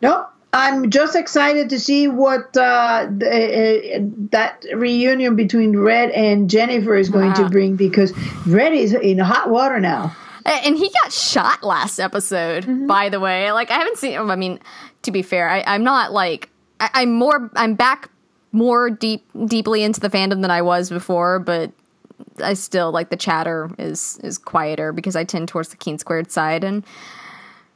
No. 0.00 0.26
I'm 0.54 0.90
just 0.90 1.16
excited 1.16 1.70
to 1.70 1.80
see 1.80 2.08
what 2.08 2.54
uh, 2.56 3.08
the, 3.10 3.96
uh, 3.96 4.26
that 4.30 4.64
reunion 4.74 5.34
between 5.34 5.78
Red 5.78 6.10
and 6.10 6.48
Jennifer 6.48 6.94
is 6.94 7.08
going 7.08 7.28
wow. 7.28 7.44
to 7.44 7.48
bring 7.48 7.76
because 7.76 8.12
Red 8.46 8.74
is 8.74 8.92
in 8.92 9.18
hot 9.18 9.48
water 9.48 9.80
now. 9.80 10.14
And 10.44 10.76
he 10.76 10.90
got 11.02 11.12
shot 11.12 11.62
last 11.62 11.98
episode, 11.98 12.64
mm-hmm. 12.64 12.86
by 12.86 13.10
the 13.10 13.20
way. 13.20 13.52
Like 13.52 13.70
I 13.70 13.74
haven't 13.74 13.98
seen. 13.98 14.18
I 14.18 14.36
mean, 14.36 14.60
to 15.02 15.10
be 15.10 15.22
fair, 15.22 15.48
I, 15.48 15.74
am 15.74 15.84
not 15.84 16.12
like 16.12 16.50
I, 16.80 17.02
am 17.02 17.14
more. 17.14 17.50
I'm 17.54 17.74
back 17.74 18.10
more 18.52 18.90
deep 18.90 19.24
deeply 19.46 19.82
into 19.82 20.00
the 20.00 20.10
fandom 20.10 20.42
than 20.42 20.50
I 20.50 20.62
was 20.62 20.90
before, 20.90 21.38
but 21.38 21.72
I 22.42 22.54
still 22.54 22.92
like 22.92 23.10
the 23.10 23.16
chatter 23.16 23.70
is 23.78 24.18
is 24.22 24.38
quieter 24.38 24.92
because 24.92 25.16
I 25.16 25.24
tend 25.24 25.48
towards 25.48 25.70
the 25.70 25.76
Keen 25.76 25.98
Squared 25.98 26.30
side, 26.30 26.62
and 26.64 26.84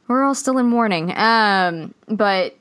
we're 0.07 0.23
all 0.23 0.35
still 0.35 0.57
in 0.57 0.67
mourning. 0.67 1.11
Um, 1.17 1.93
but 2.07 2.55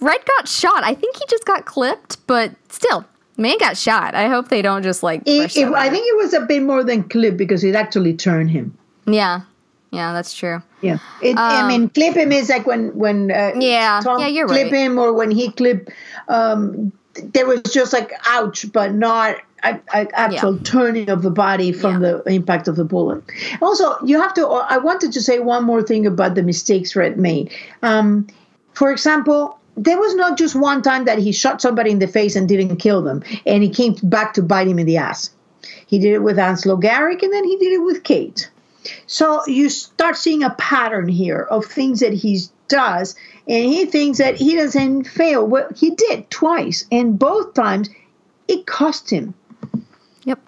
Red 0.00 0.20
got 0.36 0.48
shot. 0.48 0.84
I 0.84 0.94
think 0.94 1.16
he 1.16 1.24
just 1.28 1.44
got 1.44 1.66
clipped, 1.66 2.24
but 2.26 2.52
still, 2.68 3.04
man 3.36 3.58
got 3.58 3.76
shot. 3.76 4.14
I 4.14 4.28
hope 4.28 4.48
they 4.48 4.62
don't 4.62 4.82
just 4.82 5.02
like. 5.02 5.22
It, 5.26 5.56
it, 5.56 5.68
I 5.72 5.90
think 5.90 6.06
it 6.06 6.16
was 6.16 6.32
a 6.34 6.40
bit 6.40 6.62
more 6.62 6.84
than 6.84 7.04
clip 7.04 7.36
because 7.36 7.64
it 7.64 7.74
actually 7.74 8.14
turned 8.14 8.50
him. 8.50 8.76
Yeah, 9.06 9.42
yeah, 9.90 10.12
that's 10.12 10.34
true. 10.34 10.62
Yeah, 10.80 10.98
it, 11.22 11.36
I 11.38 11.66
mean, 11.66 11.88
clip 11.88 12.14
him 12.14 12.32
is 12.32 12.48
like 12.48 12.66
when 12.66 12.96
when 12.96 13.30
uh, 13.30 13.52
Yeah, 13.58 14.00
Tom 14.02 14.20
yeah, 14.20 14.28
you're 14.28 14.46
clip 14.46 14.70
right. 14.72 14.82
him 14.82 14.98
or 14.98 15.12
when 15.12 15.30
he 15.30 15.50
clip. 15.50 15.90
Um, 16.28 16.92
there 17.22 17.46
was 17.46 17.62
just 17.62 17.92
like 17.92 18.12
ouch, 18.26 18.70
but 18.72 18.94
not 18.94 19.36
a, 19.62 19.80
a 19.94 20.08
actual 20.14 20.58
turning 20.58 21.08
of 21.08 21.22
the 21.22 21.30
body 21.30 21.72
from 21.72 22.02
Yeah. 22.02 22.20
the 22.24 22.32
impact 22.32 22.68
of 22.68 22.76
the 22.76 22.84
bullet. 22.84 23.22
Also, 23.62 23.96
you 24.04 24.20
have 24.20 24.34
to. 24.34 24.46
I 24.46 24.78
wanted 24.78 25.12
to 25.12 25.20
say 25.20 25.38
one 25.38 25.64
more 25.64 25.82
thing 25.82 26.06
about 26.06 26.34
the 26.34 26.42
mistakes 26.42 26.94
Red 26.96 27.18
made. 27.18 27.52
Um, 27.82 28.26
for 28.72 28.90
example. 28.92 29.58
There 29.76 29.98
was 29.98 30.14
not 30.14 30.38
just 30.38 30.54
one 30.54 30.82
time 30.82 31.04
that 31.06 31.18
he 31.18 31.32
shot 31.32 31.60
somebody 31.60 31.90
in 31.90 31.98
the 31.98 32.06
face 32.06 32.36
and 32.36 32.48
didn't 32.48 32.76
kill 32.76 33.02
them, 33.02 33.24
and 33.44 33.60
he 33.60 33.68
came 33.68 33.96
back 34.04 34.32
to 34.34 34.40
bite 34.42 34.68
him 34.68 34.78
in 34.78 34.86
the 34.86 34.98
ass. 34.98 35.30
He 35.88 35.98
did 35.98 36.12
it 36.12 36.20
with 36.22 36.36
Anslo 36.36 36.80
Garrick, 36.80 37.24
and 37.24 37.32
then 37.32 37.42
he 37.42 37.56
did 37.56 37.72
it 37.72 37.82
with 37.82 38.04
Kate. 38.04 38.48
So 39.08 39.44
you 39.48 39.68
start 39.68 40.16
seeing 40.16 40.44
a 40.44 40.50
pattern 40.50 41.08
here 41.08 41.40
of 41.50 41.64
things 41.64 41.98
that 41.98 42.12
he 42.12 42.42
does, 42.68 43.16
and 43.46 43.64
he 43.64 43.84
thinks 43.86 44.18
that 44.18 44.36
he 44.36 44.56
doesn't 44.56 45.04
fail. 45.04 45.46
Well, 45.46 45.68
he 45.76 45.90
did 45.90 46.30
twice, 46.30 46.86
and 46.90 47.18
both 47.18 47.54
times 47.54 47.90
it 48.48 48.66
cost 48.66 49.10
him. 49.10 49.34
Yep. 50.24 50.40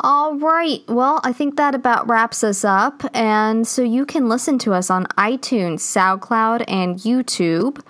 All 0.00 0.36
right. 0.36 0.80
Well, 0.88 1.20
I 1.24 1.32
think 1.32 1.56
that 1.56 1.74
about 1.74 2.08
wraps 2.08 2.42
us 2.42 2.64
up. 2.64 3.02
And 3.14 3.66
so 3.66 3.82
you 3.82 4.04
can 4.04 4.28
listen 4.28 4.58
to 4.60 4.74
us 4.74 4.90
on 4.90 5.06
iTunes, 5.18 5.80
SoundCloud, 5.80 6.64
and 6.68 6.96
YouTube. 6.96 7.82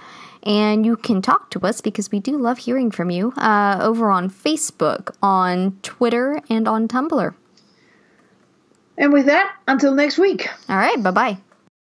And 0.42 0.84
you 0.84 0.96
can 0.96 1.22
talk 1.22 1.50
to 1.50 1.60
us 1.60 1.80
because 1.80 2.10
we 2.10 2.18
do 2.18 2.36
love 2.36 2.58
hearing 2.58 2.90
from 2.90 3.10
you 3.10 3.32
uh, 3.36 3.78
over 3.80 4.10
on 4.10 4.28
Facebook, 4.28 5.14
on 5.22 5.78
Twitter, 5.82 6.40
and 6.50 6.66
on 6.66 6.88
Tumblr. 6.88 7.34
And 8.98 9.12
with 9.12 9.26
that, 9.26 9.56
until 9.68 9.94
next 9.94 10.18
week. 10.18 10.48
All 10.68 10.76
right. 10.76 11.02
Bye 11.02 11.10
bye. 11.12 11.38